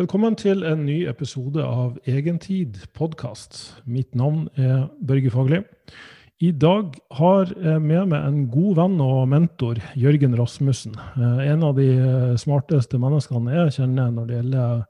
Velkommen 0.00 0.32
til 0.40 0.62
en 0.64 0.86
ny 0.86 1.02
episode 1.04 1.60
av 1.60 1.98
Egentid 2.08 2.78
podkast. 2.96 3.58
Mitt 3.84 4.14
navn 4.16 4.46
er 4.56 4.86
Børge 5.04 5.28
Fagli. 5.28 5.58
I 6.40 6.48
dag 6.56 6.94
har 7.18 7.52
jeg 7.52 7.82
med 7.84 8.08
meg 8.08 8.24
en 8.24 8.38
god 8.48 8.78
venn 8.78 8.94
og 9.04 9.28
mentor, 9.28 9.82
Jørgen 9.92 10.38
Rasmussen. 10.40 10.96
Eh, 10.96 11.42
en 11.52 11.66
av 11.68 11.76
de 11.76 11.90
eh, 11.92 12.32
smarteste 12.40 12.96
menneskene 12.96 13.52
jeg 13.52 13.74
kjenner 13.76 14.16
når 14.16 14.30
det 14.30 14.38
gjelder 14.38 14.80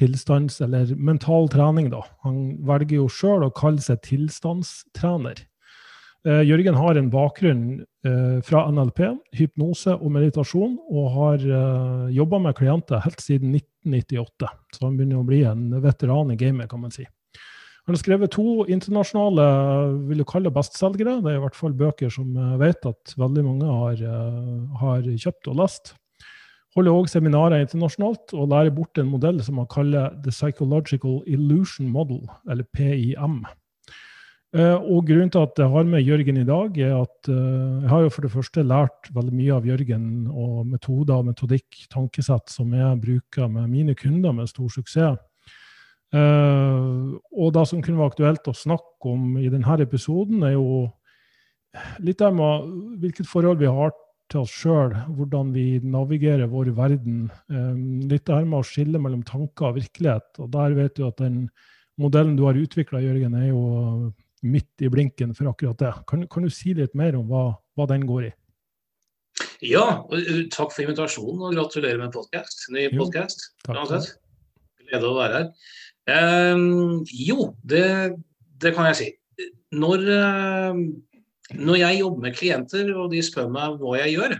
tilstands- 0.00 0.58
eller 0.66 0.90
mental 0.98 1.46
trening. 1.46 1.92
Da. 1.94 2.02
Han 2.26 2.56
velger 2.66 2.98
jo 2.98 3.06
sjøl 3.06 3.46
å 3.46 3.54
kalle 3.54 3.78
seg 3.78 4.02
tilstandstrener. 4.10 5.38
Eh, 6.22 6.44
Jørgen 6.46 6.76
har 6.78 6.98
en 6.98 7.08
bakgrunn 7.10 7.62
uh, 8.06 8.38
fra 8.46 8.60
NLP, 8.70 9.00
hypnose 9.34 9.96
og 9.96 10.12
meditasjon, 10.14 10.76
og 10.94 11.06
har 11.16 11.46
uh, 11.48 11.56
eh, 11.56 12.12
jobba 12.14 12.38
med 12.44 12.54
klienter 12.60 13.02
helt 13.02 13.22
siden 13.22 13.56
1998. 13.58 14.50
Så 14.76 14.84
han 14.84 14.94
begynner 14.98 15.18
å 15.18 15.26
bli 15.26 15.40
en 15.50 15.64
veteran 15.82 16.30
i 16.30 16.36
gamet, 16.38 16.70
kan 16.70 16.84
man 16.84 16.94
si. 16.94 17.08
Han 17.82 17.96
har 17.96 17.98
skrevet 17.98 18.30
to 18.30 18.62
internasjonale 18.70 19.44
vil 20.06 20.22
du 20.22 20.26
kalle 20.30 20.52
bestselgere. 20.54 21.16
Det 21.24 21.32
er 21.32 21.40
i 21.40 21.42
hvert 21.42 21.58
fall 21.58 21.74
bøker 21.74 22.12
som 22.14 22.28
jeg 22.38 22.60
vet 22.60 22.86
at 22.86 23.14
veldig 23.18 23.42
mange 23.42 23.70
har, 23.80 24.04
har 24.78 25.08
kjøpt 25.24 25.50
og 25.50 25.56
lest. 25.58 25.90
Holder 26.76 26.94
òg 26.94 27.10
seminarer 27.10 27.64
internasjonalt 27.64 28.36
og 28.38 28.52
lærer 28.54 28.70
bort 28.76 29.02
en 29.02 29.10
modell 29.10 29.42
som 29.42 29.58
han 29.58 29.66
kaller 29.72 30.14
The 30.22 30.30
Psychological 30.30 31.18
Illusion 31.26 31.90
Model, 31.90 32.22
eller 32.46 32.70
PIM. 32.70 33.42
Eh, 34.52 34.76
og 34.76 35.06
grunnen 35.08 35.30
til 35.32 35.46
at 35.46 35.60
jeg 35.62 35.72
har 35.72 35.86
med 35.88 36.04
Jørgen 36.04 36.36
i 36.42 36.44
dag, 36.44 36.74
er 36.76 36.94
at 36.98 37.28
eh, 37.32 37.84
jeg 37.84 37.88
har 37.88 38.02
jo 38.04 38.10
for 38.12 38.26
det 38.26 38.32
første 38.34 38.64
lært 38.66 39.08
veldig 39.16 39.32
mye 39.32 39.54
av 39.56 39.68
Jørgen 39.68 40.08
og 40.28 40.66
metoder, 40.68 41.14
og 41.16 41.30
metodikk, 41.30 41.86
tankesett 41.92 42.52
som 42.52 42.74
jeg 42.76 42.98
bruker 43.00 43.48
med 43.48 43.70
mine 43.72 43.96
kunder 43.96 44.36
med 44.36 44.50
stor 44.52 44.68
suksess. 44.74 45.20
Uh, 46.12 47.16
og 47.32 47.54
det 47.56 47.62
som 47.70 47.80
kunne 47.80 47.96
være 47.96 48.12
aktuelt 48.12 48.48
å 48.50 48.52
snakke 48.52 49.08
om 49.08 49.38
i 49.40 49.48
denne 49.48 49.76
episoden, 49.80 50.42
er 50.44 50.58
jo 50.58 50.82
litt 52.04 52.20
det 52.20 52.28
med 52.36 52.66
hvilket 53.00 53.30
forhold 53.30 53.62
vi 53.62 53.70
har 53.72 53.94
til 54.28 54.42
oss 54.42 54.52
sjøl, 54.52 54.92
hvordan 55.16 55.54
vi 55.56 55.80
navigerer 55.80 56.52
vår 56.52 56.74
verden. 56.76 57.30
Litt 57.48 58.12
litt 58.12 58.28
her 58.28 58.44
med 58.44 58.58
å 58.60 58.68
skille 58.68 59.00
mellom 59.00 59.24
tanker 59.24 59.70
og 59.70 59.78
virkelighet. 59.80 60.28
Og 60.44 60.52
der 60.52 60.76
vet 60.76 61.00
du 61.00 61.06
at 61.08 61.16
den 61.24 61.46
modellen 61.96 62.36
du 62.36 62.44
har 62.44 62.60
utvikla, 62.60 63.00
Jørgen, 63.00 63.38
er 63.40 63.48
jo 63.48 63.64
midt 64.42 64.84
i 64.84 64.90
blinken 64.92 65.34
for 65.36 65.50
akkurat 65.50 65.78
det. 65.80 65.92
Kan, 66.10 66.26
kan 66.30 66.46
du 66.46 66.52
si 66.52 66.74
litt 66.76 66.96
mer 66.98 67.16
om 67.18 67.28
hva, 67.30 67.44
hva, 67.78 67.86
den 67.90 68.06
går 68.08 68.28
i? 68.28 68.32
Ja, 69.64 69.84
uh, 70.10 70.42
takk 70.52 70.74
for 70.74 70.84
invitasjonen 70.84 71.46
og 71.46 71.56
gratulerer 71.56 72.00
med 72.02 72.14
podcast, 72.14 72.66
Ny 72.74 72.88
podkast. 72.96 73.52
Glede 73.66 75.08
å 75.08 75.16
være 75.16 75.38
her. 75.38 75.50
Um, 76.10 77.02
jo, 77.14 77.52
det, 77.62 77.84
det, 78.62 78.74
kan 78.74 78.90
jeg 78.90 78.98
si. 78.98 79.10
Når, 79.78 80.06
uh, 80.10 80.80
når 81.54 81.82
jeg 81.84 82.00
jobber 82.02 82.26
med 82.26 82.38
klienter 82.38 82.90
og 82.96 83.12
de 83.14 83.22
spør 83.24 83.52
meg 83.54 83.78
hva 83.80 84.00
jeg 84.02 84.16
gjør, 84.18 84.36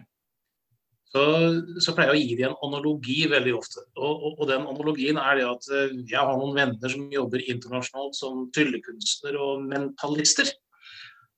så, 1.12 1.22
så, 1.84 1.92
pleier 1.92 2.14
jeg 2.14 2.16
å 2.16 2.20
gi 2.22 2.36
dem 2.38 2.52
en 2.54 2.62
analogi 2.64 3.18
veldig 3.28 3.52
ofte. 3.58 3.82
Og, 3.98 4.12
og, 4.12 4.30
og, 4.38 4.44
den 4.48 4.64
analogien 4.64 5.18
er 5.20 5.38
det 5.38 5.44
at 5.44 5.66
eh, 5.68 5.96
jeg 6.08 6.20
har 6.20 6.38
noen 6.40 6.56
venner 6.56 6.92
som 6.94 7.10
jobber 7.12 7.42
internasjonalt 7.52 8.16
som 8.16 8.46
tryllekunstner 8.56 9.36
og 9.36 9.66
mentalister. 9.68 10.48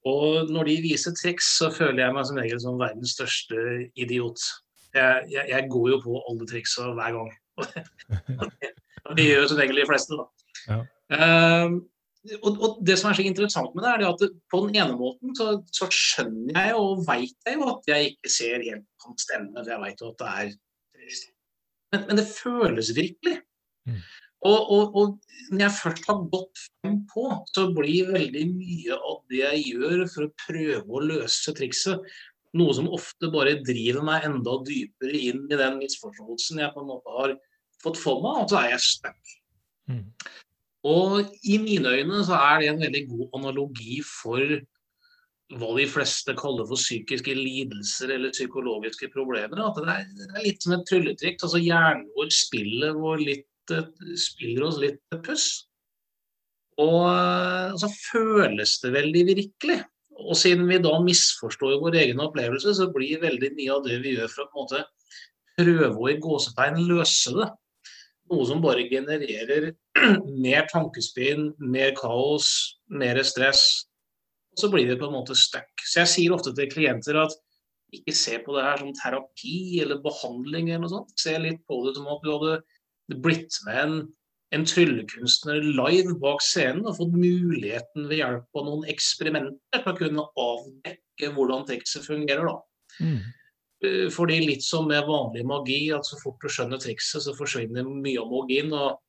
Og 0.06 0.52
når 0.52 0.70
de 0.70 0.77
viser 0.84 1.17
triks, 1.19 1.48
så 1.58 1.72
føler 1.75 2.05
jeg 2.05 2.14
meg 2.14 2.28
som 2.28 2.39
regel 2.39 2.61
som 2.62 2.78
verdens 2.78 3.17
største 3.17 3.64
idiot. 3.98 4.47
Jeg, 4.95 5.27
jeg, 5.33 5.48
jeg 5.50 5.69
går 5.72 5.91
jo 5.95 6.00
på 6.05 6.22
alle 6.22 6.48
triksa 6.48 6.92
hver 6.95 7.19
gang. 7.19 7.34
Det 9.17 9.27
gjør 9.27 9.42
jo 9.42 9.48
som 9.50 9.58
regel 9.61 9.83
de 9.83 9.89
fleste, 9.89 10.17
da. 10.17 10.28
Ja. 10.69 10.78
Um, 11.64 11.80
og, 12.41 12.50
og, 12.53 12.77
Det 12.86 12.97
som 12.98 13.11
er 13.11 13.19
så 13.19 13.25
interessant 13.27 13.75
med 13.77 13.84
det, 13.84 13.92
er 13.92 14.06
at 14.08 14.22
på 14.50 14.61
den 14.67 14.78
ene 14.80 14.97
måten 14.97 15.35
så, 15.36 15.58
så 15.74 15.89
skjønner 15.92 16.57
jeg 16.57 16.77
og 16.80 17.05
veit 17.08 17.48
jeg 17.48 17.58
jo 17.58 17.70
at 17.73 17.89
jeg 17.90 18.12
ikke 18.12 18.33
ser 18.33 18.64
helt 18.64 18.86
hans 19.05 19.27
stemme. 19.27 19.57
For 19.58 19.73
jeg 19.74 19.83
veit 19.83 20.05
jo 20.05 20.12
at 20.12 20.23
det 20.23 20.34
er 20.34 20.52
men, 21.95 22.07
men, 22.08 22.18
det 22.18 22.27
føles 22.27 22.90
virkelig. 22.96 23.39
Mm. 23.86 24.01
Og, 24.45 24.70
og, 24.77 24.96
og, 24.98 25.34
når 25.52 25.63
jeg 25.63 25.77
først 25.77 26.08
har 26.08 26.24
gått 26.33 26.63
frem 26.64 26.96
på, 27.11 27.27
så 27.55 27.68
blir 27.77 28.11
veldig 28.13 28.45
mye 28.51 28.96
av 28.96 29.20
det 29.30 29.42
jeg 29.42 29.63
gjør 29.70 30.05
for 30.11 30.27
å 30.27 30.34
prøve 30.46 30.96
å 30.98 31.05
løse 31.05 31.55
trikset, 31.57 32.02
noe 32.55 32.74
som 32.77 32.90
ofte 32.95 33.30
bare 33.34 33.57
driver 33.67 34.05
meg 34.07 34.27
enda 34.29 34.57
dypere 34.67 35.20
inn 35.30 35.46
i 35.48 35.58
den 35.58 35.79
misforståelsen 35.80 36.61
jeg 36.63 36.74
på 36.74 36.83
en 36.83 36.90
måte 36.90 37.14
har 37.17 37.36
fått 37.83 37.98
for 38.01 38.23
meg, 38.24 38.45
og 38.45 38.52
så 38.52 38.61
er 38.61 38.74
jeg 38.74 38.84
stuck. 38.84 39.33
Mm. 39.90 40.05
Og 40.84 41.34
i 41.48 41.58
mine 41.62 41.96
øyne 41.96 42.22
så 42.27 42.36
er 42.36 42.61
det 42.61 42.70
en 42.70 42.83
veldig 42.83 43.02
god 43.08 43.39
analogi 43.40 44.02
for 44.05 44.56
hva 45.55 45.70
de 45.77 45.84
fleste 45.89 46.34
kaller 46.36 46.67
for 46.68 46.80
psykiske 46.80 47.34
lidelser 47.36 48.14
eller 48.17 48.34
psykologiske 48.34 49.08
problemer. 49.12 49.61
At 49.64 49.80
det 49.80 49.95
er, 49.95 50.42
litt 50.45 50.64
som 50.64 50.77
et 50.77 50.84
trylletriks. 50.89 51.45
Altså 51.46 51.62
hjernen 51.62 52.08
vår 52.17 52.33
spiller, 52.34 53.00
litt, 53.20 53.74
spiller 54.20 54.68
oss 54.68 54.80
litt 54.83 55.00
puss. 55.24 55.48
Og 56.80 57.80
så 57.80 57.90
føles 58.11 58.78
det 58.83 58.95
veldig 58.96 59.27
virkelig. 59.30 59.80
Og 60.24 60.36
siden 60.39 60.68
vi 60.70 60.78
da 60.83 60.95
misforstår 61.02 61.78
vår 61.83 62.01
egen 62.02 62.22
opplevelse, 62.22 62.77
så 62.77 62.90
blir 62.95 63.22
veldig 63.22 63.51
mye 63.56 63.74
av 63.74 63.84
det 63.86 64.01
vi 64.05 64.14
gjør 64.18 64.30
for 64.30 64.45
å 64.45 64.51
på 64.51 64.58
en 64.58 64.66
måte 64.66 64.84
prøve 65.55 65.95
å 65.95 66.11
i 66.11 66.18
gåsetegn 66.22 66.80
løse 66.89 67.34
det, 67.36 67.48
noe 68.34 68.46
som 68.48 68.62
bare 68.64 68.89
genererer 68.90 69.70
mer 70.45 70.68
tankespinn, 70.72 71.52
mer 71.62 71.95
kaos, 71.98 72.50
mer 72.90 73.22
stress. 73.27 73.64
Og 74.55 74.64
så 74.64 74.70
blir 74.70 74.90
det 74.90 75.00
på 75.00 75.08
en 75.08 75.17
måte 75.17 75.36
stuck. 75.39 75.70
Så 75.83 76.02
jeg 76.02 76.12
sier 76.12 76.34
ofte 76.36 76.55
til 76.55 76.70
klienter 76.70 77.18
at 77.22 77.34
ikke 77.95 78.14
se 78.17 78.39
på 78.42 78.55
det 78.56 78.64
her 78.67 78.83
som 78.83 78.92
terapi 78.98 79.56
eller 79.84 80.02
behandling 80.02 80.70
eller 80.70 80.84
noe 80.84 80.92
sånt. 80.92 81.14
Se 81.20 81.36
litt 81.39 81.62
på 81.68 81.80
det 81.86 81.95
som 81.96 82.11
at 82.11 82.24
du 82.24 82.33
hadde 82.33 83.20
blitt 83.22 83.58
med 83.67 83.80
en, 83.83 83.96
en 84.56 84.66
tryllekunstner 84.68 85.62
live 85.62 86.16
bak 86.22 86.42
scenen 86.45 86.86
og 86.89 86.98
fått 86.98 87.14
muligheten 87.14 88.08
ved 88.11 88.20
hjelp 88.20 88.61
av 88.61 88.68
noen 88.68 88.86
eksperimenter 88.90 89.83
til 89.83 89.92
å 89.92 89.98
kunne 89.98 90.28
avdekke 90.46 91.33
hvordan 91.36 91.66
tekstet 91.70 92.06
fungerer. 92.08 92.51
da. 92.51 92.58
Mm. 93.02 93.20
Eh, 93.84 94.08
fordi 94.12 94.40
litt 94.45 94.64
som 94.64 94.89
med 94.89 95.06
vanlig 95.08 95.45
magi, 95.48 95.80
at 95.95 96.06
så 96.08 96.18
fort 96.20 96.42
du 96.42 96.50
skjønner 96.52 96.80
trikset, 96.83 97.24
så 97.24 97.36
forsvinner 97.36 97.86
mye 97.86 98.20
av 98.22 98.30
magien. 98.33 98.72
Og, 98.72 99.00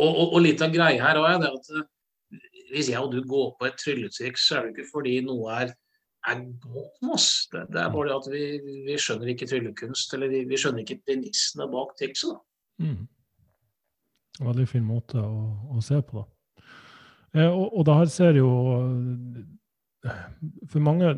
og, 0.00 0.10
og, 0.10 0.26
og 0.26 0.40
litt 0.44 0.64
av 0.64 0.74
greia 0.74 1.02
her 1.02 1.20
er 1.20 1.38
det 1.42 1.52
at 1.52 1.70
eh, 1.76 1.86
hvis 2.70 2.90
jeg 2.92 3.02
og 3.02 3.14
du 3.14 3.22
går 3.26 3.54
på 3.58 3.68
et 3.68 3.78
trylletriks, 3.80 4.48
så 4.48 4.58
er 4.58 4.66
det 4.66 4.74
ikke 4.76 4.90
fordi 4.92 5.16
noe 5.26 5.54
er, 5.64 5.72
er 6.30 6.42
godt 6.62 7.00
med 7.02 7.14
oss. 7.16 7.30
Det, 7.52 7.64
det, 7.74 7.80
er 7.82 7.94
bare 7.94 8.18
at 8.18 8.28
vi, 8.30 8.44
vi, 8.86 8.98
skjønner 9.00 9.32
ikke 9.32 9.48
tryllekunst, 9.50 10.14
eller 10.14 10.30
vi, 10.32 10.44
vi 10.48 10.60
skjønner 10.60 10.84
ikke 10.84 11.00
premissene 11.08 11.66
bak 11.72 11.96
trikset. 11.98 12.38
Mm. 12.80 13.08
Veldig 14.40 14.68
fin 14.70 14.86
måte 14.86 15.20
å, 15.20 15.48
å 15.74 15.82
se 15.84 15.98
på, 16.06 16.22
da. 16.22 16.28
Eh, 17.36 17.50
og, 17.50 17.66
og 17.78 17.84
det 17.86 17.98
her 17.98 18.08
ser 18.10 18.38
jo 18.40 18.48
eh, 20.02 20.22
For 20.72 20.82
mange 20.82 21.12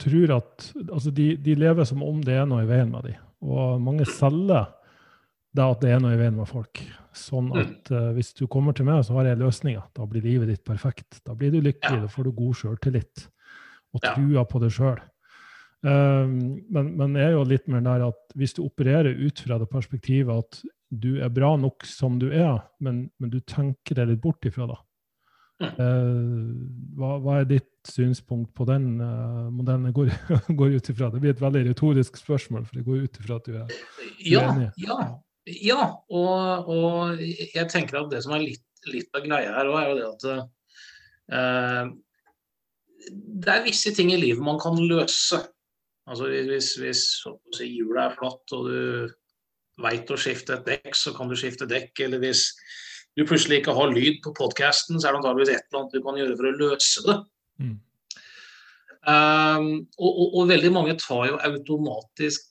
tror 0.00 0.32
at 0.38 0.70
altså 0.86 1.12
de, 1.14 1.34
de, 1.40 1.54
lever 1.58 1.86
som 1.88 2.02
om 2.04 2.20
det 2.24 2.36
er 2.36 2.48
noe 2.48 2.64
i 2.64 2.68
veien 2.68 2.90
med 2.92 3.08
dem. 3.08 3.20
Og 3.46 3.80
mange 3.82 4.06
selger 4.08 4.68
det 5.56 5.64
at 5.64 5.82
det 5.84 5.92
er 5.94 6.02
noe 6.04 6.16
i 6.16 6.20
veien 6.20 6.36
med 6.36 6.48
folk. 6.50 6.82
Sånn 7.16 7.48
mm. 7.48 7.58
at 7.62 7.92
uh, 7.94 8.10
hvis 8.16 8.34
du 8.36 8.44
kommer 8.50 8.76
til 8.76 8.88
meg, 8.88 9.02
så 9.06 9.16
har 9.16 9.30
jeg 9.30 9.40
løsninger. 9.40 9.84
Da 9.96 10.08
blir 10.08 10.24
livet 10.24 10.52
ditt 10.52 10.64
perfekt. 10.68 11.22
Da 11.24 11.36
blir 11.38 11.54
du 11.54 11.62
lykkelig, 11.64 12.04
da 12.04 12.12
får 12.12 12.28
du 12.28 12.36
god 12.36 12.60
sjøltillit 12.60 13.28
og 13.96 14.02
trua 14.04 14.44
på 14.48 14.60
deg 14.60 14.74
sjøl. 14.74 14.98
Um, 15.86 16.64
men, 16.72 16.90
men 16.98 17.14
jeg 17.16 17.30
er 17.30 17.36
jo 17.36 17.44
litt 17.46 17.68
mer 17.70 17.84
der 17.84 18.08
at 18.08 18.36
hvis 18.36 18.56
du 18.56 18.64
opererer 18.64 19.16
ut 19.20 19.40
fra 19.44 19.58
det 19.60 19.68
perspektivet 19.70 20.32
at 20.32 20.60
du 20.90 21.18
er 21.22 21.32
bra 21.32 21.52
nok 21.60 21.84
som 21.88 22.16
du 22.20 22.28
er, 22.30 22.58
men, 22.82 23.06
men 23.20 23.32
du 23.32 23.38
tenker 23.44 23.98
deg 23.98 24.10
litt 24.10 24.22
bort 24.24 24.44
ifra 24.48 24.68
det, 24.70 24.78
hva, 26.98 27.10
hva, 27.22 27.38
er 27.40 27.46
ditt 27.48 27.88
synspunkt 27.88 28.50
på 28.56 28.66
den 28.68 28.98
uh, 29.00 29.46
modellen? 29.54 29.92
Går, 29.96 30.10
går 30.58 30.76
ut 30.76 30.90
ifra. 30.92 31.10
Det 31.12 31.22
blir 31.22 31.32
et 31.32 31.42
veldig 31.42 31.64
retorisk 31.70 32.18
spørsmål, 32.20 32.66
for 32.68 32.78
det 32.78 32.86
går 32.88 33.06
ut 33.06 33.20
ifra 33.22 33.38
at 33.40 33.48
du 33.48 33.56
er, 33.62 33.70
du 33.70 34.18
ja. 34.28 34.46
Ja, 34.82 34.98
ja. 35.48 35.90
Og, 36.12 36.72
og, 36.72 37.22
jeg 37.22 37.68
tenker 37.72 38.02
at 38.02 38.10
det 38.12 38.22
som 38.26 38.36
er 38.36 38.44
litt, 38.44 38.66
litt 38.90 39.16
av 39.16 39.24
greia 39.24 39.54
her 39.56 39.72
òg, 39.72 39.78
er 39.80 39.88
jo 39.88 39.98
det 39.98 40.08
at 40.10 40.28
uh, 41.32 41.84
det 43.06 43.52
er 43.52 43.66
visse 43.66 43.92
ting 43.94 44.10
i 44.12 44.20
livet 44.20 44.44
man 44.44 44.58
kan 44.60 44.76
løse. 44.76 45.40
Altså 46.06 46.28
Hvis, 46.30 46.74
hvis 46.78 47.04
si, 47.56 47.66
hjulet 47.66 48.02
er 48.04 48.18
flatt 48.18 48.52
og 48.54 48.68
du 48.68 49.14
veit 49.82 50.10
å 50.10 50.18
skifte 50.20 50.56
et 50.56 50.68
dekk, 50.68 50.92
så 50.96 51.12
kan 51.16 51.30
du 51.30 51.36
skifte 51.38 51.68
dekk. 51.68 51.92
Eller 52.06 52.22
hvis 52.22 52.48
du 53.16 53.24
plutselig 53.24 53.62
ikke 53.62 53.74
har 53.76 53.92
lyd 53.94 54.20
på 54.24 54.34
podkasten, 54.36 55.00
så 55.00 55.08
er 55.08 55.14
det 55.14 55.22
antakeligvis 55.22 55.54
et 55.54 55.64
eller 55.64 55.82
annet 55.82 55.94
du 55.96 56.04
kan 56.04 56.18
gjøre 56.20 56.36
for 56.36 56.48
å 56.48 56.56
løse 56.60 57.04
det. 57.06 57.16
Mm. 57.62 57.76
Um, 59.06 59.70
og, 60.02 60.10
og, 60.10 60.26
og, 60.26 60.42
veldig 60.50 60.72
mange 60.74 60.96
tar 60.98 61.28
jo 61.30 61.38
automatisk 61.46 62.48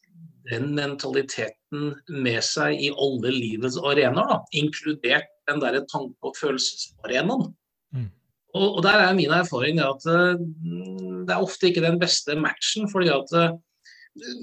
den 0.48 0.70
mentaliteten 0.78 1.90
med 2.24 2.40
seg 2.46 2.80
i 2.80 2.92
alle 3.02 3.34
livets 3.34 3.78
arenaer, 3.82 4.40
inkludert 4.56 5.30
den 5.50 5.62
derre 5.62 5.84
tanke- 5.92 6.30
og 6.30 6.38
følelsesarenaen. 6.40 7.50
Mm. 7.94 8.10
Og, 8.56 8.68
og, 8.78 8.82
der 8.86 9.04
er 9.04 9.18
min 9.18 9.34
erfaring 9.36 9.82
at 9.84 10.08
uh, 10.10 10.34
det 10.40 11.36
er 11.36 11.44
ofte 11.44 11.70
ikke 11.70 11.86
den 11.86 12.00
beste 12.02 12.38
matchen. 12.40 12.90
fordi 12.90 13.12
at 13.14 13.38
uh, 13.38 13.58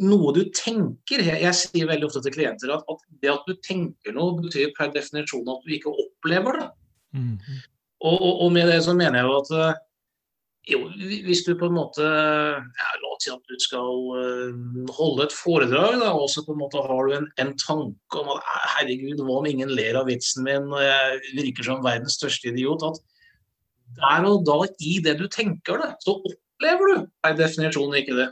noe 0.03 0.33
du 0.37 0.43
tenker 0.53 1.23
jeg, 1.25 1.39
jeg, 1.41 1.57
sier 1.57 1.89
veldig 1.89 2.09
ofte 2.09 2.21
til 2.27 2.35
klienter 2.35 2.75
at, 2.75 2.85
at, 2.93 3.07
det 3.23 3.31
at 3.33 3.47
du 3.49 3.55
tenker 3.65 4.17
noe, 4.17 4.37
betyr 4.43 4.75
per 4.77 4.93
definisjon 4.93 5.49
at 5.49 5.65
du 5.65 5.73
ikke 5.77 5.93
opplever 5.93 6.61
det. 6.61 6.69
Mm. 7.17 7.39
Og, 8.03 8.17
og, 8.17 8.35
og, 8.45 8.53
med 8.53 8.69
det 8.73 8.83
så 8.85 8.95
mener 8.97 9.21
jeg 9.21 9.29
jo 9.29 9.39
at 9.39 9.53
uh, 9.57 9.81
jo, 10.73 10.81
hvis 11.27 11.43
du 11.47 11.55
på 11.59 11.67
en 11.67 11.75
måte 11.75 12.05
ja, 12.07 12.91
La 13.03 13.09
oss 13.11 13.25
si 13.25 13.33
at 13.33 13.49
du 13.51 13.57
skal 13.63 14.03
uh, 14.13 14.91
holde 14.99 15.27
et 15.27 15.37
foredrag, 15.37 15.97
da, 16.03 16.13
og 16.13 16.29
så 16.33 16.45
på 16.47 16.55
en 16.55 16.61
måte 16.61 16.83
har 16.85 17.09
du 17.09 17.17
en, 17.17 17.31
en, 17.43 17.55
tanke 17.63 18.21
om 18.21 18.35
at 18.35 18.53
herregud, 18.77 19.25
hva 19.25 19.41
om 19.41 19.49
ingen 19.49 19.73
ler 19.73 19.99
av 20.01 20.11
vitsen 20.11 20.45
min, 20.47 20.69
og 20.73 20.85
jeg 20.85 21.41
virker 21.41 21.71
som 21.71 21.83
verdens 21.87 22.19
største 22.21 22.53
idiot. 22.53 22.85
At 22.85 23.01
der 23.97 24.29
og 24.29 24.45
da, 24.49 24.61
i 24.85 24.99
det 25.05 25.17
du 25.21 25.27
tenker 25.33 25.81
det, 25.81 25.91
så 26.05 26.19
opplever 26.21 26.93
du 26.93 27.11
per 27.25 27.41
definisjon 27.41 27.99
ikke 28.03 28.21
det. 28.21 28.31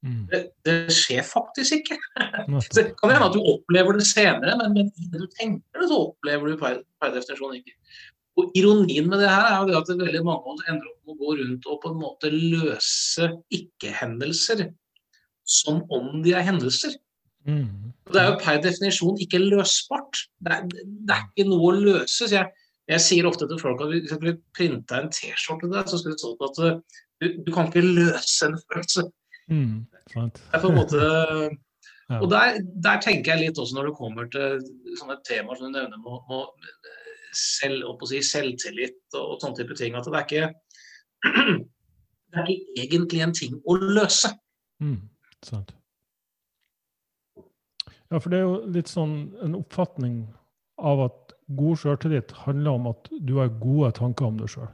Mm. 0.00 0.22
Det, 0.30 0.38
det, 0.64 0.76
skjer 0.96 1.24
faktisk 1.26 1.80
ikke. 1.80 1.98
det 2.76 2.86
kan 2.96 3.12
hende 3.12 3.26
at 3.26 3.36
du 3.36 3.42
opplever 3.52 3.98
det 3.98 4.06
senere, 4.08 4.56
men, 4.60 4.72
men 4.76 5.10
det 5.12 5.20
du 5.20 5.28
tenker 5.36 5.82
det, 5.82 5.90
så 5.90 5.98
opplever 6.06 6.52
du 6.52 6.60
per, 6.60 6.80
per 7.02 7.12
definisjon 7.16 7.58
ikke. 7.58 7.76
Og 8.40 8.54
Ironien 8.56 9.08
med 9.10 9.20
det 9.20 9.28
her 9.28 9.48
er 9.48 9.56
jo 9.58 9.68
det 9.68 9.78
at 9.80 9.90
veldig 10.00 10.22
mange 10.24 10.40
av 10.40 10.54
oss 10.54 10.68
ender 10.70 10.88
opp 10.88 11.00
med 11.04 11.16
å 11.16 11.20
gå 11.20 11.36
rundt 11.40 11.68
og 11.68 11.80
på 11.82 11.90
en 11.90 12.00
måte 12.00 12.30
løse 12.32 13.28
ikke-hendelser 13.52 14.68
som 15.50 15.82
om 15.92 16.20
de 16.24 16.34
er 16.38 16.46
hendelser. 16.46 16.94
Mm. 17.48 17.92
Det 18.12 18.20
er 18.20 18.28
jo 18.30 18.40
per 18.42 18.60
definisjon 18.62 19.20
ikke 19.22 19.40
løsbart. 19.42 20.24
Det 20.44 20.56
er, 20.56 20.66
det 20.70 21.16
er 21.16 21.24
ikke 21.28 21.48
noe 21.50 21.70
å 21.70 21.76
løse. 21.76 22.28
Så 22.28 22.30
jeg, 22.32 22.48
jeg, 22.90 23.04
sier 23.04 23.28
ofte 23.28 23.48
til 23.50 23.60
folk 23.60 23.82
at 23.82 23.92
hvis 23.92 24.10
jeg 24.10 24.20
skulle 24.20 24.36
printa 24.56 25.00
en 25.00 25.12
T-skjorte 25.14 25.70
der, 25.72 25.86
så 25.88 26.00
skulle 26.00 26.18
det 26.18 26.24
stått 26.24 26.46
at 26.46 26.60
du, 26.60 27.40
du, 27.46 27.50
kan 27.54 27.70
ikke 27.70 27.84
løse 27.84 28.48
en 28.48 28.58
følelse. 28.70 29.06
Mm. 29.50 29.86
Det 30.10 30.22
er 30.54 30.62
på 30.62 30.70
en 30.70 30.78
måte. 30.78 31.00
Og 32.20 32.26
der, 32.30 32.56
der, 32.82 32.98
tenker 33.02 33.36
jeg 33.36 33.44
litt 33.44 33.58
også 33.62 33.76
når 33.76 33.90
det 33.90 33.98
kommer 33.98 34.26
til 34.32 34.56
sånne 34.98 35.20
temaer 35.26 35.58
som 35.58 35.70
du 35.70 35.76
nevner 35.76 36.00
med, 36.02 36.24
med 36.26 36.88
selv, 37.38 37.84
si, 38.10 38.18
selvtillit 38.26 38.98
og, 39.14 39.36
og 39.36 39.36
sånne 39.42 39.60
type 39.60 39.76
ting. 39.78 39.94
At 39.94 40.08
det 40.08 40.18
er 40.18 40.26
ikke 40.26 40.48
det 42.30 42.40
er 42.40 42.50
ikke 42.50 42.82
egentlig 42.86 43.22
en 43.22 43.36
ting 43.36 43.60
å 43.62 43.76
løse. 43.78 44.32
Mm, 44.82 44.98
sant. 45.46 45.70
Ja, 48.10 48.18
for 48.18 48.32
det 48.32 48.40
er 48.40 48.46
jo 48.48 48.58
litt 48.74 48.90
sånn 48.90 49.14
en 49.44 49.54
oppfatning 49.60 50.24
av 50.82 51.04
at 51.06 51.34
god 51.58 51.78
sjøltillit 51.78 52.34
handler 52.44 52.78
om 52.78 52.90
at 52.90 53.10
du 53.22 53.36
har 53.38 53.52
gode 53.60 53.92
tanker 53.98 54.26
om 54.26 54.38
deg 54.40 54.50
sjøl. 54.50 54.70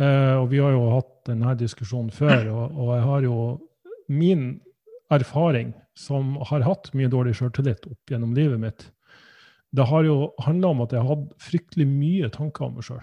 Eh, 0.00 0.34
og 0.36 0.48
vi 0.52 0.60
har 0.60 0.74
jo 0.74 0.86
hatt 0.94 1.12
denne 1.28 1.54
diskusjonen 1.60 2.12
før, 2.12 2.50
og, 2.56 2.76
og, 2.76 2.92
jeg 2.96 3.06
har 3.06 3.26
jo 3.28 3.36
min 4.10 4.58
erfaring 5.10 5.72
som 5.98 6.36
har 6.50 6.66
hatt 6.66 6.90
mye 6.96 7.10
dårlig 7.10 7.36
sjøltillit 7.38 7.86
opp 7.90 8.12
gjennom 8.12 8.34
livet 8.36 8.60
mitt, 8.62 8.84
det 9.70 9.86
har 9.86 10.04
jo 10.06 10.32
handla 10.42 10.74
om 10.74 10.84
at 10.84 10.94
jeg 10.94 11.06
hadde 11.06 11.40
fryktelig 11.42 11.86
mye 11.86 12.30
tanker 12.34 12.66
om 12.66 12.78
meg 12.78 12.86
sjøl. 12.86 13.02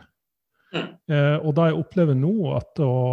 Mm. 0.75 0.88
Eh, 1.15 1.36
og 1.48 1.54
da 1.56 1.69
jeg 1.69 1.77
opplever 1.80 2.18
nå, 2.19 2.33
etter 2.57 2.83
å 2.83 3.04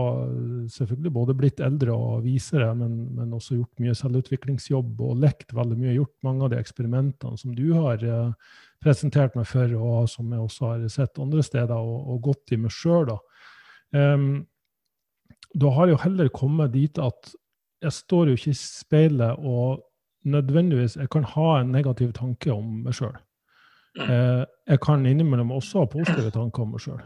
selvfølgelig 0.75 1.13
både 1.15 1.37
blitt 1.39 1.63
eldre 1.63 1.95
og 1.95 2.25
visere, 2.25 2.73
men, 2.75 2.97
men, 3.15 3.35
også 3.37 3.61
gjort 3.61 3.83
mye 3.85 3.95
selvutviklingsjobb 3.99 5.05
og 5.07 5.21
lekt 5.23 5.55
veldig 5.55 5.79
mye, 5.79 5.95
gjort 5.95 6.17
mange 6.27 6.47
av 6.47 6.51
de 6.55 6.59
eksperimentene 6.59 7.39
som 7.39 7.55
du 7.55 7.69
har 7.77 8.03
eh, 8.03 8.57
presentert 8.83 9.39
meg 9.39 9.47
for, 9.49 9.71
og 9.79 10.11
som 10.11 10.35
jeg 10.35 10.43
også 10.43 10.73
har 10.73 10.89
sett 10.93 11.23
andre 11.23 11.47
steder, 11.47 11.79
og, 11.79 12.11
og 12.11 12.27
gått 12.27 12.57
i 12.57 12.61
meg 12.61 12.75
sjøl, 12.75 13.07
da. 13.13 13.21
Um, 13.95 14.43
da 15.55 15.71
har 15.71 15.87
jeg 15.87 15.95
jo 15.95 16.03
heller 16.03 16.31
kommet 16.35 16.73
dit 16.75 16.99
at 16.99 17.31
jeg 17.85 17.93
står 17.93 18.31
jo 18.31 18.39
ikke 18.39 18.55
i 18.55 18.59
speilet 18.59 19.45
og 19.45 19.85
nødvendigvis 20.25 20.97
jeg 20.97 21.11
kan 21.13 21.27
ha 21.35 21.49
en 21.61 21.73
negativ 21.75 22.15
tanke 22.17 22.53
om 22.53 22.81
meg 22.87 22.97
sjøl. 22.97 23.15
Eh, 24.01 24.43
jeg 24.67 24.81
kan 24.83 25.05
innimellom 25.07 25.53
også 25.55 25.85
ha 25.85 25.91
positive 25.91 26.33
tanker 26.35 26.65
om 26.65 26.75
meg 26.75 26.83
sjøl. 26.83 27.03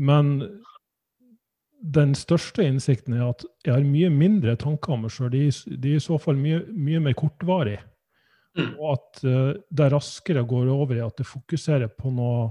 Men 0.00 0.32
den 1.80 2.14
største 2.18 2.64
innsikten 2.66 3.16
er 3.16 3.30
at 3.30 3.44
jeg 3.64 3.74
har 3.74 3.86
mye 3.86 4.10
mindre 4.12 4.56
tanker 4.60 4.96
om 4.96 5.04
meg 5.04 5.14
sjøl. 5.14 5.30
De, 5.32 5.46
de, 5.76 5.94
er 5.94 6.00
i 6.00 6.04
så 6.04 6.18
fall 6.20 6.40
mye, 6.40 6.62
mye 6.72 7.02
mer 7.04 7.16
kortvarige. 7.18 7.84
Mm. 8.58 8.72
Og 8.80 8.86
at 8.96 9.22
uh, 9.24 9.52
det 9.70 9.92
raskere 9.92 10.42
går 10.48 10.72
over 10.72 10.96
i 10.96 11.04
at 11.04 11.20
det 11.20 11.28
fokuserer 11.28 11.92
på 11.94 12.10
noe 12.10 12.48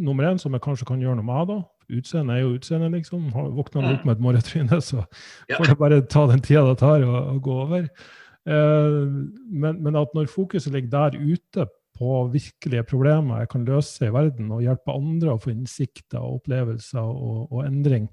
nummer 0.00 0.30
én, 0.30 0.40
som 0.40 0.54
jeg 0.54 0.64
kanskje 0.64 0.88
kan 0.88 1.02
gjøre 1.02 1.18
noe 1.18 1.26
med. 1.28 1.50
da. 1.50 1.58
Utseendet 1.92 2.36
er 2.36 2.42
jo 2.42 2.56
utseendet, 2.56 2.94
liksom. 2.96 3.28
Våkner 3.32 3.84
man 3.84 3.94
opp 3.96 4.08
med 4.08 4.16
et 4.16 4.24
morretryne, 4.24 4.80
så 4.88 5.04
får 5.50 5.70
det 5.70 5.78
bare 5.80 6.00
ta 6.08 6.26
den 6.30 6.42
tida 6.44 6.64
det 6.70 6.80
tar 6.82 7.04
å, 7.06 7.22
gå 7.42 7.60
over. 7.66 7.86
Uh, 8.48 9.06
men, 9.46 9.78
men, 9.78 9.96
at 10.00 10.14
når 10.16 10.30
fokuset 10.32 10.74
ligger 10.74 10.92
der 10.96 11.18
ute 11.20 11.68
på 11.98 12.22
virkelige 12.32 12.82
problemer 12.88 13.42
jeg 13.42 13.50
kan 13.52 13.66
løse 13.68 14.08
i 14.08 14.14
verden, 14.14 14.50
og 14.54 14.64
hjelpe 14.64 14.94
andre 14.96 15.34
å 15.34 15.42
få 15.42 15.52
innsikter 15.52 16.22
og 16.22 16.40
opplevelser 16.40 17.02
og, 17.04 17.52
og 17.52 17.66
endring, 17.66 18.08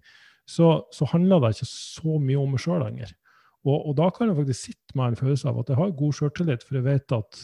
så, 0.50 0.80
så, 0.94 1.08
handler 1.12 1.42
det 1.42 1.56
ikke 1.56 1.70
så 1.70 2.20
mye 2.22 2.42
om 2.42 2.54
meg 2.56 2.64
sjøl 2.64 2.84
lenger. 2.84 3.14
Og, 3.68 3.76
og, 3.78 3.94
da 4.00 4.10
kan 4.14 4.30
jeg 4.30 4.38
faktisk 4.40 4.70
sitte 4.70 4.98
med 4.98 5.12
en 5.12 5.20
følelse 5.20 5.50
av 5.50 5.62
at 5.62 5.72
jeg 5.72 5.80
har 5.80 5.98
god 6.00 6.18
sjøltillit, 6.18 6.66
for 6.66 6.80
jeg 6.80 6.88
vet 6.88 7.16
at 7.18 7.42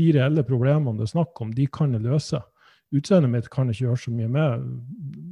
de 0.00 0.08
reelle 0.16 0.44
problemene 0.46 0.98
det 0.98 1.06
er 1.06 1.12
snakk 1.14 1.40
om, 1.42 1.52
de 1.54 1.66
kan 1.72 1.94
jeg 1.96 2.04
løse. 2.04 2.40
Utseendet 2.90 3.30
mitt 3.30 3.48
kan 3.52 3.68
ikke 3.70 3.84
gjøre 3.84 4.00
så 4.02 4.10
mye 4.10 4.28
med, 4.28 4.64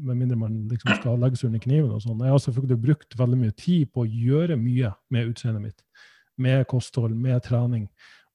med 0.06 0.14
mindre 0.20 0.36
man 0.38 0.60
liksom 0.70 0.92
skal 1.00 1.18
legges 1.18 1.42
under 1.44 1.58
kniven. 1.62 1.90
og 1.90 2.04
sånn. 2.04 2.20
Jeg 2.22 2.30
har 2.30 2.42
selvfølgelig 2.44 2.80
brukt 2.84 3.18
veldig 3.18 3.38
mye 3.40 3.56
tid 3.58 3.90
på 3.90 4.04
å 4.04 4.08
gjøre 4.08 4.58
mye 4.60 4.92
med 5.10 5.32
utseendet 5.32 5.64
mitt. 5.64 5.82
Med 6.38 6.62
kosthold, 6.70 7.16
med 7.18 7.42
trening. 7.48 7.88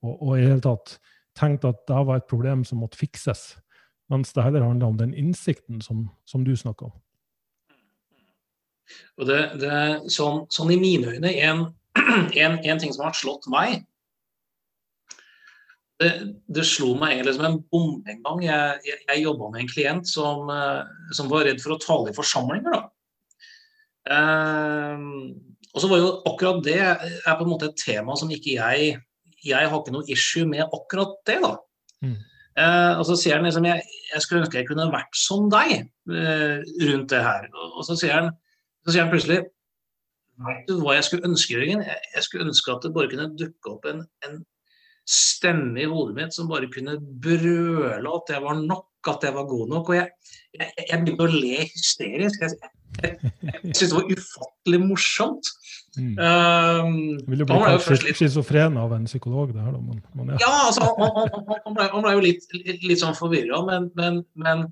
Og, 0.04 0.18
og 0.18 0.34
i 0.36 0.44
hele 0.44 0.60
tatt 0.64 0.98
tenkte 1.40 1.72
at 1.72 1.86
det 1.88 2.02
var 2.10 2.20
et 2.20 2.28
problem 2.30 2.66
som 2.68 2.84
måtte 2.84 3.00
fikses. 3.00 3.54
Mens 4.12 4.36
det 4.36 4.44
heller 4.44 4.66
handler 4.68 4.92
om 4.92 5.00
den 5.00 5.16
innsikten 5.16 5.80
som, 5.82 6.10
som 6.28 6.44
du 6.44 6.52
snakker 6.60 6.92
om. 6.92 6.98
Og 9.18 9.30
det, 9.30 9.40
det, 9.62 9.80
sånn, 10.12 10.44
sånn, 10.52 10.74
i 10.76 10.80
mine 10.80 11.16
øyne, 11.16 11.32
en, 11.48 11.66
en, 12.44 12.60
en, 12.60 12.82
ting 12.82 12.92
som 12.94 13.08
har 13.08 13.16
slått 13.18 13.48
meg 13.52 13.86
Det, 16.02 16.10
det 16.50 16.66
slo 16.66 16.96
meg 17.00 17.14
egentlig 17.14 17.36
som 17.38 17.46
en 17.48 17.60
bombe 17.72 18.12
en 18.12 18.22
gang. 18.26 18.44
Jeg, 18.48 18.82
jeg, 18.88 19.00
jeg 19.08 19.24
jobba 19.24 19.50
med 19.54 19.62
en 19.62 19.70
klient 19.70 20.10
som, 20.10 20.50
eh, 20.50 20.82
som, 21.16 21.30
var 21.32 21.46
redd 21.48 21.62
for 21.64 21.76
å 21.76 21.82
tale 21.82 22.12
i 22.12 22.18
forsamlinger. 22.18 22.80
Eh, 24.12 25.08
og 25.74 25.82
så 25.82 25.90
var 25.90 26.02
jo 26.02 26.12
akkurat 26.30 26.62
det 26.66 26.80
er 26.82 27.38
på 27.38 27.46
en 27.46 27.52
måte 27.54 27.70
et 27.70 27.80
tema 27.80 28.18
som 28.20 28.32
ikke 28.34 28.58
jeg 28.58 28.94
jeg 29.44 29.70
har 29.70 29.82
ikke 29.82 29.94
noe 29.94 30.08
issue 30.12 30.48
med 30.48 30.64
akkurat 30.64 31.18
det, 31.28 31.40
da. 31.44 31.56
Mm. 32.04 32.16
Eh, 32.54 33.00
og 33.00 33.06
så 33.10 33.18
sier 33.18 33.40
han 33.40 33.48
liksom 33.48 33.66
jeg, 33.66 33.82
jeg, 34.12 34.22
skulle 34.24 34.44
ønske 34.44 34.60
jeg 34.60 34.68
kunne 34.70 34.92
vært 34.94 35.18
som 35.18 35.50
deg 35.52 35.74
eh, 35.82 36.62
rundt 36.88 37.10
det 37.12 37.22
her. 37.26 37.50
Og, 37.52 37.80
og 37.80 37.88
så, 37.88 37.98
sier 38.00 38.16
han, 38.20 38.32
så 38.86 38.94
sier 38.94 39.06
han 39.06 39.14
plutselig 39.14 39.44
Vet 40.44 40.64
du 40.66 40.80
hva 40.82 40.96
jeg 40.96 41.06
skulle 41.06 41.28
ønske, 41.30 41.54
Jørgen? 41.54 41.84
Jeg, 41.86 42.06
jeg 42.16 42.24
skulle 42.26 42.48
ønske 42.50 42.72
at 42.74 42.82
det 42.82 42.90
bare 42.96 43.10
kunne 43.12 43.28
dukke 43.38 43.70
opp 43.70 43.84
en, 43.86 44.00
en 44.26 44.40
stemme 45.10 45.82
i 45.84 45.90
hodet 45.90 46.16
mitt 46.18 46.36
som 46.36 46.50
bare 46.52 46.70
kunne 46.72 46.96
brøle 47.00 48.14
at 48.16 48.30
det 48.30 48.40
var 48.44 48.60
nok, 48.60 48.88
at 49.12 49.26
det 49.26 49.34
var 49.36 49.50
god 49.50 49.74
nok. 49.74 49.90
Og 49.92 49.98
jeg, 49.98 50.08
jeg, 50.56 50.72
jeg 50.80 51.02
begynte 51.02 51.28
å 51.28 51.34
le 51.34 51.66
hysterisk. 51.68 52.46
Jeg, 52.46 52.72
jeg, 53.04 53.34
jeg 53.44 53.60
syntes 53.66 53.90
det 53.90 53.98
var 53.98 54.14
ufattelig 54.14 54.82
morsomt. 54.86 55.52
Mm. 55.94 56.16
Um, 56.18 56.96
Vil 57.30 57.44
du 57.44 57.46
bli 57.46 57.58
kalt 57.62 58.16
schizofren 58.18 58.80
av 58.82 58.96
en 58.96 59.04
psykolog? 59.10 59.52
Det 59.54 59.62
her, 59.62 59.76
da, 59.76 59.82
Man, 59.82 60.00
man, 60.18 60.32
ja. 60.34 60.40
ja, 60.42 60.54
altså, 60.70 60.88
han, 60.98 61.12
han, 61.20 61.36
han, 61.36 61.76
ble, 61.76 61.90
han 61.92 62.06
ble, 62.06 62.14
jo 62.16 62.24
litt, 62.24 62.48
litt, 62.56 62.88
litt 62.88 63.04
sånn 63.04 63.18
forvirra, 63.18 63.60
men, 63.68 63.92
men, 64.00 64.24
men, 64.34 64.66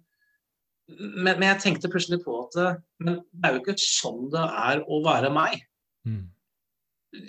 men, 0.96 1.46
jeg 1.46 1.62
tenkte 1.62 1.92
plutselig 1.94 2.24
på 2.26 2.40
at 2.48 2.58
det 2.58 3.20
er 3.44 3.54
jo 3.54 3.62
ikke 3.62 3.78
sånn 3.78 4.32
det 4.34 4.48
er 4.64 4.82
å 4.88 5.04
være 5.06 5.30
meg. 5.36 5.62
Mm. 6.10 6.26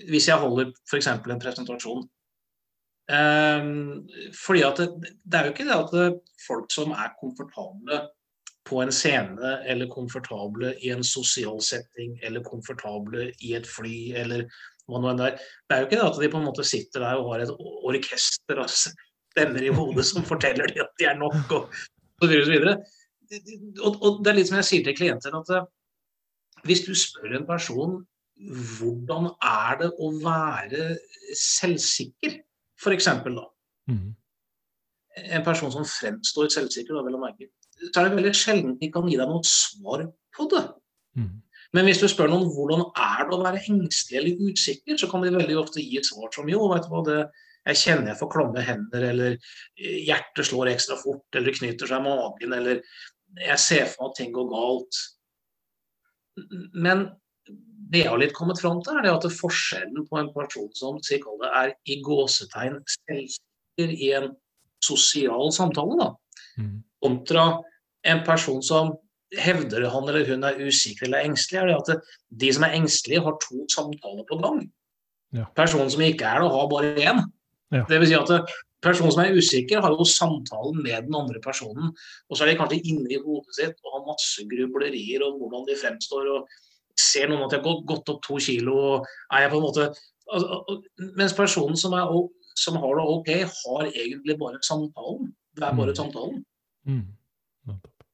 Hvis 0.09 0.31
jeg 0.31 0.41
holder 0.41 0.71
f.eks. 0.87 1.11
en 1.13 1.43
presentasjon. 1.43 2.07
Um, 3.11 4.05
fordi 4.39 4.63
at 4.63 4.79
det, 4.79 4.89
det, 5.03 5.39
er 5.39 5.49
jo 5.49 5.53
ikke 5.53 5.67
det 5.67 5.75
at 5.75 6.21
folk 6.47 6.69
som 6.73 6.93
er 6.95 7.11
komfortable 7.19 7.99
på 8.65 8.79
en 8.83 8.93
scene, 8.95 9.57
eller 9.67 9.91
komfortable 9.91 10.75
i 10.81 10.93
en 10.95 11.03
sosial 11.05 11.59
setting, 11.63 12.15
eller 12.23 12.45
komfortable 12.47 13.33
i 13.43 13.57
et 13.59 13.67
fly, 13.67 14.13
eller 14.23 14.47
hva 14.87 15.01
nå 15.03 15.11
enn 15.11 15.19
det 15.19 15.31
er. 15.33 15.43
Det 15.67 15.75
er 15.75 15.83
jo 15.83 15.89
ikke 15.89 15.99
det 15.99 16.07
at 16.07 16.21
de 16.23 16.31
på 16.31 16.41
en 16.41 16.47
måte 16.47 16.67
sitter 16.67 17.03
der 17.03 17.19
og 17.19 17.33
har 17.33 17.45
et 17.45 17.53
orkester 17.91 18.63
av 18.63 18.71
stemmer 18.71 19.67
i 19.67 19.75
hodet 19.75 20.07
som 20.07 20.27
forteller 20.27 20.71
dem 20.71 20.85
at 20.85 20.95
de 21.01 21.09
er 21.11 21.19
nok, 21.19 21.57
og 21.59 21.83
så 22.23 22.31
videre 22.31 22.43
og 22.43 22.49
så 22.49 22.55
videre. 22.55 22.77
Og, 23.83 23.99
og 23.99 24.23
det 24.23 24.33
er 24.33 24.39
litt 24.39 24.51
som 24.51 24.59
jeg 24.61 24.69
sier 24.69 24.87
til 24.87 24.97
klienter, 24.99 25.35
at 25.39 25.53
eh, 25.57 25.69
hvis 26.69 26.85
du 26.87 26.93
spør 26.95 27.39
en 27.39 27.49
person 27.49 28.01
hvordan 28.43 29.29
er 29.45 29.79
det 29.83 29.91
å 30.03 30.09
være 30.23 30.97
selvsikker, 31.39 32.41
f.eks. 32.83 33.09
da. 33.25 33.47
Mm. 33.91 34.11
En 35.39 35.45
person 35.47 35.73
som 35.73 35.87
fremstår 35.87 36.51
selvsikker, 36.53 36.97
da, 36.97 37.05
vel 37.07 37.19
å 37.19 37.23
merke, 37.23 37.51
så 37.83 38.01
er 38.01 38.09
det 38.09 38.19
veldig 38.19 38.35
sjelden 38.37 38.77
de 38.81 38.91
kan 38.93 39.09
gi 39.11 39.19
deg 39.21 39.31
noe 39.31 39.47
svar 39.47 40.05
på 40.37 40.49
det. 40.53 40.65
Mm. 41.19 41.33
Men 41.77 41.89
hvis 41.89 42.03
du 42.03 42.09
spør 42.11 42.29
noen 42.29 42.51
hvordan 42.53 42.85
er 42.91 43.23
det 43.29 43.37
å 43.37 43.41
være 43.43 43.63
engstelig 43.73 44.19
eller 44.21 44.53
usikker, 44.53 44.99
så 45.01 45.09
kan 45.09 45.25
de 45.25 45.33
veldig 45.33 45.57
ofte 45.61 45.81
gi 45.81 45.99
et 46.01 46.09
svar 46.09 46.29
som 46.35 46.51
jo, 46.51 46.67
vet 46.73 46.85
du 46.85 46.93
hva, 46.93 47.03
det, 47.07 47.19
jeg 47.71 47.81
kjenner 47.81 48.13
jeg 48.13 48.21
får 48.21 48.31
klamme 48.35 48.67
hender, 48.67 49.09
eller 49.13 49.35
eh, 49.37 49.99
hjertet 50.09 50.49
slår 50.49 50.73
ekstra 50.75 50.99
fort, 51.01 51.27
eller 51.39 51.57
knyter 51.57 51.89
seg 51.89 52.03
i 52.03 52.07
magen, 52.09 52.57
eller 52.59 52.83
jeg 53.41 53.59
ser 53.63 53.89
for 53.89 54.05
meg 54.05 54.11
at 54.11 54.19
ting 54.21 54.33
går 54.35 54.49
galt. 54.53 55.03
Men 56.75 57.07
det 57.93 58.05
jeg 58.05 58.11
har 58.11 58.21
litt 58.21 58.35
kommet 58.37 58.61
fram 58.61 58.81
til, 58.85 58.97
er 58.97 59.07
det 59.07 59.13
at 59.13 59.27
forskjellen 59.37 60.07
på 60.09 60.21
en 60.21 60.31
person 60.35 60.71
som 60.77 60.99
det 61.03 61.51
er 61.51 61.75
i 61.85 61.99
gåsetegn 62.05 62.81
selvsikker 62.95 63.93
i 63.93 64.11
en 64.19 64.31
sosial 64.83 65.53
samtale, 65.55 65.99
da, 66.01 66.09
mm. 66.59 66.77
kontra 67.05 67.47
en 68.09 68.25
person 68.27 68.63
som 68.65 68.97
hevder 69.39 69.87
han 69.93 70.09
eller 70.09 70.27
hun 70.29 70.45
er 70.45 70.59
usikker 70.61 71.07
eller 71.07 71.29
engstelig, 71.29 71.61
er 71.61 71.71
det 71.71 71.77
at 72.01 72.11
de 72.43 72.51
som 72.53 72.67
er 72.67 72.77
engstelige, 72.81 73.23
har 73.25 73.39
to 73.45 73.63
samtaler 73.73 74.27
på 74.29 74.41
gang. 74.43 74.65
Ja. 75.33 75.47
Personen 75.57 75.89
som 75.93 76.03
ikke 76.05 76.29
er 76.29 76.43
det, 76.43 76.51
har 76.53 76.69
bare 76.69 76.93
én. 76.97 77.23
Ja. 77.73 77.87
Det 77.89 78.03
vil 78.03 78.11
si 78.11 78.19
at 78.19 78.53
Personen 78.83 79.13
som 79.15 79.23
er 79.23 79.37
usikker, 79.39 79.79
har 79.79 79.95
jo 79.95 80.05
samtalen 80.09 80.81
med 80.83 81.07
den 81.07 81.15
andre 81.15 81.39
personen. 81.43 81.93
Og 82.27 82.35
så 82.35 82.43
er 82.43 82.51
de 82.51 82.59
kanskje 82.59 82.81
inne 82.91 83.07
i 83.15 83.21
hodet 83.23 83.55
sitt 83.55 83.77
og 83.85 83.95
har 83.95 84.09
masse 84.09 84.43
grublerier 84.51 85.23
om 85.23 85.37
hvordan 85.39 85.69
de 85.69 85.77
fremstår. 85.79 86.27
og 86.35 86.49
Ser 87.01 87.31
noen 87.31 87.47
at 87.47 87.55
jeg 87.57 87.63
har 87.65 87.85
gått, 87.89 88.11
opp 88.13 88.21
to 88.25 88.39
kilo 88.43 88.77
og 88.77 89.07
er 89.33 89.47
jeg 89.47 89.53
på 89.53 89.59
en 89.59 89.65
måte 89.65 89.87
altså, 89.89 90.79
Mens 91.19 91.35
personen 91.37 91.79
som, 91.81 91.95
er, 91.97 92.13
som, 92.59 92.77
har 92.83 92.99
det 92.99 93.07
ok, 93.17 93.31
har 93.49 93.89
egentlig 93.91 94.39
bare 94.41 94.61
samtalen. 94.67 95.33
Det 95.57 95.67
er 95.67 95.79
bare 95.79 95.95
mm. 95.95 95.99
samtalen. 95.99 96.45
Mm. 96.89 97.07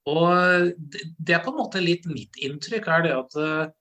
Og 0.08 0.70
det 1.18 1.35
er 1.37 1.42
på 1.44 1.52
en 1.52 1.58
måte 1.58 1.82
litt 1.85 2.06
mitt 2.08 2.38
inntrykk, 2.40 2.88
er 2.88 3.04
det 3.04 3.14
at 3.16 3.37
eh, 3.42 3.75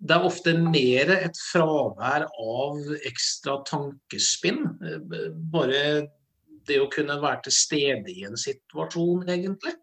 det 0.00 0.16
er 0.16 0.26
ofte 0.26 0.54
mer 0.56 1.12
et 1.14 1.38
fravær 1.50 2.26
av 2.28 2.80
ekstra 3.08 3.58
tankespinn. 3.68 4.64
Eh, 4.84 5.28
bare 5.52 5.82
det 6.68 6.80
å 6.80 6.90
kunne 6.92 7.18
være 7.20 7.46
til 7.46 7.56
stede 7.56 8.12
i 8.12 8.24
en 8.28 8.38
situasjon, 8.40 9.26
egentlig. 9.28 9.74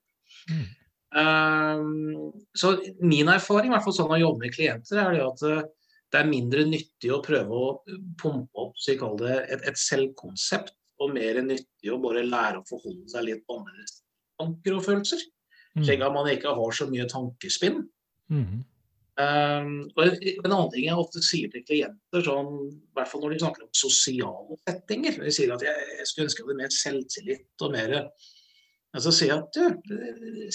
Mm. 0.49 0.65
Um, 1.15 2.33
så 2.57 2.73
min 2.99 3.29
erfaring, 3.31 3.71
i 3.71 3.75
hvert 3.75 3.85
fall 3.85 3.95
sånn 3.95 4.15
å 4.15 4.19
jobbe 4.19 4.43
med 4.43 4.55
klienter, 4.55 4.99
er 4.99 5.15
det 5.15 5.23
at 5.23 5.73
det 6.11 6.19
er 6.19 6.29
mindre 6.29 6.63
nyttig 6.67 7.11
å 7.11 7.21
prøve 7.23 7.51
å 7.55 7.69
pumpe 8.19 8.63
opp 8.63 8.77
så 8.79 8.95
det, 9.19 9.37
et, 9.51 9.63
et 9.67 9.79
selvkonsept, 9.79 10.73
og 11.03 11.11
mer 11.13 11.37
nyttig 11.45 11.91
å 11.93 11.99
bare 12.01 12.25
lære 12.25 12.61
å 12.61 12.65
forholde 12.65 13.05
seg 13.11 13.27
litt 13.27 13.43
annerledes 13.53 13.99
tanker 14.39 14.77
og 14.77 14.85
følelser. 14.85 15.21
Mm. 15.77 15.83
Slik 15.83 16.01
at 16.01 16.15
man 16.15 16.29
ikke 16.31 16.55
har 16.57 16.73
så 16.73 16.87
mye 16.89 17.05
tankespinn. 17.11 17.83
Mm. 18.33 18.63
Um, 19.17 19.69
og 19.97 20.01
en 20.05 20.51
annen 20.51 20.71
ting 20.73 20.85
jeg 20.85 20.97
ofte 20.97 21.21
sier 21.25 21.51
til 21.53 21.63
klienter, 21.65 22.21
sånn, 22.25 22.51
i 22.69 22.97
hvert 22.97 23.09
fall 23.09 23.23
når 23.23 23.33
de 23.33 23.39
snakker 23.41 23.65
om 23.65 23.71
sosiale 23.73 24.57
settinger 24.61 25.15
De 25.23 25.31
sier 25.33 25.53
at 25.55 25.63
jeg, 25.65 25.85
jeg 25.97 26.09
skulle 26.09 26.27
ønske 26.27 26.43
jeg 26.43 26.45
hadde 26.45 26.57
mer 26.59 26.75
selvtillit 26.75 27.65
og 27.65 27.73
mer 27.73 27.95
Men 28.97 29.03
så 29.05 29.11
sier 29.13 29.29
jeg 29.29 29.43
at 29.43 29.53
du, 29.53 29.99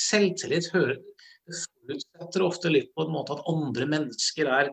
selvtillit 0.02 0.66
forutsetter 0.72 2.42
ofte 2.42 2.72
litt 2.74 2.88
på 2.90 3.04
en 3.06 3.12
måte 3.14 3.36
at 3.36 3.44
andre 3.46 3.86
mennesker 3.86 4.50
er 4.50 4.72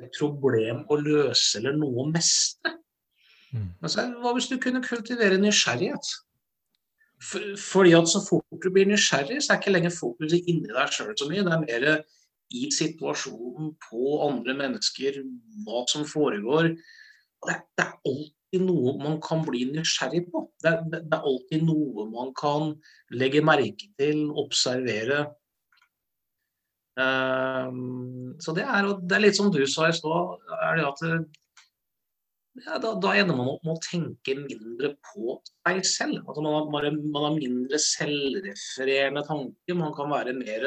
et 0.00 0.08
problem 0.16 0.86
å 0.88 0.96
løse 0.96 1.60
eller 1.60 1.76
noe 1.76 2.00
å 2.00 2.08
mestre. 2.08 2.72
Mm. 3.52 3.66
Men 3.82 3.92
så, 3.92 4.06
hva 4.22 4.32
hvis 4.32 4.48
du 4.48 4.56
kunne 4.62 4.80
kultivere 4.86 5.36
nysgjerrighet? 5.36 6.14
fordi 7.60 7.92
at 7.92 8.08
så 8.08 8.22
fort 8.24 8.62
du 8.64 8.70
blir 8.72 8.88
nysgjerrig, 8.88 9.42
så 9.44 9.52
er 9.52 9.60
ikke 9.60 9.74
lenger 9.74 9.92
fokuset 9.92 10.46
inni 10.48 10.70
deg 10.72 10.94
sjøl 10.94 11.12
så 11.12 11.28
mye. 11.28 11.44
Det 11.44 11.52
er 11.52 11.66
mer 11.66 11.88
i 12.56 12.62
situasjonen, 12.72 13.74
på 13.84 14.14
andre 14.24 14.56
mennesker, 14.56 15.20
hva 15.66 15.84
som 15.92 16.06
foregår. 16.08 16.72
Det 17.44 17.58
det 17.76 17.84
er, 17.84 17.92
alltid 18.08 18.39
noe 18.58 18.96
man 18.98 19.20
kan 19.22 19.44
bli 19.46 19.66
nysgjerrig 19.70 20.24
på. 20.32 20.44
Det 20.62 20.70
er, 20.72 20.80
det 20.90 21.02
er, 21.06 21.20
alltid 21.20 21.66
noe 21.66 22.06
man 22.10 22.32
kan 22.38 22.72
legge 23.14 23.44
merke 23.46 23.90
til, 24.00 24.24
observere. 24.42 25.28
Um, 26.98 28.34
så 28.42 28.52
det 28.56 28.64
er, 28.66 28.88
det 29.06 29.16
er 29.16 29.22
litt 29.22 29.38
som 29.38 29.52
du 29.54 29.62
sa 29.70 29.88
i 29.88 29.94
stad, 29.94 30.42
er 30.66 30.80
det 30.80 30.88
at 30.88 31.04
ja, 32.66 32.76
da, 32.82 32.92
da, 32.98 33.14
ender 33.14 33.36
man 33.38 33.48
opp 33.52 33.62
med 33.64 33.78
å 33.78 33.82
tenke 33.84 34.34
mindre 34.36 34.92
på 35.06 35.38
seg 35.46 35.80
selv. 35.86 36.20
Altså 36.26 36.42
man, 36.44 36.56
har, 36.58 36.90
man 36.98 37.26
har 37.28 37.36
mindre 37.36 37.78
selvrefererende 37.80 39.22
tanker. 39.28 39.78
Man 39.78 39.94
kan 39.96 40.10
være 40.10 40.34
mer, 40.36 40.66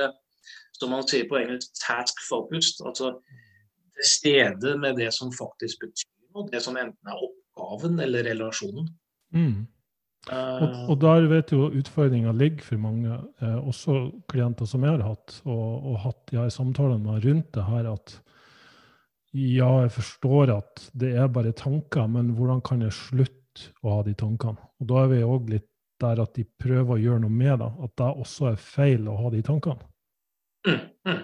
som 0.79 0.93
man 0.95 1.03
sier 1.09 1.27
på 1.29 1.37
engelsk, 1.41 1.75
task 1.83 2.23
focused. 2.29 2.79
Altså 2.87 3.11
til 3.93 4.09
stede 4.09 4.77
med 4.79 4.97
det 4.97 5.11
som 5.13 5.33
faktisk 5.35 5.83
betyr 5.83 6.09
noe. 6.33 6.47
Det 6.49 6.63
som 6.65 6.79
enten 6.79 7.11
er 7.11 7.19
oppgaven 7.53 7.99
eller 7.99 8.23
relasjonen. 8.23 8.89
Mm. 9.33 9.67
Og, 10.31 10.75
og, 10.87 10.93
der 11.01 11.25
vet 11.27 11.51
jo 11.51 11.67
utfordringa 11.67 12.31
ligger 12.31 12.63
for 12.63 12.79
mange, 12.79 13.17
eh, 13.41 13.57
også 13.59 14.11
klienter 14.31 14.65
som 14.65 14.83
jeg 14.83 14.95
har 14.95 15.03
hatt, 15.03 15.41
og, 15.43 15.83
og 15.83 15.97
hatt 16.05 16.21
de 16.31 16.39
her 16.39 16.49
samtalene 16.53 17.17
rundt 17.25 17.49
det 17.53 17.65
her, 17.67 17.89
at 17.91 18.15
ja, 19.33 19.67
jeg 19.81 19.91
forstår 19.91 20.53
at 20.53 20.87
det 20.93 21.15
er 21.17 21.27
bare 21.27 21.51
tanker, 21.51 22.07
men 22.07 22.31
hvordan 22.37 22.61
kan 22.63 22.85
jeg 22.85 22.95
slutte 22.95 23.73
å 23.83 23.97
ha 23.97 24.03
de 24.05 24.13
tankene? 24.15 24.61
Og 24.79 24.87
da 24.87 25.03
er 25.03 25.11
vi 25.11 25.23
òg 25.25 25.49
litt 25.51 25.69
der 26.03 26.21
at 26.23 26.35
de 26.37 26.45
prøver 26.59 26.95
å 26.95 27.01
gjøre 27.01 27.23
noe 27.23 27.33
med 27.33 27.59
det. 27.61 27.69
At 27.85 27.93
det 27.99 28.09
også 28.23 28.51
er 28.51 28.61
feil 28.61 29.07
å 29.09 29.17
ha 29.19 29.31
de 29.33 29.41
tankene. 29.45 29.89
Mm, 30.67 30.79
mm. 31.07 31.21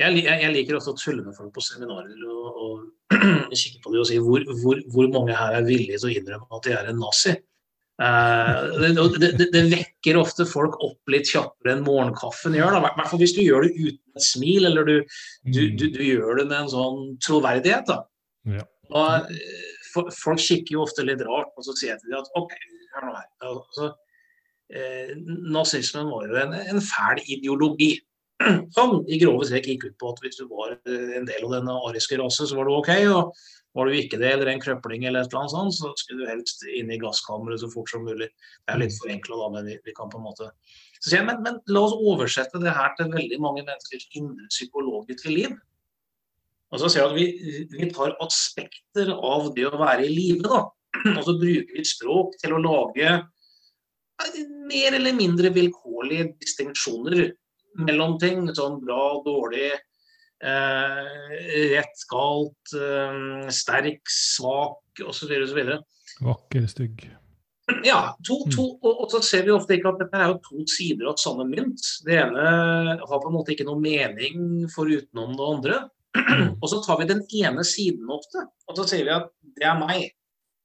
Jeg, 0.00 0.22
jeg, 0.26 0.50
liker 0.50 0.78
også 0.78 0.94
å 0.94 0.98
tulle 0.98 1.22
med 1.22 1.36
folk 1.36 1.52
på 1.54 1.62
seminarer 1.62 2.22
og, 2.26 2.62
og 2.64 3.18
kikke 3.60 3.82
på 3.84 3.92
dem 3.92 4.02
og 4.02 4.08
si 4.08 4.20
hvor, 4.22 4.46
hvor, 4.62 4.80
hvor, 4.90 5.10
mange 5.14 5.36
her 5.38 5.58
er 5.60 5.66
villige 5.66 6.00
til 6.00 6.10
å 6.10 6.14
innrømme 6.18 6.58
at 6.58 6.66
de 6.66 6.74
er 6.74 6.88
en 6.90 7.02
nazi. 7.02 7.34
Uh, 7.94 8.74
det, 8.82 9.28
det, 9.38 9.46
det, 9.54 9.60
vekker 9.70 10.16
ofte 10.18 10.42
folk 10.50 10.80
opp 10.82 11.12
litt 11.14 11.28
kjappere 11.30 11.76
enn 11.76 11.84
morgenkaffen 11.86 12.56
gjør. 12.58 12.80
I 12.80 12.82
hvert 12.82 13.10
fall 13.12 13.22
hvis 13.22 13.36
du 13.36 13.44
gjør 13.44 13.68
det 13.68 13.74
uten 13.76 14.18
et 14.18 14.26
smil, 14.26 14.66
eller 14.66 14.88
du, 14.88 14.96
du, 15.46 15.60
mm. 15.62 15.76
du, 15.78 15.84
du 15.94 16.02
gjør 16.02 16.40
det 16.40 16.48
med 16.48 16.56
en 16.64 16.72
sånn 16.72 17.04
troverdighet. 17.22 17.86
Da. 17.92 18.00
Ja. 18.56 18.66
Og, 18.90 19.30
eh, 19.30 19.84
for, 19.92 20.10
folk 20.14 20.42
kikker 20.42 20.76
jo 20.76 20.82
ofte 20.84 21.06
litt 21.06 21.22
rart, 21.22 21.52
og 21.54 21.66
så 21.66 21.76
sier 21.78 21.94
jeg 21.94 22.02
til 22.02 22.16
dem 22.16 22.24
at 22.24 22.32
OK, 22.40 22.56
hør 22.96 23.06
nå 23.06 23.14
her. 23.14 23.30
Altså, 23.52 23.92
eh, 24.74 25.14
nazismen 25.54 26.10
var 26.10 26.26
jo 26.28 26.42
en, 26.42 26.58
en 26.74 26.82
fæl 26.82 27.22
ideologi. 27.24 27.92
Som 28.76 29.02
i 29.08 29.18
grove 29.22 29.46
trekk 29.48 29.68
gikk 29.72 29.84
ut 29.88 29.98
på 30.00 30.12
at 30.12 30.22
hvis 30.24 30.40
du 30.40 30.46
var 30.50 30.76
en 30.76 31.28
del 31.28 31.44
av 31.46 31.52
den 31.56 31.70
ariske 31.72 32.18
rasen, 32.20 32.48
så 32.50 32.58
var 32.58 32.68
du 32.68 32.74
OK. 32.76 32.90
og 33.14 33.34
var 33.74 33.90
du 33.90 33.96
ikke 33.98 34.20
det, 34.20 34.30
eller 34.36 34.52
en 34.52 34.62
krøpling, 34.62 35.02
eller 35.08 35.24
et 35.24 35.32
eller 35.32 35.40
annet 35.42 35.52
sånt, 35.52 35.74
så 35.74 35.90
skulle 35.98 36.22
du 36.22 36.30
helst 36.30 36.62
inn 36.70 36.92
i 36.94 36.98
gasskammeret 37.02 37.58
så 37.58 37.70
fort 37.72 37.90
som 37.90 38.04
mulig. 38.06 38.28
Det 38.62 38.70
er 38.74 38.80
litt 38.84 38.94
forenkla, 39.00 39.38
da, 39.40 39.48
men 39.56 39.66
vi, 39.66 39.78
vi, 39.82 39.94
kan 39.96 40.12
på 40.12 40.20
en 40.20 40.28
måte 40.28 40.50
Så 41.00 41.08
sier 41.08 41.20
jeg, 41.20 41.26
men, 41.26 41.40
men, 41.42 41.58
la 41.74 41.82
oss 41.82 41.96
oversette 41.98 42.62
det 42.62 42.74
her 42.76 42.94
til 42.98 43.10
veldig 43.10 43.40
mange 43.42 43.64
menneskers 43.66 44.06
indre 44.14 44.46
psykologiske 44.52 45.34
liv. 45.34 45.58
Og 46.70 46.80
så 46.82 46.90
sier 46.90 47.02
jeg 47.02 47.10
at 47.10 47.18
vi, 47.18 47.66
vi 47.74 47.90
tar 47.90 48.14
aspekter 48.22 49.10
av 49.14 49.50
det 49.58 49.66
å 49.66 49.82
være 49.82 50.06
i 50.06 50.14
live, 50.14 50.46
da. 50.46 50.62
Og 51.16 51.22
så 51.26 51.34
bruker 51.34 51.74
vi 51.74 51.82
et 51.82 51.90
språk 51.90 52.38
til 52.38 52.54
å 52.54 52.62
lage 52.62 53.14
mer 54.70 54.94
eller 54.94 55.16
mindre 55.18 55.50
vilkårlige 55.52 56.30
distinksjoner 56.38 57.32
mellom 57.80 58.18
ting. 58.22 58.46
Sånn 58.54 58.80
bra, 58.84 59.02
dårlig, 59.26 59.72
Eh, 60.44 61.68
rett, 61.70 62.02
galt, 62.10 62.72
eh, 62.76 63.48
sterk, 63.48 64.02
svak 64.10 65.00
osv. 65.06 65.30
Vakker, 66.20 66.66
stygg. 66.68 67.06
Ja, 67.86 68.12
to, 68.26 68.42
mm. 68.44 68.50
to, 68.52 68.64
og, 68.82 68.90
og, 68.90 69.06
så 69.12 69.22
ser 69.24 69.46
vi 69.46 69.54
ofte 69.54 69.78
ikke 69.78 69.94
at 69.94 70.02
dette 70.02 70.18
er 70.20 70.34
jo 70.34 70.42
to 70.44 70.66
sider 70.68 71.08
av 71.08 71.16
samme 71.22 71.46
mynt. 71.48 71.80
Det 72.04 72.18
ene 72.20 72.42
har 73.00 73.22
på 73.22 73.30
en 73.30 73.36
måte 73.38 73.54
ikke 73.54 73.64
noe 73.64 73.80
mening 73.80 74.66
for 74.74 74.90
utenom 74.90 75.32
det 75.38 75.48
andre. 75.48 75.78
Og 76.60 76.68
så 76.70 76.82
tar 76.84 77.00
vi 77.00 77.08
den 77.08 77.24
ene 77.40 77.64
siden 77.66 78.12
ofte, 78.12 78.44
og 78.68 78.76
så 78.78 78.84
sier 78.86 79.08
vi 79.08 79.14
at 79.16 79.32
det 79.56 79.64
er 79.66 79.80
meg. 79.80 80.12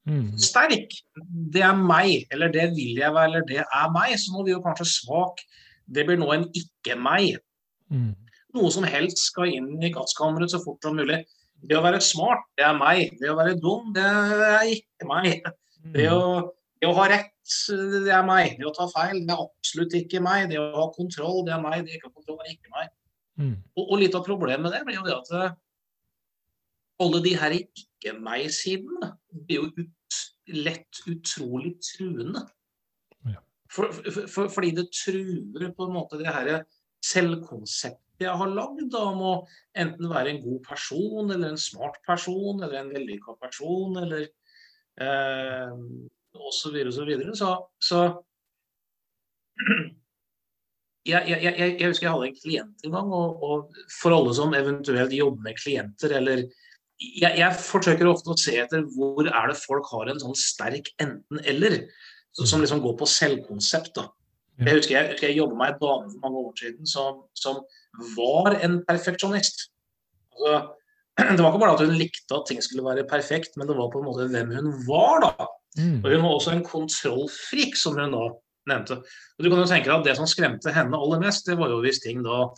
Mm. 0.10 0.36
Sterk, 0.42 0.92
det 1.56 1.64
er 1.66 1.80
meg, 1.80 2.28
eller 2.34 2.52
det 2.54 2.68
vil 2.76 3.00
jeg 3.00 3.16
være, 3.16 3.32
eller 3.32 3.48
det 3.48 3.64
er 3.64 3.96
meg. 3.96 4.14
Så 4.20 4.36
nå 4.36 4.44
blir 4.44 4.58
jo 4.58 4.66
kanskje 4.66 4.92
svak, 4.92 5.42
det 5.90 6.06
blir 6.08 6.20
nå 6.22 6.32
en 6.36 6.50
ikke-meg. 6.56 7.40
Mm 7.90 8.14
noe 8.58 8.70
som 8.74 8.86
helst 8.88 9.22
skal 9.30 9.52
inn 9.54 9.76
i 9.84 9.92
gasskammeret 9.94 10.54
så 10.54 10.62
fort 10.64 10.86
som 10.86 10.98
mulig. 10.98 11.22
Det 11.60 11.76
å 11.76 11.84
være 11.84 12.00
smart, 12.04 12.46
det 12.58 12.66
er 12.66 12.78
meg. 12.78 13.18
Det 13.20 13.32
å 13.32 13.38
være 13.38 13.58
dum, 13.60 13.92
det 13.96 14.06
er 14.06 14.72
ikke 14.78 15.10
meg. 15.10 15.50
Det 15.96 16.08
å, 16.14 16.22
det 16.80 16.88
å 16.88 16.96
ha 16.98 17.08
rett, 17.12 17.56
det 17.68 18.14
er 18.16 18.26
meg. 18.28 18.56
Det 18.60 18.68
å 18.70 18.76
ta 18.76 18.88
feil, 18.92 19.22
det 19.28 19.36
er 19.36 19.44
absolutt 19.44 19.98
ikke 20.00 20.24
meg. 20.24 20.48
Det 20.52 20.60
å 20.62 20.70
ha 20.78 20.88
kontroll, 20.96 21.44
det 21.48 21.56
er 21.56 21.64
meg. 21.64 21.84
Det 21.84 21.98
å 21.98 22.00
ikke 22.00 22.12
ha 22.12 22.16
kontroll, 22.16 22.40
er 22.46 22.54
ikke 22.56 22.76
meg. 22.78 22.94
Mm. 23.40 23.58
Og, 23.76 23.84
og, 23.84 23.98
litt 24.02 24.16
av 24.18 24.26
problemet 24.28 24.66
med 24.66 24.76
det 24.76 24.86
blir 24.88 25.00
jo 25.00 25.06
det 25.06 25.16
at 25.16 25.30
eh, 25.36 25.58
alle 27.04 27.22
de 27.24 27.36
her 27.40 27.56
ikke-meg-sidene 27.56 29.14
blir 29.48 29.62
jo 29.62 29.86
lett 30.66 31.04
utrolig 31.08 31.78
truende. 31.86 32.44
For, 33.70 33.94
for, 33.94 34.28
for, 34.28 34.52
fordi 34.54 34.72
det 34.80 34.90
truer 34.96 35.72
på 35.76 35.86
en 35.86 35.94
måte 35.94 36.18
det 36.18 36.30
her 36.30 36.64
selvkonseptet 37.06 38.10
jeg 38.20 38.36
har 38.36 38.52
lagd 38.52 38.96
om 39.00 39.22
å 39.24 39.34
enten 39.80 40.10
være 40.12 40.34
en 40.34 40.42
god 40.44 40.60
person, 40.66 41.30
eller 41.32 41.54
en 41.54 41.62
smart 41.62 42.00
person, 42.08 42.60
eller 42.60 42.82
en 42.82 42.92
vellykka 42.92 43.36
person, 43.40 43.96
eller 44.02 44.26
eh, 45.00 45.78
osv. 46.36 46.76
osv. 46.92 47.14
Så, 47.32 47.32
så, 47.40 47.54
så 47.90 48.02
jeg, 51.10 51.24
jeg, 51.32 51.40
jeg, 51.46 51.56
jeg, 51.80 51.88
husker 51.88 52.10
jeg 52.10 52.16
hadde 52.16 52.30
en 52.32 52.40
klient 52.42 52.88
en 52.88 52.98
gang, 52.98 53.14
og, 53.22 53.46
og, 53.48 53.80
for 54.02 54.16
alle 54.18 54.36
som 54.36 54.58
eventuelt 54.58 55.16
jobber 55.16 55.48
med 55.48 55.62
klienter, 55.62 56.18
eller 56.20 56.44
jeg, 57.00 57.50
forsøker 57.64 58.10
ofte 58.12 58.34
å 58.34 58.40
se 58.40 58.58
etter 58.60 58.84
hvor 58.98 59.24
er 59.24 59.46
det 59.48 59.60
folk 59.62 59.88
har 59.94 60.12
en 60.12 60.20
sånn 60.20 60.36
sterk 60.36 60.92
enten-eller, 61.00 61.86
som 62.38 62.62
liksom 62.62 62.82
går 62.84 62.96
på 63.00 63.08
selvkonsept. 63.10 63.96
da. 63.96 64.08
Jeg 64.60 64.76
husker 64.76 64.96
jeg, 64.98 65.18
jeg 65.24 65.38
jobbet 65.38 65.58
med 65.58 65.70
ei 65.72 65.78
dame 65.80 66.12
for 66.12 66.24
mange 66.24 66.42
år 66.44 66.56
siden 66.60 66.90
som, 66.90 67.22
som 67.38 67.62
var 68.18 68.58
en 68.66 68.82
perfeksjonist. 68.88 69.70
Altså, 70.36 70.58
det 71.36 71.40
var 71.40 71.52
ikke 71.52 71.64
bare 71.64 71.78
at 71.78 71.86
hun 71.86 71.96
likte 72.00 72.36
at 72.36 72.48
ting 72.50 72.60
skulle 72.64 72.86
være 72.86 73.08
perfekt, 73.08 73.56
men 73.58 73.70
det 73.70 73.78
var 73.78 73.92
på 73.92 74.02
en 74.02 74.08
måte 74.10 74.28
hvem 74.32 74.52
hun 74.56 74.72
var, 74.88 75.24
da. 75.26 75.48
Mm. 75.80 76.00
Og 76.04 76.10
hun 76.12 76.26
var 76.26 76.34
også 76.34 76.56
en 76.56 76.66
kontrollfrik, 76.66 77.78
som 77.80 77.96
hun 78.00 78.16
da 78.16 78.26
nevnte. 78.70 79.00
Og 79.38 79.46
du 79.46 79.50
kan 79.50 79.62
jo 79.62 79.70
tenke 79.70 79.90
deg 79.90 80.00
at 80.00 80.10
Det 80.10 80.18
som 80.20 80.28
skremte 80.30 80.74
henne 80.76 81.00
aller 81.00 81.24
mest, 81.24 81.48
det 81.48 81.58
var 81.60 81.72
jo 81.72 81.80
hvis 81.84 82.04
ting 82.04 82.24
da 82.26 82.50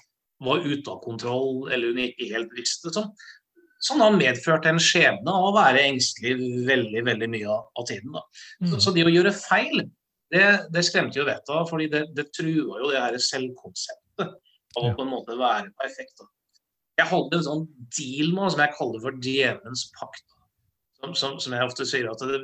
var 0.41 0.65
ute 0.65 0.89
av 0.89 1.03
kontroll, 1.03 1.69
eller 1.69 1.93
hun 1.93 2.01
ikke 2.01 2.31
helt 2.31 2.53
visste 2.57 2.89
det. 2.89 2.95
Som, 2.97 3.11
som 3.81 4.01
da 4.01 4.11
medførte 4.13 4.69
en 4.69 4.81
skjebne 4.81 5.33
av 5.33 5.47
å 5.47 5.55
være 5.55 5.81
engstelig 5.89 6.35
veldig 6.67 7.01
veldig 7.07 7.29
mye 7.33 7.49
av, 7.49 7.85
tiden. 7.89 8.13
da. 8.13 8.21
Mm. 8.61 8.69
Så, 8.73 8.81
så, 8.85 8.93
det 8.95 9.07
å 9.07 9.13
gjøre 9.13 9.33
feil, 9.33 9.87
det, 10.31 10.43
det 10.73 10.83
skremte 10.85 11.17
jo 11.19 11.25
vettet 11.27 11.49
av, 11.55 11.65
fordi 11.69 11.89
det, 11.91 12.03
det 12.17 12.29
trua 12.35 12.77
jo 12.83 12.91
det 12.91 13.01
her 13.01 13.17
selvkonseptet 13.25 14.35
av 14.77 14.85
å 14.85 14.93
på 14.95 15.05
en 15.05 15.11
måte 15.11 15.37
være 15.39 15.71
perfekt. 15.81 16.21
da. 16.21 16.29
Jeg 17.01 17.09
hadde 17.09 17.39
en 17.39 17.47
sånn 17.47 17.65
deal 17.97 18.29
med 18.35 18.53
som 18.53 18.61
jeg 18.61 18.75
kaller 18.77 19.01
for 19.03 19.17
djevelens 19.25 19.87
pakt. 19.97 20.27
Som, 21.01 21.15
som, 21.17 21.39
som, 21.41 21.55
jeg 21.57 21.65
ofte 21.65 21.87
sier 21.89 22.05
at 22.11 22.21
det, 22.29 22.37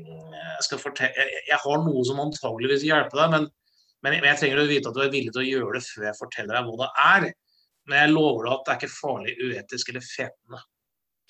jeg, 0.00 0.62
skal 0.64 0.80
fortelle, 0.80 1.12
jeg, 1.12 1.42
jeg, 1.50 1.58
har 1.60 1.82
noe 1.84 2.04
som 2.08 2.22
antageligvis 2.22 2.86
hjelper 2.86 3.20
deg, 3.20 3.34
men, 3.34 3.44
men, 4.00 4.14
jeg, 4.16 4.22
men, 4.22 4.30
jeg 4.30 4.40
trenger 4.40 4.62
å 4.62 4.70
vite 4.70 4.88
at 4.88 4.96
du 4.96 5.02
er 5.04 5.12
villig 5.12 5.34
til 5.34 5.44
å 5.44 5.48
gjøre 5.50 5.76
det 5.76 5.84
før 5.84 6.08
jeg 6.08 6.20
forteller 6.22 6.56
deg 6.56 6.70
hva 6.70 6.80
det 6.80 6.90
er. 7.04 7.28
Men 7.88 8.02
jeg 8.02 8.14
lover 8.14 8.46
deg 8.46 8.54
at 8.54 8.64
det 8.64 8.72
er 8.72 8.80
ikke 8.80 8.94
farlig, 8.94 9.36
uetisk 9.44 9.92
eller 9.92 10.08
fetende. 10.08 10.62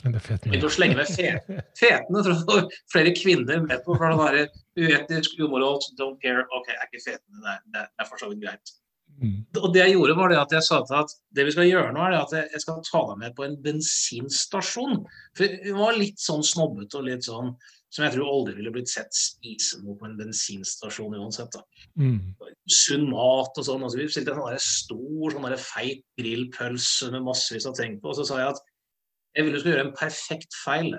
Er. 0.06 0.52
Ikke 0.54 0.68
å 0.68 0.70
slenge 0.70 0.94
med 0.94 1.08
fet, 1.10 1.48
fetende, 1.74 2.20
tror 2.22 2.60
jeg 2.60 2.82
flere 2.92 3.12
kvinner 3.18 3.64
med 3.64 3.80
på. 3.82 3.96
for 3.98 4.36
det 4.36 4.44
Uetisk, 4.78 5.40
umoralsk, 5.42 5.96
don't 5.98 6.20
care. 6.22 6.44
OK, 6.54 6.68
er 6.70 6.84
ikke 6.86 7.02
fetene 7.02 7.40
Det 7.42 7.54
er, 7.56 7.88
det 7.90 8.04
er 8.04 8.06
for 8.06 8.22
så 8.22 8.28
vidt 8.30 8.44
greit. 8.44 8.74
Mm. 9.18 9.40
Og 9.58 9.72
det 9.74 9.82
jeg 9.82 9.96
gjorde 9.96 10.14
var 10.14 10.30
det 10.30 10.38
at 10.38 10.54
jeg 10.54 10.62
sa 10.68 10.78
til 10.86 11.00
at 11.00 11.14
det 11.34 11.48
vi 11.48 11.54
skal 11.56 11.66
gjøre 11.66 11.90
nå, 11.96 12.04
er 12.04 12.20
at 12.20 12.34
jeg 12.38 12.62
skal 12.62 12.78
ta 12.86 13.00
deg 13.08 13.18
med 13.24 13.34
på 13.34 13.48
en 13.48 13.56
bensinstasjon. 13.64 15.02
For 15.34 15.58
vi 15.64 15.74
var 15.74 15.98
litt 15.98 16.22
sånn 16.22 16.46
snobbete 16.46 17.00
og 17.00 17.08
litt 17.08 17.26
sånn 17.26 17.50
som 17.88 18.04
jeg 18.04 18.14
tror 18.14 18.28
aldri 18.28 18.54
ville 18.58 18.72
blitt 18.72 18.90
sett 18.92 19.14
spise 19.16 19.80
noe 19.80 19.96
på 19.98 20.06
en 20.06 20.16
bensinstasjon 20.18 21.16
uansett. 21.16 21.54
da. 21.54 21.64
Mm. 21.98 22.34
Sunn 22.68 23.06
mat 23.08 23.56
og 23.56 23.64
sånn. 23.64 23.84
Altså, 23.84 23.98
vi 23.98 24.08
stilte 24.12 24.34
en 24.34 24.42
sånn 24.42 24.66
stor 24.68 25.34
sånn 25.34 25.60
feit 25.62 26.04
grillpølse 26.20 27.08
med 27.14 27.24
massevis 27.26 27.66
av 27.66 27.78
ting 27.78 27.96
på. 28.02 28.12
Og 28.12 28.20
så 28.20 28.28
sa 28.28 28.42
jeg 28.42 28.52
at 28.52 28.67
jeg 29.38 29.46
vil 29.46 29.54
du 29.54 29.60
skal 29.60 29.72
gjøre 29.72 29.86
en 29.86 29.94
perfekt 29.94 30.56
feil. 30.64 30.96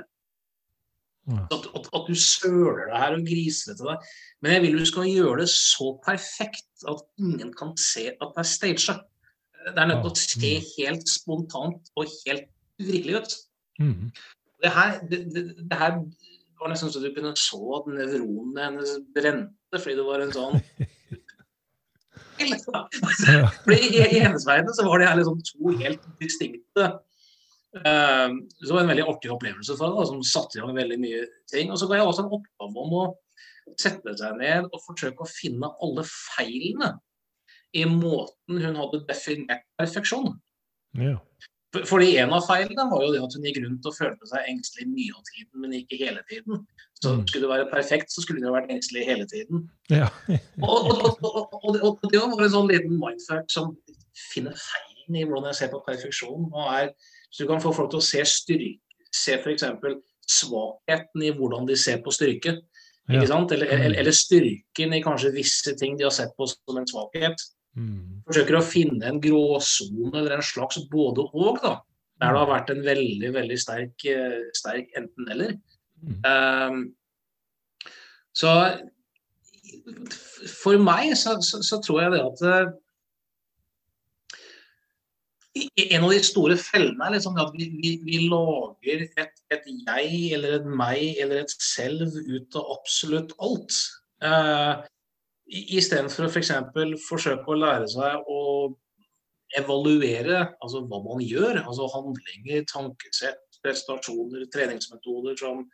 At, 1.30 1.66
at, 1.76 1.90
at, 1.94 2.08
du 2.08 2.16
søler 2.18 2.88
deg 2.88 2.96
her 3.04 3.16
og 3.18 3.26
griser 3.28 3.76
til 3.78 3.90
deg. 3.92 4.06
Men 4.42 4.56
jeg 4.56 4.64
vil 4.64 4.80
du 4.80 4.86
skal 4.88 5.10
gjøre 5.12 5.42
det 5.44 5.50
så 5.52 5.92
perfekt 6.06 6.88
at 6.90 7.04
ingen 7.22 7.52
kan 7.60 7.76
se 7.78 8.08
at 8.16 8.32
det 8.32 8.42
er 8.42 8.50
staged. 8.50 9.04
Det 9.68 9.84
er 9.84 9.90
nødt 9.92 10.08
til 10.08 10.14
å 10.14 10.16
se 10.40 10.54
helt 10.78 11.12
spontant 11.12 11.92
og 12.00 12.08
helt 12.24 12.48
uvirkelig 12.80 13.20
ut. 13.20 13.36
Mm. 13.84 14.08
Det, 14.64 14.72
her, 14.78 14.96
det, 15.12 15.20
det, 15.36 15.44
det, 15.60 15.82
her, 15.84 16.00
var 16.60 16.72
nesten 16.72 16.92
så 16.92 17.04
du 17.04 17.12
kunne 17.16 17.36
så 17.40 17.60
at 17.78 17.92
nevronene 17.92 18.66
hennes 18.66 18.96
brente 19.16 19.80
fordi 19.84 20.00
det 20.00 20.08
var 20.08 20.24
en 20.24 20.34
sånn 20.36 20.58
i, 23.76 24.02
hennes 24.16 24.48
verden 24.48 24.74
så 24.76 24.88
var 24.88 25.00
det 25.00 25.08
her 25.12 25.20
liksom 25.20 25.40
to 25.44 25.76
helt 25.84 26.04
distinkte 26.24 26.90
så 27.70 28.66
det 28.66 28.74
var 28.74 28.82
en 28.82 28.90
veldig 28.90 29.06
artig 29.12 29.32
opplevelse 29.34 29.76
for 29.78 29.92
henne, 29.92 30.06
som 30.10 30.24
satte 30.26 30.58
i 30.58 30.64
gang 30.64 30.74
veldig 30.78 30.98
mye 31.02 31.26
ting. 31.52 31.70
Og 31.70 31.78
så 31.78 31.90
ga 31.90 32.00
jeg 32.00 32.08
også 32.10 32.26
en 32.26 32.34
oppgave 32.40 32.86
om 32.86 32.96
å 32.98 33.04
sette 33.78 34.16
seg 34.18 34.40
ned 34.40 34.70
og 34.72 34.82
forsøke 34.82 35.26
å 35.26 35.30
finne 35.30 35.70
alle 35.84 36.06
feilene 36.10 36.96
i 37.78 37.86
måten 37.86 38.58
hun 38.64 38.80
hadde 38.80 39.04
definert 39.10 39.68
perfeksjon. 39.78 40.34
Ja. 40.98 41.20
Fordi 41.86 42.16
en 42.18 42.32
av 42.34 42.48
feilene 42.48 42.88
var 42.90 43.04
jo 43.06 43.12
det 43.14 43.22
at 43.22 43.36
hun 43.38 43.46
gikk 43.46 43.60
rundt 43.62 43.86
og 43.86 43.94
følte 43.94 44.30
seg 44.32 44.48
engstelig 44.50 44.88
mye 44.90 45.14
av 45.14 45.28
tiden, 45.28 45.60
men 45.62 45.76
ikke 45.78 46.00
hele 46.02 46.24
tiden. 46.32 46.64
Så 46.98 47.14
mm. 47.14 47.22
skulle 47.30 47.46
det 47.46 47.52
være 47.52 47.70
perfekt, 47.70 48.10
så 48.10 48.24
skulle 48.26 48.42
hun 48.42 48.56
vært 48.56 48.74
engstelig 48.74 49.06
hele 49.06 49.28
tiden. 49.30 49.68
Ja. 49.94 50.10
og, 50.66 50.90
og, 50.90 51.22
og, 51.22 51.78
og, 51.78 52.02
det 52.10 52.24
var 52.24 52.42
en 52.42 52.56
sånn 52.56 52.72
liten 52.72 52.98
mindfuck 52.98 53.54
som 53.54 53.76
finner 54.32 54.58
feilen 54.58 55.22
i 55.22 55.28
hvordan 55.28 55.52
jeg 55.52 55.60
ser 55.62 55.72
på 55.76 55.84
perfeksjon. 55.86 56.50
og 56.50 56.74
er 56.74 56.90
så 57.30 57.44
du 57.44 57.50
kan 57.50 57.62
få 57.62 57.74
folk 57.76 57.92
til 57.94 58.02
å 58.02 58.06
se 58.06 58.24
styrke, 58.28 59.06
se 59.14 59.38
f.eks. 59.38 59.66
svakheten 60.30 61.26
i 61.26 61.32
hvordan 61.36 61.68
de 61.70 61.78
ser 61.80 62.02
på 62.06 62.14
styrke. 62.14 62.60
Ja. 63.10 63.24
Eller, 63.24 63.66
eller, 63.66 63.96
eller, 64.04 64.14
styrken 64.14 64.94
i 64.94 65.02
kanskje 65.02 65.34
visse 65.34 65.74
ting 65.80 65.96
de 65.98 66.06
har 66.06 66.14
sett 66.14 66.36
på 66.38 66.46
som 66.50 66.78
en 66.78 66.90
svakhet. 66.90 67.42
Mm. 67.78 68.22
Forsøker 68.28 68.60
å 68.60 68.66
finne 68.66 69.08
en 69.10 69.22
gråsone 69.24 70.14
eller 70.14 70.38
en 70.38 70.46
slags 70.46 70.82
både-og, 70.92 71.58
da. 71.64 71.80
Der 72.20 72.36
det 72.36 72.42
har 72.42 72.50
vært 72.50 72.72
en 72.74 72.82
veldig 72.84 73.30
veldig 73.34 73.58
sterk, 73.58 74.06
eh, 74.12 74.40
sterk 74.58 74.90
enten-eller. 75.00 75.56
Mm. 76.04 76.18
Um, 76.28 76.82
så 78.36 78.52
for 80.48 80.80
meg 80.82 81.14
så, 81.18 81.38
så, 81.44 81.62
så, 81.66 81.80
tror 81.84 82.02
jeg 82.04 82.14
det 82.14 82.22
at 82.24 82.44
eh, 82.48 82.74
en 85.96 86.06
av 86.06 86.12
de 86.14 86.20
store 86.26 86.56
fellene 86.60 87.08
er 87.08 87.16
liksom 87.16 87.38
at 87.42 87.54
vi, 87.56 87.70
vi, 87.80 87.92
vi 88.06 88.20
lager 88.30 89.06
et, 89.06 89.42
et, 89.54 89.66
jeg 89.68 90.34
eller 90.36 90.60
et 90.60 90.68
meg 90.68 91.20
eller 91.22 91.44
et 91.44 91.56
selv 91.64 92.06
ut 92.16 92.60
av 92.60 92.76
absolutt 92.78 93.36
alt. 93.46 93.80
Uh, 94.24 94.86
Istedenfor 95.50 96.28
å 96.28 96.30
f.eks. 96.30 96.52
For 96.76 96.96
forsøke 97.08 97.50
å 97.50 97.58
lære 97.58 97.88
seg 97.90 98.30
å 98.30 98.42
evaluere 99.58 100.44
altså 100.62 100.84
hva 100.86 101.00
man 101.06 101.24
gjør. 101.26 101.64
Altså 101.64 101.90
handlinger, 101.96 102.66
tankesett, 102.70 103.42
prestasjoner, 103.64 104.46
treningsmetoder 104.54 105.38
som 105.40 105.66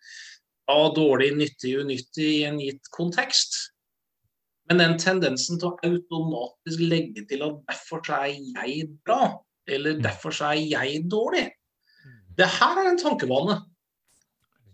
er 0.72 0.86
dårlig, 0.96 1.34
nyttig, 1.38 1.76
unyttig 1.84 2.30
i 2.40 2.44
en 2.48 2.62
gitt 2.64 2.92
kontekst. 2.96 3.58
Men 4.70 4.82
den 4.82 4.96
tendensen 5.02 5.60
til 5.62 5.74
å 5.74 5.78
automatisk 5.86 6.82
legge 6.82 7.26
til 7.30 7.44
at 7.46 7.60
derfor 7.68 8.02
er 8.16 8.32
jeg 8.34 8.88
bra, 9.06 9.36
eller 9.68 10.02
derfor 10.04 10.36
er 10.46 10.60
jeg 10.62 11.04
dårlig. 11.12 11.48
Mm. 12.06 12.20
Det 12.38 12.50
her 12.58 12.82
er 12.82 12.92
en 12.92 13.02
tankebane 13.02 13.60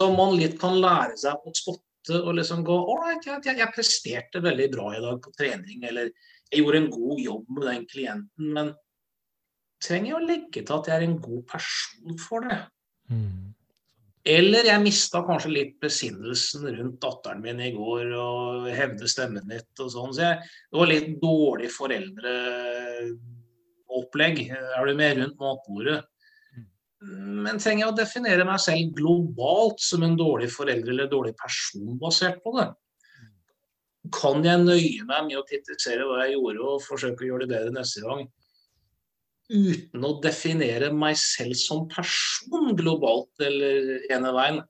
som 0.02 0.18
man 0.18 0.36
litt 0.38 0.58
kan 0.62 0.80
lære 0.82 1.18
seg 1.20 1.46
å 1.46 1.54
spotte 1.56 2.18
og 2.18 2.34
liksom 2.34 2.64
gå 2.66 2.74
Ålreit, 2.74 3.28
jeg, 3.28 3.44
jeg, 3.46 3.74
presterte 3.76 4.42
veldig 4.42 4.70
bra 4.74 4.88
i 4.98 5.02
dag 5.04 5.20
på 5.22 5.34
trening, 5.38 5.84
eller 5.86 6.10
jeg 6.50 6.64
gjorde 6.64 6.80
en 6.82 6.92
god 6.96 7.22
jobb 7.22 7.52
med 7.54 7.68
den 7.70 7.86
klienten, 7.92 8.48
men 8.56 8.72
trenger 9.82 10.10
jeg 10.10 10.18
å 10.18 10.26
legge 10.26 10.64
til 10.64 10.78
at 10.78 10.90
jeg 10.90 10.98
er 10.98 11.06
en 11.06 11.20
god 11.22 11.44
person 11.54 12.18
for 12.22 12.48
det? 12.50 12.58
Mm. 13.14 13.52
Eller 14.32 14.68
jeg 14.70 14.84
mista 14.84 15.24
kanskje 15.26 15.54
litt 15.54 15.78
besinnelsen 15.82 16.68
rundt 16.76 17.00
datteren 17.02 17.42
min 17.42 17.62
i 17.64 17.72
går 17.74 18.12
og 18.14 18.68
hevde 18.70 19.10
stemmen 19.10 19.50
litt 19.50 19.82
og 19.82 19.90
sånn. 19.94 20.12
Så 20.14 20.26
jeg, 20.28 20.50
det 20.70 20.78
var 20.78 20.92
litt 20.92 21.16
dårlig 21.24 21.72
foreldre 21.74 22.34
opplegg. 24.00 24.46
Er 24.52 24.88
du 24.88 24.96
med 24.98 25.20
rundt 25.20 25.40
matbordet? 25.42 26.02
Men 27.02 27.58
trenger 27.58 27.88
jeg 27.88 27.90
å 27.90 27.98
definere 27.98 28.46
meg 28.46 28.62
selv 28.62 28.92
globalt 28.98 29.82
som 29.82 30.04
en 30.06 30.18
dårlig 30.20 30.52
forelder 30.54 30.94
eller 30.94 31.10
dårlig 31.10 31.34
person 31.40 31.96
basert 32.02 32.38
på 32.44 32.54
det? 32.60 32.68
Kan 34.14 34.46
jeg 34.46 34.62
nøye 34.62 35.06
meg 35.08 35.26
med 35.28 35.40
å 35.40 35.46
kritisere 35.48 36.06
hva 36.06 36.24
jeg 36.26 36.36
gjorde 36.36 36.68
og 36.68 36.86
forsøke 36.86 37.26
å 37.26 37.32
gjøre 37.32 37.48
det 37.48 37.56
bedre 37.56 37.74
neste 37.74 38.04
gang? 38.06 38.28
Uten 39.52 40.06
å 40.08 40.14
definere 40.24 40.92
meg 40.96 41.18
selv 41.20 41.58
som 41.60 41.88
person 41.92 42.76
globalt 42.78 43.44
eller 43.44 44.06
ene 44.14 44.36
veien. 44.38 44.62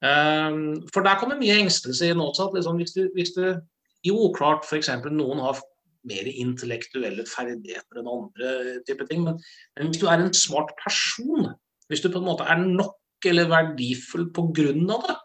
Um, 0.00 0.80
for 0.94 1.04
der 1.04 1.18
kommer 1.20 1.36
mye 1.36 1.58
engstelse 1.60 2.08
i 2.08 2.14
At 2.16 2.54
Liksom, 2.54 2.78
hvis, 2.80 2.94
du, 2.96 3.10
hvis 3.12 3.34
du 3.36 3.60
Jo, 4.02 4.30
klart, 4.32 4.64
f.eks. 4.64 4.88
noen 5.12 5.42
har 5.44 5.60
mer 6.08 6.28
intellektuelle 6.30 7.26
ferdigheter 7.28 8.00
enn 8.00 8.08
andre 8.10 8.78
type 8.88 9.04
ting. 9.08 9.24
Men, 9.26 9.40
men, 9.76 9.90
hvis 9.90 10.00
du 10.00 10.06
er 10.08 10.22
en 10.22 10.32
smart 10.36 10.72
person, 10.80 11.50
hvis 11.90 12.04
du 12.04 12.08
på 12.08 12.22
en 12.22 12.28
måte 12.30 12.46
er 12.48 12.62
nok 12.62 12.96
eller 13.28 13.50
verdifull 13.50 14.30
pga. 14.32 14.70
det, 14.72 15.16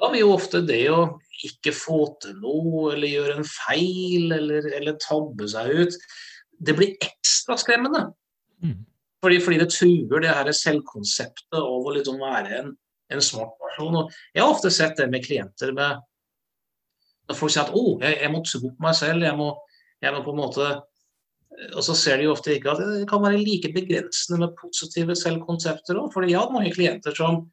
da 0.00 0.10
vil 0.10 0.24
jo 0.24 0.32
ofte 0.34 0.62
det 0.64 0.86
å 0.90 1.02
ikke 1.44 1.74
få 1.76 1.98
til 2.22 2.38
noe, 2.40 2.94
eller 2.94 3.10
gjøre 3.10 3.36
en 3.38 3.48
feil, 3.48 4.32
eller, 4.32 4.70
eller 4.78 4.96
tabbe 5.02 5.48
seg 5.50 5.70
ut, 5.74 5.98
det 6.64 6.76
blir 6.78 6.94
ekstra 7.04 7.56
skremmende. 7.60 8.06
Mm. 8.64 8.80
Fordi, 9.24 9.40
fordi, 9.40 9.60
det 9.62 9.70
truer 9.72 10.24
det 10.24 10.32
her 10.36 10.50
selvkonseptet 10.52 11.60
av 11.60 11.86
å 11.88 11.92
liksom 11.94 12.18
være 12.20 12.58
en, 12.60 12.72
en, 13.12 13.22
smart 13.24 13.54
person. 13.60 14.00
Og 14.02 14.34
jeg 14.34 14.44
har 14.44 14.52
ofte 14.52 14.72
sett 14.74 14.98
det 15.00 15.08
med 15.12 15.24
klienter 15.24 15.72
med 15.76 16.02
Når 17.24 17.38
folk 17.38 17.52
sier 17.54 17.64
at 17.64 17.72
oh, 17.72 17.94
jeg, 18.02 18.18
jeg 18.20 18.32
må 18.34 18.42
tro 18.44 18.58
på 18.66 18.84
meg 18.84 18.96
selv, 18.98 19.24
jeg 19.24 19.36
må, 19.38 19.46
jeg 20.04 20.14
må 20.14 20.20
på 20.24 20.34
en 20.34 20.42
måte 20.42 20.68
og 21.74 21.84
så 21.86 21.94
ser 21.96 22.18
de 22.18 22.26
jo 22.26 22.34
ofte 22.34 22.56
ikke 22.56 22.72
at 22.72 22.82
det 22.82 23.08
kan 23.10 23.22
være 23.22 23.42
like 23.42 23.70
begrensende 23.74 24.40
med 24.42 24.56
positive 24.58 25.14
selvkonsepter 25.18 26.00
òg. 26.00 26.10
For 26.14 26.26
jeg 26.26 26.38
har 26.40 26.52
mange 26.52 26.72
klienter 26.74 27.14
som, 27.14 27.44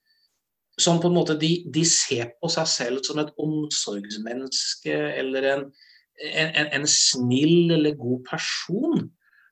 som 0.80 1.00
på 1.02 1.12
en 1.12 1.18
måte 1.20 1.38
de, 1.42 1.52
de, 1.74 1.86
ser 1.88 2.34
på 2.42 2.50
seg 2.52 2.70
selv 2.72 3.06
som 3.06 3.22
et 3.22 3.32
omsorgsmenneske 3.42 4.98
eller 5.22 5.50
en, 5.54 5.66
en, 6.32 6.72
en 6.80 6.90
snill 6.90 7.76
eller 7.78 7.98
god 8.00 8.26
person. 8.32 9.06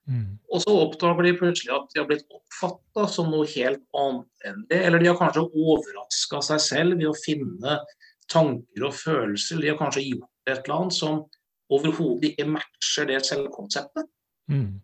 Mm. 0.10 0.40
Og 0.50 0.64
så 0.66 0.74
oppdager 0.74 1.28
de 1.28 1.38
plutselig 1.38 1.76
at 1.76 1.94
de 1.94 2.02
har 2.02 2.10
blitt 2.10 2.26
oppfatta 2.34 3.06
som 3.14 3.30
noe 3.30 3.46
helt 3.54 3.84
annet 4.02 4.50
enn 4.50 4.64
det. 4.72 4.82
Eller 4.82 5.02
de 5.04 5.12
har 5.12 5.20
kanskje 5.20 5.46
overraska 5.46 6.42
seg 6.50 6.66
selv 6.66 6.98
ved 6.98 7.12
å 7.12 7.18
finne 7.22 7.82
tanker 8.30 8.90
og 8.90 8.98
følelser. 8.98 9.62
De 9.62 9.70
har 9.70 9.78
kanskje 9.78 10.08
gjort 10.10 10.50
et 10.50 10.64
eller 10.64 10.80
annet 10.80 10.98
som 10.98 11.28
overhodet 11.70 12.32
ikke 12.32 12.48
matcher 12.50 13.10
det 13.10 13.24
selvkonseptet. 13.28 14.08
Mm. 14.50 14.80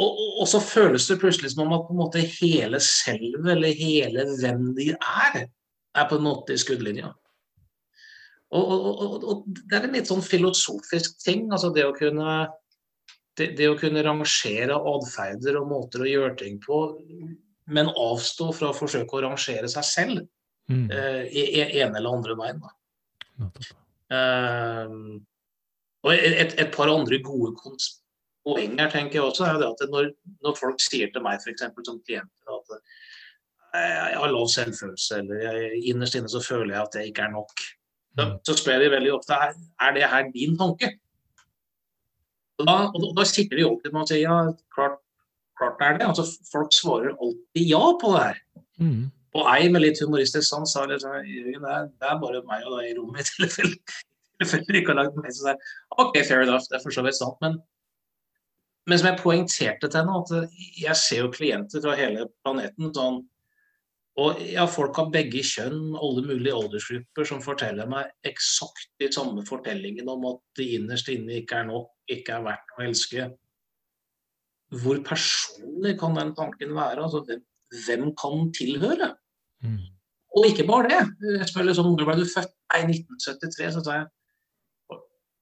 Og, 0.00 0.10
og, 0.10 0.28
og, 0.40 0.46
så 0.48 0.60
føles 0.62 1.06
det 1.10 1.18
plutselig 1.20 1.52
som 1.52 1.66
om 1.66 1.74
at 1.76 1.88
på 1.88 1.94
en 1.94 2.00
måte 2.00 2.22
hele 2.38 2.80
selvet, 2.84 3.48
eller 3.54 3.76
hele 3.76 4.24
hvem 4.40 4.70
de 4.78 4.92
er, 4.94 5.42
er 5.96 6.08
på 6.08 6.20
en 6.20 6.28
måte 6.28 6.54
i 6.54 6.60
skuddlinja. 6.60 7.10
Og, 8.50 8.72
og, 9.30 9.44
det 9.46 9.76
er 9.76 9.86
en 9.86 9.94
litt 9.94 10.08
sånn 10.10 10.24
filosofisk 10.26 11.20
ting. 11.22 11.46
altså 11.52 11.70
Det 11.74 11.84
å 11.86 11.94
kunne, 11.94 12.40
det, 13.38 13.52
det 13.58 13.68
å 13.70 13.78
kunne 13.78 14.02
rangere 14.06 14.78
atferder 14.94 15.60
og 15.60 15.70
måter 15.70 16.02
å 16.02 16.10
gjøre 16.10 16.34
ting 16.40 16.58
på, 16.64 16.80
men 17.70 17.92
avstå 17.92 18.50
fra 18.56 18.72
å 18.72 18.76
forsøke 18.76 19.18
å 19.18 19.24
rangere 19.28 19.70
seg 19.70 19.86
selv 19.86 20.24
mm. 20.72 20.86
uh, 20.90 21.22
i, 21.28 21.44
i 21.60 21.82
ene 21.84 22.00
eller 22.00 22.16
andre 22.16 22.38
veien. 22.40 22.64
Da. 22.64 23.52
Uh, 24.10 25.20
og 26.06 26.14
et, 26.14 26.54
et, 26.56 26.70
par 26.72 26.88
andre 26.88 27.18
gode 27.24 27.52
poeng 28.46 28.78
her 28.80 28.90
tenker 28.92 29.18
jeg 29.18 29.26
også 29.26 29.44
er 29.46 29.58
det 29.60 29.68
at 29.68 29.90
når, 29.92 30.12
når 30.44 30.56
folk 30.56 30.80
sier 30.80 31.10
til 31.12 31.24
meg 31.24 31.42
f.eks. 31.42 31.66
som 31.86 32.00
klienter 32.06 32.54
at 32.56 32.80
jeg 33.70 34.16
har 34.18 34.32
lav 34.32 34.48
selvfølelse, 34.50 35.20
eller 35.20 35.44
jeg, 35.44 35.82
innerst 35.92 36.16
inne 36.18 36.30
så 36.32 36.40
føler 36.42 36.74
jeg 36.74 36.82
at 36.82 36.96
det 36.96 37.04
ikke 37.10 37.28
er 37.28 37.34
nok, 37.36 37.52
da, 38.18 38.24
mm. 38.26 38.32
så 38.46 38.56
spør 38.58 38.82
de 38.82 38.90
veldig 38.90 39.12
ofte 39.14 39.36
er, 39.36 39.92
det 39.94 40.08
her 40.10 40.32
din 40.34 40.56
tanke. 40.58 40.90
Og 42.58 42.66
da, 42.66 42.74
og 42.90 43.14
da, 43.16 43.24
sitter 43.24 43.60
de 43.60 43.68
alltid 43.68 43.94
med 43.94 44.02
å 44.02 44.08
si 44.10 44.18
ja, 44.24 44.40
klart, 44.74 44.98
klart 45.58 45.78
det 45.78 45.86
er 45.86 46.00
det. 46.00 46.08
Altså, 46.10 46.26
folk 46.50 46.74
svarer 46.74 47.14
alltid 47.14 47.70
ja 47.70 47.80
på 48.02 48.12
det 48.16 48.24
her. 48.26 48.42
Mm. 48.82 49.06
Og 49.38 49.46
ei 49.54 49.70
med 49.70 49.84
litt 49.84 50.02
humoristisk 50.02 50.48
sans 50.48 50.74
sa 50.74 50.82
liksom, 50.90 51.14
det 51.22 52.10
er 52.10 52.20
bare 52.20 52.42
meg 52.48 52.66
og 52.66 52.80
deg 52.80 52.90
i 52.90 52.96
rommet 52.98 53.22
i 53.22 53.28
tilfelle 53.30 53.76
ikke 54.40 54.92
har 54.92 55.00
lagd 55.02 55.18
meg 55.20 55.34
sånn 55.36 55.58
OK, 56.00 56.16
fair 56.24 56.46
enough, 56.46 56.66
det 56.70 56.78
er 56.78 56.84
for 56.84 56.94
så 56.94 57.04
vidt 57.06 57.18
sant. 57.18 57.36
Men 57.44 57.60
men 58.88 58.98
som 58.98 59.10
jeg 59.10 59.20
poengterte 59.20 59.86
til 59.86 60.00
henne, 60.00 60.20
at 60.22 60.54
jeg 60.80 60.98
ser 60.98 61.20
jo 61.20 61.34
klienter 61.34 61.82
fra 61.84 61.92
hele 61.98 62.24
planeten 62.42 62.88
sånn 62.96 63.20
og 64.20 64.40
ja, 64.42 64.64
folk 64.68 64.98
av 65.00 65.12
begge 65.14 65.40
kjønn, 65.46 65.94
alle 65.94 66.24
mulige 66.26 66.56
aldersgrupper, 66.56 67.26
som 67.28 67.42
forteller 67.44 67.86
meg 67.88 68.10
eksakt 68.26 68.90
de 69.00 69.08
samme 69.14 69.44
fortellingene 69.46 70.12
om 70.12 70.26
at 70.32 70.42
det 70.58 70.66
innerst 70.76 71.08
inne 71.12 71.38
ikke 71.38 71.60
er 71.62 71.68
nok, 71.70 71.92
ikke 72.10 72.34
er 72.36 72.44
verdt 72.44 72.74
å 72.74 72.82
elske. 72.84 73.28
Hvor 74.82 75.00
personlig 75.06 75.94
kan 76.02 76.18
den 76.18 76.34
tanken 76.36 76.74
være? 76.76 77.06
Altså, 77.06 77.22
hvem, 77.28 77.40
hvem 77.86 78.10
kan 78.18 78.50
tilhøre? 78.58 79.12
Mm. 79.64 79.78
Og 80.36 80.50
ikke 80.50 80.66
bare 80.68 80.90
det. 80.90 81.00
Jeg 81.38 81.48
spør 81.50 81.70
liksom, 81.70 81.94
Når 81.94 82.10
ble 82.10 82.18
du 82.20 82.28
født? 82.28 82.52
Nei, 82.74 82.82
1973. 82.90 83.72
Så 83.78 83.84
sa 83.86 83.96
jeg 84.02 84.10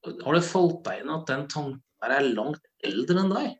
Har 0.06 0.36
det 0.36 0.46
falt 0.46 0.82
deg 0.86 1.02
inn 1.02 1.10
at 1.12 1.26
den 1.30 1.46
tanken 1.50 1.82
er 2.06 2.30
langt 2.30 2.62
eldre 2.86 3.22
enn 3.22 3.32
deg. 3.32 3.52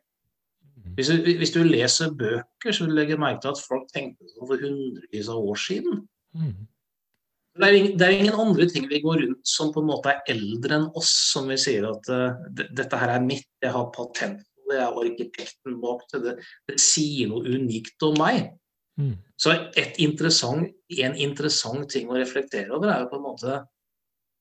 Mm. 0.79 0.95
Hvis 0.97 1.11
du, 1.11 1.29
hvis 1.41 1.53
du, 1.55 1.61
leser 1.67 2.11
bøker, 2.15 2.71
så 2.71 2.85
vil 2.85 2.93
du 2.93 2.99
legge 2.99 3.19
merke 3.19 3.43
til 3.43 3.53
at 3.53 3.63
folk 3.63 3.87
tenkte 3.93 4.29
sånn 4.31 4.47
for 4.47 4.63
hundrevis 4.63 5.31
av 5.31 5.47
år 5.51 5.59
siden. 5.59 6.03
Mm. 6.37 6.53
Det, 7.59 7.67
er 7.67 7.75
ingen, 7.75 7.97
det 7.99 8.05
er, 8.05 8.15
ingen, 8.15 8.37
andre 8.39 8.67
ting 8.71 8.87
vi 8.91 9.01
går 9.03 9.23
rundt 9.25 9.49
som 9.49 9.73
på 9.75 9.83
en 9.83 9.89
måte 9.89 10.13
er 10.13 10.31
eldre 10.35 10.77
enn 10.77 10.87
oss, 10.99 11.11
som 11.33 11.49
vi 11.51 11.57
sier 11.59 11.89
at 11.89 12.11
uh, 12.13 12.37
dette 12.55 13.01
her 13.01 13.15
er 13.17 13.25
mitt, 13.25 13.49
jeg 13.63 13.73
har 13.75 13.89
patent 13.95 14.39
på 14.39 14.71
det, 14.71 14.77
jeg 14.77 14.85
er 14.85 15.01
arkitekten 15.03 15.81
bak 15.83 16.05
det, 16.13 16.21
det, 16.23 16.37
det 16.69 16.79
sier 16.83 17.33
noe 17.33 17.43
unikt 17.57 18.07
om 18.07 18.15
meg. 18.21 18.53
Mm. 18.99 19.17
Så 19.39 19.55
interessant, 20.03 20.71
en 20.91 21.19
interessant 21.19 21.87
ting 21.91 22.09
å 22.11 22.17
reflektere 22.19 22.71
over 22.75 22.91
er 22.91 23.03
jo 23.05 23.11
på 23.11 23.19
en 23.19 23.27
måte 23.27 23.59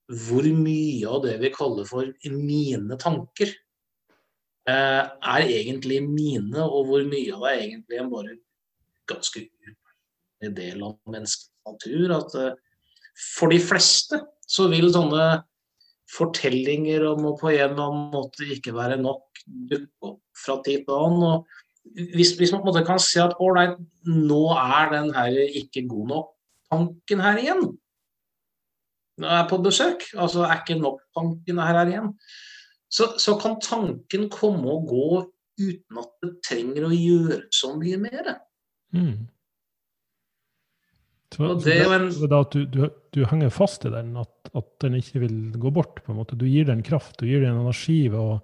hvor 0.08 0.46
mye 0.56 1.08
av 1.08 1.24
det 1.26 1.34
vi 1.42 1.50
kaller 1.52 1.88
for 1.88 2.08
mine 2.32 2.96
tanker, 3.00 3.50
Eh, 4.68 5.04
er 5.32 5.48
egentlig 5.48 6.02
mine, 6.04 6.60
og 6.60 6.88
hvor 6.90 7.04
mye 7.08 7.32
av 7.32 7.44
det 7.46 7.52
er 7.52 7.60
egentlig 7.62 8.00
en 8.02 8.10
bare 8.12 8.34
ganske 9.08 9.40
upersonlig 9.40 10.50
del 10.58 10.82
av 10.84 10.96
menneskets 11.08 11.54
natur. 11.68 12.12
At 12.18 12.34
uh, 12.36 12.50
for 13.38 13.54
de 13.54 13.60
fleste 13.64 14.20
så 14.48 14.66
vil 14.68 14.90
sånne 14.92 15.28
fortellinger 16.12 17.06
om 17.14 17.30
å 17.30 17.32
på 17.40 17.48
en 17.54 17.62
eller 17.70 17.80
annen 17.86 18.12
måte 18.12 18.50
ikke 18.52 18.76
være 18.76 19.00
nok 19.00 19.40
dukke 19.70 20.10
opp 20.10 20.20
fra 20.36 20.58
tid 20.66 20.84
til 20.84 21.00
annen. 21.06 21.24
og 21.30 22.12
hvis, 22.12 22.34
hvis, 22.36 22.52
man 22.52 22.60
på 22.60 22.68
en 22.68 22.72
måte 22.74 22.84
kan 22.84 23.00
si 23.00 23.22
at 23.22 23.36
ålreit, 23.40 23.80
nå 24.04 24.42
er 24.52 24.92
den 24.92 25.12
her 25.16 25.38
ikke 25.62 25.86
god 25.88 26.12
nok-tanken 26.12 27.24
her 27.24 27.40
igjen. 27.40 27.64
Er 29.24 29.48
på 29.50 29.58
besøk. 29.62 30.04
Altså 30.14 30.44
er 30.46 30.60
ikke 30.60 30.78
nok-tanken 30.78 31.58
her, 31.58 31.80
her 31.80 31.90
igjen 31.90 32.12
så, 32.88 33.14
så, 33.20 33.36
kan 33.40 33.58
tanken 33.60 34.28
komme 34.32 34.68
og 34.72 34.86
gå 34.88 35.08
uten 35.58 36.00
at 36.00 36.14
det 36.22 36.30
trenger 36.46 36.86
å 36.88 36.94
gjøre 36.94 37.40
så 37.54 37.74
mye 37.76 37.98
mer. 38.00 38.30
Mm. 38.96 39.26
Så, 41.34 41.50
det 41.60 41.74
en, 41.84 42.08
at 42.08 42.54
du, 42.54 42.62
du, 42.64 42.86
du, 43.12 43.20
henger 43.28 43.52
fast 43.52 43.84
i 43.84 43.92
den, 43.92 44.14
at, 44.16 44.32
at, 44.56 44.68
den 44.80 44.96
ikke 44.96 45.26
vil 45.26 45.36
gå 45.60 45.72
bort. 45.74 46.00
på 46.04 46.14
en 46.14 46.22
måte. 46.22 46.38
Du 46.38 46.46
gir 46.48 46.64
den 46.70 46.80
kraft, 46.82 47.18
du 47.20 47.28
gir 47.28 47.44
den 47.44 47.60
energi. 47.60 48.06
og 48.08 48.40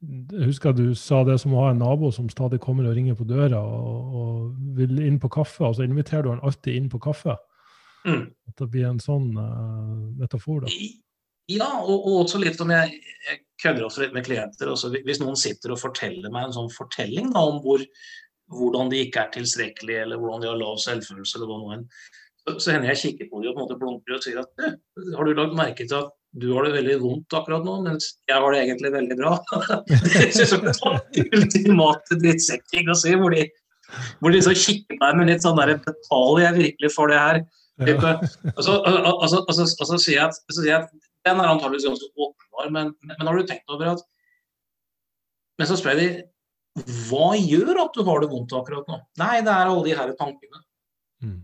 jeg 0.00 0.50
husker 0.50 0.76
du 0.76 0.92
sa 0.96 1.22
det 1.24 1.38
som 1.40 1.54
å 1.54 1.64
ha 1.64 1.72
en 1.72 1.80
nabo 1.80 2.10
som 2.12 2.28
stadig 2.32 2.60
kommer 2.60 2.88
og 2.88 2.96
ringer 2.96 3.16
på 3.16 3.26
døra 3.28 3.60
og, 3.60 4.14
og 4.20 4.76
vil 4.76 5.00
inn 5.04 5.18
på 5.20 5.32
kaffe, 5.32 5.64
og 5.64 5.78
så 5.78 5.86
inviterer 5.88 6.26
du 6.26 6.34
han 6.34 6.44
alltid 6.44 6.76
inn 6.76 6.92
på 6.92 7.00
kaffe. 7.00 7.38
Mm. 8.06 8.26
At 8.48 8.62
det 8.62 8.68
blir 8.72 8.88
en 8.88 9.00
sånn 9.02 9.30
uh, 9.36 10.10
metafor. 10.20 10.64
da. 10.64 10.74
Ja, 11.50 11.68
og, 11.82 11.96
og, 11.98 12.14
også 12.22 12.38
litt 12.38 12.60
om 12.62 12.70
jeg, 12.70 13.00
jeg 13.26 13.40
kødder 13.62 13.86
også 13.88 14.04
litt 14.04 14.14
med 14.14 14.26
klienter. 14.28 14.70
Også 14.70 14.92
hvis 14.94 15.20
noen 15.22 15.38
sitter 15.38 15.74
og 15.74 15.82
forteller 15.82 16.32
meg 16.32 16.48
en 16.48 16.56
sånn 16.56 16.72
fortelling 16.72 17.32
da, 17.34 17.42
om 17.50 17.58
hvor, 17.64 17.82
hvordan 18.54 18.92
de 18.92 19.04
ikke 19.06 19.24
er 19.24 19.34
tilstrekkelige, 19.34 20.06
eller 20.06 20.20
hvordan 20.20 20.44
de 20.44 20.50
har 20.52 20.60
lav 20.60 20.78
selvfølelse, 20.82 21.38
eller 21.38 21.50
hva 21.50 21.60
noe 21.60 21.80
så, 22.40 22.54
så 22.56 22.72
hender 22.72 22.92
jeg 22.92 23.02
kikker 23.02 23.28
på 23.30 23.42
dem 23.42 23.52
og 23.52 23.56
på 23.56 23.60
en 23.60 23.66
måte 23.66 23.78
blunker 23.80 24.16
og 24.16 24.24
sier 24.24 24.40
at 24.40 24.64
har 24.64 25.28
du 25.28 25.34
lagt 25.36 25.56
merke 25.58 25.84
til 25.84 25.98
at 25.98 26.14
du 26.40 26.52
har 26.54 26.66
det 26.66 26.76
veldig 26.76 26.96
vondt 27.02 27.34
akkurat 27.34 27.64
nå, 27.66 27.72
mens 27.82 28.12
jeg 28.30 28.38
har 28.38 28.54
det 28.54 28.60
egentlig 28.62 28.92
veldig 28.94 29.16
bra. 29.18 29.32
det 29.90 30.28
er 30.28 30.74
sånn 30.78 31.00
ultimate 31.24 32.18
drittsekking 32.22 32.90
å 32.92 32.96
si, 32.98 33.16
hvor 33.18 33.34
de, 33.34 33.48
hvor 34.22 34.34
de 34.34 34.42
så 34.46 34.54
kikker 34.54 34.94
på 34.94 35.00
meg 35.02 35.18
med 35.18 35.32
litt 35.32 35.42
sånn 35.42 35.58
der 35.58 35.74
Betaler 35.82 36.44
jeg 36.44 36.58
virkelig 36.60 36.92
for 36.94 37.10
det 37.10 37.18
her? 37.18 37.42
Ja. 37.80 37.94
Og, 38.56 38.62
så, 38.64 38.74
og, 38.76 38.96
og, 38.98 39.22
og, 39.24 39.36
og, 39.48 39.54
så, 39.56 39.96
sier 39.96 40.18
jeg, 40.18 40.34
så 40.36 40.56
sier 40.58 40.68
jeg 40.68 40.82
at 40.82 40.90
den 41.24 41.40
er 41.40 41.48
antakeligvis 41.48 41.86
ganske 41.88 42.08
åpenbar, 42.12 42.72
men, 42.74 42.90
men, 43.06 43.28
har 43.28 43.36
du 43.36 43.46
tenkt 43.48 43.72
over 43.72 43.94
at 43.94 44.02
Men 45.60 45.68
så 45.68 45.76
spør 45.76 45.96
jeg 45.96 46.00
de 46.00 46.90
hva 47.10 47.34
gjør 47.36 47.80
at 47.82 47.96
du 47.96 48.04
har 48.06 48.22
det 48.22 48.28
vondt 48.30 48.52
akkurat 48.56 48.86
nå? 48.88 48.96
Nei, 49.20 49.40
det 49.44 49.52
er 49.52 49.68
alle 49.68 49.82
de 49.84 49.96
her 49.98 50.12
tankene. 50.16 50.60
Mm. 51.20 51.40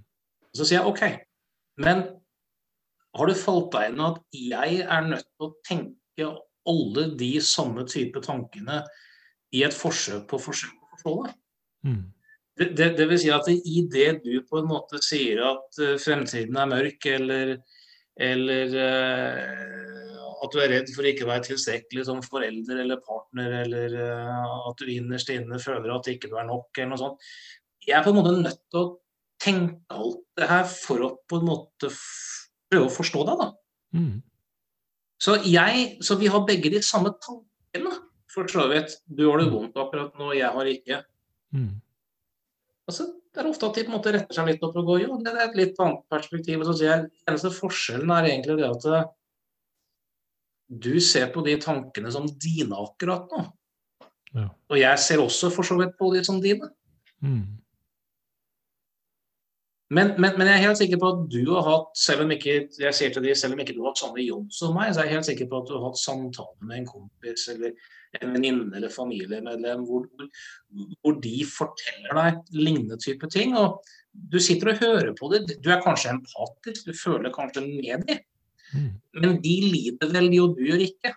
Så 0.57 0.65
sier 0.65 0.79
jeg 0.79 0.89
OK, 0.89 1.03
men 1.83 2.05
har 3.17 3.29
det 3.29 3.37
falt 3.41 3.69
deg 3.75 3.91
inn 3.91 4.05
at 4.07 4.21
jeg 4.33 4.79
er 4.85 5.09
nødt 5.09 5.27
til 5.27 5.49
å 5.49 5.55
tenke 5.67 6.31
alle 6.71 7.09
de 7.19 7.31
samme 7.45 7.85
type 7.91 8.23
tankene 8.25 8.81
i 9.57 9.65
et 9.67 9.77
forsøk 9.77 10.25
på 10.31 10.39
å 10.39 10.45
forstå 10.47 11.17
deg? 11.27 11.35
Mm. 11.87 12.05
Det, 12.57 12.71
det, 12.77 12.93
det, 12.97 13.07
vil 13.11 13.19
si 13.21 13.33
at 13.33 13.49
i 13.53 13.83
det 13.93 14.11
du 14.25 14.33
på 14.49 14.63
en 14.63 14.71
måte 14.71 15.01
sier 15.05 15.43
at 15.45 15.81
eh, 15.83 15.99
fremtiden 16.01 16.57
er 16.57 16.71
mørk, 16.71 17.05
eller 17.13 17.59
eller 18.17 18.73
uh, 18.73 20.45
at 20.45 20.53
du 20.53 20.61
er 20.61 20.71
redd 20.73 20.93
for 20.95 21.05
å 21.05 21.11
ikke 21.11 21.29
være 21.29 21.49
tilstrekkelig 21.51 22.07
som 22.09 22.23
forelder 22.25 22.81
eller 22.85 23.03
partner, 23.05 23.59
eller 23.65 23.97
uh, 24.01 24.69
at 24.71 24.81
du 24.81 24.93
innerst 24.93 25.33
inne 25.35 25.61
føler 25.61 25.93
at 25.93 26.09
ikke 26.13 26.31
du 26.33 26.39
er 26.41 26.49
nok, 26.49 26.71
eller 26.79 26.95
noe 26.95 27.03
sånt. 27.03 27.29
Jeg 27.87 27.99
er 27.99 28.07
på 28.07 28.13
en 28.13 28.19
måte 28.19 28.33
nødt 28.39 28.63
til 28.73 28.81
å 28.81 28.87
tenke 29.43 29.77
alt 29.93 30.23
det 30.39 30.49
her 30.49 30.65
for 30.71 31.05
å 31.05 31.11
på 31.29 31.41
en 31.41 31.49
måte 31.51 31.93
prøve 32.73 32.89
å 32.89 32.95
forstå 32.95 33.27
deg, 33.29 33.43
da. 33.45 33.51
Mm. 33.97 34.15
Så, 35.23 35.37
jeg, 35.49 35.85
så 36.05 36.17
vi 36.21 36.29
har 36.33 36.45
begge 36.49 36.73
de 36.73 36.81
samme 36.85 37.13
tankene, 37.21 37.93
for 38.33 38.49
så 38.53 38.67
vidt. 38.69 38.99
Du 39.09 39.29
har 39.31 39.41
det 39.41 39.49
vondt 39.53 39.77
akkurat 39.81 40.17
nå, 40.21 40.33
jeg 40.37 40.49
har 40.53 40.69
ikke. 40.69 40.99
Mm. 41.57 41.77
Altså, 42.87 43.09
det 43.35 43.43
er 43.43 43.51
ofte 43.51 43.67
at 43.67 43.77
de 43.77 43.85
på 43.85 43.91
en 43.91 43.97
måte 43.97 44.13
retter 44.15 44.37
seg 44.37 44.49
litt 44.49 44.65
opp 44.65 44.77
og 44.79 44.91
går 44.93 45.03
jo, 45.03 45.19
det 45.25 45.33
er 45.33 45.43
et 45.49 45.59
litt 45.59 45.81
annet 45.83 46.05
perspektiv. 46.13 46.61
og 46.61 46.69
så 46.69 46.77
sier 46.79 46.93
jeg, 46.93 47.09
Eneste 47.27 47.51
forskjellen 47.55 48.13
er 48.15 48.29
egentlig 48.31 48.59
det 48.61 48.69
at 48.69 48.87
eh, 48.93 49.09
du 50.87 50.95
ser 51.03 51.29
på 51.35 51.43
de 51.47 51.57
tankene 51.63 52.11
som 52.15 52.27
dine 52.43 52.79
akkurat 52.79 53.31
nå. 53.35 53.43
Ja. 54.37 54.49
Og 54.71 54.79
jeg 54.79 55.03
ser 55.03 55.23
også 55.23 55.51
for 55.55 55.67
så 55.67 55.77
vidt 55.81 55.95
på 55.99 56.11
de 56.15 56.23
som 56.27 56.41
dine. 56.43 56.71
Mm. 57.25 57.59
Men, 59.95 60.17
men, 60.19 60.33
men, 60.35 60.49
jeg 60.49 60.59
er 60.59 60.65
helt 60.65 60.79
sikker 60.81 60.99
på 60.99 61.09
at 61.13 61.19
du 61.31 61.43
har 61.53 61.63
hatt, 61.63 61.93
selv 61.99 62.25
om 62.25 62.33
ikke 62.35 62.55
jeg 62.75 62.95
sier 62.99 63.13
til 63.15 63.23
de, 63.23 63.35
selv 63.39 63.55
om 63.55 63.61
ikke 63.63 63.75
du 63.77 63.85
har 63.85 63.93
hatt 63.93 64.01
samme 64.01 64.23
jobb 64.25 64.49
som 64.55 64.73
meg, 64.75 64.89
så 64.91 65.03
er 65.03 65.07
jeg 65.07 65.15
helt 65.15 65.29
sikker 65.29 65.51
på 65.51 65.61
at 65.61 65.69
du 65.69 65.77
har 65.77 65.85
hatt 65.85 66.01
samtaler 66.01 66.67
med 66.67 66.81
en 66.81 66.89
kompis 66.89 67.45
eller 67.53 67.77
en 68.19 68.33
venninne 68.35 68.75
eller 68.75 68.91
familiemedlem 68.91 69.85
hvor, 69.87 70.09
hvor, 70.11 71.21
de 71.23 71.37
forteller 71.47 72.19
deg 72.19 72.57
lignende 72.57 72.99
type 73.03 73.31
ting. 73.31 73.55
og 73.59 73.85
Du 74.11 74.41
sitter 74.43 74.73
og 74.73 74.83
hører 74.83 75.13
på 75.19 75.29
det. 75.31 75.45
Du 75.63 75.71
er 75.71 75.85
kanskje 75.85 76.17
empatisk, 76.17 76.89
du 76.89 76.97
føler 76.97 77.35
kanskje 77.35 77.63
med 77.69 78.09
dem. 78.09 78.25
Mm. 78.73 78.89
Men 79.23 79.37
de 79.45 79.55
lider 79.69 80.11
vel, 80.11 80.27
de, 80.33 80.41
og 80.43 80.57
du 80.57 80.65
gjør 80.67 80.83
ikke. 80.83 81.13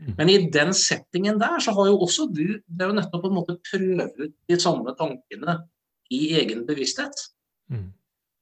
Mm. 0.00 0.14
Men 0.16 0.32
i 0.32 0.38
den 0.48 0.72
settingen 0.76 1.40
der, 1.42 1.58
så 1.60 1.74
har 1.76 1.90
jo 1.90 1.98
også 2.00 2.30
du 2.32 2.46
Det 2.64 2.80
er 2.80 2.88
jo 2.88 2.96
nettopp 2.96 3.26
på 3.26 3.28
en 3.28 3.36
måte 3.36 3.58
prøve 3.68 4.08
ut 4.16 4.32
de 4.48 4.58
samme 4.60 4.96
tankene 4.96 5.58
i 6.10 6.22
egen 6.40 6.64
bevissthet. 6.66 7.26
Mm. 7.70 7.88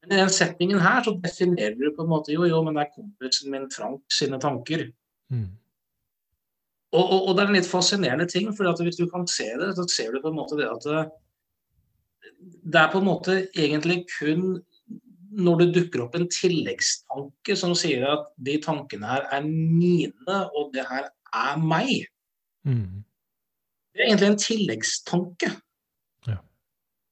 Men 0.03 0.13
i 0.15 0.21
den 0.23 0.33
setningen 0.33 0.81
her 0.83 1.03
så 1.05 1.15
definerer 1.23 1.77
du 1.77 1.91
på 1.97 2.05
en 2.05 2.11
måte 2.11 2.33
jo, 2.33 2.47
jo, 2.49 2.61
men 2.65 2.77
det 2.79 2.87
er 2.87 2.95
kompisen 2.95 3.53
min 3.53 3.67
Frank 3.73 4.05
sine 4.15 4.41
tanker. 4.41 4.87
Mm. 5.33 5.49
Og, 6.97 7.03
og, 7.03 7.19
og, 7.21 7.33
det 7.37 7.43
er 7.43 7.51
en 7.51 7.59
litt 7.59 7.69
fascinerende 7.69 8.27
ting, 8.31 8.49
for 8.57 8.85
hvis 8.85 9.01
du 9.01 9.09
kan 9.11 9.27
se 9.29 9.49
det, 9.61 9.75
så 9.77 9.85
ser 9.93 10.15
du 10.15 10.23
på 10.25 10.33
en 10.33 10.39
måte 10.39 10.57
det 10.57 10.71
at 10.71 10.87
det, 10.89 11.03
det 12.65 12.81
er 12.81 12.93
på 12.93 13.03
en 13.03 13.09
måte 13.11 13.37
egentlig 13.53 14.05
kun 14.15 14.63
når 15.39 15.61
det 15.61 15.73
dukker 15.75 16.07
opp 16.07 16.17
en 16.17 16.29
tilleggstanke 16.33 17.57
som 17.59 17.75
sier 17.77 18.07
at 18.09 18.31
de 18.41 18.57
tankene 18.65 19.11
her 19.11 19.27
er 19.37 19.45
mine, 19.45 20.39
og 20.57 20.73
det 20.73 20.87
her 20.89 21.11
er 21.37 21.61
meg. 21.61 22.09
Mm. 22.65 23.05
Det 23.93 24.01
er 24.01 24.09
egentlig 24.09 24.31
en 24.31 24.41
tilleggstanke 24.41 25.51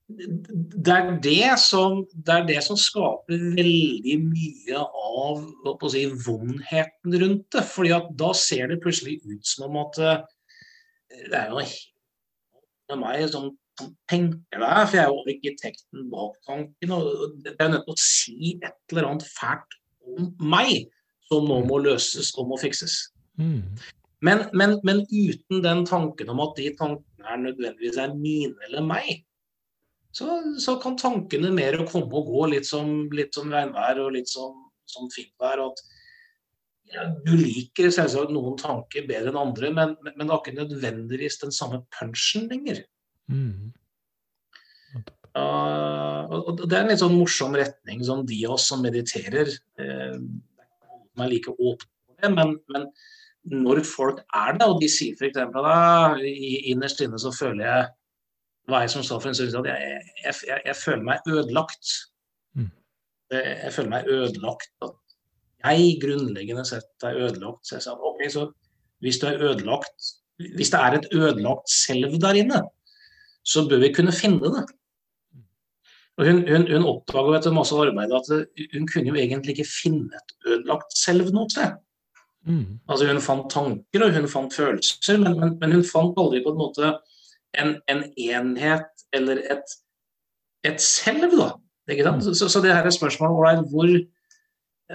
det 0.06 0.92
er 0.92 1.08
det, 1.22 1.58
som, 1.58 2.04
det 2.14 2.34
er 2.34 2.46
det 2.46 2.60
som 2.62 2.78
skaper 2.78 3.40
veldig 3.58 4.16
mye 4.22 4.78
av 4.78 5.42
si, 5.90 6.04
vondheten 6.26 7.16
rundt 7.22 7.48
det. 7.56 7.64
fordi 7.66 7.92
at 7.96 8.12
da 8.14 8.30
ser 8.38 8.70
det 8.70 8.80
plutselig 8.84 9.18
ut 9.26 9.46
som 9.46 9.66
om 9.70 9.80
at 9.82 9.98
eh, 9.98 10.22
det 11.26 11.40
er 11.40 11.50
jo 11.50 11.64
med 12.86 13.02
meg 13.02 13.26
som, 13.32 13.50
som 13.80 13.90
tenker 14.10 14.62
det 14.62 14.70
her, 14.70 14.86
for 14.86 14.96
jeg 15.00 15.02
er 15.02 15.10
jo 15.10 15.24
arkitekten 15.24 16.06
bak 16.12 16.38
tanken. 16.46 16.94
og 16.94 17.42
Det 17.42 17.56
er 17.58 17.74
nødt 17.74 17.88
til 17.88 17.96
å 17.96 18.04
si 18.04 18.54
et 18.60 18.94
eller 18.94 19.10
annet 19.10 19.26
fælt 19.26 19.78
om 20.06 20.30
meg 20.54 20.86
som 21.26 21.50
nå 21.50 21.60
må 21.66 21.82
løses 21.82 22.30
og 22.38 22.52
må 22.52 22.62
fikses. 22.62 23.08
Mm. 23.42 23.64
Men, 24.22 24.46
men, 24.54 24.78
men, 24.86 25.02
uten 25.10 25.64
den 25.64 25.82
tanken 25.86 26.30
om 26.32 26.40
at 26.46 26.54
de 26.56 26.70
tankene 26.78 27.26
er 27.26 27.42
nødvendigvis 27.42 27.98
er 28.00 28.14
mine 28.14 28.54
eller 28.68 28.86
meg, 28.86 29.25
så, 30.16 30.38
så, 30.62 30.76
kan 30.80 30.96
tankene 30.96 31.50
mer 31.52 31.76
komme 31.84 32.08
og 32.16 32.30
gå 32.30 32.46
litt 32.54 32.68
som, 32.68 33.06
litt 33.12 33.36
som 33.36 33.52
regnvær 33.52 34.00
og 34.06 34.14
litt 34.14 34.30
som, 34.30 34.54
som 34.88 35.10
finvær. 35.12 35.60
At 35.66 35.82
ja, 36.94 37.04
du 37.26 37.34
liker 37.36 37.90
selvsagt 37.92 38.32
noen 38.32 38.56
tanker 38.60 39.04
bedre 39.08 39.32
enn 39.32 39.40
andre, 39.40 39.72
men, 39.76 39.96
men 40.06 40.22
det 40.22 40.32
har 40.32 40.40
ikke 40.40 40.56
nødvendigvis 40.56 41.40
den 41.42 41.52
samme 41.52 41.82
punchen 41.98 42.46
lenger. 42.52 42.80
Mm. 43.32 43.74
Uh, 45.36 46.32
og 46.32 46.62
Det 46.62 46.72
er 46.72 46.86
en 46.86 46.94
litt 46.94 47.02
sånn 47.02 47.18
morsom 47.18 47.58
retning 47.58 48.00
som 48.06 48.22
de 48.24 48.38
av 48.46 48.54
oss 48.54 48.70
som 48.70 48.80
mediterer 48.80 49.50
uh, 49.52 50.16
er 50.16 51.28
like 51.28 51.52
åpne 51.52 51.92
for 52.06 52.22
det, 52.22 52.32
men, 52.32 52.56
men, 52.72 52.88
når 53.52 53.82
folk 53.86 54.24
er 54.34 54.56
det, 54.56 54.66
og 54.66 54.80
de 54.80 54.88
sier 54.90 55.14
f.eks. 55.14 55.36
at 55.38 56.22
innerst 56.72 57.02
inne 57.04 57.20
så 57.20 57.30
føler 57.36 57.62
jeg 57.62 57.90
var 58.68 58.82
jeg 58.82 58.92
som 58.92 59.04
sa 59.06 59.18
for 59.20 59.30
en 59.30 59.36
stund 59.38 59.54
at 59.62 59.68
jeg, 59.70 59.98
jeg, 60.24 60.34
jeg, 60.48 60.60
jeg, 60.66 60.76
føler 60.76 61.04
meg 61.06 61.30
ødelagt. 61.30 61.92
Mm. 62.58 62.70
Jeg 63.30 63.72
føler 63.74 63.92
meg 63.92 64.08
ødelagt. 64.10 64.70
At 64.82 64.94
jeg 65.64 65.98
grunnleggende 66.02 66.64
sett 66.68 67.06
er 67.06 67.20
ødelagt. 67.26 67.66
Så 67.66 67.78
jeg 67.78 67.86
sa 67.86 67.94
ok, 67.94 68.24
så 68.32 68.46
hvis 69.04 69.20
du 69.20 69.28
er 69.28 69.42
ødelagt 69.50 70.14
Hvis 70.56 70.68
det 70.70 70.80
er 70.80 70.92
et 70.92 71.06
ødelagt 71.16 71.70
selv 71.72 72.12
der 72.20 72.36
inne, 72.36 72.58
så 73.40 73.62
bør 73.68 73.78
vi 73.80 73.88
kunne 73.92 74.12
finne 74.12 74.50
det. 74.52 74.66
Og 76.16 76.26
hun, 76.26 76.42
hun, 76.48 76.66
hun 76.68 76.84
oppdaga 76.90 77.38
etter 77.38 77.54
masse 77.56 77.76
arbeid 77.76 78.12
at 78.12 78.28
hun 78.74 78.84
kunne 78.88 79.08
jo 79.08 79.16
egentlig 79.16 79.54
ikke 79.54 79.68
finne 79.68 80.12
et 80.12 80.34
ødelagt 80.44 80.92
selv 80.92 81.32
noe 81.32 81.48
sted. 81.48 81.78
Mm. 82.44 82.78
Altså 82.84 83.08
Hun 83.08 83.22
fant 83.24 83.48
tanker 83.50 84.04
og 84.04 84.12
hun 84.14 84.28
fant 84.28 84.54
følelser, 84.54 85.16
men, 85.18 85.40
men, 85.40 85.56
men 85.60 85.72
hun 85.72 85.84
fant 85.88 86.20
aldri 86.20 86.42
på 86.44 86.52
en 86.52 86.60
måte 86.60 86.92
en, 87.54 87.76
en 87.88 88.02
enhet 88.16 89.06
eller 89.12 89.42
et, 89.52 89.76
et 90.64 90.80
selv, 90.82 91.30
da. 91.38 91.52
Mm. 91.86 92.20
Så, 92.34 92.48
så, 92.48 92.60
det 92.60 92.74
her 92.74 92.86
er 92.86 92.90
spørsmålet 92.90 93.38
right, 93.38 93.70
hvor 93.70 93.86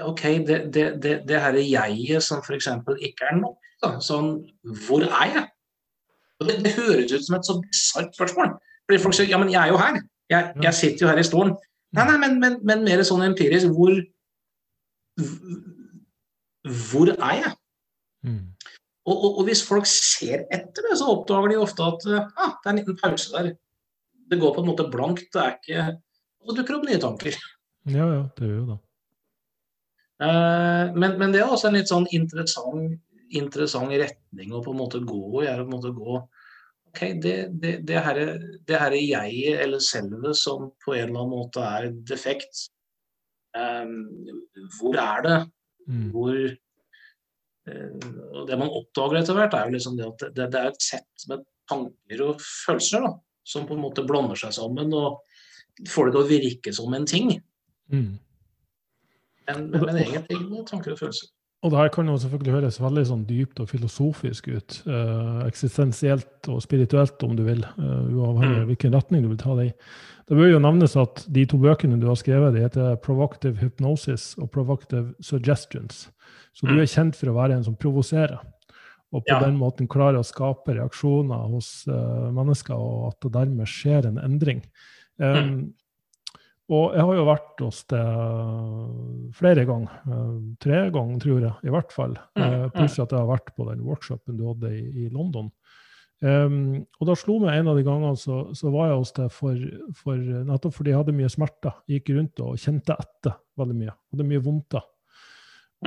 OK, 0.09 0.23
det, 0.23 0.73
det, 0.73 1.03
det, 1.03 1.21
det 1.27 1.41
her 1.41 1.53
jeget 1.53 2.23
som 2.23 2.43
f.eks. 2.47 2.67
ikke 3.01 3.25
er 3.31 3.39
nok, 3.39 3.57
da. 3.83 3.95
Sånn, 4.03 4.33
hvor 4.87 5.03
er 5.07 5.33
jeg? 5.35 5.47
Det, 6.41 6.57
det, 6.65 6.73
høres 6.73 7.11
ut 7.13 7.25
som 7.25 7.35
et 7.37 7.47
så 7.47 7.57
bisart 7.61 8.15
spørsmål. 8.15 8.55
Fordi 8.87 9.01
folk 9.03 9.15
sier 9.15 9.29
ja, 9.29 9.39
men 9.41 9.51
jeg 9.51 9.61
er 9.61 9.73
jo 9.73 9.77
her. 9.81 9.99
Jeg, 10.31 10.53
jeg 10.63 10.73
sitter 10.73 11.05
jo 11.05 11.11
her 11.11 11.19
i 11.21 11.27
stolen. 11.27 11.53
Nei, 11.95 12.05
nei, 12.07 12.17
men, 12.23 12.39
men, 12.39 12.57
men 12.65 12.85
mer 12.87 13.03
sånn 13.07 13.25
empirisk. 13.27 13.71
Hvor 13.75 13.99
Hvor 16.91 17.11
er 17.11 17.35
jeg? 17.41 17.53
Og, 19.07 19.15
og, 19.15 19.29
og, 19.39 19.41
hvis 19.47 19.63
folk 19.65 19.87
ser 19.89 20.45
etter 20.53 20.85
det, 20.85 20.95
så 20.99 21.09
oppdager 21.09 21.49
de 21.49 21.57
ofte 21.61 21.85
at 21.85 22.05
ah, 22.13 22.53
det 22.61 22.67
er 22.67 22.71
en 22.71 22.79
liten 22.81 22.99
pause 22.99 23.31
der. 23.33 23.55
Det 24.31 24.39
går 24.39 24.53
på 24.55 24.61
en 24.61 24.69
måte 24.69 24.85
blankt. 24.93 25.31
det 25.33 25.41
er 25.41 25.55
ikke, 25.57 25.85
Og 26.41 26.51
så 26.51 26.57
dukker 26.59 26.77
opp 26.77 26.85
nye 26.87 27.01
tanker. 27.01 27.37
Ja, 27.89 28.05
ja, 28.05 28.21
det 28.37 28.49
gjør 28.49 28.59
jo 28.59 28.67
det. 28.69 28.77
Eh, 30.21 30.93
men, 30.93 31.17
men, 31.17 31.33
det 31.33 31.41
er 31.41 31.49
også 31.49 31.71
en 31.71 31.79
litt 31.79 31.89
sånn 31.89 32.05
interessant, 32.13 32.99
interessant 33.33 33.89
retning 33.89 34.53
å 34.53 34.61
på 34.61 34.75
en 34.75 34.81
måte 34.83 35.01
gå 35.01 35.41
i. 35.41 35.49
er 35.49 35.63
å 35.63 35.65
på 35.65 35.71
en 35.71 35.75
måte 35.79 35.93
gå 35.97 36.19
ok, 36.91 37.01
det, 37.23 37.35
det, 37.57 37.75
det, 37.89 37.99
her, 38.05 38.21
det 38.69 38.81
her 38.83 38.93
er 38.93 39.01
jeg 39.01 39.55
eller 39.65 39.81
selve 39.81 40.35
som 40.37 40.69
på 40.83 40.93
en 40.93 41.07
eller 41.07 41.23
annen 41.23 41.33
måte 41.33 41.65
er 41.65 41.89
defekt. 42.05 42.67
Um, 43.57 44.11
hvor 44.77 44.99
er 45.01 45.25
det? 45.25 45.39
Mm. 45.89 46.11
Hvor, 46.13 46.37
Eh, 46.37 46.57
og 48.31 48.47
Det 48.47 48.57
man 48.59 48.71
oppdager 48.71 49.19
etter 49.21 49.37
hvert, 49.37 49.55
er 49.55 49.67
jo 49.67 49.75
liksom 49.75 49.97
det 49.99 50.07
at 50.07 50.23
det, 50.35 50.47
det 50.53 50.61
er 50.61 50.71
et 50.71 50.85
sett 50.85 51.27
med 51.29 51.43
tanker 51.71 52.23
og 52.25 52.41
følelser 52.41 53.05
da, 53.05 53.11
som 53.47 53.67
på 53.67 53.77
en 53.77 53.83
måte 53.83 54.05
blander 54.07 54.39
seg 54.39 54.55
sammen 54.55 54.93
og 54.97 55.21
får 55.89 56.09
det 56.09 56.15
til 56.15 56.21
å 56.21 56.29
virke 56.29 56.73
som 56.75 56.97
en 56.97 57.07
ting. 57.09 57.35
Mm. 57.91 58.09
En, 59.51 59.69
men, 59.71 60.01
ting 60.27 60.49
med 60.49 60.65
tanker 60.69 60.95
og 60.95 60.99
følelser. 61.01 61.31
Og 61.61 61.69
det 61.69 61.77
her 61.77 61.91
kan 61.93 62.07
jo 62.09 62.15
selvfølgelig 62.17 62.53
høres 62.55 62.79
veldig 62.81 63.01
sånn 63.05 63.25
dypt 63.29 63.59
og 63.61 63.67
filosofisk 63.69 64.47
ut. 64.49 64.77
Eh, 64.89 65.41
eksistensielt 65.45 66.49
og 66.49 66.63
spirituelt, 66.65 67.21
om 67.21 67.35
du 67.37 67.43
vil. 67.45 67.61
Uh, 67.77 68.07
uavhengig 68.09 68.55
av 68.55 68.63
mm. 68.63 68.69
hvilken 68.71 68.95
retning 68.97 69.21
du 69.21 69.29
vil 69.29 69.41
ta 69.43 69.53
det 69.59 69.67
i. 69.69 69.73
Det 70.31 70.39
bør 70.39 70.49
jo 70.49 70.61
nevnes 70.63 70.95
at 70.97 71.21
de 71.29 71.43
to 71.49 71.59
bøkene 71.61 71.99
du 72.01 72.07
har 72.09 72.17
skrevet, 72.17 72.55
de 72.55 72.63
heter 72.63 72.95
'Provocative 73.03 73.61
Hypnosis' 73.61 74.33
og 74.41 74.49
'Provocative 74.49 75.13
Suggestions'. 75.21 76.07
Så 76.55 76.67
du 76.67 76.73
mm. 76.75 76.81
er 76.83 76.89
kjent 76.91 77.17
for 77.17 77.31
å 77.31 77.35
være 77.37 77.57
en 77.57 77.67
som 77.67 77.77
provoserer. 77.79 78.39
Og 79.11 79.25
på 79.25 79.33
ja. 79.33 79.41
den 79.43 79.57
måten 79.59 79.89
klarer 79.91 80.21
å 80.21 80.27
skape 80.27 80.77
reaksjoner 80.77 81.51
hos 81.51 81.83
uh, 81.91 82.31
mennesker, 82.31 82.79
og 82.79 83.09
at 83.11 83.25
det 83.25 83.33
dermed 83.35 83.67
skjer 83.67 84.07
en 84.07 84.19
endring. 84.23 84.63
Um, 85.19 85.35
mm. 85.35 85.61
Og 86.71 86.93
jeg 86.95 87.03
har 87.03 87.17
jo 87.17 87.25
vært 87.27 87.63
hos 87.65 87.81
det 87.91 88.03
flere 89.35 89.65
ganger. 89.67 89.97
Uh, 90.07 90.37
tre 90.63 90.85
ganger, 90.95 91.19
tror 91.23 91.41
jeg, 91.43 91.53
i 91.67 91.73
hvert 91.75 91.91
fall. 91.95 92.15
Uh, 92.39 92.69
pluss 92.71 92.95
at 92.95 93.11
jeg 93.11 93.19
har 93.19 93.27
vært 93.27 93.51
på 93.57 93.67
den 93.67 93.83
workshopen 93.83 94.39
du 94.39 94.45
hadde 94.47 94.71
i, 94.77 94.85
i 95.03 95.09
London. 95.11 95.51
Um, 96.21 96.85
og 97.01 97.07
da 97.09 97.15
slo 97.17 97.39
meg 97.41 97.57
en 97.57 97.71
av 97.71 97.77
de 97.79 97.83
gangene 97.83 98.13
så, 98.19 98.43
så 98.53 98.69
var 98.71 98.91
jeg 98.91 98.97
hos 98.99 99.13
deg 99.17 99.31
for, 99.33 99.61
for, 99.97 100.19
nettopp 100.45 100.75
fordi 100.75 100.93
jeg 100.93 101.01
hadde 101.01 101.17
mye 101.17 101.31
smerter. 101.33 101.79
Gikk 101.89 102.13
rundt 102.15 102.43
og 102.45 102.59
kjente 102.61 102.95
etter 102.95 103.35
veldig 103.59 103.77
mye. 103.79 103.95
Hadde 104.13 104.27
mye 104.29 104.43
vondter. 104.45 104.85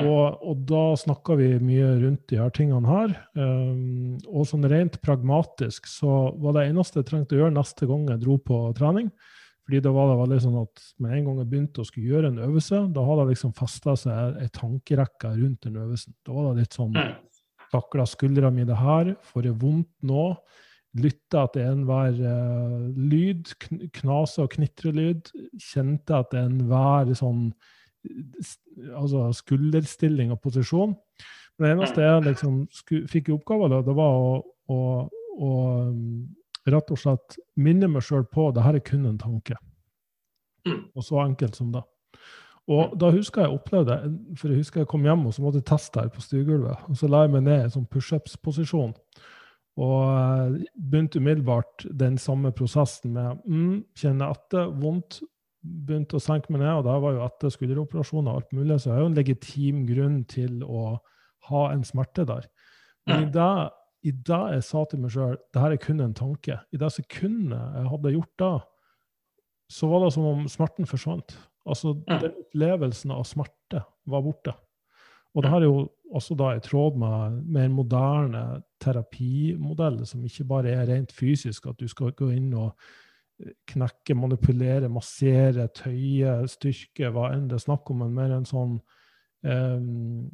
Og, 0.02 0.40
og, 0.42 0.62
da 0.66 0.96
snakka 0.98 1.36
vi 1.38 1.52
mye 1.62 1.92
rundt 2.00 2.24
de 2.30 2.38
her 2.40 2.50
tingene 2.54 2.88
her. 2.88 3.12
Um, 3.38 4.16
og 4.26 4.48
sånn 4.50 4.66
rent 4.70 4.98
pragmatisk 5.04 5.86
så 5.86 6.32
var 6.42 6.56
det 6.56 6.64
eneste 6.72 6.98
jeg 7.00 7.10
trengte 7.12 7.36
å 7.36 7.44
gjøre 7.44 7.54
neste 7.54 7.86
gang 7.86 8.08
jeg 8.10 8.22
dro 8.24 8.38
på 8.42 8.58
trening, 8.78 9.12
Fordi 9.64 9.80
da 9.84 9.92
var 9.94 10.10
det 10.10 10.16
veldig 10.18 10.38
sånn 10.42 10.56
at 10.60 10.82
med 11.00 11.14
en 11.14 11.28
gang 11.28 11.38
jeg 11.40 11.50
begynte 11.52 11.80
å 11.80 11.86
skulle 11.88 12.10
gjøre 12.10 12.32
en 12.32 12.42
øvelse, 12.48 12.80
da 12.92 13.04
hadde 13.06 13.22
jeg 13.22 13.30
liksom 13.30 13.54
festa 13.56 13.94
seg 13.96 14.42
ei 14.42 14.50
tankerekke 14.52 15.30
rundt 15.38 15.62
den 15.68 15.78
øvelsen. 15.84 16.16
Da 16.26 16.34
var 16.34 16.50
det 16.50 16.64
litt 16.64 16.76
sånn. 16.76 16.98
Takla 17.72 18.04
skuldra 18.06 18.50
mi 18.54 18.66
det 18.66 18.76
her? 18.76 19.14
Får 19.30 19.48
jeg 19.48 19.58
vondt 19.62 19.94
nå? 20.02 20.26
Lytta 20.94 21.46
til 21.54 21.70
enhver 21.70 22.18
uh, 22.18 22.82
lyd, 22.98 23.54
knase- 23.94 24.42
og 24.42 24.52
knitrelyd. 24.58 25.30
Kjente 25.58 26.18
at 26.18 26.34
det 26.34 26.44
enhver 26.44 27.14
sånn 27.18 27.48
altså 28.94 29.28
skulderstilling 29.36 30.32
og 30.34 30.40
posisjon. 30.44 30.94
Men 31.58 31.66
det 31.66 31.74
eneste 31.74 32.02
jeg 32.02 32.24
liksom 32.26 32.62
fikk 33.10 33.30
i 33.30 33.36
oppgave, 33.36 33.70
da, 33.70 33.80
det 33.86 33.94
var 33.94 34.16
å, 34.18 34.30
å, 34.74 34.78
å 35.38 35.50
rett 36.74 36.94
og 36.94 37.00
slett 37.00 37.38
minne 37.60 37.88
meg 37.90 38.04
sjøl 38.04 38.24
på 38.26 38.48
det 38.54 38.64
her 38.64 38.78
er 38.78 38.84
kun 38.84 39.06
en 39.08 39.20
tanke. 39.20 39.58
Mm. 40.66 40.80
Og 40.96 41.04
så 41.04 41.20
enkelt 41.22 41.58
som 41.58 41.70
det. 41.74 41.84
Og 42.72 42.94
mm. 42.94 42.96
da 43.00 43.10
husker 43.12 43.44
jeg 43.44 43.58
opplevde 43.58 43.98
for 44.40 44.50
jeg 44.50 44.62
husker 44.62 44.82
jeg 44.82 44.90
kom 44.90 45.04
hjem 45.04 45.26
og 45.28 45.36
så 45.36 45.44
måtte 45.44 45.60
jeg 45.60 45.68
teste 45.68 46.00
her 46.00 46.10
på 46.12 46.24
stuegulvet. 46.24 46.88
Og 46.88 46.98
så 46.98 47.10
la 47.10 47.24
jeg 47.24 47.34
meg 47.36 47.46
ned 47.46 47.60
i 47.60 47.66
en 47.68 47.74
sånn 47.76 47.90
pushups-posisjon. 47.92 48.96
Og 49.84 50.00
eh, 50.06 50.58
begynte 50.78 51.20
umiddelbart 51.20 51.86
den 51.98 52.16
samme 52.22 52.54
prosessen 52.54 53.14
med 53.16 53.42
mm, 53.44 53.78
kjenne 53.98 54.30
etter, 54.34 54.70
vondt. 54.80 55.20
Begynte 55.64 56.18
å 56.18 56.22
senke 56.22 56.52
meg 56.52 56.60
ned, 56.60 56.74
og 56.80 56.84
det 56.86 56.98
var 57.04 57.16
jo 57.16 57.24
etter 57.24 57.52
skulderoperasjoner 57.54 58.30
og 58.30 58.42
alt 58.42 58.52
mulig, 58.56 58.76
så 58.80 58.90
jeg 58.90 58.96
har 58.96 59.04
jo 59.04 59.12
en 59.12 59.16
legitim 59.18 59.80
grunn 59.88 60.18
til 60.28 60.60
å 60.66 60.84
ha 61.48 61.62
en 61.72 61.84
smerte 61.86 62.26
der. 62.28 62.46
Men 63.08 63.26
i 63.26 63.32
det 63.32 63.54
i 64.04 64.12
det 64.12 64.42
jeg 64.52 64.64
sa 64.66 64.84
til 64.88 65.00
meg 65.00 65.14
sjøl 65.14 65.36
det 65.54 65.62
her 65.62 65.72
er 65.72 65.80
kun 65.80 66.02
en 66.04 66.16
tanke, 66.16 66.58
i 66.68 66.80
det 66.80 66.90
sekundet 66.92 67.76
jeg 67.78 67.88
hadde 67.88 68.12
gjort 68.12 68.34
det, 68.42 68.54
så 69.72 69.88
var 69.88 70.04
det 70.04 70.10
som 70.12 70.26
om 70.28 70.42
smerten 70.50 70.88
forsvant. 70.88 71.36
Altså, 71.64 71.94
den 72.04 72.34
opplevelsen 72.42 73.14
av 73.14 73.24
smerte 73.24 73.80
var 74.12 74.24
borte. 74.26 74.52
Og 75.32 75.42
det 75.42 75.50
her 75.50 75.64
er 75.64 75.70
jo 75.70 75.86
også 76.14 76.36
da 76.38 76.50
i 76.54 76.60
tråd 76.62 76.98
med, 77.00 77.40
mer 77.56 77.70
moderne 77.72 78.42
terapimodell 78.82 80.02
som 80.06 80.26
ikke 80.28 80.46
bare 80.52 80.76
er 80.76 80.84
rent 80.92 81.14
fysisk, 81.16 81.70
at 81.72 81.80
du 81.80 81.88
skal 81.90 82.12
gå 82.14 82.28
inn 82.36 82.52
og 82.52 82.76
knekke, 83.68 84.14
manipulere, 84.16 84.88
massere, 84.92 85.66
tøye, 85.74 86.36
styrke, 86.50 87.10
hva 87.12 87.32
enn 87.34 87.48
det 87.50 87.58
er 87.58 87.64
snakk 87.66 87.90
om, 87.90 88.04
men 88.04 88.14
mer 88.14 88.34
en 88.36 88.46
sånn 88.48 88.76
um, 89.42 90.28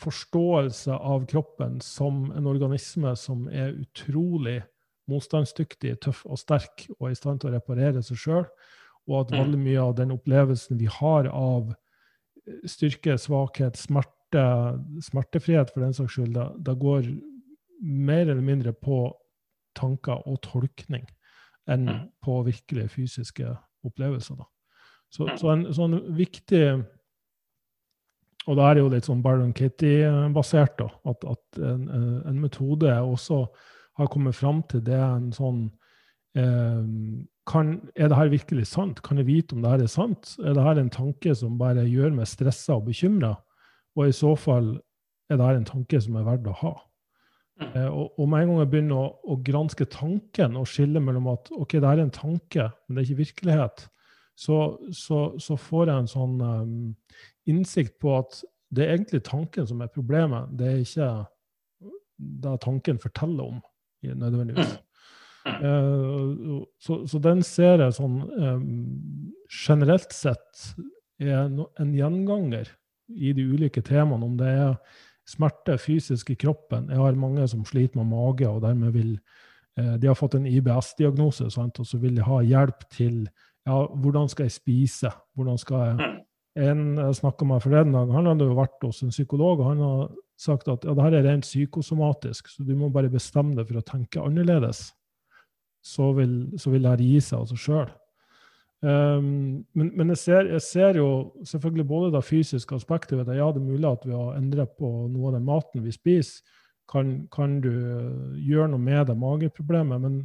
forståelse 0.00 0.96
av 0.96 1.26
kroppen 1.30 1.78
som 1.84 2.30
en 2.36 2.48
organisme 2.48 3.12
som 3.20 3.46
er 3.48 3.76
utrolig 3.76 4.60
motstandsdyktig, 5.10 5.94
tøff 6.02 6.24
og 6.26 6.40
sterk 6.40 6.88
og 6.98 7.10
i 7.10 7.18
stand 7.18 7.42
til 7.42 7.52
å 7.52 7.56
reparere 7.56 8.02
seg 8.04 8.20
sjøl, 8.20 8.46
og 9.06 9.18
at 9.20 9.32
mm. 9.32 9.38
veldig 9.38 9.60
mye 9.62 9.84
av 9.84 9.94
den 10.00 10.14
opplevelsen 10.16 10.80
vi 10.80 10.88
har 10.90 11.28
av 11.30 11.70
eh, 11.70 12.64
styrke, 12.68 13.18
svakhet, 13.20 13.78
smerte, 13.78 14.46
smertefrihet 15.04 15.70
for 15.72 15.84
den 15.84 15.94
saks 15.96 16.16
skyld, 16.16 16.34
da, 16.34 16.74
går 16.74 17.12
mer 17.86 18.24
eller 18.24 18.42
mindre 18.42 18.72
på 18.72 19.04
tanker 19.76 20.24
og 20.26 20.40
tolkning 20.42 21.04
enn 21.70 21.88
mm. 21.88 22.02
på 22.22 22.40
virkelige 22.46 22.92
fysiske 22.92 23.54
opplevelser. 23.86 24.38
Da. 24.38 24.46
Så, 25.12 25.28
så 25.38 25.52
en 25.52 25.66
sånn 25.74 25.98
viktig 26.16 26.66
og 28.46 28.58
da 28.58 28.68
er 28.68 28.76
det 28.76 28.82
jo 28.84 28.90
litt 28.92 29.06
sånn 29.08 29.22
Byron 29.24 29.54
Kitty-basert, 29.56 30.76
da. 30.78 30.86
At, 31.10 31.24
at 31.26 31.58
en, 31.58 31.88
en, 31.90 32.36
metode 32.38 32.92
også 32.94 33.40
har 33.98 34.10
kommet 34.12 34.38
fram 34.38 34.60
til 34.70 34.84
det 34.86 35.00
en 35.00 35.32
sånn 35.34 35.64
eh, 36.38 36.84
kan, 37.46 37.72
Er 37.98 38.10
det 38.10 38.18
her 38.18 38.30
virkelig 38.30 38.68
sant? 38.70 39.02
Kan 39.06 39.18
jeg 39.18 39.28
vite 39.30 39.56
om 39.56 39.64
det 39.64 39.72
her 39.72 39.82
er 39.82 39.90
sant? 39.90 40.36
Er 40.44 40.54
det 40.54 40.66
her 40.66 40.78
en 40.78 40.92
tanke 40.94 41.34
som 41.38 41.58
bare 41.58 41.88
gjør 41.90 42.14
meg 42.14 42.30
stressa 42.30 42.78
og 42.78 42.86
bekymra? 42.90 43.34
Og 43.98 44.10
i 44.10 44.14
så 44.14 44.34
fall 44.38 44.76
er 45.30 45.40
det 45.40 45.48
her 45.48 45.58
en 45.58 45.66
tanke 45.66 46.00
som 46.02 46.18
er 46.18 46.26
verdt 46.28 46.46
å 46.50 46.54
ha. 46.62 46.74
Mm. 47.56 47.68
Eh, 47.72 47.88
og, 47.88 48.18
og, 48.18 48.26
med 48.28 48.42
en 48.42 48.50
gang 48.50 48.58
jeg 48.60 48.70
begynner 48.72 48.98
å, 49.00 49.12
å, 49.24 49.36
granske 49.44 49.86
tanken 49.88 50.58
og 50.60 50.68
skille 50.68 51.00
mellom 51.00 51.30
at 51.32 51.48
ok, 51.56 51.78
det 51.78 51.88
her 51.88 52.02
er 52.02 52.04
en 52.04 52.12
tanke, 52.12 52.66
men 52.84 52.96
det 52.96 53.02
er 53.02 53.08
ikke 53.08 53.22
virkelighet, 53.22 53.86
så, 54.36 54.58
så, 54.92 55.20
så 55.40 55.56
får 55.56 55.88
jeg 55.88 56.02
en 56.02 56.10
sånn 56.10 56.34
um, 56.44 56.74
innsikt 57.48 57.96
på 58.02 58.12
at 58.18 58.42
det 58.76 58.84
er 58.84 58.98
egentlig 58.98 59.22
tanken 59.24 59.68
som 59.68 59.80
er 59.80 59.92
problemet, 59.94 60.50
det 60.58 60.68
er 60.68 60.82
ikke 60.82 61.08
det 62.44 62.58
tanken 62.64 63.00
forteller 63.00 63.54
om, 63.54 63.62
nødvendigvis. 64.04 64.76
Uh, 65.46 66.60
så, 66.82 67.04
så, 67.06 67.20
den 67.22 67.40
ser 67.46 67.80
jeg 67.84 67.96
sånn 67.96 68.18
um, 68.34 68.64
generelt 69.46 70.12
sett 70.12 70.72
er 71.22 71.46
en 71.46 71.92
gjenganger 71.94 72.68
i 73.14 73.30
de 73.36 73.44
ulike 73.46 73.80
temaene, 73.86 74.26
om 74.26 74.34
det 74.36 74.50
er 74.50 74.74
smerte 75.26 75.78
fysisk 75.82 76.30
i 76.30 76.38
kroppen. 76.38 76.90
Jeg 76.90 77.00
har 77.02 77.18
mange 77.18 77.48
som 77.50 77.64
sliter 77.66 77.98
med 78.00 78.12
mage, 78.12 78.48
og 78.48 78.62
dermed 78.62 78.94
vil 78.94 79.16
uh, 79.80 79.96
De 79.98 80.06
har 80.06 80.18
fått 80.18 80.38
en 80.38 80.46
IBS-diagnose, 80.46 81.50
og 81.50 81.86
så 81.86 81.98
vil 81.98 82.16
de 82.16 82.26
ha 82.26 82.40
hjelp 82.42 82.86
til 82.94 83.26
ja, 83.66 83.80
hvordan 83.86 84.28
skal 84.30 84.46
jeg 84.46 84.58
spise? 84.60 85.10
Hvordan 85.34 85.58
skal 85.58 85.82
jeg 85.82 86.16
en 86.56 86.96
jeg 86.96 87.16
snakka 87.18 87.44
med 87.44 87.60
forleden 87.60 87.92
dag, 87.92 88.12
han 88.14 88.28
hadde 88.30 88.46
jo 88.48 88.56
vært 88.56 88.84
hos 88.86 89.02
en 89.04 89.12
psykolog, 89.12 89.60
og 89.60 89.70
han 89.74 89.82
har 89.84 90.06
sagt 90.40 90.70
at 90.72 90.84
ja, 90.84 90.94
det 90.96 91.04
her 91.04 91.16
er 91.18 91.26
rent 91.28 91.44
psykosomatisk, 91.44 92.48
så 92.48 92.64
du 92.64 92.72
må 92.76 92.88
bare 92.92 93.12
bestemme 93.12 93.56
deg 93.56 93.68
for 93.68 93.80
å 93.80 93.84
tenke 93.84 94.22
annerledes. 94.24 94.88
Så 95.84 96.10
vil, 96.16 96.38
så 96.58 96.72
vil 96.72 96.86
det 96.86 96.94
her 96.94 97.04
gi 97.04 97.20
seg 97.22 97.42
av 97.42 97.50
seg 97.50 97.60
sjøl. 97.62 97.90
Um, 98.84 99.64
men, 99.72 99.88
men 99.96 100.12
jeg, 100.12 100.20
ser, 100.20 100.50
jeg, 100.52 100.62
ser, 100.62 100.98
jo 101.00 101.08
selvfølgelig 101.48 101.86
både 101.88 102.12
det 102.12 102.24
fysiske 102.26 102.76
aspektet 102.76 103.18
ved 103.18 103.26
det. 103.30 103.38
Ja, 103.38 103.48
det 103.52 103.62
er 103.62 103.70
mulig 103.70 103.88
at 103.88 104.04
ved 104.06 104.16
å 104.18 104.34
endre 104.36 104.66
på 104.68 104.90
noe 105.08 105.30
av 105.30 105.38
den 105.38 105.48
maten 105.48 105.84
vi 105.86 105.94
spiser, 105.94 106.44
kan, 106.86 107.24
kan 107.34 107.56
du 107.64 107.72
gjøre 108.38 108.68
noe 108.70 108.82
med 108.82 109.08
det 109.08 109.16
mageproblemet. 109.18 110.04
Men 110.04 110.20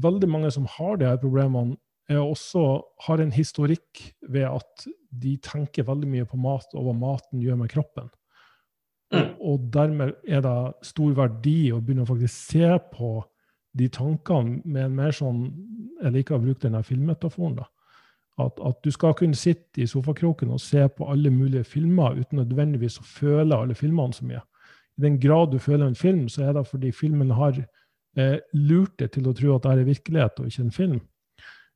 veldig 0.00 0.30
mange 0.30 0.52
som 0.54 0.68
har 0.78 0.96
de 0.96 1.10
her 1.10 1.20
problemene, 1.20 1.76
også 2.08 2.62
har 3.04 3.20
en 3.20 3.32
historikk 3.34 4.00
ved 4.32 4.46
at 4.48 4.86
de 5.12 5.34
tenker 5.44 5.84
veldig 5.84 6.08
mye 6.08 6.28
på 6.28 6.38
mat 6.40 6.72
og 6.72 6.86
hva 6.86 6.94
maten 6.96 7.42
gjør 7.42 7.58
med 7.60 7.68
kroppen. 7.72 8.08
Og, 9.12 9.18
mm. 9.18 9.34
og 9.44 9.66
dermed 9.74 10.14
er 10.24 10.40
det 10.44 10.88
stor 10.88 11.12
verdi 11.16 11.58
å 11.72 11.82
begynne 11.82 12.06
å 12.06 12.08
faktisk 12.08 12.52
se 12.52 12.70
på 12.94 13.10
de 13.78 13.88
tankene 13.92 14.60
med 14.64 14.84
en 14.84 14.96
mer 14.98 15.14
sånn 15.14 15.48
Jeg 15.98 16.14
liker 16.14 16.36
å 16.36 16.42
bruke 16.42 16.62
denne 16.62 16.82
filmmetaforen. 16.86 17.56
da, 17.58 17.64
at, 18.38 18.60
at, 18.62 18.76
du 18.84 18.90
skal 18.94 19.16
kunne 19.18 19.34
sitte 19.34 19.82
i 19.82 19.86
sofakroken 19.90 20.52
og 20.54 20.60
se 20.62 20.84
på 20.88 21.08
alle 21.10 21.30
mulige 21.30 21.64
filmer 21.66 22.20
uten 22.20 22.38
nødvendigvis 22.38 23.00
å 23.00 23.06
føle 23.06 23.56
alle 23.56 23.74
filmene 23.74 24.14
så 24.14 24.26
mye. 24.28 24.42
I 24.98 25.02
den 25.02 25.18
grad 25.18 25.50
du 25.52 25.58
føler 25.58 25.88
en 25.88 25.98
film, 25.98 26.28
så 26.28 26.44
er 26.46 26.54
det 26.54 26.66
fordi 26.70 26.92
filmen 26.94 27.34
har 27.34 27.58
eh, 27.58 28.38
lurt 28.54 28.94
deg 29.02 29.10
til 29.16 29.26
å 29.26 29.34
tro 29.34 29.56
at 29.56 29.66
det 29.66 29.72
er 29.72 29.90
virkelighet 29.90 30.38
og 30.38 30.50
ikke 30.50 30.66
en 30.66 30.76
film. 30.76 31.00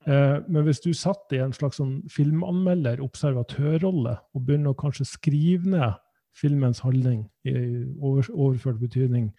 Eh, 0.07 0.39
men 0.49 0.67
hvis 0.67 0.83
du 0.83 0.93
satt 0.95 1.35
i 1.35 1.43
en 1.43 1.55
slags 1.55 1.79
sånn 1.79 2.01
filmanmelder, 2.11 3.03
observatørrolle, 3.03 4.17
og 4.35 4.47
begynner 4.47 4.75
å 4.75 4.79
kanskje 4.79 5.07
skrive 5.07 5.75
ned 5.75 5.99
filmens 6.35 6.81
handling 6.83 7.27
i 7.45 7.55
overført 8.01 8.81
betydning, 8.81 9.33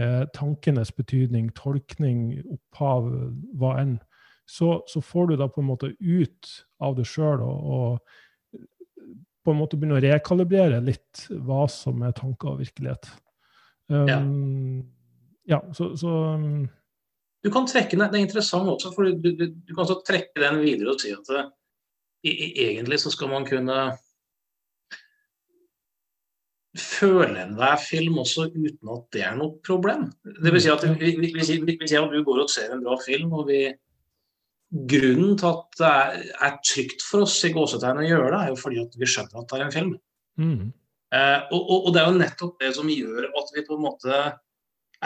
eh, 0.00 0.22
tankenes 0.36 0.92
betydning, 0.96 1.50
tolkning, 1.56 2.28
opphav, 2.44 3.08
hva 3.58 3.76
enn, 3.82 3.96
så, 4.46 4.84
så, 4.86 5.02
får 5.02 5.32
du 5.32 5.36
da 5.40 5.48
på 5.50 5.62
en 5.62 5.70
måte 5.72 5.90
ut 5.98 6.52
av 6.82 6.94
det 6.98 7.06
sjøl 7.10 7.42
og, 7.42 7.70
og, 7.76 8.62
på 9.46 9.54
en 9.54 9.60
måte 9.60 9.78
begynne 9.78 9.98
å 9.98 10.02
rekalibrere 10.02 10.78
litt 10.82 11.26
hva 11.46 11.64
som 11.70 12.02
er 12.06 12.14
tanker 12.14 12.52
og 12.54 12.62
virkelighet. 12.62 13.08
Um, 13.90 14.82
ja. 15.46 15.58
ja. 15.58 15.60
så, 15.74 15.92
så 15.98 16.14
um, 16.34 16.64
du 17.46 17.52
kan 17.54 17.68
trekke 17.70 17.94
den, 17.94 18.08
Det 18.10 18.18
er 18.18 18.24
interessant 18.26 18.70
også, 18.70 18.90
for 18.94 19.06
du, 19.06 19.30
du, 19.38 19.44
du 19.54 19.74
kan 19.74 19.84
også 19.84 20.00
trekke 20.06 20.42
den 20.42 20.58
videre 20.64 20.94
og 20.94 21.02
si 21.02 21.12
at 21.14 21.30
det, 21.30 21.44
i, 22.26 22.32
egentlig 22.72 22.98
så 23.02 23.12
skal 23.14 23.30
man 23.30 23.46
kunne 23.46 23.76
føle 26.80 27.40
enhver 27.42 27.80
film 27.80 28.20
også 28.22 28.48
uten 28.54 28.92
at 28.92 29.04
det 29.14 29.24
er 29.26 29.34
noe 29.38 29.58
problem. 29.66 30.06
Det 30.24 30.52
vil 30.52 30.62
si 30.62 30.70
at, 30.72 30.84
vi, 31.00 31.32
jeg 31.32 31.46
si 31.46 31.58
du 31.60 32.22
går 32.26 32.42
og 32.44 32.52
ser 32.52 32.72
en 32.74 32.84
bra 32.84 32.98
film, 33.02 33.34
og 33.36 33.50
vi 33.50 33.66
Grunnen 34.66 35.36
til 35.38 35.46
at 35.46 35.76
det 35.78 35.88
er, 35.88 36.22
er 36.42 36.56
trygt 36.66 37.04
for 37.06 37.22
oss 37.22 37.36
i 37.46 37.52
gåsetegn 37.54 38.00
å 38.02 38.06
gjøre 38.06 38.32
det, 38.32 38.38
er 38.40 38.48
jo 38.50 38.56
fordi 38.58 38.80
at 38.82 38.96
vi 38.98 39.08
skjønner 39.08 39.38
at 39.38 39.52
det 39.52 39.56
er 39.56 39.62
en 39.62 39.74
film. 39.76 39.92
Mm. 40.42 40.64
Eh, 41.14 41.38
og, 41.54 41.60
og, 41.60 41.76
og, 41.76 41.92
det 41.94 42.00
er 42.00 42.08
jo 42.08 42.16
nettopp 42.18 42.56
det 42.64 42.72
som 42.74 42.90
gjør 42.90 43.28
at 43.30 43.52
vi 43.54 43.62
på 43.68 43.76
en 43.76 43.84
måte 43.84 44.16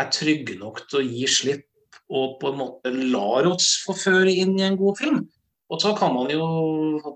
er 0.01 0.09
trygge 0.17 0.57
nok 0.59 0.81
til 0.89 1.03
å 1.03 1.05
gi 1.05 1.29
slipp 1.29 2.01
og 2.11 2.39
på 2.41 2.51
en 2.51 2.59
måte 2.63 2.95
lar 3.13 3.47
oss 3.51 3.75
forføre 3.85 4.33
inn 4.33 4.57
i 4.59 4.65
en 4.67 4.81
god 4.81 4.99
film. 4.99 5.21
Og 5.71 5.79
så 5.79 5.93
kan 5.95 6.15
man 6.17 6.31
jo, 6.33 6.47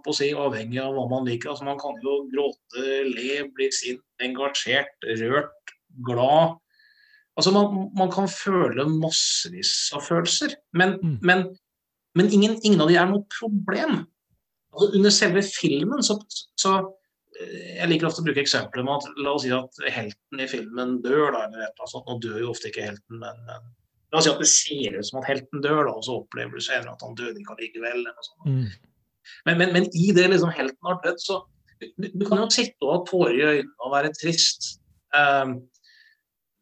på 0.05 0.13
å 0.13 0.15
si, 0.15 0.29
avhengig 0.39 0.79
av 0.83 0.95
hva 0.95 1.09
man 1.11 1.27
liker, 1.27 1.51
altså 1.51 1.67
man 1.67 1.81
kan 1.81 1.97
jo 2.05 2.21
gråte, 2.31 2.85
le, 3.09 3.41
bli 3.57 3.67
sint, 3.75 4.05
engasjert, 4.23 4.95
rørt, 5.19 5.75
glad. 6.07 6.55
Altså 7.35 7.51
man, 7.51 7.89
man 7.99 8.13
kan 8.15 8.31
føle 8.31 8.87
massevis 8.93 9.75
av 9.97 10.07
følelser. 10.07 10.55
Men, 10.79 10.99
mm. 11.03 11.19
men, 11.27 11.47
Men 12.15 12.31
ingen, 12.31 12.59
ingen, 12.63 12.81
av 12.81 12.91
de 12.91 12.99
er 12.99 13.09
noe 13.11 13.25
problem. 13.41 14.05
Altså, 14.75 14.91
under 14.99 15.15
selve 15.15 15.43
filmen 15.47 16.03
så, 16.07 16.15
så, 16.59 16.75
eh, 17.41 17.81
Jeg 17.81 17.89
liker 17.91 18.07
ofte 18.07 18.23
å 18.23 18.27
bruke 18.29 18.43
eksempler 18.45 18.87
med 18.87 19.01
at 19.01 19.19
la 19.19 19.33
oss 19.35 19.43
si 19.47 19.51
at 19.55 19.81
helten 19.91 20.43
i 20.43 20.47
filmen 20.51 21.01
dør. 21.03 21.33
Da, 21.35 21.49
eller 21.49 21.67
et 21.67 21.75
eller 21.75 21.89
annet 21.89 22.13
Nå 22.13 22.19
dør 22.23 22.39
jo 22.45 22.53
ofte 22.53 22.71
ikke 22.71 22.87
helten, 22.87 23.19
men, 23.19 23.43
men 23.49 23.67
La 24.15 24.21
oss 24.21 24.29
si 24.29 24.31
at 24.31 24.39
det 24.39 24.47
ser 24.47 24.95
ut 24.95 25.07
som 25.09 25.19
at 25.19 25.27
helten 25.27 25.63
dør, 25.65 25.89
da, 25.89 25.93
og 25.99 26.05
så 26.07 26.21
opplever 26.21 26.55
du 26.55 26.63
senere 26.63 26.93
at 26.95 27.03
han 27.03 27.17
døde 27.19 27.41
ikke 27.41 27.57
allikevel. 27.57 28.05
Mm. 28.47 28.69
Men, 29.49 29.59
men, 29.59 29.73
men, 29.75 29.89
i 29.91 30.13
det 30.15 30.29
liksom 30.31 30.53
helten 30.55 30.87
har 30.87 31.01
dødd, 31.03 31.19
så 31.19 31.41
du, 31.83 32.07
du, 32.07 32.23
kan 32.29 32.39
jo 32.39 32.47
sitte 32.55 32.87
og 32.87 32.93
ha 32.93 33.01
tårer 33.09 33.35
i 33.35 33.47
øynene 33.49 33.83
og 33.83 33.95
være 33.97 34.13
trist. 34.15 34.77
Um, 35.11 35.57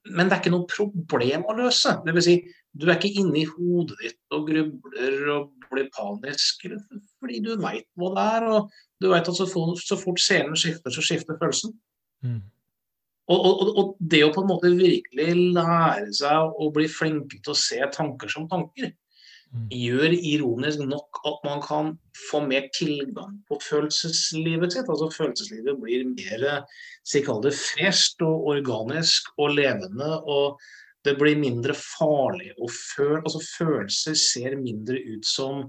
men 0.09 0.31
det 0.31 0.35
er 0.35 0.41
ikke 0.41 0.55
noe 0.55 0.71
problem 0.71 1.45
å 1.45 1.59
løse. 1.61 1.93
Det 2.07 2.15
vil 2.17 2.25
si, 2.25 2.39
du 2.73 2.89
er 2.89 2.97
ikke 2.97 3.21
inne 3.21 3.43
i 3.43 3.49
hodet 3.51 3.99
ditt 4.01 4.35
og 4.35 4.49
grubler 4.49 5.29
og 5.37 5.69
blir 5.73 5.91
panisk 5.93 6.65
fordi 6.65 7.39
du 7.45 7.53
veit 7.61 7.87
hva 8.01 8.11
det 8.17 8.25
er. 8.39 8.49
Og 8.57 8.73
du 9.03 9.11
veit 9.13 9.29
at 9.29 9.39
så 9.39 9.47
fort, 9.51 9.85
så 9.85 10.01
fort 10.01 10.25
scenen 10.25 10.57
skifter, 10.59 10.95
så 10.95 11.05
skifter 11.05 11.37
følelsen. 11.37 11.77
Mm. 12.25 12.41
Og, 13.31 13.45
og, 13.47 13.69
og, 13.79 13.93
det 14.01 14.25
å 14.27 14.33
på 14.35 14.43
en 14.43 14.51
måte 14.51 14.73
virkelig 14.75 15.37
lære 15.55 16.11
seg 16.17 16.59
å 16.59 16.71
bli 16.75 16.89
flinke 16.91 17.39
til 17.39 17.55
å 17.55 17.59
se 17.59 17.79
tanker 17.95 18.33
som 18.33 18.49
tanker, 18.51 18.91
mm. 19.55 19.69
gjør 19.71 20.17
ironisk 20.17 20.83
nok 20.83 21.23
at 21.31 21.47
man 21.47 21.63
kan 21.63 21.93
få 22.29 22.43
mer 22.49 22.67
tilgang 22.75 23.39
på 23.49 23.61
følelseslivet 23.63 24.75
sitt. 24.75 24.91
Altså 24.91 25.13
følelseslivet 25.15 25.79
blir 25.85 26.07
mer 26.11 26.47
si 27.07 27.23
det 27.23 27.55
fresht 27.59 28.23
og 28.27 28.49
organisk 28.57 29.31
og 29.39 29.55
levende. 29.59 30.19
og 30.27 30.59
det 31.03 31.17
blir 31.19 31.39
mindre 31.39 31.75
farlig 31.75 32.53
å 32.63 32.69
føle 32.71 33.23
altså 33.23 33.41
Følelser 33.43 34.19
ser 34.19 34.55
mindre 34.61 35.01
ut 35.03 35.27
som 35.27 35.65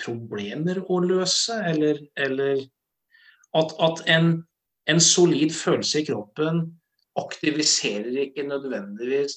problemer 0.00 0.80
å 0.90 0.98
løse, 1.02 1.56
eller, 1.70 2.00
eller 2.18 2.62
at, 3.54 3.74
at 3.82 4.02
en, 4.10 4.32
en 4.90 5.00
solid 5.00 5.52
følelse 5.54 6.02
i 6.02 6.06
kroppen 6.08 6.64
aktiviserer 7.14 8.16
ikke 8.24 8.42
nødvendigvis 8.48 9.36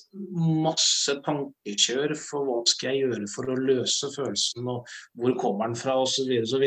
masse 0.64 1.14
tankekjør 1.26 2.16
for 2.18 2.48
hva 2.48 2.62
skal 2.70 2.89
jeg 2.95 3.04
gjøre 3.06 3.30
for 3.30 3.52
å 3.54 3.58
løse 3.60 4.10
følelsen, 4.16 4.66
og 4.66 4.88
hvor 5.14 5.36
kommer 5.38 5.70
den 5.70 5.78
fra, 5.78 6.00
osv. 6.02 6.32
osv. 6.41 6.66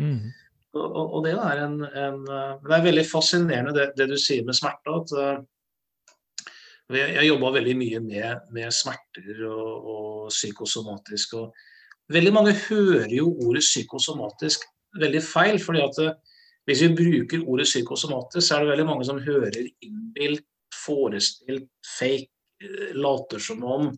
Mm. 0.00 0.30
Og, 0.78 0.86
og, 0.86 1.04
og 1.18 1.26
det 1.26 1.34
er 1.34 1.62
en, 1.64 1.76
en, 1.84 2.18
Det 2.64 2.74
er 2.76 2.86
veldig 2.86 3.04
fascinerende 3.08 3.74
det, 3.76 3.86
det 3.98 4.08
du 4.10 4.16
sier 4.20 4.44
med 4.46 4.56
smerte. 4.56 4.96
at 5.02 5.14
uh, 5.16 6.56
Jeg, 6.96 7.14
jeg 7.18 7.28
jobba 7.28 7.52
veldig 7.58 7.76
mye 7.76 8.00
med, 8.04 8.48
med 8.56 8.72
smerter 8.72 9.44
og, 9.50 9.92
og 9.92 10.32
psykosomatisk. 10.32 11.36
og 11.42 12.12
Veldig 12.12 12.32
mange 12.32 12.56
hører 12.70 13.12
jo 13.12 13.34
ordet 13.44 13.64
psykosomatisk 13.66 14.64
veldig 14.96 15.22
feil. 15.24 15.60
fordi 15.60 15.84
at 15.84 16.02
uh, 16.04 16.27
hvis 16.68 16.82
vi 16.84 16.88
bruker 16.92 17.46
ordet 17.48 17.68
psykosomatisk, 17.68 18.44
så 18.44 18.56
er 18.56 18.64
det 18.64 18.72
veldig 18.74 18.88
mange 18.90 19.06
som 19.08 19.20
hører 19.24 19.62
innbilt, 19.84 20.44
forestilt, 20.76 21.70
fake, 21.96 22.28
eh, 22.62 22.92
later 22.96 23.40
som 23.40 23.64
om. 23.64 23.88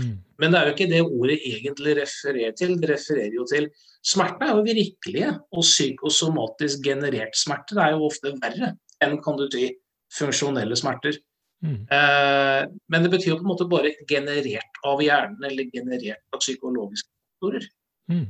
Mm. 0.00 0.14
Men 0.40 0.52
det 0.52 0.58
er 0.58 0.66
jo 0.66 0.74
ikke 0.74 0.90
det 0.90 1.02
ordet 1.04 1.36
egentlig 1.44 1.96
refererer 2.00 2.56
til. 2.56 2.78
Det 2.80 2.90
refererer 2.90 3.36
jo 3.36 3.44
til 3.50 3.68
Smerte 4.04 4.44
er 4.44 4.58
jo 4.58 4.64
virkelige, 4.66 5.30
og 5.56 5.64
psykosomatisk 5.64 6.82
generert 6.84 7.36
smerte 7.40 7.78
er 7.80 7.94
jo 7.94 8.04
ofte 8.10 8.34
verre 8.36 8.74
enn 9.04 9.16
kan 9.24 9.38
du 9.38 9.46
si, 9.48 9.70
funksjonelle 10.12 10.76
smerter. 10.76 11.16
Mm. 11.64 11.86
Eh, 11.88 12.62
men 12.92 13.04
det 13.04 13.10
betyr 13.14 13.30
jo 13.32 13.38
på 13.38 13.46
en 13.46 13.50
måte 13.54 13.68
bare 13.68 13.94
generert 14.08 14.80
av 14.84 15.00
hjernen, 15.00 15.40
eller 15.48 15.70
generert 15.72 16.36
av 16.36 16.42
psykologiske 16.44 17.08
faktorer. 17.08 17.68
Mm. 18.12 18.26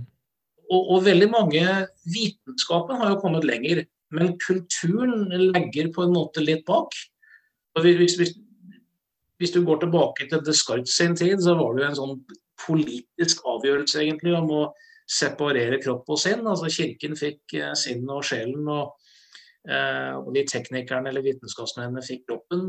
Og, 0.70 0.80
og, 0.80 1.02
veldig 1.04 1.28
mange 1.32 1.64
Vitenskapen 2.08 3.00
har 3.00 3.12
jo 3.12 3.20
kommet 3.22 3.46
lenger, 3.46 3.82
men 4.14 4.36
kulturen 4.42 5.28
legger 5.52 5.90
på 5.94 6.06
en 6.06 6.14
måte 6.14 6.44
litt 6.44 6.64
bak. 6.68 6.94
Hvis, 7.82 8.16
hvis, 8.20 8.32
hvis, 9.42 9.52
du 9.52 9.64
går 9.66 9.82
tilbake 9.82 10.28
til 10.30 10.42
Descartes 10.46 10.96
sin 10.96 11.16
tid, 11.18 11.42
så 11.42 11.56
var 11.58 11.74
det 11.74 11.84
jo 11.84 11.88
en 11.90 12.00
sånn 12.00 12.18
politisk 12.64 13.42
avgjørelse 13.50 14.00
egentlig 14.04 14.36
om 14.38 14.52
å 14.54 14.62
separere 15.10 15.80
kropp 15.82 16.08
og 16.14 16.20
sinn. 16.20 16.46
Altså 16.46 16.70
Kirken 16.72 17.18
fikk 17.18 17.56
eh, 17.58 17.74
sinnet 17.76 18.14
og 18.14 18.24
sjelen, 18.24 18.68
og, 18.70 18.94
eh, 19.68 20.14
og, 20.20 20.30
de 20.36 20.46
teknikerne 20.48 21.10
eller 21.10 21.26
vitenskapsmennene 21.26 22.04
fikk 22.06 22.24
kroppen. 22.30 22.62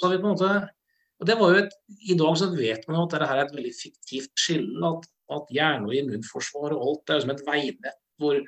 Måte 0.00 0.50
og 1.20 1.28
det 1.28 1.36
var 1.36 1.52
jo 1.52 1.62
et, 1.62 1.74
I 2.08 2.16
dag 2.16 2.36
så 2.40 2.48
vet 2.54 2.86
man 2.88 2.96
jo 2.96 3.04
at 3.04 3.14
dette 3.14 3.26
er 3.28 3.42
et 3.42 3.56
veldig 3.56 3.72
fiktivt 3.76 4.40
skille. 4.40 4.80
At, 4.88 5.08
at 5.36 5.54
hjerne- 5.54 5.88
og 5.88 5.94
immunforsvar 5.96 6.74
og 6.76 6.82
alt 6.86 7.06
det 7.06 7.16
er 7.16 7.24
som 7.24 7.32
et 7.34 7.46
veinett 7.46 8.00
hvor 8.20 8.40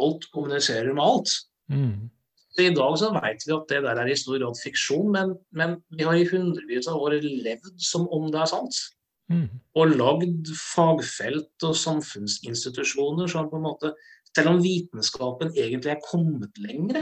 alt 0.00 0.24
kommuniserer 0.34 0.92
med 0.94 1.04
alt. 1.04 1.34
Mm. 1.70 2.10
Så 2.50 2.64
I 2.66 2.72
dag 2.74 2.96
så 2.98 3.10
vet 3.14 3.44
vi 3.46 3.54
at 3.54 3.68
det 3.70 3.82
der 3.84 4.00
er 4.02 4.10
i 4.10 4.16
stor 4.18 4.40
grad 4.40 4.58
fiksjon, 4.58 5.12
men, 5.14 5.36
men 5.54 5.76
vi 5.94 6.06
har 6.06 6.18
i 6.18 6.26
hundrevis 6.26 6.88
av 6.90 6.98
år 6.98 7.20
levd 7.22 7.76
som 7.78 8.08
om 8.10 8.26
det 8.32 8.40
er 8.42 8.50
sant. 8.50 8.80
Mm. 9.30 9.46
Og 9.78 9.94
lagd 9.94 10.50
fagfelt 10.58 11.66
og 11.68 11.76
samfunnsinstitusjoner 11.78 13.30
som 13.30 13.50
på 13.50 13.60
en 13.60 13.68
måte 13.68 13.94
Selv 14.30 14.52
om 14.52 14.60
vitenskapen 14.62 15.48
egentlig 15.58 15.90
er 15.90 16.04
kommet 16.04 16.54
lengre, 16.62 17.00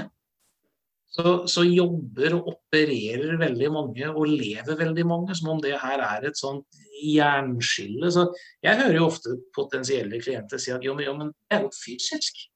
så, 1.12 1.42
så, 1.44 1.60
jobber 1.66 2.38
og 2.38 2.46
opererer 2.54 3.34
veldig 3.36 3.68
mange 3.74 4.08
og 4.08 4.30
lever 4.30 4.78
veldig 4.80 5.04
mange 5.04 5.36
som 5.36 5.50
om 5.52 5.60
det 5.60 5.74
her 5.82 6.00
er 6.06 6.24
et 6.24 6.40
sånt 6.40 6.78
jernskille. 7.02 8.12
Så 8.12 8.28
jeg 8.64 8.78
hører 8.80 8.96
jo 8.98 9.08
ofte 9.08 9.36
potensielle 9.56 10.20
klienter 10.22 10.60
si 10.62 10.72
at 10.74 10.84
jo, 10.84 10.94
men, 10.98 11.06
jo, 11.06 11.16
men 11.18 11.32
det 11.34 11.58
er 11.58 11.66
jo 11.66 11.72
fysisk. 11.74 12.46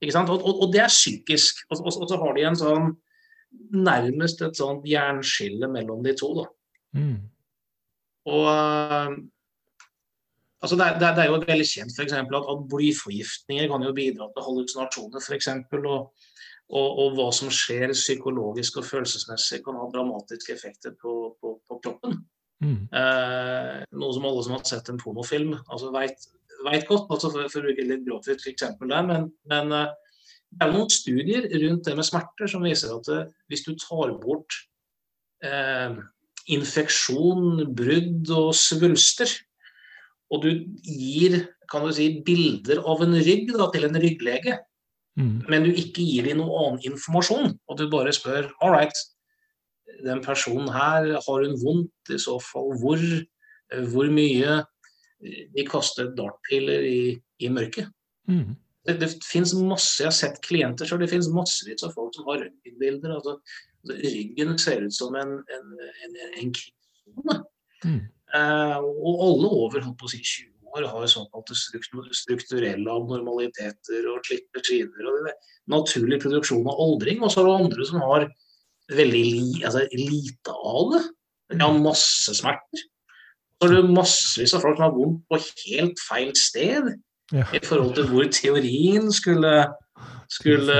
Ikke 0.00 0.12
sant? 0.12 0.30
Og, 0.32 0.42
og, 0.44 0.62
og 0.64 0.74
det 0.74 0.82
er 0.84 0.92
psykisk. 0.92 1.64
Og, 1.70 1.80
og, 1.84 2.08
så 2.10 2.18
har 2.20 2.36
de 2.36 2.44
en 2.48 2.58
sånn 2.58 2.90
nærmest 3.76 4.42
et 4.44 4.58
sånt 4.58 4.84
jernskille 4.88 5.68
mellom 5.72 6.02
de 6.04 6.12
to. 6.18 6.32
da. 6.40 6.46
Mm. 6.96 7.16
Og 8.26 8.46
altså 10.60 10.76
det, 10.76 10.86
er, 10.86 10.98
det, 10.98 11.22
er 11.22 11.30
jo 11.30 11.42
veldig 11.46 11.68
kjent 11.70 11.94
for 11.94 12.04
eksempel, 12.06 12.38
at, 12.40 12.48
at 12.52 12.64
blyforgiftninger 12.72 13.68
kan 13.70 13.86
jo 13.86 13.94
bidra 13.96 14.30
til 14.32 14.46
hallusinasjoner 14.48 15.22
f.eks. 15.22 15.50
Og, 15.76 16.08
og, 16.66 16.88
og, 16.90 17.12
hva 17.16 17.28
som 17.34 17.52
skjer 17.54 17.94
psykologisk 17.94 18.80
og 18.80 18.88
følelsesmessig 18.88 19.62
kan 19.64 19.78
ha 19.78 19.86
dramatiske 19.92 20.56
effekter 20.56 20.96
på, 21.00 21.12
på, 21.40 21.58
på 21.62 21.80
kroppen. 21.84 22.24
Mm. 22.64 22.88
Eh, 22.88 23.84
noe 24.00 24.16
som 24.16 24.26
alle 24.28 24.42
som 24.46 24.56
har 24.56 24.64
sett 24.68 24.88
en 24.88 25.00
pornofilm, 25.00 25.54
altså 25.66 25.92
vet 25.94 26.88
godt, 26.88 27.10
altså 27.12 27.30
for, 27.32 27.48
for 27.52 27.60
å 27.60 27.68
bruke 27.68 27.84
litt 27.84 28.04
grovt 28.06 28.30
eksempel 28.32 28.92
der, 28.92 29.06
men, 29.08 29.30
men, 29.50 29.74
eh, 29.76 30.20
det 30.56 30.64
er 30.64 30.72
noen 30.72 30.92
studier 30.92 31.48
rundt 31.64 31.88
det 31.88 31.96
med 31.98 32.06
smerter 32.06 32.48
som 32.48 32.64
viser 32.64 32.94
at 32.94 33.10
det, 33.10 33.18
eh, 33.26 33.34
hvis 33.50 33.66
du 33.66 33.74
tar 33.80 34.14
bort 34.22 34.56
eh, 35.44 35.98
infeksjon, 36.54 37.66
brudd 37.76 38.32
og 38.32 38.54
svulster, 38.56 39.34
og 40.32 40.42
du 40.42 40.50
gir 40.82 41.42
kan 41.70 41.82
du 41.82 41.90
si, 41.94 42.08
bilder 42.22 42.78
av 42.86 43.02
en 43.02 43.14
rygg 43.26 43.50
da, 43.50 43.66
til 43.74 43.88
en 43.88 43.98
rygglege, 43.98 44.54
Mm. 45.16 45.36
Men 45.48 45.64
du 45.64 45.72
ikke 45.72 46.04
gir 46.04 46.28
dem 46.28 46.42
noen 46.42 46.56
annen 46.60 46.82
informasjon, 46.92 47.54
og 47.56 47.78
du 47.78 47.86
bare 47.92 48.12
spør 48.14 48.50
all 48.60 48.74
right, 48.74 49.04
den 50.04 50.22
personen 50.24 50.68
her, 50.72 51.08
har 51.26 51.44
hun 51.44 51.56
vondt? 51.62 52.12
I 52.12 52.20
så 52.22 52.38
fall 52.42 52.74
hvor? 52.82 53.02
Hvor 53.92 54.10
mye? 54.14 54.60
De 55.56 55.64
kaster 55.66 56.12
dartpiller 56.16 56.84
i, 56.86 57.00
i 57.42 57.50
mørket. 57.50 57.88
Mm. 58.28 58.54
Det, 58.86 58.98
det 59.00 59.08
finnes 59.24 59.54
masse, 59.58 59.98
Jeg 60.02 60.10
har 60.10 60.14
sett 60.14 60.42
klienter 60.44 60.86
så 60.86 60.98
det 61.00 61.08
finnes 61.10 61.30
massevis 61.34 61.82
av 61.86 61.94
folk 61.96 62.14
som 62.14 62.28
har 62.30 62.44
røntgenbilder. 62.44 63.16
Altså, 63.16 63.38
ryggen 63.90 64.58
ser 64.60 64.84
ut 64.86 64.94
som 64.94 65.16
en, 65.18 65.38
en, 65.56 65.72
en, 66.04 66.20
en 66.42 66.52
krigssone. 66.54 67.40
Mm. 67.86 68.04
Eh, 68.36 68.78
og 68.82 69.24
alle 69.26 69.50
over 69.50 69.82
holdt 69.82 69.98
på 70.00 70.08
å 70.08 70.12
si 70.12 70.22
20 70.22 70.76
år 70.76 70.88
har 70.92 71.10
såkalte 71.10 71.56
strukturelle 71.56 72.92
abnormaliteter 72.92 74.08
og 74.12 74.24
klippe 74.26 74.62
skinner. 74.64 75.06
og 75.06 75.28
det 75.28 75.36
Naturlig 75.66 76.20
produksjon 76.22 76.66
av 76.70 76.78
aldring. 76.78 77.22
Og 77.24 77.32
så 77.32 77.42
er 77.42 77.48
det 77.48 77.54
andre 77.64 77.86
som 77.88 78.02
har 78.04 78.28
veldig 78.92 79.64
altså, 79.64 79.86
lite 79.92 80.52
av 80.52 80.92
det. 80.94 81.02
Jeg 81.52 81.62
har 81.62 81.80
masse 81.82 82.34
smerter. 82.34 82.84
Så 83.56 83.68
er 83.68 83.72
det 83.72 83.96
massevis 83.96 84.54
av 84.56 84.64
folk 84.64 84.76
som 84.76 84.84
har 84.84 84.96
vondt 84.96 85.22
på 85.30 85.38
helt 85.40 86.02
feil 86.04 86.32
sted 86.36 86.90
ja. 87.32 87.46
i 87.56 87.60
forhold 87.64 87.94
til 87.96 88.08
hvor 88.10 88.26
teorien 88.34 89.08
skulle, 89.14 89.54
skulle 90.32 90.76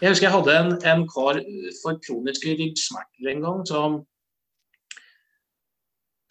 Jeg 0.00 0.10
husker 0.10 0.26
jeg 0.26 0.34
hadde 0.34 0.56
en, 0.60 0.72
en 0.88 1.04
kar 1.10 1.40
for 1.82 2.00
kroniske 2.06 2.56
ryggsmerter 2.60 3.30
en 3.34 3.44
gang 3.44 3.62
som 3.68 4.02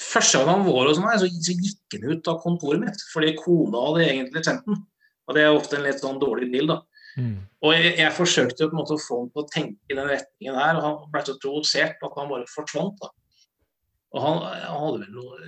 Første 0.03 0.37
gang 0.37 0.49
han 0.49 0.65
var 0.67 0.89
hos 0.89 0.99
meg, 1.01 1.15
så, 1.21 1.29
så 1.29 1.53
gikk 1.55 1.95
han 1.95 2.11
ut 2.11 2.27
av 2.29 2.41
kontoret 2.43 2.81
mitt 2.81 3.05
fordi 3.13 3.31
kona 3.37 3.85
hadde 3.87 4.09
egentlig 4.09 4.43
sendt 4.45 4.65
den. 4.67 4.81
Og 5.23 5.37
det 5.37 5.45
er 5.45 5.55
ofte 5.55 5.77
en 5.77 5.85
litt 5.87 6.01
sånn 6.03 6.19
dårlig 6.21 6.49
deal, 6.51 6.67
da. 6.69 6.75
Mm. 7.17 7.37
Og 7.61 7.75
jeg, 7.75 7.93
jeg, 7.99 8.15
forsøkte 8.17 8.67
på 8.67 8.73
en 8.73 8.79
måte 8.79 8.95
å 8.97 9.01
få 9.01 9.19
ham 9.21 9.31
til 9.33 9.43
å 9.43 9.49
tenke 9.53 9.93
i 9.93 9.97
den 9.97 10.09
retningen 10.09 10.59
her, 10.59 10.79
og 10.79 10.85
han 10.85 11.11
ble 11.13 11.23
så 11.27 11.37
provosert 11.41 12.05
at 12.07 12.17
han 12.19 12.31
bare 12.31 12.49
forsvant. 12.51 13.03
da. 13.03 13.11
Og 14.13 14.23
han, 14.23 14.41
han 14.45 14.83
hadde 14.85 15.01
vel 15.03 15.15
noe 15.17 15.39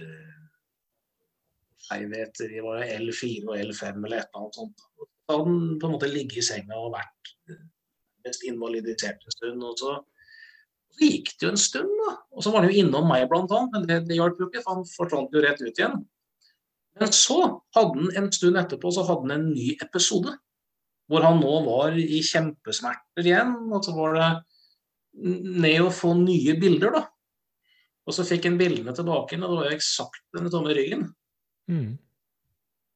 jeg 1.86 2.08
vet, 2.10 2.34
skjevheter 2.42 2.66
var 2.66 2.88
L4 2.96 3.44
og 3.46 3.60
L5 3.62 4.06
eller 4.08 4.24
et 4.24 4.32
eller 4.32 4.42
annet 4.42 4.58
sånt. 4.58 4.86
Da 4.98 5.36
hadde 5.36 5.44
han 5.46 5.80
på 5.82 5.88
en 5.88 5.94
måte 5.94 6.10
ligget 6.10 6.42
i 6.42 6.46
senga 6.46 6.80
og 6.82 6.96
vært 6.96 7.34
mest 8.26 8.46
invalidisert 8.50 9.22
en 9.22 9.36
stund. 9.36 9.62
og 9.64 9.78
så 9.78 10.00
så 10.96 11.10
gikk 11.10 11.34
det 11.36 11.44
jo 11.44 11.52
en 11.52 11.60
stund, 11.60 11.96
da. 12.00 12.12
Og 12.32 12.44
så 12.44 12.52
var 12.54 12.64
han 12.64 12.72
jo 12.72 12.80
innom 12.80 13.10
meg, 13.10 13.26
blant 13.28 13.52
annet, 13.52 13.74
men 13.74 13.88
det, 13.90 13.98
det 14.08 14.16
hjalp 14.16 14.40
jo 14.40 14.48
ikke, 14.48 14.62
for 14.64 14.78
han 14.78 14.86
forsvant 14.88 15.34
jo 15.36 15.42
rett 15.44 15.60
ut 15.60 15.82
igjen. 15.82 15.98
Men 17.02 17.12
så 17.12 17.40
hadde 17.76 18.00
han 18.00 18.14
en 18.22 18.30
stund 18.32 18.60
etterpå 18.62 18.92
så 18.96 19.04
hadde 19.04 19.26
han 19.28 19.34
en 19.36 19.50
ny 19.52 19.74
episode. 19.84 20.32
Hvor 21.10 21.26
han 21.26 21.42
nå 21.42 21.58
var 21.68 21.98
i 22.00 22.22
kjempesmerter 22.26 23.28
igjen. 23.28 23.54
Og 23.70 23.84
så 23.86 23.94
var 23.96 24.18
det 24.18 24.30
ned 25.66 25.84
å 25.86 25.94
få 25.94 26.14
nye 26.20 26.56
bilder, 26.60 26.98
da. 26.98 27.04
Og 28.06 28.14
så 28.14 28.26
fikk 28.28 28.46
han 28.50 28.58
bildene 28.60 28.94
tilbake, 28.94 29.38
og 29.40 29.46
det 29.46 29.62
var 29.62 29.74
eksakt 29.74 30.26
den 30.36 30.50
tomme 30.54 30.74
ryggen. 30.78 31.08
Mm. 31.72 31.96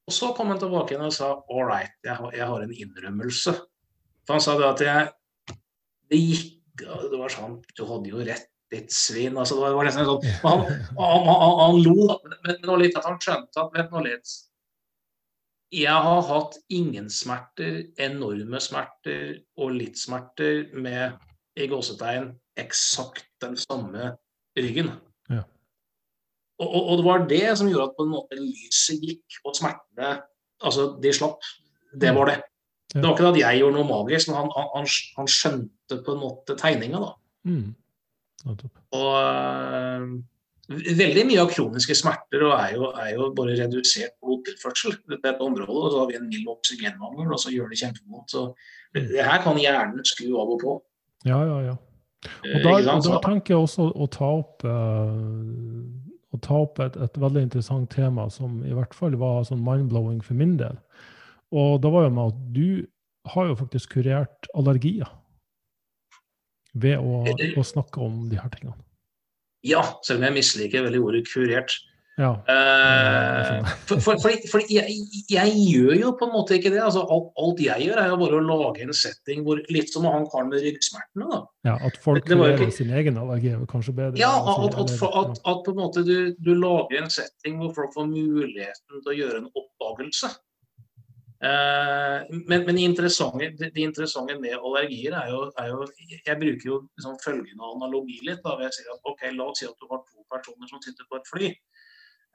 Og 0.10 0.14
så 0.14 0.32
kom 0.38 0.52
han 0.54 0.62
tilbake 0.62 0.94
igjen 0.94 1.06
og 1.06 1.14
sa 1.14 1.32
all 1.38 1.66
right, 1.70 1.96
jeg 2.06 2.18
har, 2.18 2.36
jeg 2.36 2.50
har 2.52 2.66
en 2.66 2.76
innrømmelse. 2.84 3.56
For 4.26 4.38
han 4.38 4.44
sa 4.46 4.56
det 4.58 4.68
at 4.68 4.84
jeg 4.86 5.10
Det 6.10 6.18
gikk 6.20 6.82
Det 6.82 7.18
var 7.18 7.32
sånn 7.34 7.56
Du 7.78 7.82
hadde 7.90 8.12
jo 8.12 8.22
rett, 8.26 8.46
ditt 8.70 8.94
svin. 8.94 9.38
Altså, 9.42 9.58
det 9.58 9.72
var 9.74 9.88
nesten 9.88 10.06
sånn 10.06 10.28
Han, 10.44 10.62
han, 10.70 11.26
han, 11.30 11.56
han 11.64 11.80
lo, 11.86 12.06
men 12.46 12.60
det 12.62 12.70
var 12.70 12.82
litt 12.82 12.98
at 13.00 13.08
han 13.10 13.18
skjønte 13.22 13.64
at 13.64 13.74
Vent 13.74 13.94
nå 13.94 14.04
litt. 14.06 14.36
Jeg 15.70 16.02
har 16.06 16.22
hatt 16.26 16.56
ingen 16.74 17.10
smerter, 17.14 17.84
enorme 18.02 18.62
smerter 18.64 19.36
og 19.60 19.76
litt 19.76 20.00
smerter 20.02 20.72
med 20.74 21.20
i 21.60 21.68
gåsetegn 21.70 22.32
eksakt 22.60 23.28
den 23.44 23.56
samme 23.60 24.16
ryggen. 24.58 24.90
Ja. 25.30 25.44
Og, 26.60 26.68
og, 26.68 26.82
og, 26.82 26.94
det 26.98 27.06
var 27.06 27.28
det 27.30 27.44
som 27.60 27.70
gjorde 27.70 27.92
at 27.92 27.98
på 28.00 28.08
en 28.08 28.16
måte 28.16 28.40
lyset 28.40 29.04
gikk, 29.04 29.40
og 29.46 29.56
smertene 29.58 30.18
Altså, 30.60 30.90
de 31.00 31.12
slapp. 31.16 31.46
Det 31.96 32.10
var 32.12 32.28
det. 32.28 32.42
Det 32.92 33.00
var 33.00 33.14
ikke 33.14 33.30
at 33.30 33.38
jeg 33.40 33.60
gjorde 33.62 33.78
noe 33.78 33.88
magisk, 33.88 34.28
men 34.28 34.42
han, 34.42 34.50
han, 34.74 34.88
han 35.16 35.30
skjønte 35.32 36.00
på 36.04 36.16
en 36.16 36.20
måte 36.20 36.56
tegninga, 36.60 37.00
da. 37.00 37.12
Mm. 37.48 37.70
Og 38.98 39.14
veldig 40.70 41.26
mye 41.26 41.42
av 41.42 41.52
kroniske 41.52 41.96
smerter 41.98 42.44
er 42.46 42.74
jo, 42.76 42.90
er 42.94 43.14
jo 43.16 43.30
bare 43.38 43.58
redusert 43.58 44.16
blodtilførsel 44.22 44.98
til 45.00 45.18
dette 45.18 45.42
området. 45.42 45.78
og 45.78 45.92
Så 45.92 46.02
har 46.02 46.10
vi 46.12 46.18
en 46.20 46.30
mild 46.30 46.50
oksygenmangel, 46.52 47.32
og 47.34 47.42
så 47.42 47.54
gjør 47.54 47.72
det 47.72 47.80
kjempevondt. 47.82 48.36
Så 48.36 48.46
det 48.94 49.26
her 49.26 49.42
kan 49.44 49.58
hjernen 49.62 50.06
skru 50.06 50.36
av 50.38 50.54
og 50.56 50.60
på. 50.64 50.76
Ja, 51.28 51.40
ja, 51.44 51.62
ja. 51.72 51.78
Og 52.44 52.58
eh, 52.60 52.64
da, 52.64 52.96
og 52.96 53.08
da 53.08 53.22
tenker 53.24 53.56
jeg 53.56 53.64
også 53.64 53.88
å 53.96 54.08
ta 54.12 54.30
opp, 54.42 54.66
eh, 54.68 56.36
å 56.36 56.40
ta 56.44 56.60
opp 56.66 56.82
et, 56.84 56.98
et, 57.00 57.20
veldig 57.20 57.46
interessant 57.48 57.90
tema 57.94 58.28
som 58.34 58.60
i 58.68 58.76
hvert 58.76 58.94
fall 58.96 59.16
var 59.20 59.48
sånn 59.48 59.64
mind-blowing 59.64 60.20
for 60.26 60.38
min 60.40 60.58
del. 60.60 60.78
Og 61.56 61.80
da 61.82 61.92
var 61.94 62.06
jo 62.06 62.14
med 62.14 62.34
at 62.34 62.44
du 62.54 62.70
har 63.34 63.50
jo 63.50 63.58
faktisk 63.58 63.96
kurert 63.98 64.50
allergier 64.58 65.10
ved 66.78 67.02
å, 67.02 67.24
å 67.26 67.66
snakke 67.66 68.04
om 68.04 68.28
de 68.30 68.38
her 68.38 68.52
tingene. 68.54 68.78
Ja, 69.68 69.84
selv 70.06 70.22
om 70.22 70.30
jeg 70.30 70.40
misliker 70.40 70.86
veldig 70.88 71.02
ordet 71.04 71.24
kurert. 71.28 71.76
Ja. 72.20 72.34
Eh, 72.52 73.68
for, 73.88 74.00
for, 74.04 74.18
for, 74.20 74.34
for 74.52 74.64
jeg, 74.68 74.92
jeg, 75.32 75.52
gjør 75.72 75.94
jo 76.02 76.10
på 76.20 76.28
en 76.28 76.34
måte 76.34 76.58
ikke 76.58 76.72
det. 76.74 76.82
Altså, 76.84 77.06
alt, 77.08 77.30
alt, 77.40 77.62
jeg 77.64 77.86
gjør, 77.88 78.02
er 78.02 78.12
jo 78.12 78.18
bare 78.20 78.40
å 78.42 78.44
lage 78.44 78.84
en 78.84 78.92
setting 78.96 79.46
hvor 79.46 79.62
Litt 79.72 79.94
som 79.94 80.08
han 80.10 80.28
karen 80.32 80.52
med 80.52 80.66
ryggsmertene. 80.66 81.30
Da. 81.32 81.40
Ja, 81.70 81.78
At 81.88 81.96
folk 82.04 82.28
kurerer 82.28 82.60
ikke... 82.60 82.76
sin 82.76 82.92
egen 82.92 83.20
allergi 83.22 83.54
er 83.54 83.64
kanskje 83.72 83.96
bedre? 84.02 84.20
Ja, 84.20 84.34
at, 84.36 84.76
at, 84.76 84.92
at, 84.92 85.40
at, 85.40 85.64
på 85.64 85.76
en 85.76 85.80
måte 85.80 86.04
du, 86.08 86.36
du, 86.44 86.52
lager 86.60 87.06
en 87.06 87.12
setting 87.14 87.62
hvor 87.62 87.72
folk 87.78 87.96
får 87.96 88.12
muligheten 88.12 89.00
til 89.00 89.14
å 89.14 89.18
gjøre 89.22 89.44
en 89.46 89.50
oppdagelse. 89.54 90.34
Eh, 91.40 92.26
men, 92.52 92.66
men 92.68 92.78
interessante, 92.78 93.48
det, 93.58 93.72
interessante, 93.80 94.36
med 94.44 94.58
allergier 94.58 95.16
er 95.16 95.30
jo, 95.32 95.46
er 95.56 95.70
jo 95.72 95.86
Jeg 96.12 96.36
bruker 96.36 96.68
jo 96.68 96.80
liksom 96.98 97.20
følgende 97.24 97.70
analogi 97.76 98.20
litt. 98.28 98.42
Da, 98.44 98.58
jeg 98.66 98.76
sier 98.76 98.94
at 98.96 99.12
ok, 99.12 99.28
La 99.38 99.48
oss 99.48 99.62
si 99.62 99.68
at 99.70 99.78
du 99.80 99.88
har 99.92 100.04
to 100.04 100.26
personer 100.32 100.72
som 100.72 100.82
sitter 100.84 101.08
på 101.08 101.20
et 101.20 101.30
fly. 101.32 101.52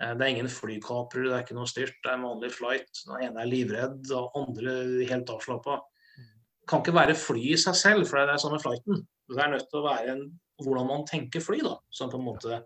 Eh, 0.02 0.14
det 0.14 0.24
er 0.24 0.30
ingen 0.32 0.48
flykaprere, 0.50 1.28
det 1.28 1.34
er 1.36 1.44
ikke 1.44 1.58
noe 1.58 1.70
styrt, 1.70 1.98
det 2.00 2.12
er 2.12 2.16
en 2.16 2.28
vanlig 2.30 2.54
flight. 2.54 3.02
Den 3.04 3.26
ene 3.28 3.44
er 3.44 3.50
livredd, 3.50 4.00
og 4.16 4.38
andre 4.40 4.78
helt 5.10 5.34
avslappa. 5.36 5.82
Det 6.16 6.70
kan 6.72 6.80
ikke 6.80 6.96
være 6.96 7.18
fly 7.18 7.42
i 7.52 7.60
seg 7.60 7.76
selv, 7.76 8.08
for 8.08 8.22
det 8.22 8.32
er 8.32 8.40
sånn 8.40 8.56
med 8.56 8.64
flighten. 8.64 9.04
Det 9.28 9.40
er 9.40 9.52
nødt 9.52 9.68
til 9.68 9.82
å 9.82 9.84
være 9.84 10.14
en, 10.14 10.24
hvordan 10.64 10.88
man 10.88 11.04
tenker 11.08 11.44
fly. 11.44 11.60
da, 11.64 11.76
som 11.92 12.08
på 12.12 12.16
en 12.20 12.24
måte, 12.24 12.62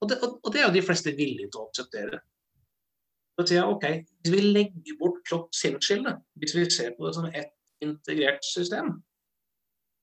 og 0.00 0.08
det, 0.08 0.16
og 0.24 0.52
det 0.52 0.60
er 0.60 0.68
jo 0.68 0.76
de 0.76 0.84
fleste 0.84 1.12
villige 1.16 1.50
til 1.52 1.60
å 1.60 1.66
akseptere. 1.68 2.20
Så 3.40 3.46
sier 3.48 3.62
jeg 3.62 3.72
ok, 3.72 3.84
hvis 4.20 4.32
vi 4.34 4.40
legger 4.52 4.96
bort 5.00 5.22
kropp-sinn-skillet, 5.24 6.18
hvis 6.42 6.52
vi 6.58 6.64
ser 6.68 6.90
på 6.98 7.06
det 7.06 7.14
som 7.16 7.28
ett 7.30 7.54
integrert 7.80 8.44
system 8.44 8.98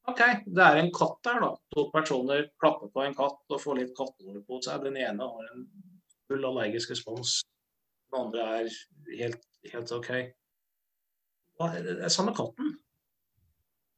Ok, 0.07 0.21
det 0.55 0.63
er 0.63 0.77
en 0.79 0.93
katt 0.95 1.19
der, 1.27 1.41
da. 1.43 1.49
To 1.75 1.83
personer 1.91 2.45
klapper 2.63 2.88
på 2.93 3.01
en 3.03 3.11
katt 3.13 3.43
og 3.51 3.59
får 3.59 3.75
litt 3.81 3.91
kattehår 3.97 4.39
på 4.47 4.61
seg. 4.63 4.85
Den 4.85 4.95
ene 5.03 5.25
har 5.27 5.43
en 5.51 5.65
full 6.31 6.45
allergisk 6.47 6.93
respons. 6.93 7.41
Den 8.07 8.15
andre 8.21 8.41
er 8.55 8.71
helt, 9.19 9.43
helt 9.67 9.91
OK. 9.91 10.07
Det 11.59 11.97
er 11.97 12.07
samme 12.13 12.31
katten. 12.38 12.79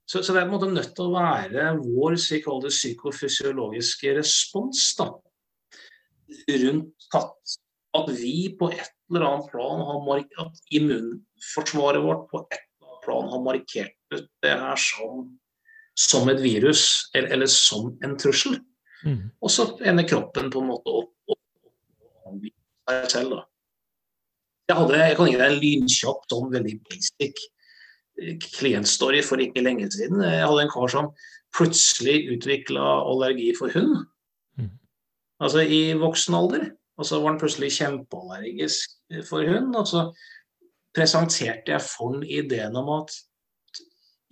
Så, 0.09 0.23
så, 0.23 0.33
det 0.33 0.41
er 0.41 0.49
på 0.49 0.49
en 0.49 0.57
måte 0.57 0.73
nødt 0.73 0.95
til 0.97 1.05
å 1.05 1.13
være 1.13 1.77
vår 1.77 2.17
psykofysiologiske 2.17 4.09
respons 4.17 4.97
da, 4.97 5.13
rundt 6.65 6.97
katt. 7.13 7.37
At 8.01 8.09
vi 8.17 8.49
på 8.57 8.73
et 8.73 8.97
eller 9.17 9.27
annet 9.27 9.51
plan 9.51 9.83
har 9.87 10.23
at 10.45 10.63
immunforsvaret 10.75 12.03
vårt 12.03 12.25
på 12.31 12.43
et 12.45 12.57
eller 12.59 12.89
annet 12.89 13.05
plan 13.05 13.29
har 13.33 13.43
markert 13.45 14.15
ut 14.15 14.27
det 14.43 14.55
her 14.63 14.81
som, 14.81 15.27
som 15.97 16.29
et 16.29 16.41
virus 16.43 16.83
eller, 17.13 17.29
eller, 17.37 17.51
som 17.51 17.93
en 18.05 18.17
trussel. 18.19 18.59
Mm. 19.05 19.29
Og 19.41 19.51
så 19.53 19.69
ender 19.87 20.07
kroppen 20.07 20.51
på 20.51 20.61
en 20.61 20.71
måte 20.73 20.97
opp 21.01 21.33
og 21.33 21.39
seg 22.89 23.09
selv. 23.13 23.37
da. 23.37 23.45
Jeg, 24.69 24.77
hadde, 24.77 24.99
jeg 25.01 25.17
kan 25.17 25.29
gi 25.29 25.37
deg 25.39 25.47
en 25.51 25.61
lynkjapp, 25.63 26.25
sånn 26.29 26.51
veldig 26.53 26.75
basic 26.89 27.43
eh, 28.21 28.35
klientstory 28.59 29.23
for 29.25 29.41
ikke 29.41 29.63
lenge 29.65 29.89
siden. 29.93 30.21
Jeg 30.25 30.45
hadde 30.45 30.65
en 30.65 30.73
kar 30.73 30.91
som 30.93 31.13
plutselig 31.57 32.19
utvikla 32.35 32.83
allergi 33.09 33.49
for 33.57 33.73
hund. 33.73 34.03
Mm. 34.59 34.75
Altså 35.41 35.63
i 35.65 35.81
voksen 35.97 36.37
alder. 36.37 36.67
Og 36.99 37.07
så 37.07 37.19
var 37.21 37.33
han 37.33 37.39
plutselig 37.39 37.71
kjempeallergisk 37.77 38.97
for 39.29 39.47
hund. 39.47 39.71
Og 39.79 39.87
så 39.87 40.03
presenterte 40.95 41.73
jeg 41.73 41.85
for 41.85 42.17
ham 42.17 42.25
ideen 42.27 42.75
om 42.79 42.91
at 42.99 43.13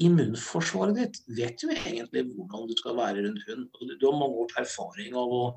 immunforsvaret 0.04 0.98
ditt 0.98 1.18
vet 1.38 1.64
jo 1.64 1.72
egentlig 1.74 2.28
hvordan 2.28 2.68
du 2.70 2.76
skal 2.78 2.98
være 2.98 3.24
rundt 3.26 3.48
hund. 3.48 3.66
Du 3.98 4.06
har 4.10 4.20
mange 4.20 4.44
års 4.44 4.60
erfaring 4.60 5.16
av 5.18 5.40
å 5.40 5.48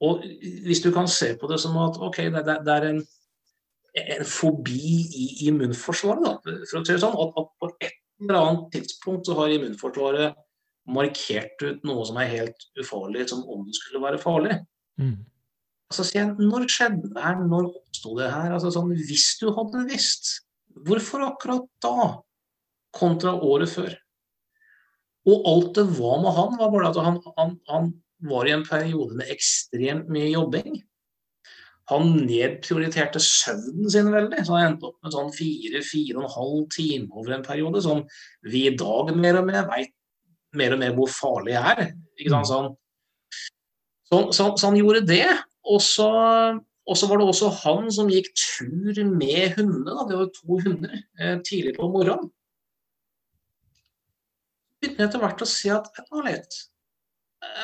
Og 0.00 0.22
hvis 0.64 0.80
du 0.80 0.86
kan 0.94 1.04
se 1.12 1.34
på 1.36 1.48
det 1.50 1.58
som 1.60 1.74
at 1.76 1.98
ok, 2.00 2.16
det, 2.32 2.54
det 2.64 2.72
er 2.72 2.84
en, 2.88 3.02
en, 4.00 4.22
fobi 4.24 4.94
i 5.12 5.26
immunforsvaret, 5.50 6.24
da, 6.24 6.54
for 6.70 6.78
å 6.78 6.80
si 6.86 6.94
det 6.94 7.02
sånn, 7.02 7.18
at, 7.20 7.34
at 7.36 7.50
på 7.60 7.68
et 7.84 7.98
eller 8.22 8.38
annet 8.38 8.70
tidspunkt 8.72 9.28
så 9.28 9.36
har 9.36 9.52
immunforsvaret 9.52 10.38
markert 10.88 11.66
ut 11.66 11.84
noe 11.84 12.06
som 12.08 12.16
er 12.16 12.32
helt 12.32 12.64
ufarlig, 12.80 13.26
som 13.28 13.44
om 13.44 13.66
det 13.66 13.76
skulle 13.76 14.00
være 14.06 14.22
farlig. 14.24 14.56
Mm. 14.96 15.18
Så 15.90 16.06
sier 16.06 16.22
jeg 16.22 16.50
når 16.50 16.68
skjedde 16.70 17.10
det 17.14 17.22
her, 17.24 17.40
når 17.42 17.70
oppsto 17.72 18.14
det 18.18 18.30
her? 18.30 18.52
Altså 18.54 18.70
sånn, 18.74 18.92
Hvis 19.08 19.32
du 19.40 19.48
hadde 19.56 19.86
visst, 19.90 20.36
hvorfor 20.86 21.26
akkurat 21.26 21.66
da? 21.82 22.12
Kontra 22.94 23.34
året 23.46 23.70
før. 23.70 23.96
Og 25.30 25.48
alt 25.50 25.74
det 25.78 25.86
var 25.98 26.22
med 26.22 26.34
han, 26.36 26.54
var 26.58 26.70
bare 26.72 26.90
at 26.90 27.00
han, 27.04 27.18
han, 27.36 27.56
han 27.70 27.90
var 28.30 28.48
i 28.48 28.54
en 28.54 28.64
periode 28.66 29.18
med 29.18 29.30
ekstremt 29.32 30.08
mye 30.12 30.30
jobbing. 30.32 30.80
Han 31.90 32.12
nedprioriterte 32.22 33.20
søvnen 33.22 33.90
sin 33.90 34.10
veldig, 34.14 34.44
så 34.46 34.56
han 34.56 34.72
endte 34.72 34.90
opp 34.90 34.98
med 35.02 35.14
sånn 35.14 35.32
fire-fire 35.34 36.18
og 36.18 36.26
en 36.26 36.34
halv 36.36 36.66
time 36.74 37.08
over 37.10 37.34
en 37.34 37.46
periode, 37.46 37.82
som 37.82 38.04
vi 38.46 38.68
i 38.68 38.76
dag 38.78 39.10
mer 39.18 39.40
og 39.40 39.48
mer 39.50 39.66
veit 39.70 39.94
mer 40.58 40.74
og 40.74 40.80
mer 40.82 40.94
hvor 40.96 41.10
farlig 41.10 41.56
er. 41.58 41.90
Ikke 42.18 42.32
sant? 42.32 42.50
Sånn, 42.50 42.70
så, 44.10 44.20
så, 44.34 44.46
så, 44.56 44.68
han 44.68 44.78
gjorde 44.78 45.04
det, 45.06 45.26
og 45.70 45.82
så, 45.82 47.06
var 47.06 47.20
det 47.20 47.28
også 47.28 47.52
han 47.62 47.90
som 47.94 48.10
gikk 48.10 48.32
tur 48.38 48.98
med 49.06 49.56
hundene. 49.58 49.94
Da. 49.94 50.06
Det 50.08 50.18
var 50.18 50.30
to 50.34 50.58
hunder 50.64 50.98
eh, 51.20 51.36
tidlig 51.46 51.76
på 51.78 51.88
morgenen. 51.92 52.30
Begynte 54.80 55.06
etter 55.06 55.20
hvert 55.20 55.44
å 55.44 55.48
si 55.48 55.68
at 55.72 55.90
litt. 56.24 56.56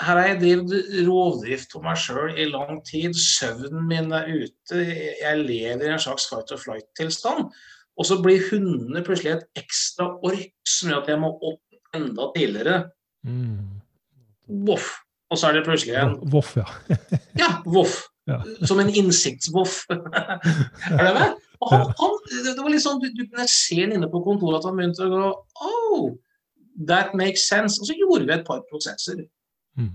her 0.05 0.19
har 0.19 0.27
jeg 0.29 0.41
drevet 0.43 0.91
rovdrift 1.07 1.73
på 1.73 1.81
meg 1.85 1.97
sjøl 2.01 2.37
i 2.37 2.49
lang 2.51 2.83
tid. 2.85 3.17
Søvnen 3.17 3.89
min 3.89 4.13
er 4.13 4.29
ute. 4.29 4.83
Jeg 5.23 5.41
lever 5.41 5.89
i 5.89 5.95
en 5.95 6.03
slags 6.03 6.29
fight 6.29 6.53
or 6.53 6.61
flight-tilstand. 6.61 7.49
Og 7.97 8.05
så 8.05 8.19
blir 8.21 8.45
hundene 8.51 9.01
plutselig 9.05 9.33
et 9.33 9.63
ekstra 9.63 10.11
ork 10.21 10.53
som 10.69 10.93
gjør 10.93 11.03
at 11.03 11.11
jeg 11.15 11.23
må 11.23 11.33
opp 11.33 11.97
enda 11.97 12.29
tidligere. 12.37 12.79
Mm. 13.25 13.81
Voff. 14.69 14.93
Og 15.31 15.41
så 15.41 15.49
er 15.49 15.57
det 15.57 15.65
plutselig 15.67 15.97
en 15.99 16.15
Voff, 16.31 16.53
ja. 16.59 16.67
ja, 17.43 17.51
voff. 17.67 18.05
ja. 18.31 18.39
som 18.67 18.81
en 18.83 18.93
innsiktsvoff. 18.93 19.81
er 19.91 21.03
det 21.03 21.15
med? 21.17 21.35
Og 21.65 21.73
han, 21.73 21.87
han, 21.99 22.17
det 22.45 22.61
var 22.61 22.73
litt 22.73 22.85
sånn, 22.85 23.01
Du, 23.03 23.09
du 23.17 23.25
kunne 23.25 23.47
se 23.51 23.81
han 23.81 23.95
inne 23.97 24.09
på 24.13 24.21
kontoret 24.25 24.61
at 24.61 24.69
han 24.69 24.79
begynte 24.79 25.07
å 25.07 25.13
gå 25.13 25.29
Oh, 25.67 26.11
that 26.89 27.15
makes 27.19 27.47
sense. 27.49 27.81
Og 27.81 27.89
så 27.89 27.97
gjorde 27.97 28.29
vi 28.29 28.35
et 28.37 28.47
par 28.47 28.63
prosesser. 28.71 29.25
Mm. 29.81 29.95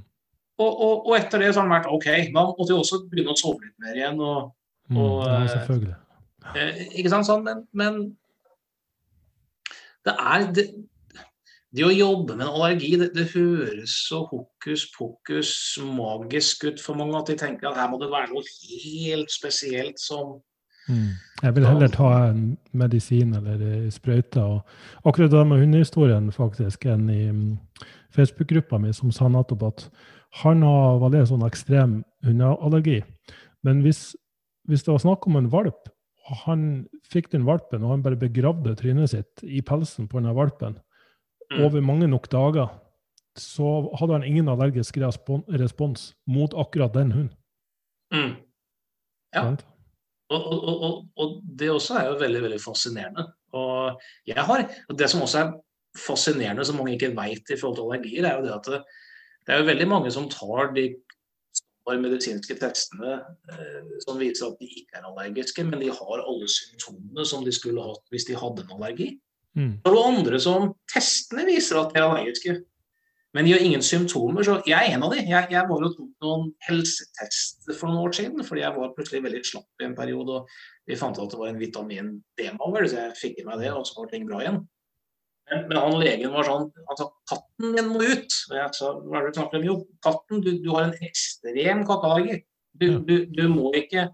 Og, 0.62 0.72
og, 0.72 0.96
og, 1.08 1.14
etter 1.18 1.42
det 1.42 1.52
så 1.54 1.62
har 1.62 1.70
han 1.70 1.76
vært 1.76 1.92
OK. 1.94 2.08
Da 2.34 2.46
måtte 2.50 2.74
vi 2.74 2.80
også 2.80 3.04
begynne 3.12 3.36
å 3.36 3.40
sove 3.40 3.66
litt 3.66 3.78
mer 3.82 3.98
igjen. 3.98 4.20
og, 4.20 4.52
mm, 4.90 4.98
og 5.00 5.22
eh, 5.28 5.46
selvfølgelig. 5.54 5.96
Eh, 6.52 6.82
ikke 7.00 7.14
sant 7.14 7.30
sånn, 7.30 7.46
men, 7.46 7.64
men 7.78 8.02
det 10.06 10.14
er 10.18 10.48
det, 10.58 10.66
det, 11.72 11.86
å 11.88 11.92
jobbe 11.94 12.36
med 12.36 12.46
en 12.46 12.54
allergi, 12.54 12.94
det, 13.00 13.12
det 13.16 13.30
høres 13.32 13.94
så 14.10 14.26
hokus 14.28 14.86
pokus 14.96 15.54
magisk 15.82 16.66
ut 16.68 16.84
for 16.84 17.00
mange 17.00 17.20
at 17.20 17.32
de 17.32 17.38
tenker 17.40 17.70
at 17.70 17.80
her 17.80 17.92
må 17.92 18.00
det 18.02 18.12
være 18.12 18.34
noe 18.34 18.44
helt 18.84 19.32
spesielt 19.32 20.02
som 20.02 20.40
Mm. 20.90 21.14
Jeg 21.44 21.56
vil 21.56 21.66
heller 21.68 21.92
ta 21.94 22.08
en 22.30 22.58
medisin 22.74 23.36
eller 23.38 23.90
sprøyte. 23.94 24.42
Og 24.42 25.06
akkurat 25.06 25.32
det 25.32 25.48
med 25.48 25.60
hundehistorien, 25.62 26.32
faktisk, 26.32 26.86
en 26.86 27.10
i 27.10 27.32
mm, 27.32 27.60
Facebook-gruppa 28.16 28.80
mi 28.82 28.94
som 28.94 29.12
sa 29.14 29.30
nettopp 29.30 29.64
at 29.70 29.86
han 30.42 30.64
har 30.64 31.00
veldig 31.04 31.26
sånn 31.28 31.48
ekstrem 31.48 31.98
hundeallergi. 32.26 33.02
Men 33.66 33.82
hvis, 33.86 34.12
hvis, 34.70 34.86
det 34.86 34.94
var 34.94 35.04
snakk 35.04 35.28
om 35.28 35.40
en 35.40 35.52
valp, 35.52 35.92
og 36.30 36.46
han 36.46 36.64
fikk 37.12 37.32
den 37.34 37.46
valpen, 37.46 37.84
og 37.84 37.96
han 37.96 38.06
bare 38.06 38.20
begravde 38.20 38.76
trynet 38.80 39.12
sitt 39.12 39.44
i 39.44 39.62
pelsen 39.66 40.08
på 40.08 40.20
denne 40.20 40.36
valpen. 40.38 40.78
Over 41.60 41.82
mange 41.84 42.08
nok 42.08 42.30
dager, 42.32 42.72
så 43.38 43.90
hadde 44.00 44.14
han 44.14 44.24
ingen 44.28 44.50
allergisk 44.52 44.98
respons 44.98 46.12
mot 46.28 46.54
akkurat 46.54 46.94
den 46.94 47.12
hunden. 47.12 47.38
Mm. 48.14 48.36
Ja. 49.36 49.44
Og, 50.32 50.42
og, 50.48 50.82
og, 50.84 51.06
og, 51.16 51.38
det 51.60 51.72
også 51.72 52.00
er 52.00 52.10
jo 52.10 52.20
veldig 52.20 52.42
veldig 52.44 52.60
fascinerende. 52.64 53.28
Og 53.56 54.02
jeg 54.28 54.44
har, 54.48 54.68
Det 54.98 55.10
som 55.10 55.22
også 55.22 55.40
er 55.40 55.54
fascinerende, 56.08 56.66
som 56.66 56.76
mange 56.76 56.94
ikke 56.94 57.16
vet 57.16 57.52
i 57.52 57.60
forhold 57.60 57.78
til 57.78 57.88
allergier, 57.88 58.28
er 58.28 58.38
jo 58.38 58.46
det 58.46 58.54
at 58.56 58.68
det, 58.72 58.84
det 59.48 59.54
er 59.54 59.60
jo 59.60 59.70
veldig 59.72 59.88
mange 59.88 60.12
som 60.12 60.30
tar 60.30 60.72
de 60.76 60.86
medisinske 61.92 62.56
testene 62.56 63.18
eh, 63.52 63.96
som 64.06 64.20
viser 64.20 64.48
at 64.48 64.60
de 64.62 64.68
ikke 64.70 65.00
er 65.00 65.08
allergiske, 65.10 65.64
men 65.68 65.82
de 65.82 65.90
har 65.92 66.24
alle 66.24 66.48
symptomene 66.48 67.26
som 67.26 67.44
de 67.46 67.52
skulle 67.52 67.84
hatt 67.84 68.14
hvis 68.14 68.28
de 68.30 68.38
hadde 68.38 68.64
en 68.64 68.76
allergi. 68.78 69.10
Mm. 69.58 69.72
Er 69.86 69.98
andre 70.00 70.40
som 70.40 70.74
testene 70.92 71.48
viser 71.50 71.82
at 71.82 71.94
de 71.94 72.00
er 72.00 72.08
allergiske. 72.08 72.60
Men 73.32 73.48
de 73.48 73.54
har 73.54 73.64
ingen 73.64 73.84
symptomer, 73.84 74.44
så 74.44 74.58
jeg 74.68 74.76
er 74.76 74.98
en 74.98 75.06
av 75.08 75.14
de. 75.14 75.22
Jeg, 75.24 75.48
jeg 75.54 75.68
var 75.70 75.86
og 75.88 75.94
tok 75.96 76.26
noen 76.26 76.50
helsetester 76.68 77.78
for 77.80 77.88
noen 77.88 78.10
år 78.10 78.16
siden, 78.18 78.44
fordi 78.44 78.64
jeg 78.66 78.76
var 78.76 78.92
plutselig 78.98 79.24
veldig 79.24 79.42
slapp 79.48 79.84
i 79.84 79.88
en 79.88 79.96
periode. 79.96 80.42
og 80.42 80.90
Vi 80.90 80.98
fant 81.00 81.16
ut 81.16 81.24
at 81.24 81.32
det 81.32 81.40
var 81.40 81.54
en 81.54 81.62
vitamin 81.62 82.12
D-mangel, 82.40 82.90
så 82.92 83.06
jeg 83.06 83.20
fikk 83.22 83.40
i 83.40 83.48
meg 83.48 83.64
det, 83.64 83.72
og 83.72 83.88
så 83.88 84.02
var 84.02 84.12
ting 84.12 84.28
bra 84.28 84.42
igjen. 84.44 84.60
Men, 85.52 85.64
men 85.70 85.80
han 85.80 85.98
legen 86.00 86.32
var 86.32 86.48
sånn 86.48 86.68
Han 86.88 87.00
sa 87.00 87.08
'katten 87.28 87.74
din 87.76 87.90
må 87.92 88.04
ut'. 88.04 88.38
Og 88.52 88.56
jeg 88.58 88.76
sa 88.78 88.92
'hva 89.00 89.18
er 89.18 89.26
det 89.26 89.32
du 89.32 89.40
snakker 89.40 89.60
om?' 89.60 89.68
Jo, 89.68 89.76
katten, 90.04 90.44
du, 90.44 90.52
du 90.64 90.70
har 90.76 90.90
en 90.90 91.08
ekstrem 91.08 91.86
katteallergi. 91.88 92.44
Du, 92.82 92.88
du, 93.00 93.16
du, 93.32 93.44
må 93.52 93.72
ikke 93.76 94.10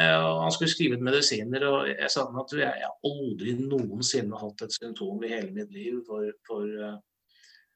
eh, 0.00 0.26
Han 0.42 0.52
skulle 0.54 0.72
skrive 0.72 0.98
ut 0.98 1.04
medisiner, 1.06 1.66
og 1.68 1.88
jeg 1.90 2.10
sa 2.12 2.26
at 2.26 2.56
jeg, 2.58 2.82
jeg 2.82 2.92
aldri 3.10 3.56
noensinne 3.60 4.40
hatt 4.40 4.66
et 4.66 4.76
symptom 4.76 5.22
i 5.24 5.32
hele 5.32 5.52
mitt 5.54 5.72
liv 5.74 6.00
for, 6.08 6.28
for 6.48 6.66
uh, 6.66 6.98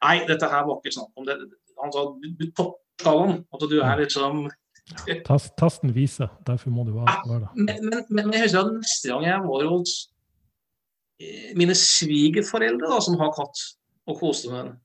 Nei, 0.04 0.20
dette 0.28 0.46
her 0.46 0.62
var 0.66 0.78
ikke 0.78 0.94
snakk 0.94 1.18
om 1.18 1.24
det. 1.26 1.34
Han 1.82 1.90
sa 1.94 2.04
du, 2.22 2.28
du 2.38 2.44
topper 2.52 2.84
skalaen. 2.98 3.44
At 3.54 3.64
du 3.70 3.78
er 3.80 4.02
liksom 4.02 4.48
Tast, 5.26 5.52
Tasten 5.60 5.92
viser, 5.92 6.30
derfor 6.46 6.72
må 6.72 6.84
du 6.88 6.94
være, 6.96 7.12
være 7.28 7.40
det. 7.44 7.48
Men, 7.56 7.90
men, 7.90 8.04
men, 8.08 8.30
jeg 8.32 8.46
husker 8.46 8.62
at 8.62 8.70
neste 8.72 9.10
gang 9.10 9.26
jeg 9.26 9.42
var 9.44 9.64
hos 9.68 9.90
eh, 11.20 11.50
mine 11.60 11.74
svigerforeldre, 11.76 12.88
da, 12.88 13.00
som 13.04 13.18
har 13.20 13.34
katt, 13.36 13.64
og 14.08 14.16
koste 14.16 14.48
med 14.48 14.62
den, 14.62 14.78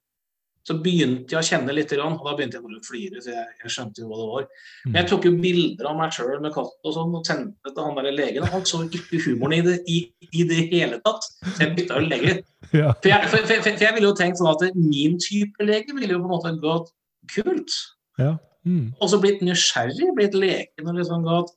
så 0.63 0.77
begynte 0.79 1.35
jeg 1.35 1.39
å 1.41 1.43
kjenne 1.45 1.73
litt, 1.75 1.91
og 1.99 2.21
da 2.23 2.33
begynte 2.37 2.55
jeg 2.55 2.63
bare 2.63 2.77
å 2.79 2.85
flire. 2.87 3.21
så 3.23 3.33
jeg, 3.33 3.47
jeg, 3.59 3.71
skjønte 3.75 3.99
jo 3.99 4.07
hva 4.07 4.19
det 4.19 4.27
var. 4.29 4.45
Men 4.85 4.97
jeg 5.01 5.09
tok 5.09 5.25
jo 5.27 5.31
bilder 5.43 5.89
av 5.89 5.97
meg 5.99 6.13
sjøl 6.15 6.39
med 6.43 6.53
katt 6.55 6.87
og 6.87 6.95
sånn, 6.95 7.17
og 7.19 7.27
sendte 7.27 7.67
det 7.67 7.73
til 7.75 7.87
han 7.87 7.97
der 7.99 8.15
legen. 8.15 8.47
Han 8.53 8.63
så 8.69 8.79
ikke 8.87 9.19
humoren 9.25 9.57
i 9.57 9.61
det 9.65 9.75
i, 9.91 9.97
i 10.31 10.45
det 10.47 10.61
hele 10.71 11.01
tatt. 11.03 11.27
Så 11.43 11.65
jeg 11.65 11.75
bytta 11.77 11.99
jo 11.99 12.09
lege. 12.09 12.39
Ja. 12.73 12.89
For, 13.03 13.05
jeg, 13.05 13.27
for, 13.29 13.43
for, 13.45 13.59
for, 13.61 13.81
jeg 13.85 13.93
ville 13.93 14.07
jo 14.07 14.15
tenkt 14.17 14.39
sånn 14.39 14.47
at 14.49 14.77
min 14.79 15.19
type 15.21 15.61
lege 15.61 15.93
ville 15.93 16.15
jo 16.15 16.21
på 16.23 16.25
en 16.25 16.31
måte 16.31 16.53
gått 16.57 16.87
kult. 17.29 17.75
Ja. 18.17 18.31
Mm. 18.65 18.87
Og 18.97 19.11
så 19.11 19.19
blitt 19.21 19.43
nysgjerrig, 19.45 20.07
blitt 20.17 20.33
leken 20.33 20.87
og 20.89 20.97
liksom 20.97 21.27
gått 21.27 21.51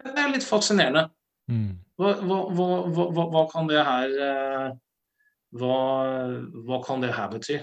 Det 0.00 0.14
er 0.14 0.32
litt 0.32 0.46
fascinerende. 0.46 1.02
Mm. 1.50 1.74
Hva, 2.00 2.14
hva, 2.22 2.38
hva, 2.54 3.26
hva, 3.34 3.42
kan 3.50 3.68
det 3.68 3.82
her 3.84 4.14
eh, 4.24 4.70
hva, 5.58 6.80
kan 6.86 7.02
det 7.02 7.12
her 7.16 7.28
bety? 7.34 7.58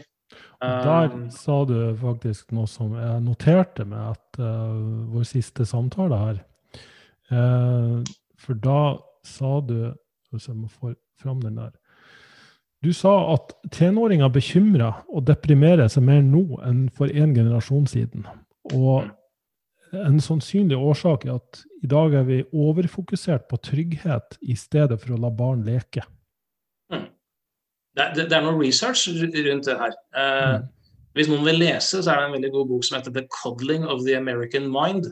Der 0.61 1.11
um, 1.13 1.27
sa 1.29 1.63
du 1.69 1.75
faktisk 1.99 2.53
noe 2.55 2.69
som 2.69 2.95
jeg 2.97 3.21
noterte 3.21 3.85
med 3.85 4.15
at 4.15 4.39
uh, 4.41 5.09
vår 5.13 5.27
siste 5.29 5.67
samtale 5.69 6.17
her. 6.17 6.39
Uh, 7.29 8.01
for 8.39 8.57
da 8.57 8.97
sa 9.27 9.59
du 9.61 9.93
Hvis 10.31 10.49
jeg 10.49 10.57
må 10.57 10.67
få 10.67 10.89
fram 11.21 11.39
den 11.39 11.55
der. 11.55 11.71
Du 12.83 12.91
sa 12.93 13.13
at 13.31 13.53
tenåringer 13.71 14.27
bekymrer 14.29 14.99
og 15.07 15.23
deprimerer 15.25 15.87
seg 15.89 16.03
mer 16.03 16.19
nå 16.21 16.59
enn 16.67 16.89
for 16.93 17.07
en 17.07 17.31
generasjon 17.33 17.87
siden. 17.87 18.27
Og 18.75 19.07
en 19.95 20.19
sannsynlig 20.21 20.77
årsak 20.77 21.25
er 21.25 21.39
at 21.39 21.61
i 21.79 21.87
dag 21.89 22.13
er 22.19 22.27
vi 22.27 22.41
overfokusert 22.51 23.47
på 23.47 23.59
trygghet 23.63 24.37
i 24.43 24.57
stedet 24.59 24.99
for 24.99 25.15
å 25.15 25.21
la 25.23 25.31
barn 25.31 25.63
leke. 25.65 26.03
Det, 27.97 28.27
det, 28.29 28.33
er 28.33 28.43
noe 28.45 28.59
research 28.59 29.07
rundt 29.09 29.65
det 29.65 29.77
her. 29.79 29.95
Uh, 30.13 30.57
hvis 31.17 31.29
noen 31.31 31.47
vil 31.47 31.57
lese, 31.63 32.03
så 32.03 32.11
er 32.13 32.19
det 32.19 32.27
en 32.27 32.35
veldig 32.35 32.51
god 32.53 32.67
bok 32.69 32.85
som 32.85 32.99
heter 32.99 33.15
'The 33.15 33.25
Coddling 33.33 33.87
of 33.89 34.03
the 34.05 34.17
American 34.17 34.69
Mind'. 34.73 35.09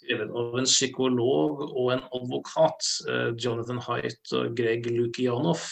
Skrevet 0.00 0.32
av 0.32 0.56
en 0.58 0.68
psykolog 0.68 1.60
og 1.68 1.92
en 1.92 2.06
advokat, 2.16 2.88
uh, 3.10 3.30
Jonathan 3.36 3.82
Haidt 3.84 4.32
og 4.32 4.56
Greg 4.56 4.88
Lukianoff. 4.88 5.68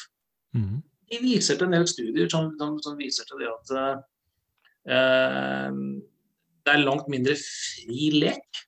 Mm. 0.53 0.85
De 1.09 1.23
viser 1.23 1.57
til 1.57 1.71
en 1.71 1.79
del 1.79 1.89
studier 1.89 2.29
som, 2.29 2.53
som, 2.61 2.77
som 2.85 2.99
viser 3.01 3.25
til 3.25 3.41
det 3.41 3.49
at 3.49 3.75
uh, 3.81 5.75
det 6.65 6.75
er 6.75 6.85
langt 6.85 7.09
mindre 7.09 7.37
fri 7.41 8.11
lek 8.13 8.68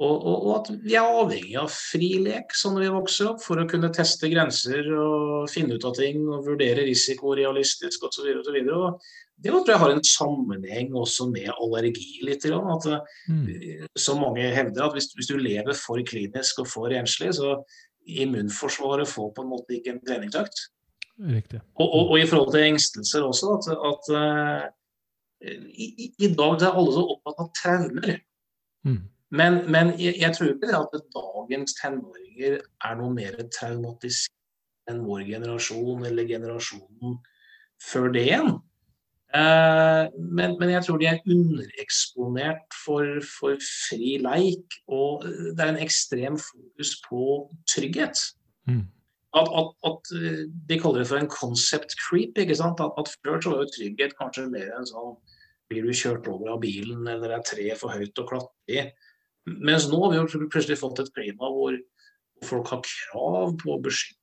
og, 0.00 0.14
og, 0.24 0.36
og, 0.46 0.52
at 0.56 0.68
vi 0.80 0.94
er 0.96 1.04
avhengig 1.20 1.56
av 1.60 1.68
fri 1.74 2.14
lek 2.24 2.54
sånn 2.56 2.78
vi 2.80 2.88
vokser 2.88 3.34
opp, 3.34 3.42
for 3.44 3.60
å 3.60 3.66
kunne 3.68 3.92
teste 3.92 4.30
grenser 4.32 4.88
og 4.96 5.50
finne 5.52 5.76
ut 5.76 5.84
av 5.84 5.92
ting 5.98 6.22
og 6.24 6.46
vurdere 6.46 6.86
risiko 6.88 7.34
realistisk 7.36 8.06
osv. 8.08 8.30
Det 9.40 9.52
tror 9.52 9.68
jeg 9.68 9.82
har 9.82 9.92
en 9.92 10.02
sammenheng 10.04 10.96
også 10.96 11.28
med 11.32 11.52
allergi 11.52 12.24
litt. 12.24 12.48
At, 12.48 12.88
mm. 13.28 13.44
Som 14.00 14.24
mange 14.24 14.48
hevder, 14.56 14.86
at 14.86 14.96
hvis, 14.96 15.10
hvis, 15.16 15.28
du 15.28 15.36
lever 15.40 15.76
for 15.76 16.00
klinisk 16.08 16.64
og 16.64 16.72
for 16.72 16.92
renslig, 16.92 17.34
så 17.36 17.58
immunforsvaret 18.08 19.08
får 19.08 19.32
på 19.36 19.44
en 19.44 19.52
måte 19.52 19.76
ikke 19.76 19.98
en 19.98 20.04
treningsøkt. 20.08 20.66
Og, 21.76 21.88
og, 21.92 22.16
i 22.16 22.28
forhold 22.28 22.54
til 22.54 22.70
engstelser 22.70 23.24
også, 23.28 23.56
at, 23.58 23.72
at 23.92 24.12
uh, 24.16 24.68
i, 25.44 26.12
i, 26.16 26.28
dag 26.32 26.62
er 26.64 26.72
alle 26.72 26.92
så 26.96 27.04
opptatt 27.14 27.42
av 27.44 27.50
traumer. 27.60 28.20
Mm. 28.88 29.02
Men, 29.30 29.60
men 29.70 29.92
jeg, 30.00 30.16
jeg, 30.18 30.34
tror 30.34 30.48
ikke 30.50 30.66
det 30.66 30.78
at 30.78 31.04
dagens 31.14 31.76
tenåringer 31.78 32.56
er 32.58 32.96
noe 32.98 33.12
mer 33.14 33.36
traumatisk 33.54 34.32
enn 34.90 35.04
vår 35.06 35.22
generasjon 35.28 36.02
eller 36.08 36.26
generasjonen 36.26 37.20
før 37.80 38.10
det 38.14 38.24
igjen. 38.26 38.56
Eh, 39.30 40.04
men, 40.18 40.56
men, 40.58 40.72
jeg 40.74 40.82
tror 40.86 40.98
de 40.98 41.06
er 41.06 41.20
undereksponert 41.30 42.78
for, 42.84 43.20
for, 43.22 43.60
fri 43.62 44.16
leik, 44.22 44.80
og 44.90 45.22
det 45.28 45.62
er 45.62 45.76
en 45.76 45.84
ekstrem 45.84 46.38
fokus 46.40 46.96
på 47.06 47.26
trygghet. 47.70 48.24
Mm. 48.66 48.88
At, 49.38 49.46
at, 49.60 49.70
at, 49.86 50.10
De 50.66 50.78
kaller 50.82 51.04
det 51.04 51.08
for 51.12 51.22
en 51.22 51.30
concept 51.30 51.94
creep. 52.02 52.38
ikke 52.38 52.58
sant? 52.58 52.82
At, 52.82 52.98
at 52.98 53.12
Før 53.22 53.38
så 53.38 53.52
var 53.52 53.62
jo 53.62 53.74
trygghet 53.76 54.16
kanskje 54.18 54.48
mer 54.50 54.72
enn 54.74 54.88
sånn 54.90 55.14
Blir 55.70 55.86
du 55.86 55.94
kjørt 55.94 56.26
over 56.26 56.56
av 56.56 56.64
bilen, 56.64 57.06
eller 57.06 57.36
er 57.36 57.44
treet 57.46 57.78
for 57.78 57.94
høyt 57.94 58.18
å 58.18 58.26
klatre 58.26 58.74
i? 58.74 58.88
Mens 59.48 59.88
nå 59.88 59.98
har 60.04 60.12
vi 60.12 60.20
jo 60.20 60.46
plutselig 60.52 60.78
fått 60.80 61.00
et 61.02 61.12
klima 61.16 61.48
hvor 61.52 61.76
folk 62.46 62.72
har 62.72 62.82
krav 62.86 63.54
på 63.60 63.74
å 63.74 63.82
beskytte 63.84 64.20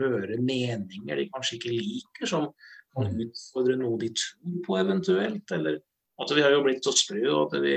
høre 0.00 0.38
meninger 0.40 1.18
de 1.18 1.28
kanskje 1.32 1.58
ikke 1.58 1.72
liker, 1.72 2.28
som 2.28 2.48
kan 2.96 3.08
mm. 3.08 3.24
utfordre 3.26 3.78
noe 3.80 3.98
de 4.00 4.12
tror 4.16 4.60
på 4.66 4.78
eventuelt. 4.80 5.54
Eller 5.56 5.80
at 6.22 6.34
vi 6.34 6.44
har 6.44 6.54
jo 6.54 6.62
blitt 6.66 6.84
så 6.86 6.94
sprø 6.96 7.22
at 7.42 7.56
vi, 7.62 7.76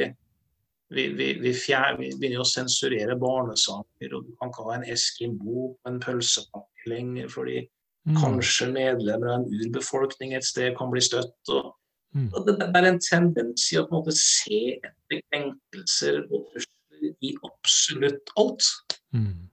vi, 0.95 1.08
vi, 1.18 1.30
vi, 1.43 1.53
fjer, 1.56 1.97
vi 1.99 2.12
begynner 2.16 2.43
å 2.43 2.49
sensurere 2.49 3.18
barnesanger. 3.20 4.12
Og 4.12 4.28
du 4.28 4.36
kan 4.39 4.51
ikke 4.51 4.68
ha 4.68 4.78
en 4.78 4.89
Eskimo 4.95 5.72
på 5.76 5.91
en 5.91 6.01
pølsepakke 6.03 6.91
lenger 6.91 7.32
fordi 7.34 7.62
mm. 7.64 8.20
kanskje 8.20 8.72
medlemmer 8.74 9.34
av 9.34 9.41
en 9.41 9.66
urbefolkning 9.66 10.36
et 10.38 10.47
sted 10.47 10.76
kan 10.78 10.93
bli 10.93 11.03
støtt. 11.03 11.38
og 11.49 11.74
Mm. 12.16 12.30
Det, 12.32 12.53
det, 12.61 12.70
er 12.80 12.88
en 12.88 13.01
tendens 13.03 13.66
i 13.74 13.80
å 13.80 13.84
på 13.89 13.91
en 13.91 13.99
måte 13.99 14.16
se 14.16 14.59
etter 14.78 15.20
krenkelser 15.34 16.22
og 16.30 16.45
trusler 16.53 17.11
i 17.28 17.34
absolutt 17.43 18.32
alt. 18.39 18.70
Mm. 19.16 19.49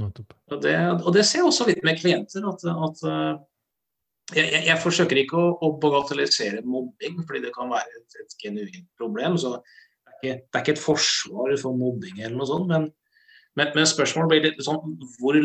Og, 0.00 0.56
det, 0.62 0.76
og, 0.76 1.10
det, 1.16 1.24
ser 1.24 1.42
jeg 1.42 1.50
også 1.50 1.66
litt 1.68 1.84
med 1.84 2.00
klienter. 2.00 2.44
at, 2.48 2.64
at 2.88 3.04
eh, 3.08 3.34
jeg, 4.34 4.44
jeg, 4.44 4.62
jeg, 4.68 4.80
forsøker 4.82 5.20
ikke 5.22 5.38
å, 5.40 5.54
å, 5.62 5.72
bagatellisere 5.80 6.64
mobbing, 6.66 7.22
fordi 7.28 7.44
det 7.46 7.54
kan 7.54 7.70
være 7.72 8.00
et, 8.00 8.20
et 8.24 8.36
genuint 8.42 8.88
problem. 8.98 9.38
så 9.40 9.56
det 9.56 9.60
er, 9.60 10.16
ikke, 10.16 10.36
det 10.40 10.58
er, 10.58 10.62
ikke, 10.64 10.76
et 10.76 10.84
forsvar 10.84 11.56
for 11.62 11.78
mobbing, 11.78 12.20
eller 12.22 12.36
noe 12.36 12.48
sånt, 12.48 12.68
men, 12.72 12.90
men, 13.56 13.72
men 13.76 13.88
spørsmålet 13.88 14.32
blir 14.32 14.46
litt 14.48 14.64
sånn 14.64 14.96
hvor 15.20 15.36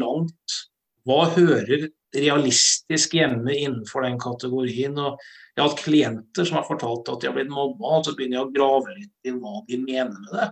langt 0.00 0.60
Hva 1.04 1.20
hører 1.34 1.88
realistisk 2.14 3.16
hjemme 3.18 3.52
innenfor 3.52 4.06
den 4.06 4.18
kategorien? 4.22 4.96
og 4.98 5.18
Jeg 5.54 5.62
har 5.62 5.70
hatt 5.70 5.84
klienter 5.84 6.48
som 6.48 6.60
har 6.60 6.68
fortalt 6.68 7.10
at 7.12 7.22
de 7.22 7.30
har 7.30 7.36
blitt 7.36 7.52
mobba, 7.52 7.98
og 7.98 8.06
så 8.06 8.14
begynner 8.16 8.40
jeg 8.40 8.48
å 8.48 8.54
grave 8.54 8.94
litt 8.98 9.28
i 9.28 9.34
hva 9.34 9.58
de 9.68 9.80
mener 9.82 10.14
med 10.14 10.36
det. 10.38 10.50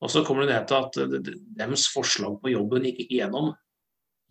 Og 0.00 0.12
så 0.12 0.22
kommer 0.24 0.46
du 0.46 0.54
ned 0.54 0.64
til 0.68 0.78
at 0.80 1.26
deres 1.58 1.84
forslag 1.92 2.38
på 2.40 2.54
jobben 2.54 2.86
gikk 2.88 3.02
ikke 3.04 3.18
gjennom. 3.18 3.50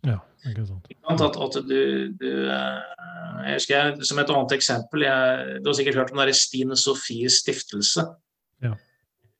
Ja, 0.06 0.16
ikke 0.48 0.64
sant. 0.66 0.88
At, 1.12 1.36
at 1.36 1.58
du, 1.68 1.80
du, 2.16 2.28
eh, 2.50 3.06
jeg 3.44 3.56
husker 3.58 3.74
jeg, 3.76 4.06
Som 4.08 4.20
et 4.22 4.30
annet 4.32 4.54
eksempel 4.56 5.04
jeg, 5.04 5.58
Du 5.60 5.68
har 5.68 5.76
sikkert 5.76 5.98
hørt 6.00 6.12
om 6.14 6.22
Stine 6.32 6.78
Sofies 6.80 7.42
stiftelse. 7.42 8.06
Ja. 8.64 8.72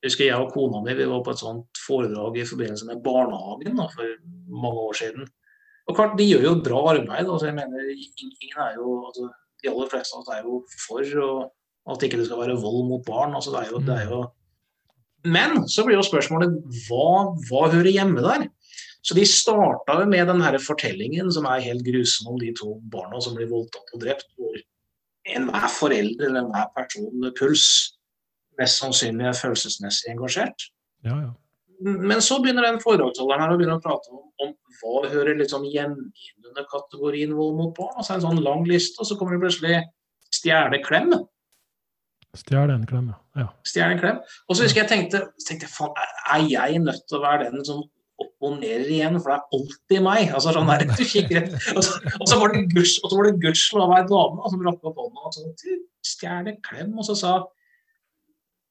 Jeg 0.00 0.10
husker 0.10 0.26
jeg 0.28 0.40
og 0.40 0.52
kona 0.52 0.82
mi 0.84 0.94
vi 0.96 1.08
var 1.08 1.24
på 1.24 1.32
et 1.32 1.42
sånt 1.42 1.80
foredrag 1.80 2.38
i 2.40 2.46
forbindelse 2.48 2.88
med 2.88 3.02
barnehagen 3.04 3.80
da, 3.80 3.88
for 3.92 4.14
mange 4.48 4.84
år 4.88 5.00
siden. 5.00 5.26
Og 5.88 5.96
klart, 5.96 6.18
De 6.18 6.26
gjør 6.26 6.44
jo 6.48 6.56
bra 6.64 6.82
arbeid. 6.94 7.24
Altså, 7.28 7.46
jeg 7.48 7.56
mener, 7.56 7.94
ingen 7.94 8.58
er 8.66 8.76
jo, 8.76 8.98
altså, 9.06 9.30
De 9.62 9.70
aller 9.70 9.88
fleste 9.92 10.16
av 10.16 10.22
oss 10.22 10.34
er 10.34 10.44
jo 10.44 10.60
for 10.86 11.16
og, 11.24 11.48
at 11.90 12.04
ikke 12.04 12.20
det 12.20 12.28
skal 12.28 12.40
være 12.40 12.60
vold 12.60 12.84
mot 12.88 13.02
barn. 13.06 13.34
Altså, 13.34 13.52
det 13.54 13.64
er 13.64 13.72
jo, 13.72 13.80
det 13.84 13.96
er 13.96 14.12
jo 14.12 14.20
men 15.28 15.66
så 15.68 15.84
blir 15.84 15.98
jo 15.98 16.06
spørsmålet 16.06 16.54
hva, 16.86 17.34
hva 17.50 17.66
hører 17.72 17.92
hjemme 17.92 18.22
der? 18.24 18.46
Så 19.04 19.16
de 19.16 19.24
starta 19.28 19.98
med 20.08 20.28
den 20.28 20.42
her 20.44 20.56
fortellingen 20.60 21.30
som 21.32 21.46
er 21.48 21.64
helt 21.64 21.84
grusom 21.84 22.34
om 22.34 22.40
de 22.40 22.52
to 22.56 22.78
barna 22.92 23.20
som 23.20 23.36
blir 23.36 23.48
voldtatt 23.50 23.94
og 23.94 24.02
drept. 24.02 24.28
hvor 24.36 24.56
Enhver 25.28 25.68
forelder 25.72 26.28
eller 26.28 26.44
enhver 26.44 26.68
person 26.76 27.12
med 27.20 27.36
puls 27.38 27.66
mest 28.60 28.80
sannsynlig 28.80 29.28
er 29.28 29.36
følelsesmessig 29.36 30.12
engasjert. 30.12 30.68
Ja, 31.04 31.16
ja. 31.16 31.30
Men 31.80 32.20
så 32.24 32.38
begynner 32.42 32.66
den 32.66 32.80
forholdsholderen 32.82 33.44
her 33.44 33.54
å 33.54 33.58
begynne 33.58 33.78
å 33.78 33.82
prate 33.84 34.12
om, 34.12 34.24
om 34.44 34.50
hva 34.80 35.08
hører 35.08 35.38
liksom 35.38 35.64
hjemme 35.68 36.10
under 36.50 36.66
kategorien 36.68 37.32
vold 37.36 37.56
mot 37.56 37.72
barn. 37.76 37.94
Og 37.96 38.04
så 38.04 38.14
det 38.14 38.20
en 38.20 38.26
sånn 38.28 38.42
lang 38.44 38.66
liste, 38.68 39.00
og 39.00 39.08
så 39.08 39.16
kommer 39.16 39.36
det 39.36 39.44
plutselig 39.46 39.78
stjele 40.34 40.82
klem. 40.84 41.14
Stjele 42.38 42.76
en 42.76 42.84
klem, 42.86 43.08
ja. 43.38 43.48
Stjele 43.66 43.96
en 43.96 44.02
klem. 44.02 44.20
Og 44.46 44.56
så 44.56 44.66
husker 44.66 44.84
jeg 44.84 44.90
tenkte, 44.92 45.24
tenkte 45.46 45.70
faen, 45.72 45.96
er 46.30 46.44
jeg 46.46 46.82
nødt 46.84 47.02
til 47.08 47.18
å 47.18 47.24
være 47.24 47.48
den 47.50 47.64
som 47.66 47.82
opponerer 48.20 48.88
igjen, 48.92 49.16
for 49.20 49.32
det 49.32 49.38
er 49.38 49.56
alltid 49.56 50.04
meg. 50.04 50.34
altså 50.36 50.52
sånn 50.54 50.68
der, 50.68 50.84
du 50.84 51.04
kikker 51.08 51.46
og, 51.76 51.80
så, 51.86 51.96
og 52.18 52.26
så 52.28 52.38
var 52.42 52.52
det 52.52 52.66
guds, 52.74 52.98
og 53.00 53.08
så 53.08 53.16
var 53.16 53.28
det 53.28 53.40
gudskjelov 53.40 53.94
ei 53.96 54.02
dame 54.10 54.52
som 54.52 54.66
rakk 54.66 54.90
opp 54.90 55.00
hånda 55.00 55.30
og 55.30 55.36
sa 55.36 55.78
stjele 56.10 56.54
klem, 56.66 56.92
og 57.00 57.08
så 57.08 57.16
sa 57.16 57.32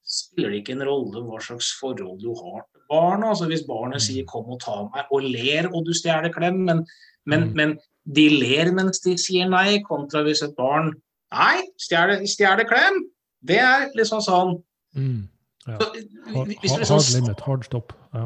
spiller 0.10 0.54
det 0.54 0.62
ikke 0.62 0.78
en 0.78 0.86
rolle 0.88 1.22
hva 1.26 1.42
slags 1.44 1.74
forhold 1.82 2.22
du 2.22 2.30
har 2.38 2.64
barna. 2.90 3.30
altså 3.30 3.46
Hvis 3.50 3.68
barnet 3.68 4.02
sier 4.02 4.26
'kom 4.26 4.50
og 4.50 4.60
ta 4.62 4.84
meg' 4.90 5.12
og 5.12 5.22
ler 5.22 5.70
og 5.74 5.86
du 5.86 5.94
stjeler 5.94 6.34
klem, 6.34 6.66
men, 6.68 6.86
men, 7.26 7.50
mm. 7.50 7.56
men, 7.56 7.78
de 8.16 8.30
ler 8.30 8.72
mens 8.74 9.00
de 9.00 9.18
sier 9.18 9.50
nei, 9.50 9.84
kontra 9.86 10.24
hvis 10.24 10.42
et 10.42 10.56
barn 10.58 10.94
'nei, 11.34 11.62
stjeler 11.78 12.66
klem', 12.66 13.04
det 13.48 13.60
er 13.60 13.90
liksom 13.96 14.22
sånn 14.22 14.56
mm. 14.96 15.28
ja. 15.68 15.78
hard, 15.78 15.98
hard 16.34 17.14
limit, 17.14 17.40
hard 17.46 17.64
stop. 17.64 17.94
Ja. 18.14 18.26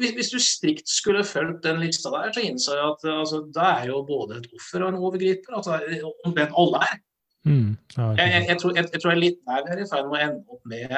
Hvis, 0.00 0.10
hvis, 0.16 0.30
du 0.30 0.38
strikt 0.42 0.88
skulle 0.88 1.24
fulgt 1.24 1.62
den 1.64 1.80
lista 1.80 2.10
der, 2.10 2.32
så 2.34 2.42
innså 2.42 2.74
jeg 2.74 2.86
at 2.88 3.06
altså, 3.12 3.44
det 3.54 3.68
er 3.68 3.86
jo 3.92 4.02
både 4.08 4.40
et 4.40 4.50
offer 4.58 4.82
og 4.82 4.88
en 4.90 4.98
overgriper. 4.98 5.54
Altså, 5.54 5.78
omtrent 6.24 6.56
alle 6.58 6.82
er. 6.88 6.98
Mm. 7.44 7.76
Ja, 7.96 8.10
jeg, 8.18 8.26
jeg, 8.32 8.46
jeg, 8.48 8.58
tror, 8.60 8.74
jeg, 8.76 9.00
tror, 9.02 9.10
jeg 9.14 9.20
litt 9.20 9.38
nær 9.48 9.68
er 9.70 9.80
i 9.80 9.88
ferd 9.88 10.10
med 10.10 10.18
å 10.18 10.24
ende 10.26 10.56
opp 10.56 10.66
med 10.68 10.96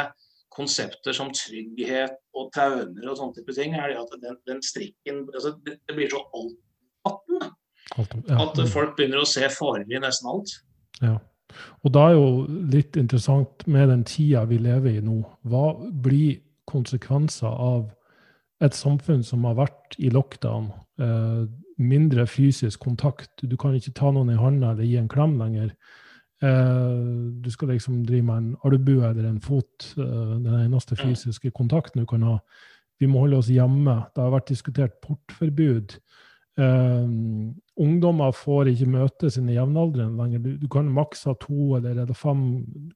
konsepter 0.53 1.17
som 1.17 1.33
trygghet 1.35 2.19
og 2.37 2.53
tauner 2.55 3.09
og 3.09 3.19
sånne 3.19 3.39
type 3.39 3.57
ting. 3.57 3.75
er 3.75 3.93
det 3.93 3.99
at 4.03 4.15
den, 4.23 4.39
den 4.49 4.63
strikken 4.65 5.25
altså, 5.33 5.57
det, 5.67 5.79
det, 5.89 5.97
blir 5.97 6.13
så 6.13 6.23
altomfattende 6.29 7.51
at 8.41 8.63
folk 8.73 8.97
begynner 8.97 9.23
å 9.23 9.29
se 9.29 9.49
farer 9.53 9.89
i 9.91 10.01
nesten 10.01 10.31
alt. 10.33 10.55
Ja. 11.03 11.17
Og 11.85 11.93
da 11.93 12.07
er 12.09 12.17
jo 12.17 12.29
litt 12.73 12.97
interessant 12.97 13.67
med 13.69 13.91
den 13.93 14.05
tida 14.09 14.47
vi 14.49 14.61
lever 14.63 14.97
i 14.97 15.05
nå, 15.05 15.19
hva 15.49 15.73
blir 16.05 16.41
konsekvenser 16.71 17.51
av 17.51 17.91
et 18.63 18.77
samfunn 18.79 19.25
som 19.27 19.45
har 19.49 19.59
vært 19.59 19.99
i 19.99 20.13
lockdown? 20.15 20.71
Eh, 21.03 21.43
mindre 21.83 22.27
fysisk 22.31 22.85
kontakt. 22.87 23.43
Du 23.43 23.57
kan 23.61 23.75
ikke 23.77 23.95
ta 23.97 24.13
noen 24.15 24.33
i 24.33 24.39
hånda 24.39 24.73
eller 24.73 24.87
gi 24.87 24.97
en 25.01 25.11
klem 25.11 25.35
lenger. 25.41 25.75
Eh, 26.43 26.99
du 27.43 27.51
skal 27.51 27.69
liksom 27.69 28.03
drive 28.07 28.27
med 28.27 28.37
en 28.37 28.57
albue 28.67 29.07
eller 29.07 29.29
en 29.29 29.41
fot. 29.41 29.93
Eh, 29.97 30.35
den 30.43 30.55
eneste 30.65 30.99
fysiske 30.99 31.53
kontakten 31.55 32.03
du 32.03 32.07
kan 32.07 32.23
ha. 32.27 32.39
Vi 32.99 33.07
må 33.07 33.23
holde 33.25 33.39
oss 33.39 33.51
hjemme. 33.51 34.01
Det 34.15 34.23
har 34.23 34.35
vært 34.35 34.51
diskutert 34.51 35.01
portforbud. 35.03 35.99
Um, 36.61 37.55
ungdommer 37.81 38.35
får 38.37 38.69
ikke 38.75 38.91
møte 38.93 39.31
sine 39.33 39.55
jevnaldrende 39.55 40.21
lenger. 40.21 40.43
Du, 40.45 40.51
du, 40.61 40.67
kan 40.69 40.91
maks 40.93 41.25
ha 41.25 41.33
to 41.41 41.79
eller 41.79 42.11
fem 42.13 42.43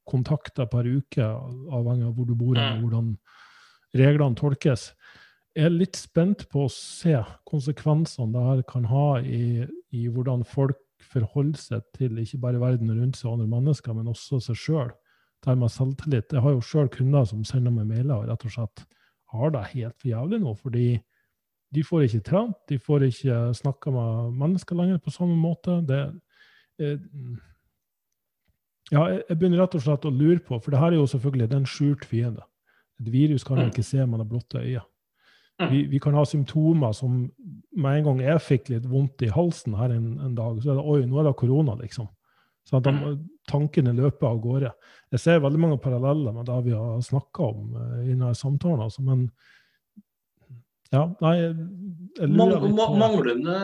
kontakter 0.05 0.69
per 0.69 0.85
uke, 0.85 1.25
avhengig 1.25 2.05
av 2.05 2.13
hvor 2.19 2.29
du 2.29 2.35
bor 2.37 2.61
og 2.61 2.83
hvordan 2.83 3.15
reglene 3.97 4.37
tolkes. 4.37 4.91
Jeg 5.57 5.71
er 5.71 5.73
litt 5.73 5.97
spent 5.97 6.45
på 6.53 6.67
å 6.67 6.73
se 6.73 7.17
konsekvensene 7.49 8.29
det 8.35 8.45
her 8.45 8.63
kan 8.69 8.85
ha 8.91 9.07
i, 9.25 9.65
i 9.97 10.05
hvordan 10.13 10.45
folk 10.45 10.77
forholder 11.13 11.61
seg 11.61 11.89
til 11.97 12.19
ikke 12.23 12.41
bare 12.43 12.61
verden 12.63 12.93
rundt 12.93 13.19
seg 13.19 13.31
og 13.31 13.39
andre 13.39 13.49
mennesker, 13.57 13.97
men 13.97 14.13
også 14.13 14.41
seg 14.45 14.59
sjøl. 14.61 14.95
Det 15.45 15.55
med 15.59 15.71
selvtillit. 15.71 16.33
Jeg 16.33 16.43
har 16.43 16.55
jo 16.57 16.63
sjøl 16.65 16.89
kunder 16.91 17.27
som 17.29 17.45
sender 17.47 17.75
meg 17.75 17.87
mailer 17.91 18.17
og 18.17 18.31
rett 18.31 18.47
og 18.49 18.55
slett 18.55 18.87
har 19.35 19.53
det 19.55 19.67
helt 19.75 19.97
for 20.01 20.11
jævlig 20.11 20.41
nå. 20.43 20.55
fordi 20.55 20.87
de 21.75 21.83
får 21.85 22.07
ikke 22.07 22.23
trent, 22.25 22.57
de 22.71 22.79
får 22.79 23.09
ikke 23.09 23.37
snakka 23.59 23.91
med 23.91 24.39
mennesker 24.39 24.79
lenger 24.79 24.99
på 25.03 25.11
samme 25.11 25.37
måte. 25.37 25.81
Det, 25.87 26.01
eh, 26.81 26.99
ja, 28.93 29.03
jeg 29.29 29.39
begynner 29.39 29.65
rett 29.65 29.75
og 29.75 29.83
slett 29.83 30.07
å 30.07 30.15
lure 30.15 30.39
på, 30.39 30.61
for 30.63 30.71
det 30.71 30.81
her 30.81 30.95
er 30.95 31.01
jo 31.01 31.09
selvfølgelig 31.11 31.51
en 31.59 31.67
skjult 31.67 32.07
fiende. 32.07 32.47
Et 33.03 33.11
virus 33.13 33.45
kan 33.45 33.59
man 33.59 33.73
ikke 33.73 33.85
se 33.85 34.07
med 34.07 34.23
det 34.23 34.29
blotte 34.31 34.63
øyet. 34.63 34.87
Vi, 35.57 35.87
vi, 35.89 36.01
kan 36.01 36.15
ha 36.15 36.25
symptomer 36.29 36.93
som 36.93 37.31
med 37.77 37.99
en 37.99 38.05
gang 38.05 38.19
jeg 38.21 38.43
fikk 38.45 38.69
litt 38.75 38.87
vondt 38.91 39.23
i 39.25 39.31
halsen 39.33 39.77
her 39.79 39.95
en, 39.95 40.19
en 40.21 40.35
dag, 40.37 40.59
så 40.61 40.75
er 40.75 40.81
det 40.81 40.85
oi, 40.85 40.99
nå 41.09 41.21
er 41.21 41.31
det 41.31 41.39
korona, 41.41 41.79
liksom. 41.81 42.11
Så 42.67 42.77
at 42.77 42.89
de, 42.89 43.13
tankene 43.49 43.95
løper 43.97 44.29
av 44.29 44.41
gårde. 44.43 44.73
Jeg 45.15 45.23
ser 45.23 45.45
veldig 45.45 45.61
mange 45.63 45.79
paralleller 45.81 46.35
med 46.35 46.49
det 46.49 46.57
vi 46.67 46.75
har 46.75 46.99
snakka 47.05 47.51
om 47.53 47.77
uh, 47.79 48.01
i 48.03 48.11
denne 48.11 48.33
samtalen. 48.37 48.83
Altså, 48.85 49.05
men 49.07 49.29
ja, 50.93 51.03
nei, 51.19 51.51
Manglende 52.31 53.57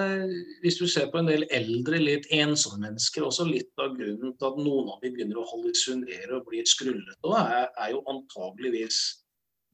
Hvis 0.64 0.80
du 0.80 0.88
ser 0.90 1.06
på 1.12 1.20
en 1.20 1.28
del 1.30 1.44
eldre, 1.54 2.00
litt 2.02 2.26
ensomme 2.34 2.88
mennesker, 2.88 3.26
også 3.26 3.46
litt 3.46 3.70
av 3.82 3.94
grunnen 3.98 4.32
til 4.38 4.48
at 4.48 4.58
noen 4.58 4.90
av 4.90 5.04
dem 5.04 5.14
begynner 5.14 5.38
å 5.42 5.48
hallusinere 5.50 6.38
og 6.38 6.48
bli 6.48 6.64
skrullete, 6.66 7.34
er, 7.42 7.68
er 7.84 7.92
jo 7.94 8.02
antageligvis 8.10 9.02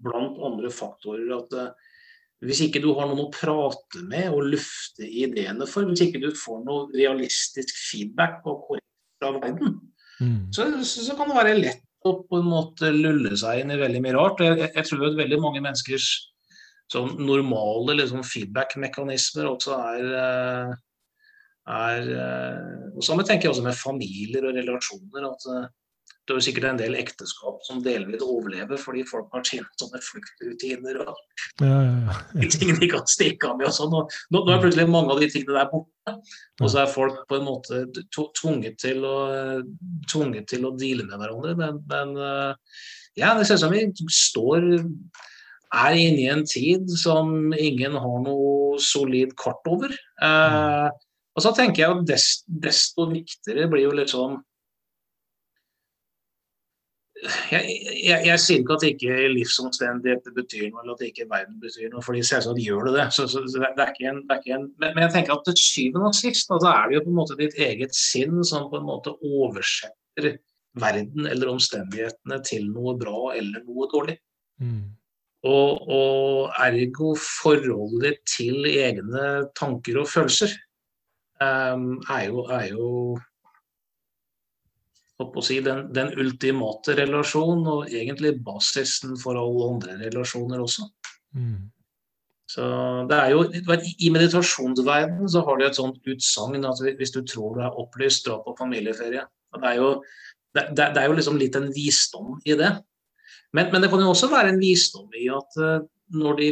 blant 0.04 0.36
andre 0.44 0.70
faktorer 0.72 1.30
at 1.38 1.56
uh, 1.56 1.87
hvis 2.44 2.62
ikke 2.68 2.82
du 2.82 2.92
har 2.94 3.08
noen 3.08 3.24
å 3.24 3.32
prate 3.34 4.02
med 4.06 4.30
og 4.30 4.46
lufte 4.52 5.06
ideene 5.06 5.66
for, 5.66 5.88
hvis 5.88 6.04
ikke 6.06 6.22
du 6.22 6.30
får 6.38 6.62
noe 6.66 6.86
realistisk 6.94 7.74
feedback 7.74 8.44
og 8.46 8.62
korrekt 8.68 9.18
fra 9.18 9.32
verden, 9.34 9.78
mm. 10.22 10.40
så, 10.54 10.68
så, 10.86 11.16
kan 11.18 11.30
det 11.30 11.38
være 11.40 11.56
lett 11.58 11.84
å 12.06 12.14
på 12.28 12.38
en 12.38 12.50
måte 12.50 12.92
lulle 12.94 13.34
seg 13.38 13.64
inn 13.64 13.74
i 13.74 13.80
veldig 13.80 14.02
mye 14.04 14.14
rart. 14.14 14.42
Jeg, 14.44 14.70
jeg 14.70 14.86
tror 14.86 15.08
at 15.08 15.18
veldig 15.18 15.40
mange 15.42 15.62
menneskers 15.64 16.12
sånn 16.92 17.16
normale 17.20 17.98
liksom, 17.98 18.22
feedback-mekanismer 18.24 19.48
også 19.50 19.74
er, 19.76 20.06
eh, 20.20 20.76
er 21.74 22.12
eh, 22.14 22.86
og 22.94 23.04
Samme 23.04 23.26
tenker 23.26 23.48
jeg 23.48 23.56
også 23.56 23.66
med 23.66 23.76
familier 23.76 24.46
og 24.48 24.56
relasjoner. 24.56 25.26
at 25.28 25.48
eh, 25.52 25.66
det 26.28 26.34
er 26.34 26.40
jo 26.40 26.44
sikkert 26.44 26.66
en 26.68 26.80
del 26.80 26.96
ekteskap 27.00 27.62
som 27.64 27.80
delvis 27.84 28.24
overlever 28.24 28.80
fordi 28.80 29.04
folk 29.08 29.32
har 29.32 29.44
tjent 29.48 29.80
sånne 29.80 30.00
fluktrutiner 30.04 31.00
og 31.06 31.14
ja, 31.64 31.68
ja, 31.68 32.16
ja. 32.36 32.50
ting 32.52 32.74
de 32.76 32.90
kan 32.92 33.06
stikke 33.08 33.48
av 33.48 33.56
med 33.56 33.70
og 33.70 33.76
sånn. 33.78 33.94
Nå, 33.94 34.02
nå, 34.36 34.42
er 34.52 34.60
plutselig 34.60 34.88
mange 34.92 35.14
av 35.14 35.22
de 35.22 35.30
tingene 35.32 35.56
der 35.56 35.70
borte. 35.72 36.14
Og 36.60 36.68
så 36.68 36.82
er 36.82 36.92
folk 36.92 37.22
på 37.30 37.38
en 37.38 37.48
måte 37.48 37.80
tvunget 38.12 38.76
til 38.84 39.02
å, 39.08 39.16
tvunget 40.12 40.48
til 40.52 40.68
å 40.68 40.74
deale 40.76 41.08
med 41.08 41.16
hverandre. 41.16 41.56
Men, 41.58 41.80
men 41.88 42.14
ja, 43.18 43.32
det 43.34 43.48
ser 43.48 43.58
ut 43.58 43.64
som 43.64 43.74
vi 43.74 43.88
står 44.12 44.68
er 45.74 45.98
inne 46.00 46.22
i 46.22 46.30
en 46.32 46.46
tid 46.48 46.88
som 47.00 47.52
ingen 47.52 47.96
har 48.00 48.22
noe 48.24 48.78
solid 48.82 49.34
kart 49.40 49.64
over. 49.68 49.92
Eh, 49.92 50.88
og 51.38 51.44
så 51.44 51.52
tenker 51.54 51.84
jeg 51.84 51.96
at 51.96 52.06
desto, 52.08 52.58
desto 52.64 53.08
viktigere 53.10 53.68
blir 53.70 53.86
jo 53.86 53.96
liksom 53.96 54.38
jeg, 57.50 57.62
jeg, 58.04 58.18
jeg, 58.26 58.40
sier 58.42 58.60
ikke 58.62 58.76
at 58.76 58.84
ikke 58.86 59.14
livsomstendigheter 59.32 60.34
betyr 60.36 60.68
noe, 60.68 60.82
eller 60.84 60.94
at 60.94 61.06
ikke 61.08 61.26
verden 61.30 61.56
betyr 61.62 61.88
noe, 61.92 62.02
fordi 62.04 62.20
selvsagt 62.26 62.60
gjør 62.62 62.88
det 62.88 62.94
det. 62.98 63.06
Så, 63.16 63.26
så, 63.30 63.42
så 63.50 63.62
det, 63.64 63.70
er 63.84 63.94
ikke 63.94 64.10
en, 64.12 64.20
det 64.28 64.36
er 64.36 64.44
ikke 64.44 64.58
en 64.58 64.68
men, 64.68 64.92
men, 64.92 65.02
jeg 65.06 65.14
tenker 65.16 65.34
at 65.34 65.48
til 65.48 65.58
syvende 65.62 66.12
og 66.12 66.18
sist 66.18 66.52
altså, 66.54 66.70
er 66.70 66.84
det 66.86 66.98
jo 66.98 67.06
på 67.06 67.12
en 67.12 67.18
måte 67.18 67.38
ditt 67.40 67.58
eget 67.68 67.96
sinn 67.98 68.38
som 68.46 68.68
på 68.70 68.78
en 68.78 68.86
måte 68.86 69.16
oversetter 69.18 70.38
verden 70.78 71.26
eller 71.26 71.50
omstendighetene 71.50 72.38
til 72.46 72.70
noe 72.70 72.94
bra 73.00 73.32
eller 73.38 73.66
noe 73.66 73.90
dårlig. 73.90 74.18
Mm. 74.62 74.94
Og, 75.48 75.82
og, 75.86 76.54
ergo 76.66 77.12
forholdet 77.22 78.04
ditt 78.04 78.22
til 78.30 78.66
egne 78.70 79.26
tanker 79.58 80.00
og 80.02 80.08
følelser 80.10 80.54
um, 81.42 81.92
er 82.10 82.24
jo, 82.26 82.42
er 82.50 82.70
jo 82.72 82.88
si, 85.42 85.58
den, 85.64 85.88
den, 85.94 86.12
ultimate 86.18 86.94
relasjon, 86.98 87.64
og 87.66 87.90
egentlig 87.90 88.36
basisen 88.44 89.16
for 89.18 89.38
alle 89.38 89.72
andre 89.72 89.98
relasjoner 90.04 90.62
også. 90.62 90.86
Mm. 91.34 91.68
Så 92.48 92.64
det 93.10 93.16
er 93.18 93.34
jo, 93.34 93.42
I 94.00 94.10
meditasjonsverdenen 94.14 95.28
så 95.28 95.42
har 95.44 95.58
du 95.58 95.66
et 95.66 95.76
sånt 95.76 95.98
utsagn 96.08 96.64
at 96.64 96.80
hvis 96.80 97.12
du 97.12 97.20
tror 97.28 97.58
du 97.58 97.64
er 97.66 97.76
opplyst, 97.82 98.24
dra 98.24 98.38
på 98.40 98.56
familieferie. 98.56 99.26
Det 99.58 99.68
er, 99.68 99.76
jo, 99.76 99.90
det, 100.56 100.64
det 100.78 101.02
er 101.02 101.10
jo 101.10 101.18
liksom 101.18 101.36
litt 101.40 101.58
en 101.58 101.68
visdom 101.74 102.38
i 102.48 102.56
det. 102.56 102.72
Men, 103.52 103.68
men, 103.72 103.82
det 103.82 103.90
kan 103.92 104.00
jo 104.04 104.12
også 104.14 104.30
være 104.32 104.54
en 104.54 104.60
visdom 104.60 105.12
i 105.16 105.28
at 105.32 105.60
uh, 105.60 105.84
når 106.16 106.40
de 106.40 106.50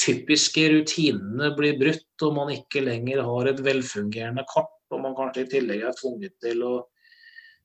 typiske 0.00 0.64
rutinene 0.72 1.52
blir 1.56 1.78
brutt, 1.80 2.10
og 2.26 2.36
man 2.36 2.50
ikke 2.52 2.82
lenger 2.84 3.22
har 3.24 3.50
et 3.50 3.60
velfungerende 3.64 4.44
kart, 4.50 4.74
og 4.92 5.00
man 5.00 5.14
kanskje 5.16 5.44
i 5.44 5.50
tillegg 5.52 5.84
er 5.86 5.96
tvunget 5.96 6.34
til 6.42 6.64
å 6.66 6.74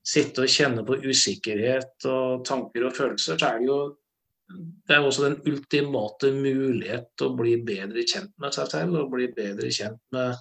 sitte 0.06 0.44
og 0.44 0.52
kjenne 0.52 0.84
på 0.86 0.98
usikkerhet 1.04 2.06
og 2.08 2.44
tanker 2.48 2.86
og 2.88 2.96
følelser, 2.96 3.38
så 3.38 3.50
er 3.50 3.60
det 3.60 3.68
jo 3.68 3.80
det 4.50 4.96
er 4.96 5.04
også 5.06 5.28
den 5.28 5.36
ultimate 5.46 6.32
mulighet 6.34 7.04
til 7.18 7.28
å 7.28 7.36
bli 7.38 7.52
bedre 7.62 8.02
kjent 8.02 8.32
med 8.42 8.56
seg 8.56 8.72
selv 8.72 8.96
og 8.98 9.12
bli 9.12 9.28
bedre 9.36 9.70
kjent 9.70 10.00
med 10.14 10.40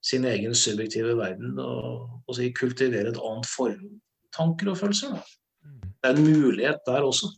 sin 0.00 0.24
egen 0.24 0.54
subjektive 0.56 1.12
verden 1.18 1.58
og, 1.60 2.06
og 2.24 2.38
si, 2.38 2.48
kultivere 2.56 3.12
et 3.12 3.20
annet 3.20 3.50
forhold 3.50 3.98
tanker 4.36 4.72
og 4.72 4.78
følelser. 4.80 5.12
Da. 5.12 5.76
Det 6.00 6.10
er 6.10 6.16
en 6.16 6.30
mulighet 6.30 6.82
der 6.86 7.04
også. 7.04 7.28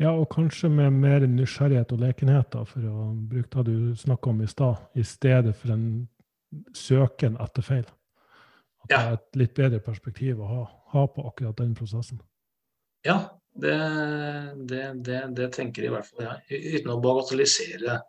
Ja, 0.00 0.14
og 0.14 0.30
kanskje 0.32 0.70
med 0.72 0.94
mer 0.96 1.26
nysgjerrighet 1.28 1.92
og 1.92 2.00
lekenhet, 2.00 2.48
da, 2.54 2.62
for 2.64 2.84
å 2.88 3.10
bruke 3.28 3.64
det 3.66 3.74
du 3.74 3.96
snakka 4.00 4.30
om 4.32 4.40
i 4.40 4.48
stad, 4.48 4.78
i 4.96 5.04
stedet 5.04 5.52
for 5.58 5.74
en 5.74 5.88
søken 6.76 7.36
etter 7.42 7.66
feil. 7.66 7.90
Ja. 8.90 9.02
det 9.06 9.18
et 9.18 9.38
litt 9.38 9.52
bedre 9.54 9.80
perspektiv 9.84 10.40
å 10.42 10.48
ha, 10.48 10.62
ha 10.94 11.04
på 11.14 11.26
akkurat 11.28 11.58
den 11.60 11.76
prosessen. 11.78 12.20
Ja, 13.06 13.18
det, 13.54 13.76
det, 14.68 14.80
det, 15.06 15.20
det, 15.36 15.50
tenker 15.54 15.86
i 15.86 15.92
hvert 15.92 16.08
fall 16.08 16.26
jeg. 16.26 16.60
Uten 16.80 16.92
å 16.94 16.98
bagatellisere. 17.02 18.00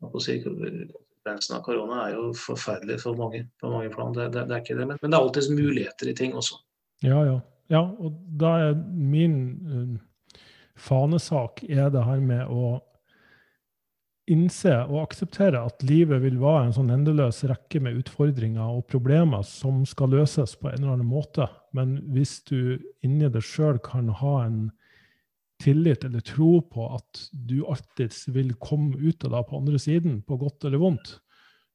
Konsekvensen 0.00 1.56
av 1.58 1.64
korona 1.64 2.04
er 2.06 2.16
jo 2.16 2.30
forferdelig 2.36 3.00
for 3.02 3.18
mange 3.18 3.44
på 3.60 3.72
mange 3.72 3.92
plan. 3.92 4.12
Det, 4.16 4.28
er 4.32 4.60
ikke 4.60 4.76
det, 4.78 4.86
men, 4.86 5.00
men, 5.00 5.10
det 5.10 5.16
er 5.16 5.22
alltids 5.22 5.50
muligheter 5.52 6.10
i 6.10 6.16
ting 6.16 6.36
også. 6.36 6.60
Ja, 7.04 7.22
ja. 7.28 7.38
ja 7.72 7.82
og 7.86 8.20
da 8.40 8.54
er 8.66 8.78
min 8.78 9.40
uh, 9.68 10.38
fanesak 10.80 11.64
er 11.68 11.92
det 11.92 12.06
her 12.06 12.22
med 12.24 12.48
å 12.48 12.78
innse 14.30 14.72
og 14.86 15.02
akseptere 15.02 15.60
at 15.66 15.82
livet 15.86 16.22
vil 16.22 16.38
være 16.40 16.68
en 16.68 16.74
sånn 16.76 16.92
endeløs 16.94 17.42
rekke 17.50 17.80
med 17.82 17.98
utfordringer 18.00 18.76
og 18.76 18.86
problemer 18.90 19.42
som 19.46 19.82
skal 19.88 20.12
løses 20.14 20.56
på 20.60 20.70
en 20.70 20.78
eller 20.80 20.94
annen 20.96 21.10
måte. 21.10 21.48
Men 21.76 21.98
hvis 22.14 22.38
du 22.48 22.78
inni 23.06 23.30
deg 23.30 23.44
sjøl 23.44 23.80
kan 23.84 24.10
ha 24.20 24.36
en 24.44 24.60
tillit 25.60 26.06
eller 26.06 26.24
tro 26.24 26.60
på 26.64 26.86
at 26.96 27.24
du 27.32 27.60
alltids 27.68 28.24
vil 28.32 28.54
komme 28.62 28.96
ut 28.96 29.26
av 29.26 29.34
det 29.34 29.42
på 29.48 29.58
andre 29.60 29.80
siden, 29.82 30.22
på 30.24 30.38
godt 30.40 30.64
eller 30.68 30.80
vondt, 30.80 31.18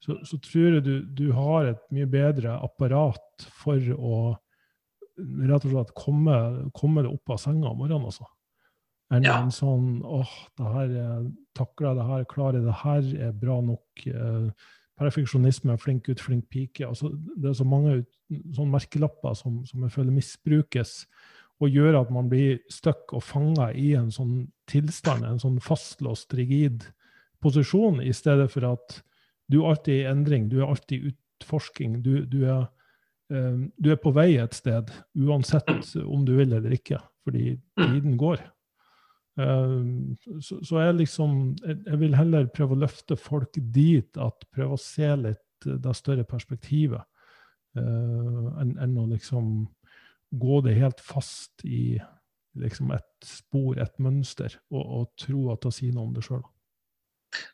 så, 0.01 0.17
så 0.25 0.39
tror 0.41 0.77
jeg 0.77 0.85
du, 0.85 0.95
du, 1.17 1.27
har 1.33 1.69
et 1.69 1.85
mye 1.93 2.07
bedre 2.09 2.57
apparat 2.61 3.45
for 3.61 3.81
å 3.95 4.17
rett 5.15 5.65
og 5.65 5.71
slett 5.71 5.93
komme, 5.97 6.37
komme 6.75 7.05
deg 7.05 7.13
opp 7.13 7.35
av 7.35 7.39
senga 7.41 7.71
om 7.71 7.79
morgenen. 7.79 8.09
altså 8.09 8.27
enn 9.13 9.27
ja. 9.27 9.35
en 9.43 9.51
sånn 9.53 9.99
åh, 10.01 10.31
det 10.57 10.71
her 10.73 10.95
takler 11.57 11.91
jeg 11.91 11.99
det 11.99 12.07
her, 12.09 12.25
klarer 12.31 12.59
jeg 12.59 12.65
det 12.65 12.79
her, 12.81 13.11
er 13.27 13.37
bra 13.43 13.59
nok. 13.63 14.07
Eh, 14.09 14.71
perfeksjonisme, 14.99 15.75
flink 15.81 16.05
gutt, 16.07 16.21
flink 16.23 16.45
pike. 16.51 16.85
Altså, 16.87 17.11
det 17.35 17.51
er 17.51 17.57
så 17.57 17.67
mange 17.67 17.97
sånne 18.29 18.71
merkelapper 18.77 19.35
som, 19.37 19.59
som, 19.67 19.83
jeg 19.83 19.93
føler 19.95 20.15
misbrukes, 20.15 21.01
og 21.63 21.71
gjør 21.71 22.01
at 22.01 22.11
man 22.11 22.29
blir 22.31 22.59
stuck 22.71 23.13
og 23.15 23.23
fanga 23.23 23.69
i 23.75 23.93
en 23.95 24.09
sånn 24.11 24.47
tilstand, 24.71 25.23
en 25.27 25.39
sånn 25.39 25.59
fastlåst, 25.63 26.33
rigid 26.35 26.87
posisjon, 27.43 28.01
i 28.03 28.11
stedet 28.15 28.49
for 28.51 28.67
at 28.73 28.99
du 29.51 29.61
alltid 29.63 29.93
er 29.93 30.01
i 30.01 30.09
endring, 30.11 30.49
du 30.51 30.59
er 30.61 30.71
alltid 30.71 30.97
i 30.97 31.13
utforsking. 31.13 32.01
Du, 32.03 32.25
du, 32.27 32.41
er, 32.49 32.65
eh, 33.31 33.61
du 33.77 33.91
er 33.93 34.01
på 34.01 34.15
vei 34.15 34.33
et 34.41 34.57
sted, 34.57 34.91
uansett 35.15 35.69
om 36.03 36.25
du 36.27 36.35
vil 36.39 36.55
eller 36.55 36.75
ikke, 36.75 36.99
fordi 37.27 37.55
tiden 37.77 38.19
går. 38.19 38.43
Ehm, 39.39 40.15
så, 40.41 40.61
så 40.63 40.79
jeg 40.79 40.95
liksom 40.95 41.55
Jeg 41.65 41.99
vil 41.99 42.15
heller 42.15 42.47
prøve 42.55 42.75
å 42.75 42.83
løfte 42.85 43.17
folk 43.19 43.57
dit 43.57 44.19
at 44.21 44.45
prøve 44.55 44.77
å 44.77 44.81
se 44.81 45.09
litt 45.19 45.67
eh, 45.67 45.79
det 45.81 45.95
større 45.97 46.23
perspektivet, 46.27 47.03
uh, 47.75 48.45
enn 48.61 48.75
en 48.79 48.99
å 49.01 49.07
liksom 49.11 49.65
gå 50.39 50.59
det 50.63 50.77
helt 50.79 51.03
fast 51.03 51.63
i 51.67 51.97
liksom 52.55 52.93
et 52.95 53.27
spor, 53.27 53.75
et 53.81 53.99
mønster, 53.99 54.55
og, 54.71 54.83
og 54.83 55.09
tro 55.19 55.49
at 55.51 55.65
det 55.65 55.73
sier 55.75 55.95
noe 55.95 56.07
om 56.07 56.13
det 56.15 56.23
sjøl. 56.23 56.43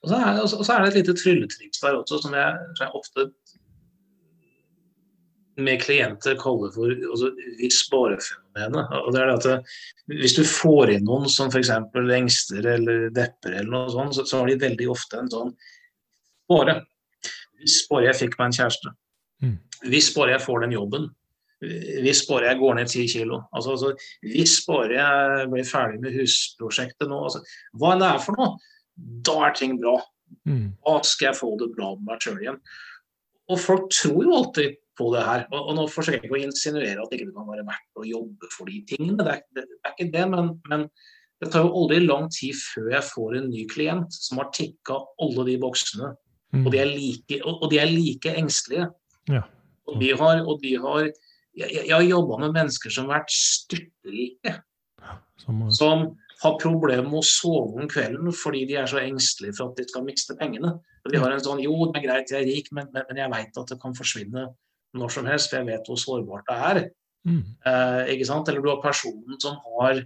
Og, 0.05 0.11
og, 0.13 0.51
så 0.51 0.75
er 0.75 0.83
det 0.83 0.91
et 0.91 0.99
lite 0.99 1.17
trylletriks 1.17 1.81
der 1.81 1.97
også, 1.97 2.19
som 2.21 2.35
jeg, 2.37 2.69
som 2.77 2.85
jeg 2.85 2.99
ofte 2.99 3.25
med 5.61 5.81
klienter 5.81 6.37
kaller 6.41 6.69
for 6.75 6.93
altså, 6.93 7.31
hvis-bare-fenomenet. 8.51 9.05
Og 9.05 9.13
det 9.13 9.21
er 9.21 9.29
det 9.29 9.37
at 9.37 9.45
eh, 9.51 9.77
Hvis 10.21 10.35
du 10.35 10.43
får 10.43 10.95
inn 10.95 11.05
noen 11.05 11.29
som 11.29 11.49
f.eks. 11.51 11.69
engster 11.69 12.65
eller 12.75 13.09
depper, 13.09 13.55
eller 13.55 13.71
noe 13.71 13.91
sånt, 13.91 14.15
så, 14.15 14.25
så, 14.25 14.39
har 14.39 14.47
de 14.47 14.59
veldig 14.59 14.89
ofte 14.91 15.19
en 15.19 15.31
sånn 15.31 15.55
bare. 16.51 16.81
Hvis 17.61 17.85
bare 17.89 18.09
jeg 18.09 18.19
fikk 18.19 18.37
meg 18.39 18.49
en 18.49 18.57
kjæreste. 18.57 18.93
Mm. 19.41 19.57
Hvis 19.87 20.11
bare 20.15 20.35
jeg 20.35 20.43
får 20.43 20.65
den 20.65 20.75
jobben. 20.75 21.09
Hvis 21.61 22.25
bare 22.27 22.49
jeg 22.49 22.59
går 22.59 22.75
ned 22.75 22.89
ti 22.91 23.05
kilo. 23.07 23.43
Altså, 23.53 23.75
altså, 23.77 23.93
hvis 24.25 24.59
bare 24.65 24.97
jeg 24.97 25.49
blir 25.51 25.67
ferdig 25.69 26.01
med 26.01 26.15
husprosjektet 26.17 27.09
nå. 27.09 27.21
Altså, 27.29 27.43
hva 27.77 27.93
enn 27.93 28.03
det 28.03 28.09
er 28.09 28.23
for 28.25 28.39
noe, 28.39 28.55
da 28.97 29.37
er 29.47 29.55
ting 29.57 29.77
bra. 29.79 29.99
Mm. 30.47 30.71
Da 30.81 30.97
skal 31.05 31.29
jeg 31.29 31.39
få 31.39 31.53
det 31.61 31.69
bra 31.75 31.93
med 31.95 32.09
meg 32.09 32.25
sjøl 32.25 32.41
igjen. 32.41 32.59
Og 33.51 33.59
folk 33.59 33.89
tror 33.93 34.23
jo 34.25 34.35
alltid 34.37 34.80
på 34.97 35.07
det 35.15 35.23
her. 35.25 35.45
Og, 35.51 35.59
og 35.71 35.77
nå 35.77 35.87
forsøker 35.91 36.19
jeg 36.19 36.29
ikke 36.29 36.37
å 36.39 36.43
insinuere 36.49 37.03
at 37.03 37.11
det 37.11 37.21
ikke 37.21 37.33
kan 37.35 37.49
være 37.49 37.65
verdt 37.67 38.01
å 38.01 38.07
jobbe 38.07 38.51
for 38.53 38.71
de 38.71 38.81
tingene. 38.89 39.17
Det 39.23 39.33
er, 39.33 39.43
det, 39.57 39.65
er 39.81 39.95
ikke 39.95 40.11
det, 40.15 40.25
men, 40.33 40.53
men, 40.71 40.87
det 41.41 41.49
tar 41.49 41.65
jo 41.65 41.73
aldri 41.79 42.03
lang 42.03 42.27
tid 42.29 42.53
før 42.53 42.91
jeg 42.93 43.07
får 43.07 43.37
en 43.39 43.47
ny 43.49 43.63
klient 43.69 44.13
som 44.13 44.37
har 44.37 44.51
tikka 44.53 44.99
alle 45.25 45.45
de 45.47 45.57
boksene. 45.61 46.11
Mm. 46.53 46.65
Og, 46.65 46.71
de 46.75 46.83
like, 46.91 47.39
og, 47.47 47.63
de 47.71 47.79
er 47.81 47.89
like, 47.89 48.33
engstelige. 48.37 48.89
Ja. 49.31 49.45
Og 49.89 49.97
de 50.01 50.11
har, 50.19 50.43
og 50.45 50.61
de 50.63 50.77
har 50.83 51.11
Jeg, 51.51 51.67
jeg 51.83 51.91
har 51.91 52.05
jobba 52.07 52.37
med 52.39 52.53
mennesker 52.55 52.93
som 52.95 53.09
har 53.09 53.19
vært 53.19 53.33
styrterike. 53.35 54.53
Som, 55.41 55.65
som 55.75 56.03
har 56.41 56.53
problemer 56.61 57.03
med 57.03 57.17
å 57.19 57.27
sove 57.27 57.81
om 57.81 57.89
kvelden 57.91 58.31
fordi 58.31 58.61
de 58.69 58.77
er 58.79 58.87
så 58.87 59.01
engstelige 59.01 59.57
for 59.57 59.73
at 59.73 59.81
de 59.81 59.83
skal 59.89 60.05
miste 60.05 60.37
pengene. 60.39 60.77
Og 61.03 61.11
de 61.11 61.19
har 61.19 61.33
en 61.33 61.43
sånn 61.43 61.59
Jo, 61.59 61.73
det 61.89 61.99
er 61.99 62.05
greit, 62.05 62.31
jeg 62.31 62.45
er 62.45 62.47
rik, 62.47 62.69
men, 62.71 62.87
men, 62.93 63.03
men 63.09 63.19
jeg 63.19 63.33
veit 63.33 63.59
at 63.59 63.73
det 63.73 63.79
kan 63.81 63.97
forsvinne 63.97 64.45
når 64.97 65.13
som 65.15 65.29
helst, 65.29 65.51
for 65.51 65.61
jeg 65.61 65.69
vet 65.69 65.87
hvor 65.87 65.99
sårbart 65.99 66.49
det 66.49 66.57
er. 66.71 66.81
Mm. 67.27 67.43
Eh, 67.69 68.01
ikke 68.15 68.27
sant? 68.27 68.49
Eller 68.49 68.63
du 68.63 68.71
har 68.71 68.83
personen 68.83 69.39
som 69.43 69.59
har 69.77 70.03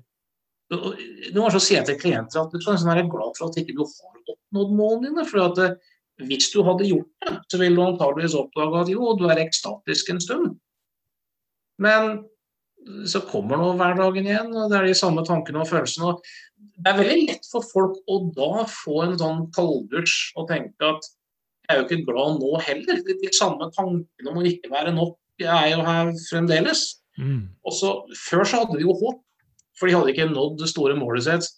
Noen 0.74 0.96
ganger 1.30 1.54
si 1.60 1.68
sier 1.68 1.84
jeg 1.84 1.86
til 1.92 1.98
klienter 2.02 2.40
at 2.42 2.50
du 2.50 2.58
sånn 2.58 2.88
er 2.90 3.04
glad 3.06 3.36
for 3.38 3.52
at 3.52 3.58
ikke 3.62 3.76
du 3.78 3.84
har 3.86 4.32
oppnådd 4.34 4.72
målene 4.74 5.12
dine. 5.12 5.26
for 5.30 5.44
at 5.44 5.60
eh, 5.62 5.76
hvis 6.26 6.48
du 6.50 6.64
hadde 6.66 6.88
gjort 6.90 7.12
det, 7.22 7.34
så 7.52 7.60
ville 7.62 7.78
du 7.78 7.84
antageligvis 7.84 8.38
oppdage 8.40 8.80
at 8.82 8.90
jo, 8.90 9.12
du 9.20 9.28
er 9.30 9.44
ekstatisk 9.44 10.10
en 10.10 10.24
stund. 10.24 10.56
Men 11.78 12.24
så 13.10 13.22
kommer 13.26 13.60
nå 13.60 13.72
hverdagen 13.80 14.28
igjen, 14.30 14.52
og 14.54 14.72
det 14.72 14.80
er 14.80 14.90
de 14.90 14.98
samme 14.98 15.26
tankene 15.28 15.64
og 15.64 15.70
følelsene. 15.70 16.14
og 16.14 16.74
Det 16.78 16.92
er 16.92 17.00
veldig 17.00 17.28
lett 17.30 17.48
for 17.52 17.66
folk 17.66 17.98
å 18.12 18.20
da 18.36 18.66
få 18.70 19.02
en 19.06 19.16
sånn 19.22 19.46
kalddusj 19.56 20.36
og 20.40 20.50
tenke 20.52 20.92
at 20.96 21.10
jeg 21.66 21.74
er 21.74 21.82
jo 21.82 21.86
ikke 21.88 22.08
glad 22.08 22.40
nå 22.40 22.62
heller. 22.64 23.02
De, 23.06 23.18
de 23.22 23.32
samme 23.36 23.70
tankene 23.76 24.32
om 24.32 24.42
å 24.42 24.48
ikke 24.48 24.72
være 24.74 24.94
nok 24.96 25.18
jeg 25.42 25.52
er 25.52 25.74
jo 25.74 25.84
her 25.84 26.14
fremdeles. 26.30 26.84
Mm. 27.20 27.52
Og 27.68 27.74
så, 27.76 27.92
Før 28.16 28.46
så 28.48 28.62
hadde 28.62 28.80
de 28.80 28.86
jo 28.86 28.96
håp, 28.96 29.22
for 29.76 29.90
de 29.90 29.96
hadde 29.98 30.14
ikke 30.14 30.30
nådd 30.32 30.62
det 30.62 30.72
store 30.72 30.96
målet 30.96 31.28
sitt. 31.28 31.50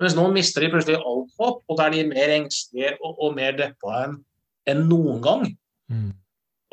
Mens 0.00 0.16
nå 0.16 0.24
mister 0.32 0.64
de 0.64 0.70
plutselig 0.72 0.96
alt 0.96 1.32
håp, 1.40 1.62
og 1.68 1.78
da 1.78 1.86
er 1.86 1.96
de 1.96 2.06
mer 2.08 2.32
engstelige 2.36 2.94
og, 3.00 3.16
og 3.20 3.36
mer 3.36 3.56
deppa 3.56 4.02
enn 4.04 4.18
en 4.72 4.82
noen 4.88 5.20
gang. 5.24 5.44
Mm. 5.92 6.12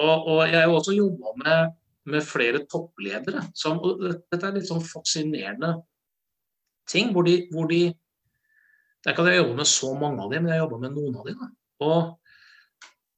Og, 0.02 0.16
og, 0.16 0.40
jeg 0.48 0.58
har 0.58 0.70
jo 0.70 0.78
også 0.80 0.96
jobba 0.96 1.36
med 1.44 1.80
med 2.10 2.24
flere 2.28 2.64
toppledere. 2.72 3.46
Som, 3.56 3.82
dette 4.04 4.40
er 4.48 4.58
litt 4.58 4.70
sånn 4.70 4.84
fascinerende 4.84 5.78
ting, 6.90 7.14
hvor 7.16 7.28
de, 7.28 7.44
hvor 7.54 7.70
de 7.72 7.86
Det 9.04 9.12
er 9.12 9.16
ikke 9.18 9.24
at 9.26 9.34
jeg 9.34 9.40
jobber 9.42 9.58
med 9.60 9.68
så 9.68 9.88
mange 10.00 10.24
av 10.24 10.30
dem, 10.32 10.46
men 10.46 10.54
jeg 10.54 10.62
jobber 10.62 10.80
med 10.80 10.94
noen 10.96 11.16
av 11.20 11.26
dem. 11.28 11.40
Og 11.84 12.23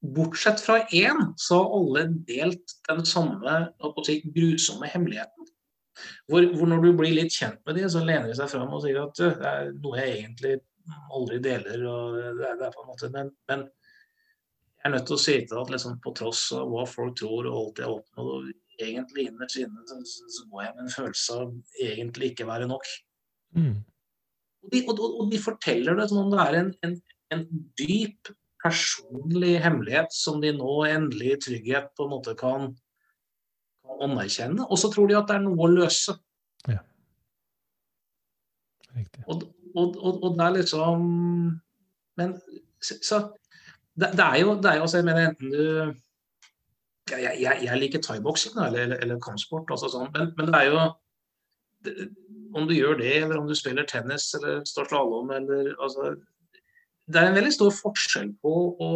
bortsett 0.01 0.61
fra 0.61 0.79
én, 0.93 1.33
så 1.37 1.61
har 1.61 1.73
alle 1.79 2.05
delt 2.27 2.75
den 2.89 3.05
samme 3.07 3.57
si, 4.05 4.19
grusomme 4.35 4.89
hemmeligheten. 4.91 5.51
Hvor, 6.27 6.43
hvor, 6.51 6.67
når 6.67 6.83
du 6.83 6.91
blir 6.97 7.15
litt 7.15 7.33
kjent 7.33 7.61
med 7.65 7.77
dem, 7.79 7.87
så 7.89 8.03
lener 8.03 8.27
de 8.27 8.35
seg 8.37 8.51
fram 8.51 8.73
og 8.75 8.83
sier 8.83 8.99
at 8.99 9.15
det 9.21 9.31
er 9.47 9.71
noe 9.79 10.01
jeg 10.01 10.17
egentlig 10.17 10.57
aldri 11.15 11.39
deler. 11.41 11.85
og 11.87 12.19
det 12.19 12.49
er, 12.49 12.59
det 12.59 12.67
er 12.67 12.75
på 12.75 12.83
en 12.83 12.91
måte, 12.91 13.09
men, 13.13 13.31
men 13.49 13.65
jeg 13.65 14.91
er 14.91 14.93
nødt 14.97 15.07
til 15.09 15.17
å 15.17 15.23
si 15.23 15.35
til 15.47 15.61
at 15.61 15.71
liksom, 15.73 15.97
på 16.03 16.13
tross 16.19 16.43
av 16.53 16.69
hva 16.69 16.83
folk 16.89 17.15
tror 17.17 17.47
og 17.47 17.55
alt 17.61 17.81
jeg 17.81 17.87
har 17.87 17.95
oppnådd, 17.95 18.31
og 18.35 18.85
egentlig 18.85 19.27
innerst 19.29 19.59
inne, 19.61 19.83
så, 19.87 19.97
så 20.35 20.47
går 20.51 20.65
jeg 20.65 20.75
med 20.75 20.83
en 20.83 20.93
følelse 20.93 21.37
av 21.41 21.53
egentlig 21.87 22.31
ikke 22.33 22.47
være 22.49 22.67
nok. 22.69 22.89
Mm. 23.55 23.77
Og, 24.65 24.71
de, 24.73 24.81
og, 24.83 25.01
og, 25.05 25.25
de, 25.31 25.39
forteller 25.41 25.97
det 25.97 26.09
som 26.11 26.21
om 26.21 26.31
det 26.33 26.41
er 26.43 26.59
en, 26.59 26.71
en, 26.85 26.95
en, 27.33 27.45
dyp 27.79 28.31
personlig 28.65 29.59
hemmelighet 29.63 30.13
som 30.13 30.41
de 30.41 30.51
nå 30.55 30.79
endelig 30.89 31.31
i 31.33 31.39
trygghet 31.47 31.91
på 31.97 32.07
en 32.07 32.13
måte 32.15 32.35
kan, 32.39 32.71
kan 33.85 34.05
anerkjenne. 34.09 34.65
Og 34.65 34.81
så 34.81 34.89
tror 34.93 35.11
de 35.11 35.19
at 35.19 35.29
det 35.29 35.37
er 35.37 35.45
noe 35.45 35.67
å 35.67 35.71
løse. 35.71 36.17
Ja. 36.65 36.81
Riktig. 38.95 39.25
Og, 39.27 39.45
og, 39.75 39.97
og, 39.99 40.23
og 40.23 40.37
det 40.39 40.45
er 40.45 40.57
liksom 40.61 41.09
Men 42.15 42.37
så 42.79 43.19
det, 43.95 44.11
det, 44.15 44.23
er 44.23 44.37
jo, 44.41 44.55
det 44.59 44.69
er 44.69 44.77
jo 44.79 44.85
altså, 44.85 44.99
jeg 44.99 45.07
mener 45.07 45.29
enten 45.29 45.51
du 45.51 45.61
jeg, 47.11 47.35
jeg, 47.37 47.59
jeg 47.67 47.79
liker 47.79 48.01
thaiboksing 48.01 48.55
eller, 48.57 48.79
eller, 48.81 49.01
eller 49.03 49.19
kampsport, 49.21 49.69
altså 49.71 49.91
sånn, 49.93 50.07
men, 50.15 50.31
men, 50.39 50.47
det 50.49 50.61
er 50.61 50.71
jo 50.71 50.79
det, 51.85 52.07
Om 52.55 52.65
du 52.69 52.73
gjør 52.73 52.97
det, 52.97 53.11
eller 53.21 53.37
om 53.37 53.49
du 53.49 53.53
spiller 53.57 53.85
tennis 53.85 54.29
eller 54.37 54.63
står 54.65 54.89
slalåm 54.89 55.31
eller 55.35 55.73
altså, 55.75 56.15
Det 57.05 57.21
er 57.21 57.29
en 57.29 57.37
veldig 57.37 57.53
stor 57.53 57.73
forskjell 57.75 58.31
på 58.41 58.55
å 58.81 58.91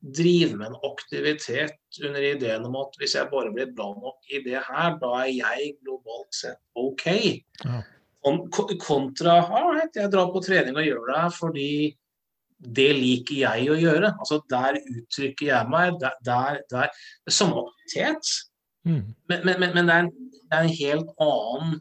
drive 0.00 0.56
med 0.56 0.70
en 0.70 0.82
aktivitet 0.88 2.00
under 2.00 2.24
ideen 2.24 2.64
om 2.64 2.78
at 2.80 2.94
hvis 2.96 3.18
jeg 3.18 3.28
bare 3.32 3.52
blir 3.52 3.72
bra 3.76 3.90
nok 3.92 4.32
i 4.32 4.40
det 4.46 4.62
her, 4.64 4.94
da 5.02 5.10
er 5.20 5.32
jeg 5.34 5.74
globalt 5.82 6.38
sett 6.38 6.60
OK. 6.80 7.08
Ja 7.66 7.80
kontra 8.20 9.38
at 9.80 9.96
jeg 9.96 10.10
drar 10.12 10.30
på 10.32 10.42
trening 10.44 10.76
og 10.76 10.84
gjør 10.84 11.06
det 11.08 11.24
fordi 11.38 11.96
det 12.60 12.90
liker 12.92 13.36
jeg 13.36 13.70
å 13.70 13.78
gjøre. 13.80 14.12
Altså 14.18 14.42
Der 14.50 14.76
uttrykker 14.76 15.46
jeg 15.46 15.68
meg. 15.70 15.94
Der, 16.00 16.12
der, 16.24 16.60
der. 16.70 16.88
Samme 17.28 17.64
aktivitet, 17.64 18.26
mm. 18.84 19.14
men, 19.28 19.44
men, 19.44 19.60
men, 19.60 19.74
men 19.74 19.86
det, 19.86 19.94
er 19.94 20.04
en, 20.04 20.10
det, 20.10 20.58
er 20.58 20.66
en, 20.66 20.76
helt 20.80 21.14
annen 21.20 21.80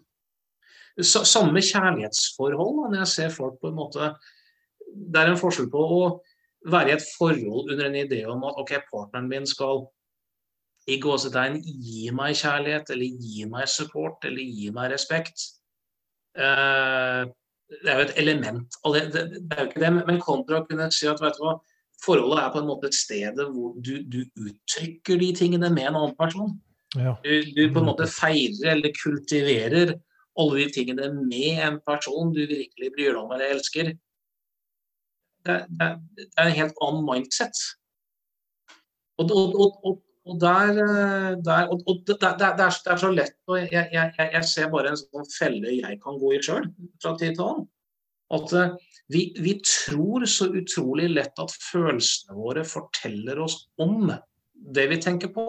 Samme 1.00 1.62
kjærlighetsforhold. 1.64 2.90
Når 2.92 2.98
jeg 3.04 3.08
ser 3.08 3.30
folk 3.32 3.60
på 3.62 3.70
en 3.70 3.78
måte 3.78 4.10
Det 5.00 5.22
er 5.22 5.32
en 5.32 5.40
forskjell 5.40 5.70
på 5.72 5.80
å 5.80 6.02
være 6.70 6.92
i 6.92 6.98
et 6.98 7.08
forhold 7.16 7.72
under 7.72 7.88
en 7.88 7.98
idé 8.02 8.24
om 8.28 8.44
at 8.50 8.60
ok, 8.60 8.76
partneren 8.92 9.30
min 9.32 9.48
skal 9.48 9.86
i 10.90 10.98
gåsetegn 11.02 11.60
gi 11.64 12.10
meg 12.16 12.38
kjærlighet, 12.40 12.90
eller 12.94 13.24
gi 13.24 13.46
meg 13.50 13.70
support, 13.70 14.24
eller 14.26 14.42
gi 14.42 14.72
meg 14.76 14.92
respekt. 14.94 15.46
Eh, 16.38 17.24
det 17.70 17.92
er 17.92 18.00
jo 18.00 18.06
et 18.08 18.16
element 18.24 18.80
av 18.86 18.96
det. 18.96 19.04
det, 19.14 19.26
det 19.46 19.58
er 19.58 19.64
jo 19.64 19.70
ikke 19.70 19.84
det, 19.84 19.92
Men 20.08 20.24
kontra 20.24 20.62
å 20.62 20.66
kunne 20.66 20.90
si 20.96 21.10
at 21.10 21.22
vet 21.22 21.38
du 21.38 21.46
hva, 21.46 21.60
forholdet 22.04 22.42
er 22.42 22.52
på 22.54 22.62
en 22.64 22.70
måte 22.70 22.90
et 22.90 22.98
sted 22.98 23.40
hvor 23.54 23.76
du, 23.78 24.00
du 24.08 24.22
uttrykker 24.40 25.20
de 25.20 25.32
tingene 25.36 25.70
med 25.74 25.92
en 25.92 26.00
annen 26.00 26.18
person. 26.18 26.56
Ja. 26.98 27.16
Du, 27.22 27.34
du, 27.54 27.64
på 27.70 27.82
en 27.82 27.90
måte 27.92 28.08
feirer 28.10 28.74
eller 28.74 28.96
kultiverer 28.98 29.94
alle 30.40 30.62
de 30.62 30.70
tingene 30.74 31.10
med 31.20 31.60
en 31.66 31.80
person 31.86 32.32
du 32.34 32.46
virkelig 32.48 32.94
bryr 32.96 33.12
deg 33.12 33.20
om 33.20 33.34
eller 33.36 33.54
elsker. 33.58 33.92
Det, 35.80 35.90
det, 36.20 36.28
er 36.38 36.50
en 36.50 36.60
helt 36.60 36.86
annen 36.86 37.08
mindset. 37.08 37.64
Og, 39.20 39.32
og, 39.36 39.58
og, 39.60 39.98
og 40.30 40.38
der, 40.42 40.70
eh, 40.84 41.34
der 41.44 41.74
det, 42.08 42.68
er, 42.68 42.96
så 43.02 43.12
lett. 43.12 43.36
og 43.48 43.60
jeg, 43.60 43.90
jeg, 43.94 44.14
jeg, 44.18 44.46
ser 44.46 44.72
bare 44.72 44.94
en 44.94 45.00
sånn 45.00 45.28
felle 45.34 45.76
jeg 45.80 46.00
kan 46.04 46.20
gå 46.22 46.34
i 46.36 46.42
sjøl 46.46 46.70
fra 47.02 47.16
tid 47.20 47.36
til 47.36 47.46
annen. 47.48 47.68
At 48.30 48.52
uh, 48.54 48.76
vi, 49.10 49.24
vi, 49.42 49.56
tror 49.66 50.26
så 50.30 50.52
utrolig 50.54 51.08
lett 51.10 51.40
at 51.42 51.54
følelsene 51.64 52.36
våre 52.38 52.62
forteller 52.68 53.42
oss 53.42 53.56
om 53.82 54.12
det 54.54 54.86
vi 54.92 55.00
tenker 55.02 55.32
på. 55.34 55.48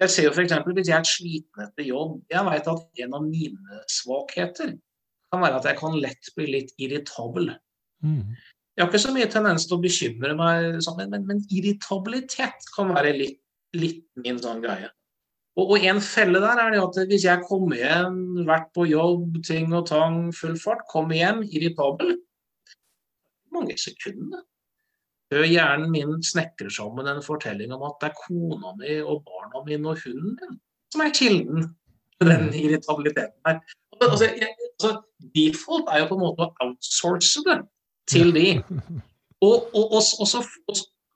Jeg 0.00 0.10
ser 0.10 0.26
jo 0.28 0.32
f.eks. 0.32 0.56
hvis 0.64 0.88
jeg 0.88 0.96
er 0.96 1.06
sliten 1.06 1.60
etter 1.62 1.84
jobb 1.86 2.16
Jeg 2.32 2.42
vet 2.48 2.70
at 2.72 3.02
en 3.04 3.12
av 3.14 3.26
mine 3.28 3.82
svakheter 3.92 4.72
kan 5.30 5.44
være 5.44 5.60
at 5.60 5.68
jeg 5.68 5.78
kan 5.78 5.94
lett 6.00 6.30
bli 6.34 6.48
litt 6.50 6.72
irritabel. 6.82 7.52
Mm. 8.04 8.34
Jeg 8.74 8.82
har 8.82 8.90
ikke 8.90 9.04
så 9.04 9.14
mye 9.14 9.30
tendens 9.30 9.68
til 9.68 9.76
å 9.76 9.82
bekymre 9.82 10.34
meg, 10.38 10.80
sånn, 10.82 10.96
men, 10.98 11.12
men, 11.12 11.26
men 11.28 11.42
irritabilitet 11.54 12.66
kan 12.74 12.90
være 12.90 13.12
litt 13.14 13.40
litt 13.78 14.04
min 14.22 14.38
sånn 14.40 14.62
greie. 14.62 14.90
Og, 15.54 15.68
og, 15.68 15.84
en 15.86 16.00
felle 16.02 16.40
der 16.42 16.60
er 16.60 16.72
det 16.74 16.80
at 16.82 16.98
hvis 17.10 17.26
jeg 17.28 17.46
kommer 17.46 17.78
hjem, 17.78 18.18
vært 18.46 18.72
på 18.74 18.88
jobb, 18.90 19.38
ting 19.46 19.74
og 19.74 19.86
tang, 19.90 20.26
full 20.34 20.56
fart, 20.58 20.82
kommer 20.90 21.18
hjem 21.18 21.44
irritabel 21.46 22.16
Mange 23.54 23.76
sekunder 23.78 24.42
før 25.30 25.46
hjernen 25.46 25.92
min 25.94 26.18
snekrer 26.26 26.72
sammen 26.74 27.06
en 27.08 27.22
fortelling 27.24 27.70
om 27.74 27.84
at 27.86 27.94
det 28.02 28.10
er 28.10 28.16
kona 28.18 28.72
mi 28.76 28.96
og 29.00 29.22
barna 29.24 29.62
mine 29.66 29.92
og 29.94 30.02
hunden 30.02 30.34
min 30.40 30.58
som 30.92 31.02
er 31.02 31.14
kilden 31.14 31.68
til 32.18 32.30
den 32.30 32.50
irritabiliteten 32.54 33.46
her. 33.46 33.62
Altså, 34.02 34.28
jeg, 34.28 34.50
altså, 34.74 34.90
default 35.34 35.88
er 35.90 36.02
jo 36.02 36.10
på 36.10 36.18
en 36.18 36.22
måte 36.22 36.44
å 36.44 36.66
outsource 36.66 37.42
det 37.46 37.56
til 38.10 38.34
de. 38.34 38.48
Og, 39.44 39.70
og, 39.74 39.84
og, 39.84 40.00
og 40.00 40.28
så, 40.28 40.40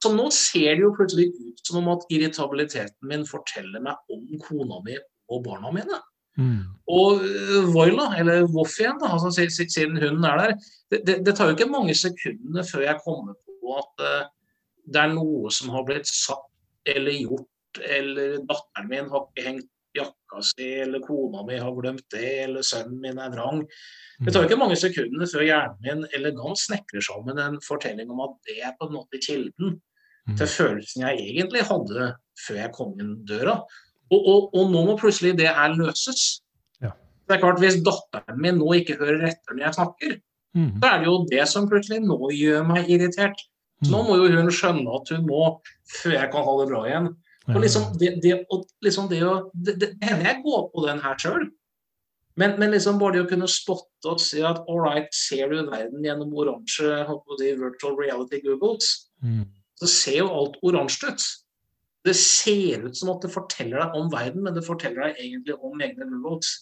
så 0.02 0.12
nå 0.14 0.28
ser 0.34 0.76
det 0.76 0.84
jo 0.84 0.94
plutselig 0.96 1.30
ut 1.32 1.62
som 1.64 1.80
om 1.82 1.90
at 1.94 2.06
irritabiliteten 2.12 3.10
min 3.10 3.26
forteller 3.28 3.82
meg 3.84 4.14
om 4.14 4.24
kona 4.44 4.80
mi 4.84 4.96
og 5.28 5.44
barna 5.44 5.72
mine. 5.74 6.00
Mm. 6.38 6.60
Og 6.94 7.24
uh, 7.24 7.68
Voila, 7.74 8.12
eller 8.20 8.46
Voff 8.52 8.76
igjen, 8.78 8.98
da, 9.00 9.10
altså, 9.16 9.32
siden 9.58 9.98
hunden 9.98 10.24
er 10.24 10.42
der 10.42 10.52
det, 10.92 11.00
det, 11.06 11.16
det, 11.26 11.34
tar 11.34 11.50
jo 11.50 11.56
ikke 11.56 11.70
mange 11.70 11.96
sekundene 11.98 12.62
før 12.64 12.84
jeg 12.86 13.02
kommer 13.02 13.34
på 13.34 13.78
at 13.80 14.04
uh, 14.04 14.28
det 14.88 15.02
er 15.02 15.16
noe 15.16 15.50
som 15.52 15.72
har 15.74 15.82
blitt 15.88 16.08
sagt 16.08 16.46
eller 16.88 17.16
gjort, 17.18 17.80
eller 17.84 18.38
datteren 18.48 18.88
min 18.88 19.10
har 19.12 19.26
ikke 19.26 19.48
hengt 19.48 19.68
jakka 19.98 20.42
si, 20.46 20.68
eller 20.84 21.02
kona 21.04 21.44
mi 21.46 21.58
har 21.60 21.74
glemt 21.76 22.06
det, 22.14 22.30
eller 22.46 22.66
sønnen 22.66 23.00
min 23.02 23.20
er 23.22 23.34
vrang. 23.34 23.64
Det 24.24 24.34
tar 24.34 24.48
ikke 24.48 24.58
mange 24.58 24.78
sekundene 24.78 25.28
før 25.30 25.44
hjernen 25.46 25.82
min 25.84 26.06
elegant 26.16 26.58
snekrer 26.58 27.04
sammen 27.04 27.38
en 27.42 27.60
fortelling 27.62 28.10
om 28.10 28.24
at 28.26 28.38
det 28.48 28.58
er 28.66 28.74
på 28.78 28.88
en 28.88 28.96
måte 28.98 29.20
kilden 29.22 29.78
Mm. 30.28 30.36
til 30.36 30.48
følelsen 30.52 31.04
jeg 31.06 31.20
egentlig 31.32 31.64
hadde 31.64 32.08
før 32.44 32.60
jeg 32.60 32.72
kom 32.76 32.96
inn 33.00 33.14
døra. 33.28 33.58
Og, 34.12 34.18
og, 34.18 34.48
og 34.56 34.72
nå 34.72 34.84
må 34.88 34.96
plutselig 35.00 35.34
det 35.38 35.48
her 35.56 35.74
løses. 35.76 36.42
Ja. 36.84 36.92
Det 37.28 37.36
er 37.36 37.42
klart, 37.42 37.60
Hvis 37.62 37.80
datteren 37.84 38.40
min 38.40 38.60
nå 38.60 38.72
ikke 38.76 38.98
hører 39.00 39.28
etter 39.30 39.56
når 39.56 39.64
jeg 39.66 39.76
snakker, 39.78 40.18
mm. 40.56 40.70
så 40.80 40.90
er 40.90 40.98
det 41.00 41.08
jo 41.08 41.16
det 41.32 41.46
som 41.48 41.68
plutselig 41.70 42.02
nå 42.04 42.18
gjør 42.36 42.66
meg 42.68 42.90
irritert. 42.92 43.40
Så 43.84 43.92
nå 43.92 44.02
mm. 44.02 44.10
må 44.10 44.18
jo 44.20 44.28
hun 44.36 44.52
skjønne 44.52 45.00
at 45.00 45.14
hun 45.14 45.26
må, 45.28 45.48
før 45.96 46.16
jeg 46.18 46.30
kan 46.34 46.46
ha 46.48 46.56
det 46.60 46.68
bra 46.72 46.84
igjen. 46.88 47.10
Og 47.48 47.62
liksom 47.62 47.86
det, 48.00 48.18
det, 48.22 48.34
og 48.52 48.66
liksom 48.84 49.06
det, 49.08 49.22
å, 49.24 49.48
det, 49.54 49.94
hender 50.04 50.26
jeg 50.26 50.42
går 50.44 50.66
på 50.72 50.84
den 50.84 51.00
her 51.00 51.16
sjøl. 51.20 51.46
Men, 52.38 52.58
men, 52.60 52.70
liksom 52.70 53.00
bare 53.00 53.16
det 53.16 53.22
å 53.24 53.28
kunne 53.30 53.48
spotte 53.50 54.12
og 54.12 54.20
si 54.22 54.44
at 54.46 54.60
all 54.70 54.82
right, 54.84 55.08
ser 55.16 55.50
du 55.50 55.62
verden 55.66 56.04
gjennom 56.04 56.34
oransje 56.38 57.06
virtual 57.58 57.96
reality 57.98 58.42
googles, 58.44 59.08
mm 59.24 59.46
så 59.78 59.90
ser 59.90 60.18
jo 60.22 60.30
alt 60.34 60.56
oransje 60.66 61.12
ut. 61.12 61.26
Det 62.06 62.14
ser 62.16 62.86
ut 62.86 62.96
som 62.96 63.12
at 63.12 63.22
det 63.24 63.32
forteller 63.32 63.82
deg 63.82 63.98
om 63.98 64.08
verden, 64.12 64.44
men 64.46 64.56
det 64.56 64.66
forteller 64.66 65.08
deg 65.08 65.20
egentlig 65.22 65.58
om 65.66 65.82
egne 65.82 66.08
robots. 66.08 66.54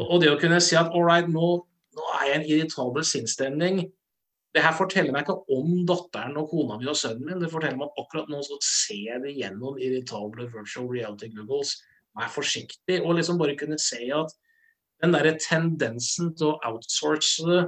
Og 0.00 0.20
det 0.22 0.32
å 0.32 0.38
kunne 0.40 0.60
si 0.64 0.76
at 0.78 0.92
all 0.94 1.04
right, 1.06 1.28
nå, 1.30 1.50
nå 1.94 2.08
er 2.18 2.26
jeg 2.28 2.34
i 2.34 2.38
en 2.38 2.48
irritabel 2.48 3.06
sinnsstemning. 3.06 3.84
Det 4.54 4.62
her 4.62 4.74
forteller 4.76 5.14
meg 5.14 5.24
ikke 5.24 5.56
om 5.56 5.80
datteren 5.88 6.36
og 6.38 6.50
kona 6.52 6.78
mi 6.78 6.86
og 6.90 6.98
sønnen 6.98 7.26
min. 7.26 7.40
Det 7.42 7.50
forteller 7.50 7.80
meg 7.80 7.90
at 7.90 8.04
akkurat 8.04 8.30
nå 8.30 8.42
så 8.46 8.58
ser 8.62 9.00
jeg 9.08 9.22
det 9.24 9.34
gjennom 9.38 9.80
irritable 9.82 10.46
virtual 10.52 10.86
reality 10.92 11.30
googles. 11.34 11.74
Vær 12.14 12.30
forsiktig. 12.30 13.00
Og 13.02 13.18
liksom 13.18 13.40
bare 13.40 13.56
kunne 13.58 13.80
se 13.82 14.04
at 14.14 14.30
den 15.02 15.16
derre 15.16 15.34
tendensen 15.42 16.30
til 16.38 16.52
å 16.52 16.60
outsource 16.70 17.64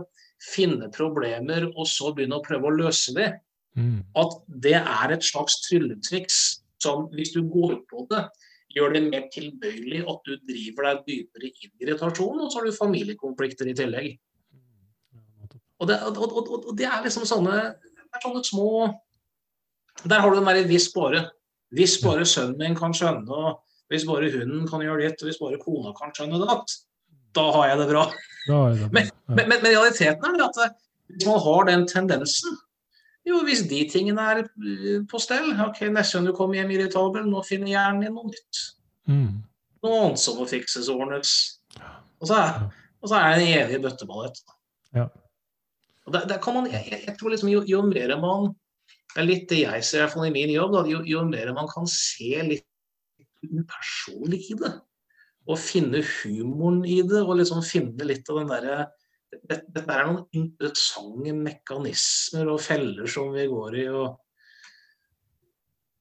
finne 0.53 0.87
problemer 0.95 1.67
og 1.73 1.89
så 1.91 2.13
begynne 2.15 2.39
å 2.39 2.45
prøve 2.45 2.71
å 2.71 2.77
løse 2.77 3.17
det, 3.17 3.33
Mm. 3.77 4.01
At 4.17 4.37
det 4.65 4.79
er 4.79 5.13
et 5.13 5.25
slags 5.25 5.61
trylletriks 5.67 6.39
som, 6.83 7.09
hvis 7.13 7.35
du 7.35 7.43
går 7.45 7.79
på 7.91 8.07
det, 8.11 8.23
gjør 8.77 8.97
det 8.97 9.03
mer 9.09 9.27
tilbøyelig 9.33 10.03
at 10.09 10.29
du 10.29 10.37
driver 10.49 10.89
deg 10.89 11.03
dypere 11.11 11.51
inn 11.51 11.69
i 11.71 11.85
irritasjon, 11.85 12.41
og 12.41 12.51
så 12.51 12.61
har 12.61 12.69
du 12.69 12.77
familiekonflikter 12.77 13.71
i 13.71 13.77
tillegg. 13.77 14.17
Og 15.81 15.89
det, 15.91 15.99
og, 16.09 16.17
og, 16.25 16.51
og 16.71 16.73
det 16.79 16.87
er 16.89 17.03
liksom 17.05 17.27
sånne, 17.29 17.57
er 17.77 18.23
sånne 18.23 18.45
små 18.47 18.69
Der 20.09 20.21
har 20.21 20.31
du 20.31 20.37
den 20.37 20.47
derre 20.49 20.65
'hvis 20.69 20.93
bare'. 20.93 21.29
Hvis 21.73 21.99
bare 22.03 22.25
sønnen 22.25 22.59
min 22.59 22.77
kan 22.77 22.95
skjønne 22.95 23.57
hvis 23.89 24.07
bare 24.07 24.31
hunden 24.33 24.67
kan 24.69 24.83
gjøre 24.83 25.05
ditt, 25.05 25.23
og 25.23 25.31
hvis 25.31 25.41
bare 25.41 25.63
kona 25.63 25.93
kan 25.95 26.15
skjønne 26.15 26.41
det, 26.43 26.77
da 27.37 27.45
har 27.55 27.69
jeg 27.71 27.81
det 27.81 27.89
bra. 27.91 28.05
Det 28.47 28.55
bra. 28.55 28.89
Men, 28.95 29.11
men, 29.29 29.49
men, 29.51 29.67
realiteten 29.67 30.25
er 30.41 30.47
at 30.47 30.79
hvis 31.07 31.27
man 31.29 31.43
har 31.43 31.69
den 31.71 31.87
tendensen 31.91 32.57
Jo, 33.27 33.41
hvis 33.43 33.65
de 33.67 33.81
tingene 33.91 34.23
er 34.23 34.45
på 35.11 35.19
stell 35.19 35.49
ok, 35.65 35.81
Neste 35.91 36.19
gang 36.19 36.29
du 36.29 36.33
kommer 36.35 36.61
hjem 36.61 36.71
irritabel, 36.77 37.25
nå 37.27 37.43
finner 37.43 37.73
hjernen 37.73 38.05
din 38.05 38.15
noe 38.15 38.31
nytt. 38.31 38.61
Mm. 39.11 39.41
Noe 39.83 40.03
annet 40.05 40.23
som 40.23 40.39
må 40.39 40.47
fikses 40.47 40.87
og 40.93 41.03
ordnes. 41.03 41.33
Og 42.23 42.31
så 42.31 42.39
er, 42.39 42.61
og 43.03 43.11
så 43.11 43.19
er 43.19 43.35
det 43.35 43.49
en 43.49 43.65
evig 43.65 43.81
bøtteballett. 43.83 44.39
Ja. 44.95 45.09
Og 46.07 46.15
der, 46.15 46.27
der 46.31 46.53
man, 46.55 46.69
jeg, 46.71 47.03
jeg- 47.07 47.17
tror 47.19 47.33
liksom 47.35 47.51
jo, 47.51 47.63
jo 47.67 47.83
mer 47.83 48.17
man 48.23 48.55
Det 49.15 49.23
er 49.23 49.27
litt 49.27 49.49
det 49.49 49.59
jeg 49.63 49.85
ser 49.85 49.99
i 49.99 50.01
hvert 50.05 50.13
fall 50.13 50.27
i 50.29 50.35
min 50.35 50.51
jobb. 50.53 50.75
Da, 50.75 50.83
jo, 50.91 50.99
jo 51.09 51.23
mer 51.25 51.53
man 51.57 51.69
kan 51.71 51.87
se 51.89 52.37
litt 52.45 52.67
upersonlig 53.47 54.41
i 54.53 54.57
det, 54.61 54.73
og 55.47 55.59
finne 55.63 56.03
humoren 56.05 56.83
i 56.85 56.99
det, 57.07 57.23
og 57.23 57.39
liksom 57.39 57.63
finne 57.65 58.05
litt 58.09 58.29
av 58.31 58.43
den 58.43 58.51
derre 58.53 58.79
Dette 59.37 59.65
dette 59.75 59.93
er 59.93 60.07
noen 60.07 60.23
interessante 60.39 61.33
mekanismer 61.35 62.47
og 62.53 62.61
feller 62.63 63.09
som 63.11 63.33
vi 63.35 63.47
går 63.51 63.79
i. 63.83 63.87
og 63.91 64.15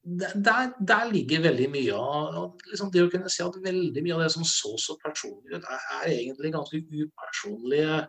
der, 0.06 0.70
der, 0.78 1.08
ligger 1.10 1.42
veldig 1.42 1.66
mye 1.72 1.94
av 1.98 2.52
liksom 2.70 2.92
Det 2.94 3.02
å 3.02 3.10
kunne 3.10 3.30
si 3.32 3.42
at 3.42 3.56
veldig 3.64 4.04
mye 4.04 4.14
av 4.14 4.22
det 4.22 4.30
som 4.36 4.44
så 4.46 4.76
så 4.78 4.94
personlig 5.02 5.56
ut, 5.56 5.64
er, 5.66 5.88
er 5.98 6.12
egentlig 6.12 6.52
ganske 6.54 6.78
upersonlige 6.84 8.04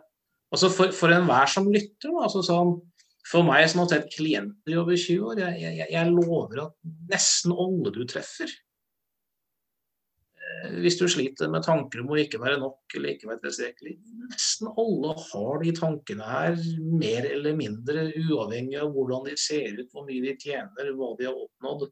altså 0.54 0.70
For, 0.72 0.94
for 0.96 1.12
enhver 1.14 1.50
som 1.50 1.68
lytter, 1.72 2.14
altså 2.22 2.44
sånn, 2.46 2.76
for 3.28 3.44
meg 3.44 3.66
som 3.68 3.82
har 3.82 3.90
sett 3.92 4.08
klienter 4.14 4.72
i 4.72 4.78
over 4.80 4.96
20 4.96 5.26
år, 5.32 5.42
jeg, 5.42 5.60
jeg, 5.66 5.90
jeg 5.92 6.14
lover 6.14 6.64
at 6.64 6.74
nesten 7.10 7.52
alle 7.52 7.92
du 7.92 8.00
treffer 8.08 8.48
eh, 10.38 10.78
Hvis 10.80 10.96
du 11.00 11.04
sliter 11.10 11.50
med 11.52 11.66
tanker 11.66 12.00
om 12.00 12.14
å 12.14 12.20
ikke 12.22 12.40
være 12.40 12.60
nok 12.62 12.96
eller 12.96 13.12
ikke 13.12 13.28
være 13.28 13.42
tilstrekkelig, 13.44 13.94
nesten 14.30 14.72
alle 14.72 15.12
har 15.26 15.62
de 15.64 15.74
tankene 15.76 16.32
her, 16.32 16.58
mer 17.04 17.28
eller 17.28 17.58
mindre, 17.58 18.08
uavhengig 18.16 18.80
av 18.80 18.92
hvordan 18.96 19.28
de 19.28 19.36
ser 19.40 19.76
ut, 19.76 19.90
hvor 19.92 20.08
mye 20.08 20.24
de 20.24 20.36
tjener, 20.40 20.94
hva 20.96 21.12
de 21.18 21.28
har 21.28 21.36
oppnådd. 21.36 21.88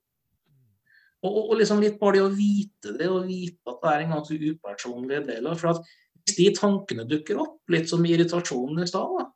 Og, 1.27 1.37
og, 1.43 1.55
liksom 1.59 1.81
litt 1.83 1.97
bare 2.01 2.19
det 2.19 2.25
å 2.25 2.33
vite 2.33 2.93
det, 2.97 3.07
og 3.11 3.29
vite 3.29 3.73
at 3.73 3.81
det 3.83 3.93
er 3.93 4.03
en 4.05 4.13
ganske 4.19 4.37
upersonlig 4.53 5.23
del 5.27 5.49
av 5.49 5.57
For 5.59 5.73
at 5.73 5.95
de 6.35 6.51
tankene 6.57 7.07
dukker 7.09 7.39
opp, 7.43 7.59
litt 7.71 7.91
som 7.91 8.05
irritasjonen 8.07 8.83
i 8.83 8.89
stad, 8.91 9.17
da, 9.21 9.27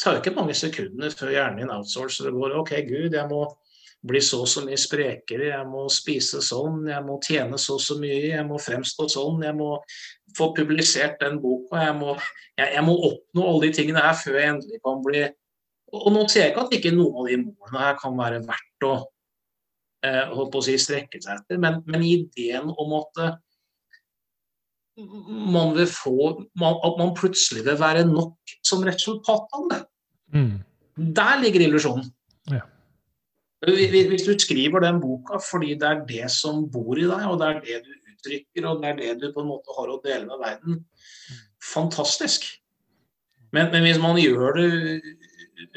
tar 0.00 0.18
ikke 0.18 0.34
mange 0.36 0.54
sekundene 0.58 1.10
før 1.14 1.32
hjernen 1.34 1.62
din 1.62 1.74
outsourcer 1.74 2.30
og 2.30 2.40
går 2.40 2.56
OK, 2.60 2.74
gud, 2.88 3.14
jeg 3.14 3.30
må 3.30 3.44
bli 4.04 4.20
så 4.20 4.42
og 4.44 4.50
så 4.50 4.64
mye 4.66 4.76
sprekere, 4.80 5.48
jeg 5.48 5.68
må 5.68 5.86
spise 5.92 6.42
sånn, 6.44 6.82
jeg 6.90 7.04
må 7.06 7.16
tjene 7.24 7.58
så 7.60 7.78
og 7.78 7.84
så 7.84 7.96
mye, 8.00 8.34
jeg 8.34 8.44
må 8.46 8.58
fremstå 8.60 9.06
sånn, 9.14 9.40
jeg 9.46 9.56
må 9.56 9.70
få 10.36 10.50
publisert 10.56 11.16
den 11.22 11.38
boka, 11.40 11.80
jeg 11.86 11.96
må, 11.96 12.12
jeg, 12.58 12.68
jeg 12.76 12.84
må 12.84 12.98
oppnå 13.08 13.46
alle 13.48 13.64
de 13.64 13.72
tingene 13.78 14.04
her 14.04 14.18
før 14.18 14.38
jeg 14.40 14.52
endelig 14.56 14.82
kan 14.84 15.02
bli 15.06 15.24
Og, 15.94 16.08
nå 16.10 16.24
sier 16.26 16.48
jeg 16.48 16.52
ikke 16.52 16.62
at 16.64 16.72
ikke 16.74 16.90
noen 16.90 17.18
av 17.22 17.26
de 17.30 17.36
målene 17.38 17.82
her 17.84 17.98
kan 18.00 18.16
være 18.18 18.40
verdt 18.42 18.86
å 18.88 18.94
eh, 20.04 20.32
å 20.34 20.62
si 20.66 20.74
strekke 20.80 21.20
seg 21.22 21.38
etter, 21.38 21.60
men, 21.62 21.78
men 21.86 22.02
ideen 22.02 22.72
om 22.72 22.96
at 22.98 23.20
eh, 23.22 23.36
man 24.96 25.72
vil 25.74 25.88
få 25.90 26.44
man, 26.60 26.78
At 26.86 26.98
man 27.00 27.14
plutselig 27.18 27.64
vil 27.66 27.80
være 27.80 28.04
nok 28.06 28.54
som 28.62 28.84
resultat 28.86 29.56
av 29.58 29.66
det. 29.72 29.80
Mm. 30.34 30.62
Der 31.16 31.40
ligger 31.42 31.66
illusjonen. 31.66 32.06
Ja. 32.50 32.62
Hvis 33.64 34.08
hvis 34.10 34.26
du 34.26 34.34
skriver 34.38 34.80
den 34.84 35.00
boka 35.00 35.40
fordi 35.50 35.74
det 35.80 35.88
er 35.88 36.04
det 36.06 36.30
som 36.30 36.66
bor 36.70 36.98
i 36.98 37.08
deg, 37.08 37.26
og 37.26 37.40
det 37.40 37.48
er 37.48 37.60
det 37.64 37.78
du 37.86 37.92
uttrykker, 38.12 38.66
og 38.68 38.82
det 38.82 38.90
er 38.90 38.98
det 38.98 39.14
du 39.22 39.32
på 39.32 39.42
en 39.42 39.50
måte 39.50 39.74
har 39.76 39.90
å 39.90 40.00
dele 40.04 40.28
med 40.28 40.42
verden, 40.42 40.84
fantastisk. 41.72 42.44
Men, 43.54 43.70
men 43.72 43.86
hvis 43.86 44.00
man 44.02 44.18
gjør 44.18 44.58
det 44.58 44.68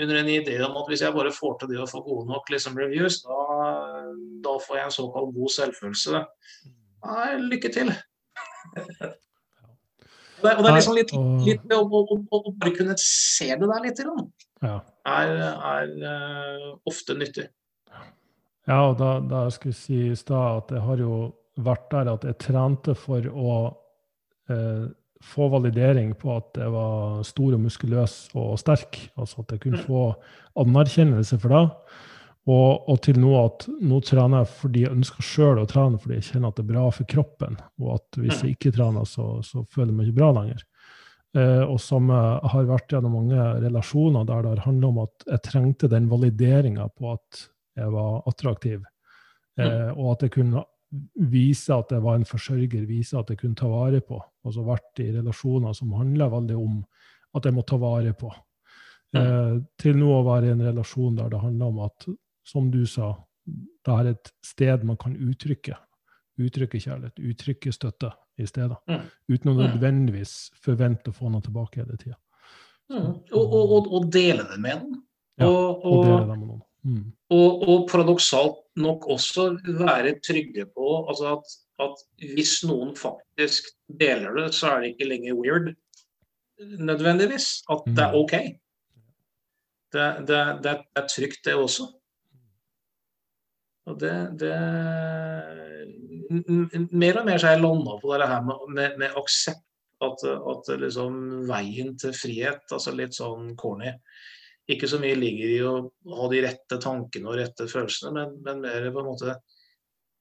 under 0.01 0.19
en 0.19 0.29
idé 0.29 0.57
om 0.65 0.77
at 0.81 0.89
hvis 0.89 1.03
jeg 1.05 1.13
bare 1.13 1.33
får 1.33 1.57
til 1.59 1.71
det 1.71 1.81
å 1.81 1.89
få 1.89 2.01
gode 2.05 2.27
nok 2.29 2.49
liksom, 2.51 2.77
reviews, 2.77 3.21
da, 3.25 3.37
da 4.43 4.57
får 4.63 4.79
jeg 4.79 4.89
en 4.89 4.95
såkalt 4.97 5.33
god 5.35 5.53
selvfølelse. 5.55 6.23
Nei, 7.07 7.27
lykke 7.53 7.71
til. 7.73 7.93
Og 10.37 10.43
det, 10.45 10.51
og 10.53 10.61
det 10.61 10.69
er 10.69 10.75
liksom 10.75 10.97
litt, 10.97 11.13
litt 11.47 11.71
å, 11.73 11.79
å, 11.81 12.01
å, 12.13 12.17
å 12.37 12.51
bare 12.61 12.73
kunne 12.75 12.97
se 13.01 13.47
det 13.49 13.69
der 13.71 13.85
litt, 13.87 14.01
Ja. 14.61 14.75
er, 15.09 15.31
er 15.71 15.95
eh, 16.11 16.67
ofte 16.89 17.15
nyttig. 17.17 17.47
Ja, 18.67 18.83
og 18.89 18.97
da, 18.99 19.17
da 19.23 19.47
skulle 19.53 19.73
jeg 19.73 19.81
si 19.81 19.99
i 20.11 20.15
stad 20.19 20.61
at 20.61 20.71
det 20.75 20.83
har 20.83 21.01
jo 21.01 21.17
vært 21.63 21.87
der 21.93 22.11
at 22.11 22.25
jeg 22.27 22.37
trente 22.43 22.93
for 22.99 23.25
å 23.31 23.53
eh, 24.51 24.87
få 25.23 25.47
validering 25.49 26.11
på 26.19 26.35
at 26.35 26.59
jeg 26.59 26.73
var 26.73 27.23
stor 27.25 27.55
og 27.57 27.63
muskuløs 27.63 28.17
og 28.37 28.57
sterk. 28.61 28.99
Altså 29.17 29.41
at 29.41 29.55
jeg 29.55 29.63
kunne 29.63 29.81
få 29.87 30.03
anerkjennelse 30.59 31.39
for 31.41 31.55
det. 31.55 31.63
Og, 32.47 32.87
og 32.87 33.01
til 33.03 33.17
nå 33.19 33.33
at 33.41 33.65
nå 33.83 33.99
trener 34.07 34.45
jeg 34.45 34.51
fordi 34.61 34.85
jeg 34.85 34.95
ønsker 34.95 35.25
sjøl 35.25 35.59
å 35.59 35.67
trene, 35.67 35.99
fordi 35.99 36.19
jeg 36.19 36.29
kjenner 36.29 36.53
at 36.53 36.59
det 36.59 36.63
er 36.63 36.69
bra 36.69 36.85
for 36.95 37.09
kroppen. 37.11 37.57
Og 37.83 37.97
at 37.97 38.19
hvis 38.21 38.43
jeg 38.43 38.55
ikke 38.55 38.71
trener, 38.77 39.07
så, 39.09 39.27
så 39.43 39.65
føler 39.67 39.91
jeg 39.91 39.97
meg 39.97 40.07
ikke 40.07 40.19
bra 40.21 40.29
lenger. 40.37 40.63
Eh, 41.35 41.63
og 41.67 41.75
som 41.83 42.07
jeg 42.13 42.51
har 42.53 42.69
vært 42.69 42.93
gjennom 42.95 43.17
mange 43.19 43.49
relasjoner 43.65 44.25
der 44.29 44.45
det 44.45 44.53
har 44.53 44.63
handla 44.69 44.93
om 44.93 45.01
at 45.03 45.27
jeg 45.27 45.43
trengte 45.49 45.91
den 45.91 46.07
valideringa 46.11 46.87
på 46.95 47.11
at 47.17 47.43
jeg 47.77 47.91
var 47.93 48.23
attraktiv, 48.31 48.85
eh, 49.59 49.91
og 49.91 50.15
at 50.15 50.25
jeg 50.25 50.33
kunne 50.37 50.63
vise 51.29 51.75
at 51.75 51.91
jeg 51.91 52.03
var 52.05 52.15
en 52.15 52.25
forsørger, 52.25 52.87
vise 52.87 53.17
at 53.19 53.29
jeg 53.29 53.41
kunne 53.41 53.59
ta 53.59 53.67
vare 53.69 53.99
på. 54.01 54.21
Altså 54.47 54.63
vært 54.65 55.03
i 55.03 55.11
relasjoner 55.17 55.75
som 55.75 55.91
handler 55.99 56.31
veldig 56.31 56.57
om 56.57 56.79
at 57.35 57.45
jeg 57.45 57.57
må 57.57 57.65
ta 57.67 57.79
vare 57.81 58.15
på. 58.17 58.31
Eh, 59.15 59.57
til 59.79 59.99
nå 59.99 60.13
å 60.15 60.23
være 60.25 60.49
i 60.49 60.55
en 60.55 60.63
relasjon 60.63 61.19
der 61.19 61.29
det 61.31 61.43
handler 61.43 61.73
om 61.73 61.83
at, 61.85 62.07
som 62.47 62.71
du 62.71 62.83
sa, 62.89 63.13
det 63.47 63.95
er 63.95 64.11
et 64.13 64.31
sted 64.45 64.85
man 64.87 64.99
kan 64.99 65.15
uttrykke. 65.15 65.77
Uttrykke 66.37 66.79
kjærlighet, 66.79 67.19
uttrykke 67.19 67.73
støtte 67.73 68.11
i 68.37 68.45
stedet. 68.47 68.77
Mm. 68.89 69.05
Uten 69.33 69.51
å 69.51 69.57
nødvendigvis 69.57 70.33
forvente 70.61 71.11
å 71.11 71.17
få 71.17 71.31
noe 71.33 71.43
tilbake 71.45 71.81
hele 71.81 71.97
tida. 71.97 72.17
Mm. 72.91 73.09
Og, 73.33 73.43
og, 73.43 73.63
og, 73.77 73.91
og 73.97 74.09
dele 74.13 74.45
det 74.47 74.59
med 74.63 74.83
noen. 74.83 75.03
Ja, 75.37 75.49
og, 75.49 75.85
Og 75.85 76.05
dele 76.05 76.23
det 76.23 76.37
med 76.37 76.45
noen. 76.45 76.63
Mm. 76.87 77.07
og, 77.35 77.63
og 77.67 77.81
paradoksalt 77.89 78.59
nok 78.79 79.07
også 79.11 79.47
være 79.79 80.13
trygge 80.23 80.67
på 80.71 80.85
altså 81.09 81.33
at, 81.33 81.55
at 81.83 82.03
hvis 82.21 82.61
noen 82.69 82.93
faktisk 82.95 83.73
deler 83.99 84.37
det, 84.37 84.45
så 84.55 84.69
er 84.69 84.85
det 84.85 84.93
ikke 84.93 85.09
lenger 85.09 85.35
weird 85.41 85.73
nødvendigvis. 86.79 87.63
At 87.69 87.83
det 87.85 88.05
er 88.05 88.13
Mm. 88.13 88.19
OK. 88.21 88.31
Det, 89.93 90.07
det, 90.27 90.39
det, 90.63 90.77
det 90.95 91.01
er 91.01 91.07
trygt, 91.07 91.45
det 91.45 91.55
også. 91.55 91.89
Og 93.87 93.99
det, 94.01 94.15
det 94.41 94.55
Mer 96.91 97.21
og 97.21 97.27
mer 97.27 97.39
så 97.39 97.47
har 97.47 97.55
jeg 97.55 97.63
landa 97.63 97.93
på 98.01 98.11
det 98.19 98.27
her 98.27 98.41
med, 98.43 98.63
med, 98.75 98.97
med 98.99 99.19
aksept. 99.19 99.63
At, 99.97 100.21
at 100.21 100.67
liksom 100.77 101.13
veien 101.49 101.95
til 101.97 102.11
frihet, 102.13 102.67
altså 102.69 102.91
litt 102.93 103.15
sånn 103.17 103.55
corny 103.57 103.95
Ikke 104.69 104.85
så 104.85 104.99
mye 105.01 105.15
ligger 105.17 105.49
i 105.49 105.63
å 105.65 105.71
ha 106.19 106.27
de 106.29 106.43
rette 106.45 106.77
tankene 106.83 107.31
og 107.31 107.39
rette 107.39 107.65
følelsene, 107.65 108.11
men, 108.13 108.35
men 108.45 108.61
mer 108.61 108.85
på 108.93 109.01
en 109.01 109.07
måte 109.07 109.33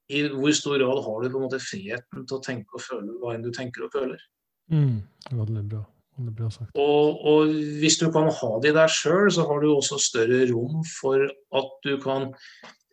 I 0.08 0.22
hvor 0.32 0.54
stor 0.56 0.78
grad 0.80 1.02
har 1.04 1.18
du 1.20 1.28
på 1.28 1.42
en 1.42 1.44
måte 1.44 1.60
friheten 1.60 2.24
til 2.24 2.38
å 2.38 2.40
tenke 2.46 2.78
og 2.78 2.86
føle 2.86 3.18
hva 3.20 3.34
enn 3.36 3.44
du 3.44 3.50
tenker 3.52 3.84
og 3.84 3.92
føler? 3.98 4.24
Mm. 4.72 5.04
var 5.42 5.52
bra. 5.58 5.82
Veldig 6.16 6.34
bra 6.38 6.48
sagt. 6.48 6.72
Og, 6.80 7.20
og 7.28 7.52
hvis 7.82 7.98
du 8.00 8.06
kan 8.12 8.30
ha 8.32 8.50
de 8.64 8.72
der 8.72 8.92
sjøl, 8.92 9.28
så 9.28 9.44
har 9.50 9.60
du 9.60 9.68
også 9.74 10.00
større 10.00 10.46
rom 10.48 10.80
for 10.88 11.26
at 11.28 11.74
du 11.84 11.98
kan 12.00 12.30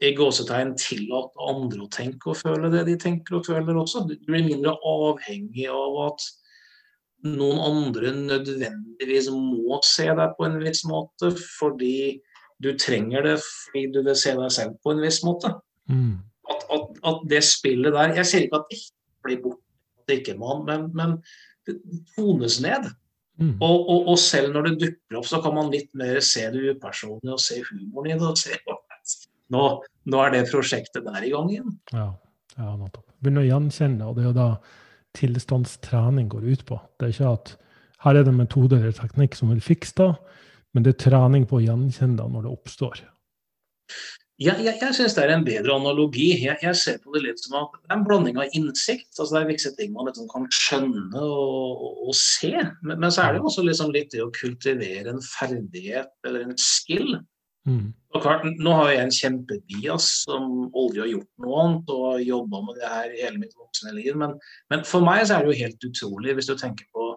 i 0.03 0.11
gåsetegn 0.17 0.73
tillate 0.79 1.47
andre 1.49 1.85
å 1.85 1.91
tenke 1.91 2.31
og 2.31 2.39
føle 2.39 2.71
det 2.73 2.83
de 2.89 2.95
tenker 2.99 3.37
og 3.37 3.47
føler 3.47 3.77
også. 3.79 4.03
Du 4.09 4.15
blir 4.27 4.45
mindre 4.45 4.75
avhengig 4.89 5.67
av 5.71 5.99
at 6.09 6.25
noen 7.23 7.61
andre 7.63 8.11
nødvendigvis 8.17 9.29
må 9.31 9.79
se 9.87 10.09
deg 10.11 10.35
på 10.37 10.47
en 10.47 10.59
viss 10.63 10.83
måte 10.89 11.31
fordi 11.39 12.19
du 12.63 12.73
trenger 12.79 13.23
det 13.27 13.37
fordi 13.43 13.85
du 13.95 14.01
vil 14.03 14.17
se 14.19 14.35
deg 14.39 14.51
selv 14.55 14.75
på 14.83 14.93
en 14.93 15.03
viss 15.03 15.21
måte. 15.23 15.53
Mm. 15.91 16.19
At, 16.51 16.65
at, 16.75 16.99
at 17.07 17.23
det 17.31 17.39
spillet 17.47 17.95
der 17.95 18.17
Jeg 18.17 18.27
sier 18.27 18.45
ikke 18.45 18.59
at 18.59 18.67
det 18.71 18.79
ikke 18.81 19.23
blir 19.23 19.39
borte, 19.45 19.63
at 19.99 20.11
det 20.11 20.19
ikke 20.19 20.39
må, 20.39 20.57
men, 20.67 20.89
men 20.95 21.17
det 21.67 21.77
tones 22.17 22.59
ned. 22.63 22.91
Mm. 23.39 23.55
Og, 23.63 23.77
og, 23.89 24.09
og 24.13 24.17
selv 24.19 24.51
når 24.53 24.67
det 24.67 24.79
dukker 24.83 25.19
opp, 25.19 25.27
så 25.31 25.39
kan 25.41 25.55
man 25.55 25.71
litt 25.73 25.89
mer 25.97 26.19
se 26.23 26.43
det 26.53 26.75
upersonlige 26.75 27.37
og 27.37 27.41
se 27.41 27.61
humoren 27.69 28.11
i 28.11 28.17
det. 28.19 28.27
og 28.27 28.37
se 28.37 28.59
nå, 29.53 29.65
nå 30.09 30.21
er 30.23 30.33
det 30.35 30.45
prosjektet 30.51 31.05
der 31.07 31.25
i 31.25 31.33
gang 31.33 31.51
igjen. 31.51 31.75
Ja, 31.93 32.09
ja 32.57 32.71
nettopp. 32.79 33.07
Begynne 33.23 33.43
å 33.43 33.47
gjenkjenne, 33.47 34.07
og 34.09 34.17
det 34.17 34.25
er 34.25 34.31
jo 34.31 34.37
da 34.37 34.49
tilstandstrening 35.17 36.31
går 36.31 36.47
ut 36.49 36.65
på. 36.67 36.79
Det 36.97 37.07
er 37.07 37.15
ikke 37.15 37.35
at 37.37 37.53
her 38.03 38.19
er 38.19 38.27
det 38.27 38.33
metode 38.35 38.79
eller 38.79 38.95
teknikk 38.97 39.37
som 39.37 39.53
vil 39.53 39.61
fikse 39.63 39.95
det, 40.01 40.09
men 40.73 40.85
det 40.85 40.95
er 40.95 41.03
trening 41.05 41.45
på 41.47 41.59
å 41.59 41.63
gjenkjenne 41.63 42.17
det 42.19 42.27
når 42.33 42.47
det 42.47 42.53
oppstår. 42.57 43.03
Ja, 44.41 44.55
jeg, 44.57 44.79
jeg 44.81 44.95
syns 44.97 45.13
det 45.13 45.23
er 45.23 45.31
en 45.35 45.45
bedre 45.45 45.75
analogi. 45.77 46.31
Jeg, 46.41 46.57
jeg, 46.65 46.77
ser 46.79 46.95
på 47.03 47.13
det 47.13 47.21
litt 47.21 47.41
som 47.43 47.53
at 47.59 47.75
det 47.77 47.91
er 47.91 47.99
en 47.99 48.05
blanding 48.07 48.39
av 48.41 48.55
innsikt. 48.57 49.11
altså 49.13 49.29
Det 49.29 49.41
er 49.43 49.51
visse 49.51 49.71
ting 49.77 49.91
man 49.93 50.09
liksom 50.09 50.25
kan 50.31 50.47
skjønne 50.51 51.21
og, 51.21 51.83
og, 51.85 51.99
og 52.09 52.17
se. 52.17 52.51
Men, 52.81 52.97
men, 52.97 53.11
så 53.13 53.27
er 53.27 53.35
det 53.35 53.43
også 53.45 53.63
liksom 53.67 53.93
litt 53.93 54.09
det 54.11 54.23
å 54.25 54.31
kultivere 54.33 55.13
en 55.13 55.21
ferdighet 55.23 56.11
eller 56.25 56.47
en 56.47 56.57
skill. 56.57 57.13
Mm. 57.69 57.93
Og 58.13 58.21
klart, 58.21 58.43
Nå 58.59 58.73
har 58.77 58.91
jeg 58.91 59.01
en 59.01 59.15
kjempebias 59.17 60.09
som 60.27 60.49
aldri 60.69 61.01
har 61.01 61.11
gjort 61.13 61.45
noe 61.45 61.61
annet 61.63 61.93
og 61.95 62.21
jobba 62.21 62.61
med 62.67 62.79
det 62.79 62.91
her 62.91 63.15
hele 63.21 63.41
mitt 63.41 63.55
voksne 63.57 63.95
liv. 63.95 64.13
Men, 64.19 64.35
men, 64.73 64.83
for 64.87 65.05
meg 65.05 65.23
så 65.25 65.37
er 65.37 65.45
det 65.45 65.53
jo 65.53 65.63
helt 65.63 65.87
utrolig 65.89 66.35
hvis 66.37 66.51
du 66.51 66.53
tenker 66.59 66.89
på 66.93 67.07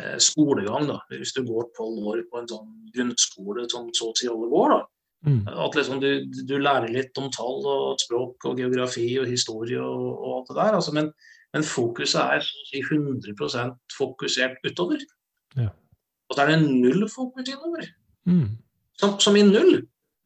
eh, 0.00 0.16
skolegang. 0.22 0.88
da, 0.88 1.00
Hvis 1.12 1.34
du 1.36 1.42
går 1.48 1.72
tolv 1.76 2.08
år 2.14 2.24
på 2.30 2.40
en 2.40 2.50
sånn 2.54 2.72
grunnskole 2.94 3.66
som 3.72 3.90
så 3.96 4.12
å 4.12 4.16
si 4.18 4.30
alle 4.30 4.48
går. 4.52 4.76
da, 4.76 4.82
Mm. 5.22 5.44
At 5.46 5.76
liksom 5.78 6.00
du, 6.02 6.08
du, 6.48 6.56
lærer 6.58 6.90
litt 6.90 7.18
om 7.20 7.28
tall 7.30 7.62
og 7.62 8.00
språk 8.02 8.42
og 8.48 8.58
geografi 8.58 9.06
og 9.22 9.28
historie 9.30 9.78
og, 9.78 10.08
og 10.18 10.32
alt 10.38 10.50
det 10.50 10.56
der. 10.58 10.78
Altså, 10.78 10.94
men, 10.96 11.12
men, 11.54 11.66
fokuset 11.66 12.18
er 12.22 12.42
si 12.42 12.82
100% 12.82 13.76
fokusert 13.96 14.58
utover. 14.66 15.04
Ja. 15.54 15.70
Og 16.26 16.34
så 16.34 16.42
er 16.42 16.52
det 16.52 16.64
null 16.64 17.06
fokus 17.12 17.52
innover. 17.52 17.86
Mm. 18.26 18.58
Som, 19.00 19.16
som, 19.20 19.36
i 19.36 19.42
null. 19.46 19.80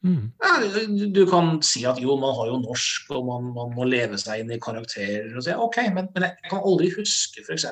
Mm. 0.06 0.32
Ja, 0.42 0.82
du 1.14 1.22
kan 1.30 1.56
si 1.66 1.84
at 1.88 1.98
jo, 2.02 2.16
man 2.20 2.34
har 2.36 2.50
jo 2.50 2.60
norsk, 2.62 3.08
og 3.16 3.26
man, 3.28 3.48
man 3.56 3.72
må 3.74 3.86
leve 3.88 4.18
seg 4.20 4.42
inn 4.42 4.52
i 4.54 4.60
karakterer. 4.62 5.30
og 5.34 5.46
si, 5.46 5.54
ok, 5.54 5.80
men, 5.94 6.10
men, 6.14 6.28
jeg 6.28 6.50
kan 6.50 6.62
aldri 6.62 6.90
huske 6.94 7.42
f.eks. 7.46 7.66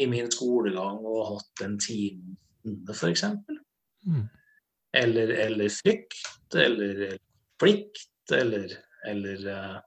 i 0.00 0.08
min 0.10 0.28
skolegang 0.32 1.00
å 1.04 1.16
ha 1.20 1.30
hatt 1.36 1.64
en 1.66 1.78
time 1.80 2.36
f.eks. 2.92 3.24
Mm 4.08 4.28
eller, 4.92 5.28
eller 5.28 5.68
frykt 5.68 6.54
eller 6.54 7.18
plikt 7.60 8.32
eller, 8.32 8.72
eller 9.06 9.48
uh, 9.48 9.78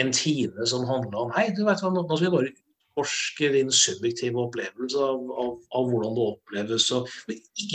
en 0.00 0.12
time 0.12 0.66
som 0.66 0.86
handla 0.88 1.18
om 1.18 1.32
Hei, 1.36 1.50
du 1.56 1.64
vet 1.66 1.82
hva, 1.82 1.92
nå 1.92 2.04
skal 2.08 2.26
vi 2.26 2.34
bare 2.34 2.50
utforske 2.52 3.52
din 3.54 3.72
subjektive 3.74 4.40
opplevelse 4.44 5.00
av, 5.02 5.24
av, 5.32 5.54
av 5.76 5.90
hvordan 5.90 6.16
det 6.16 6.26
oppleves. 6.34 6.88
Og, 6.94 7.08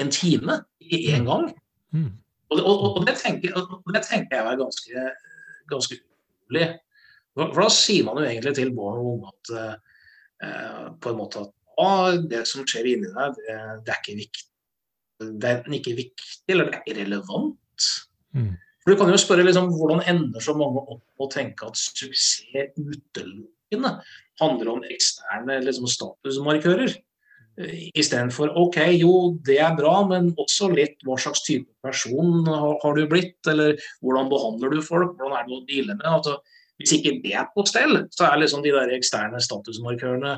en 0.01 0.13
time, 0.13 0.59
ikke 0.89 1.18
én 1.18 1.27
gang. 1.30 1.49
Mm. 1.95 2.11
Og, 2.53 2.60
og, 2.60 2.84
og, 2.88 3.01
det 3.07 3.18
tenker, 3.22 3.55
det 3.93 4.03
tenker, 4.05 4.38
jeg 4.38 4.53
er 4.53 4.60
ganske, 4.60 5.03
ganske 5.72 5.99
urolig. 5.99 6.69
For, 7.34 7.49
for 7.49 7.64
da 7.65 7.69
sier 7.73 8.07
man 8.07 8.22
jo 8.22 8.30
egentlig 8.30 8.55
til 8.57 8.73
barn 8.77 9.01
og 9.01 9.11
unge 9.15 9.34
at 9.34 9.53
eh, 9.57 10.88
på 11.01 11.14
en 11.14 11.19
måte 11.19 11.45
at 11.45 11.53
ah, 11.81 12.18
det 12.30 12.43
som 12.49 12.65
skjer 12.68 12.91
inni 12.93 13.10
deg, 13.10 13.39
det, 13.39 13.60
det 13.88 13.95
er 13.95 14.03
ikke 14.03 14.19
viktig 14.22 14.49
det 15.23 15.49
er 15.49 15.60
enten 15.60 15.77
ikke 15.77 15.95
viktig 15.97 16.53
eller 16.53 16.68
det 16.68 16.76
er 16.76 16.84
ikke 16.84 16.99
relevant. 17.01 17.88
Mm. 18.35 18.53
For 18.84 18.91
Du 18.91 18.99
kan 18.99 19.11
jo 19.14 19.19
spørre 19.22 19.45
liksom, 19.47 19.69
hvordan 19.72 20.03
ender 20.10 20.43
så 20.43 20.55
mange 20.57 20.81
opp 20.81 21.23
å 21.23 21.30
tenke 21.31 21.69
at 21.69 21.80
suksess 21.80 22.43
utelukkende 22.76 23.93
handler 24.41 24.72
om 24.73 24.85
eksterne 24.89 25.60
liksom, 25.64 25.88
statusmarkører. 25.88 26.97
Istedenfor 27.53 28.55
OK, 28.57 28.80
jo 28.97 29.38
det 29.45 29.59
er 29.61 29.75
bra, 29.77 29.99
men 30.09 30.31
også 30.41 30.71
litt 30.73 31.03
hva 31.05 31.19
slags 31.21 31.43
type 31.45 31.69
person 31.85 32.47
har, 32.49 32.97
du 32.97 33.05
blitt? 33.11 33.38
Eller 33.49 33.77
hvordan 34.01 34.31
behandler 34.31 34.73
du 34.73 34.81
folk? 34.81 35.13
Hvordan 35.19 35.38
er 35.38 35.45
det 35.47 35.57
å 35.59 35.65
deale 35.69 35.97
med? 35.99 36.07
Altså, 36.09 36.39
hvis 36.81 36.95
ikke 36.97 37.19
det 37.21 37.35
er 37.38 37.51
på 37.53 37.65
stell, 37.69 37.99
så 38.15 38.25
er 38.25 38.41
liksom 38.41 38.65
de 38.65 38.73
der 38.73 38.95
eksterne 38.97 39.41
statusmarkørene 39.43 40.38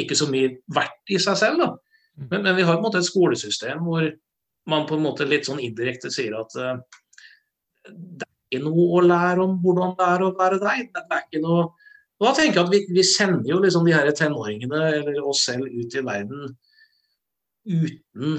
ikke 0.00 0.16
så 0.18 0.26
mye 0.30 0.56
verdt 0.74 1.12
i 1.12 1.20
seg 1.20 1.36
selv. 1.38 1.60
da. 1.60 1.70
Mm. 2.16 2.28
Men, 2.30 2.40
men, 2.40 2.56
vi 2.56 2.64
har 2.64 2.78
på 2.78 2.80
en 2.80 2.86
måte 2.88 3.02
et 3.02 3.10
skolesystem 3.10 3.84
hvor 3.84 4.08
man 4.70 4.86
på 4.88 4.96
en 4.96 5.04
måte 5.04 5.28
litt 5.28 5.44
sånn 5.44 5.60
indirekte 5.60 6.08
sier 6.14 6.32
at 6.38 6.54
uh, 6.56 6.78
det 7.84 8.24
er 8.24 8.56
ikke 8.56 8.64
noe 8.64 8.86
å 8.96 9.02
lære 9.04 9.44
om 9.44 9.58
hvordan 9.60 9.96
det 9.98 10.06
er 10.08 10.24
å 10.24 10.34
være 10.38 10.60
deg. 10.62 10.88
Det 10.94 11.04
er 11.04 11.26
ikke 11.26 11.44
noe 11.44 11.66
og 12.24 12.30
da 12.30 12.38
tenker 12.38 12.56
jeg 12.56 12.64
at 12.64 12.72
vi, 12.72 12.78
vi 12.96 13.02
sender 13.04 13.50
jo 13.50 13.58
liksom 13.60 13.84
de 13.84 13.92
her 13.92 14.08
tenåringene, 14.16 14.80
eller 15.00 15.26
oss 15.28 15.44
selv, 15.44 15.68
ut 15.68 15.96
i 15.96 16.04
verden 16.04 16.54
uten 17.64 18.38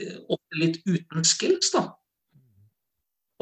eh, 0.00 0.16
Litt 0.56 0.80
uten 0.86 1.26
skills, 1.26 1.68
da. 1.74 1.88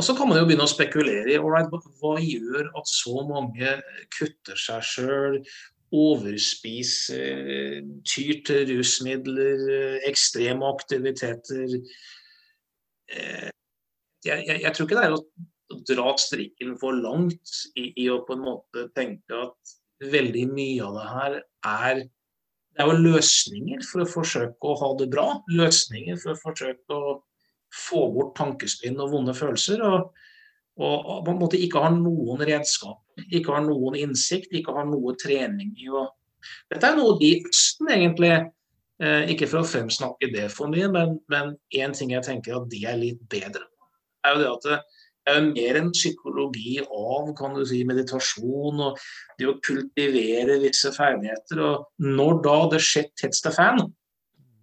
Og 0.00 0.06
så 0.06 0.14
kan 0.16 0.28
man 0.28 0.38
jo 0.40 0.46
begynne 0.48 0.64
å 0.64 0.70
spekulere 0.70 1.30
i 1.30 1.38
right, 1.38 1.68
hva 2.00 2.16
gjør 2.18 2.70
at 2.80 2.88
så 2.88 3.22
mange 3.28 3.74
kutter 4.16 4.58
seg 4.58 4.82
sjøl, 4.88 5.38
overspiser, 5.92 7.82
tyr 8.08 8.38
til 8.48 8.62
rusmidler, 8.72 10.00
ekstreme 10.08 10.64
aktiviteter. 10.72 11.76
Eh, 13.12 13.50
jeg, 14.24 14.46
jeg, 14.48 14.62
jeg, 14.62 14.72
tror 14.72 14.88
ikke 14.88 14.98
det 14.98 15.04
er 15.04 15.16
å 15.18 15.22
dra 15.88 16.14
strikken 16.20 16.74
for 16.80 16.96
langt 16.96 17.54
i, 17.76 17.90
i, 17.96 18.08
å 18.10 18.22
på 18.26 18.36
en 18.36 18.44
måte 18.46 18.88
tenke 18.96 19.38
at 19.46 19.76
veldig 20.12 20.46
mye 20.50 20.82
av 20.86 20.98
det 20.98 21.06
her 21.12 21.38
er 21.72 22.02
det 22.72 22.80
er 22.80 22.88
jo 22.88 23.02
løsninger 23.04 23.82
for 23.84 24.00
å 24.00 24.08
forsøke 24.08 24.68
å 24.70 24.78
ha 24.80 24.86
det 24.96 25.10
bra. 25.12 25.26
Løsninger 25.52 26.16
for 26.22 26.32
å 26.32 26.40
forsøke 26.40 26.96
å 26.96 27.18
få 27.76 28.06
bort 28.14 28.32
tankespinn 28.38 28.96
og 28.96 29.10
vonde 29.12 29.34
følelser. 29.36 29.82
Og, 29.84 30.06
og 30.80 31.18
på 31.26 31.34
en 31.34 31.42
måte 31.42 31.60
ikke 31.60 31.82
har 31.84 31.92
noen 31.92 32.40
redskap 32.48 33.02
ikke 33.28 33.52
har 33.52 33.64
noen 33.66 33.98
innsikt, 34.00 34.54
ikke 34.56 34.72
har 34.72 34.86
noe 34.88 35.12
trening 35.20 35.74
i 35.76 35.90
å 35.92 36.08
Dette 36.72 36.88
er 36.88 36.96
noe 36.96 37.18
de 37.20 37.28
Østen 37.46 37.90
egentlig 37.92 38.32
eh, 38.32 39.28
Ikke 39.30 39.46
for 39.46 39.60
å 39.60 39.68
fremsnakke 39.68 40.30
det 40.32 40.48
for 40.50 40.72
mye, 40.72 40.88
men 40.90 41.52
én 41.76 41.94
ting 41.94 42.10
jeg 42.16 42.24
tenker 42.26 42.56
at 42.56 42.70
de 42.72 42.80
er 42.88 42.98
litt 42.98 43.20
bedre 43.30 43.68
er 44.22 44.36
jo 44.36 44.42
det 44.42 44.50
at 44.50 44.98
mer 45.26 45.78
en 45.78 45.90
psykologi 45.94 46.80
av 46.82 47.32
kan 47.38 47.54
du 47.54 47.64
si, 47.66 47.82
meditasjon 47.86 48.80
og 48.82 49.02
det 49.38 49.48
å 49.50 49.58
kultivere 49.64 50.58
visse 50.62 50.92
ferdigheter. 50.94 51.60
Og 51.62 52.08
når 52.18 52.40
da 52.46 52.56
the 52.74 52.80
shit 52.82 53.12
hits 53.22 53.42
the 53.44 53.52
fan, 53.54 53.84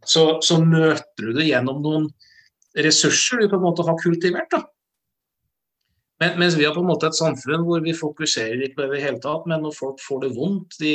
så, 0.06 0.40
så 0.44 0.60
møter 0.64 1.30
du 1.30 1.34
det 1.38 1.50
gjennom 1.50 1.82
noen 1.84 2.10
ressurser 2.80 3.42
du 3.42 3.50
på 3.50 3.58
en 3.58 3.66
måte 3.66 3.86
har 3.88 3.98
kultivert. 4.02 4.52
da. 4.52 4.64
Men, 6.20 6.36
mens 6.42 6.58
vi 6.60 6.66
har 6.68 6.76
på 6.76 6.84
en 6.84 6.90
måte 6.90 7.08
et 7.08 7.18
samfunn 7.18 7.64
hvor 7.68 7.84
vi 7.84 7.96
fokuserer 7.96 8.60
ikke 8.66 8.82
på 8.82 8.86
det 8.86 8.90
i 8.90 8.96
det 8.98 9.06
hele 9.06 9.24
tatt, 9.24 9.48
men 9.48 9.64
når 9.64 9.76
folk 9.78 10.02
får 10.04 10.26
det 10.26 10.34
vondt, 10.36 10.76
de 10.82 10.94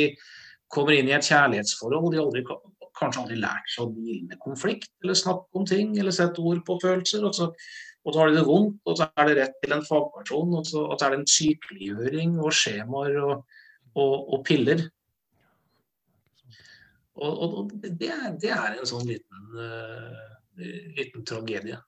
kommer 0.71 0.97
inn 0.97 1.09
i 1.09 1.15
et 1.17 1.25
kjærlighetsforhold, 1.25 2.11
de 2.13 2.21
aldri, 2.21 2.43
kanskje 2.99 3.23
aldri 3.23 3.39
lært 3.41 3.73
seg 3.73 3.85
å 3.85 3.91
deale 3.95 4.29
med 4.29 4.41
konflikt, 4.43 4.91
eller 5.03 5.17
snakke 5.17 5.59
om 5.59 5.65
ting, 5.69 5.95
eller 5.97 6.13
sette 6.15 6.41
ord 6.41 6.61
på 6.67 6.77
følelser. 6.83 7.25
Og 7.25 7.33
så, 7.37 7.49
og 8.05 8.13
så 8.13 8.21
har 8.21 8.29
de 8.29 8.37
det 8.37 8.45
vondt, 8.45 8.81
og 8.85 8.97
så 8.99 9.07
er 9.17 9.29
det 9.29 9.37
rett 9.39 9.55
til 9.63 9.73
en 9.73 9.85
fagperson, 9.85 10.51
og 10.59 10.67
så, 10.69 10.83
og 10.85 10.99
så 10.99 11.07
er 11.07 11.15
det 11.15 11.21
en 11.23 11.31
sykeliggjøring 11.33 12.35
og 12.37 12.53
skjemaer 12.53 13.17
og, 13.23 13.55
og, 13.97 14.13
og 14.35 14.43
piller. 14.45 14.83
Og, 17.15 17.71
det, 17.81 18.11
det, 18.43 18.51
er 18.51 18.75
en 18.75 18.87
sånn 18.87 19.07
liten, 19.07 19.43
uh, 19.55 20.23
liten 20.97 21.23
tragedie. 21.25 21.79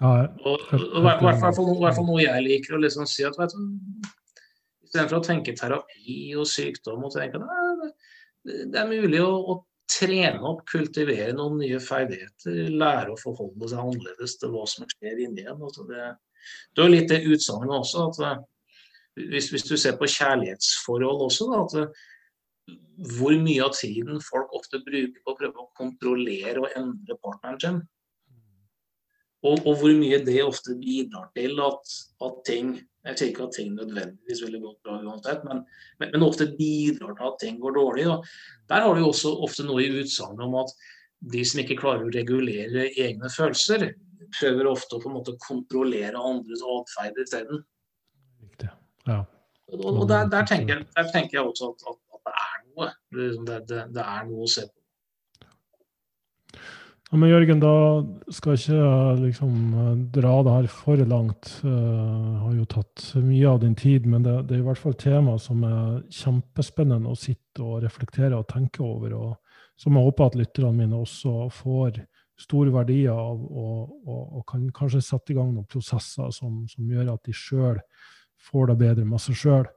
Ja, 0.00 0.12
og, 0.42 0.64
og, 0.72 0.98
hvert, 1.04 1.38
fall, 1.44 2.06
noe 2.08 2.22
jeg 2.24 2.44
liker 2.44 2.74
å 2.74 2.80
liksom 2.82 3.06
si 3.06 3.22
at 3.28 3.36
vet 3.38 3.54
du, 3.54 4.10
Istedenfor 4.84 5.20
å 5.20 5.26
tenke 5.26 5.54
terapi 5.58 6.16
og 6.38 6.46
sykdom 6.46 7.06
og 7.06 7.14
tenke 7.14 7.38
at 7.38 7.94
det 8.44 8.78
er 8.78 8.90
mulig 8.90 9.18
å, 9.24 9.30
å, 9.50 9.54
trene 9.90 10.40
opp, 10.48 10.64
kultivere 10.70 11.32
noen 11.36 11.58
nye 11.60 11.80
ferdigheter, 11.82 12.70
lære 12.72 13.12
å 13.12 13.20
forholde 13.20 13.68
seg 13.70 13.82
annerledes 13.82 14.38
til 14.40 14.54
hva 14.54 14.64
som 14.70 14.88
skjer 14.88 15.20
inni 15.26 15.44
en. 15.44 15.60
Altså 15.60 15.86
det, 15.88 16.08
det 16.74 16.84
er 16.84 16.92
litt 16.92 17.10
det 17.12 17.22
utsagnet 17.28 17.76
også, 17.76 18.08
at 18.08 18.20
eh, 18.24 18.42
hvis, 19.30 19.50
hvis, 19.52 19.66
du 19.68 19.76
ser 19.80 19.98
på 20.00 20.08
kjærlighetsforhold 20.10 21.26
også, 21.28 21.48
da, 21.52 21.62
at 21.64 21.76
eh, 21.82 22.04
hvor 23.18 23.36
mye 23.42 23.64
av 23.66 23.74
tiden 23.76 24.22
folk 24.24 24.54
ofte 24.56 24.80
bruker 24.84 25.20
på 25.20 25.34
å 25.34 25.38
prøve 25.38 25.60
å 25.66 25.70
kontrollere 25.76 26.62
og 26.62 26.78
endre 26.78 27.18
partneren 27.20 27.60
sin. 27.60 27.82
Og, 29.44 29.58
og, 29.60 29.74
hvor 29.82 29.92
mye 29.92 30.22
det 30.24 30.40
ofte 30.40 30.72
bidrar 30.80 31.28
til 31.36 31.58
at, 31.60 31.96
at 32.24 32.36
ting 32.48 32.78
Jeg 33.04 33.18
sier 33.18 33.30
ikke 33.30 33.44
at 33.44 33.56
ting 33.58 33.74
nødvendigvis 33.76 34.40
ville 34.46 34.62
gått 34.62 34.78
bra 34.86 34.96
uansett, 35.02 35.42
men, 35.44 35.60
men, 36.00 36.12
men, 36.14 36.24
ofte 36.24 36.46
bidrar 36.56 37.12
til 37.18 37.26
at 37.28 37.40
ting 37.42 37.58
går 37.60 37.76
dårlig. 37.76 38.06
Og 38.08 38.24
der 38.72 38.86
har 38.86 38.96
du 38.96 39.04
også 39.04 39.34
ofte 39.44 39.66
noe 39.68 39.84
i 39.84 39.90
utsagnet 40.00 40.46
om 40.46 40.56
at 40.62 40.72
de 41.34 41.42
som 41.44 41.60
ikke 41.60 41.76
klarer 41.80 42.06
å 42.06 42.14
regulere 42.14 42.86
egne 43.00 43.28
følelser, 43.32 43.90
prøver 44.38 44.70
ofte 44.70 44.96
å 44.96 45.02
på 45.02 45.10
en 45.10 45.18
måte 45.18 45.36
kontrollere 45.44 46.20
andres 46.20 46.64
atferd 46.64 47.20
isteden. 47.22 47.60
Ja. 49.04 49.20
Og, 49.68 49.84
og 49.90 50.08
der, 50.08 50.30
der, 50.32 50.48
tenker, 50.48 50.80
der, 50.96 51.10
tenker, 51.12 51.38
jeg 51.38 51.44
også 51.50 51.74
at, 51.74 51.84
at, 51.90 52.00
at 52.16 52.24
det 52.24 52.34
er 52.40 52.56
noe. 52.64 52.88
Det, 53.12 53.60
det, 53.68 53.84
det 53.94 54.04
er 54.04 54.26
noe 54.30 54.48
å 54.48 54.50
se 54.50 54.64
på. 54.68 54.83
Ja, 57.14 57.18
men 57.22 57.30
Jørgen, 57.30 57.60
da 57.62 58.02
skal 58.34 58.56
jeg 58.56 58.74
ikke 58.74 59.20
liksom 59.20 59.50
dra 60.10 60.32
det 60.42 60.54
her 60.56 60.66
for 60.66 60.98
langt. 61.06 61.60
Jeg 61.62 61.70
uh, 61.70 62.40
har 62.40 62.56
jo 62.56 62.64
tatt 62.66 63.04
mye 63.22 63.52
av 63.52 63.60
din 63.62 63.76
tid, 63.78 64.08
men 64.10 64.24
det, 64.24 64.32
det, 64.48 64.56
er 64.56 64.64
i 64.64 64.66
hvert 64.66 64.80
fall 64.82 64.96
tema 64.98 65.36
som 65.38 65.62
er 65.62 66.00
kjempespennende 66.10 67.12
å 67.12 67.14
sitte 67.14 67.62
og 67.62 67.84
reflektere 67.86 68.34
og 68.34 68.48
tenke 68.50 68.82
over, 68.82 69.14
og 69.14 69.62
som 69.78 69.94
jeg 69.94 70.08
håper 70.08 70.26
at 70.26 70.40
lytterne 70.42 70.74
mine 70.80 70.98
også 71.06 71.46
får 71.54 72.02
store 72.48 72.74
verdier 72.80 73.14
av 73.14 73.46
og, 73.46 73.94
og, 74.02 74.22
og, 74.24 74.42
kan 74.50 74.66
kanskje 74.74 75.06
sette 75.12 75.36
i 75.36 75.38
gang 75.38 75.54
noen 75.54 75.70
prosesser 75.70 76.34
som, 76.34 76.64
som 76.66 76.90
gjør 76.90 77.14
at 77.14 77.30
de 77.30 77.40
sjøl 77.44 77.78
får 78.50 78.72
det 78.72 78.80
bedre 78.82 79.06
med 79.06 79.22
seg 79.22 79.38
sjøl. 79.38 79.68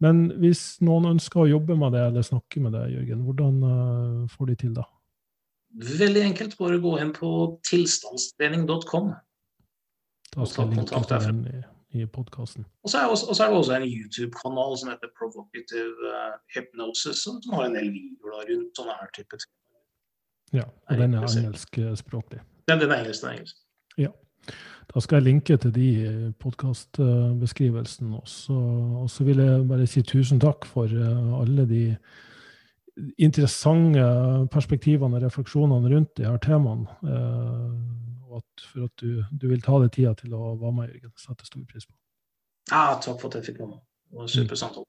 Men 0.00 0.30
hvis 0.40 0.78
noen 0.80 1.12
ønsker 1.12 1.44
å 1.44 1.50
jobbe 1.52 1.76
med 1.76 1.92
det 1.92 2.08
eller 2.08 2.24
snakke 2.24 2.64
med 2.64 2.80
det, 2.80 2.94
Jørgen, 2.96 3.26
hvordan 3.28 3.66
uh, 3.66 4.38
får 4.38 4.54
de 4.54 4.64
til 4.64 4.80
det? 4.80 4.92
Veldig 5.74 6.22
enkelt. 6.22 6.56
Bare 6.58 6.78
gå 6.80 6.94
inn 7.02 7.12
på 7.16 7.30
tilstandstrening.com. 7.68 9.12
Jeg 10.36 10.70
linke 10.70 11.02
til 11.08 11.26
den 11.26 11.42
i, 11.96 12.04
podcasten. 12.06 12.66
Og, 12.84 12.90
så 12.90 13.00
er 13.00 13.48
det 13.48 13.56
også 13.56 13.76
en 13.76 13.86
YouTube-kanal 13.88 14.76
som 14.78 14.90
heter 14.92 15.12
Provocative 15.18 16.10
uh, 16.12 16.36
Hypnosis, 16.54 17.24
som 17.24 17.54
har 17.56 17.68
en 17.68 17.78
del 17.78 17.88
videoer 17.94 18.44
rundt 18.50 18.76
sånne 18.76 18.96
her 19.00 19.12
type 19.16 19.40
ting. 19.40 19.54
Ja, 20.52 20.64
og 20.88 21.00
den 21.00 21.16
er 21.16 21.24
engelskspråklig. 21.28 22.40
Den, 22.68 22.80
den 22.80 22.92
er 22.92 23.02
engelsk, 23.02 23.22
den 23.24 23.30
er 23.30 23.38
engelsk. 23.38 23.56
Ja. 23.98 24.12
Da 24.94 25.00
skal 25.04 25.18
jeg 25.18 25.26
linke 25.26 25.56
til 25.60 25.74
de 25.74 25.88
i 25.88 26.30
podkastbeskrivelsen. 26.40 28.14
Og 28.14 29.10
så 29.10 29.24
vil 29.26 29.42
jeg 29.44 29.66
bare 29.68 29.88
si 29.88 30.02
tusen 30.02 30.40
takk 30.40 30.64
for 30.68 30.88
eh, 30.88 31.40
alle 31.40 31.66
de 31.68 31.82
interessante 33.18 34.04
perspektivene 34.52 35.18
og 35.18 35.24
refleksjonene 35.26 35.92
rundt 35.94 36.16
de 36.18 36.26
her 36.26 36.38
temaene. 36.42 36.86
og 38.28 38.36
at, 38.40 38.66
for 38.72 38.84
at 38.84 38.94
du, 39.00 39.24
du, 39.40 39.48
vil 39.48 39.62
ta 39.64 39.78
deg 39.82 39.92
tida 39.94 40.14
til 40.18 40.34
å 40.36 40.54
være 40.60 40.74
med, 40.76 40.92
Jørgen. 40.94 41.14
Setter 41.16 41.48
stor 41.48 41.64
pris 41.70 41.86
på. 41.86 41.94
Ja, 42.70 42.98
takk 43.00 43.20
for 43.20 43.30
at 43.30 43.38
jeg 43.38 43.50
fikk 43.50 43.62
komme. 43.62 43.80
Det 44.08 44.18
var 44.18 44.28
en 44.28 44.34
super 44.34 44.60
samtale. 44.60 44.88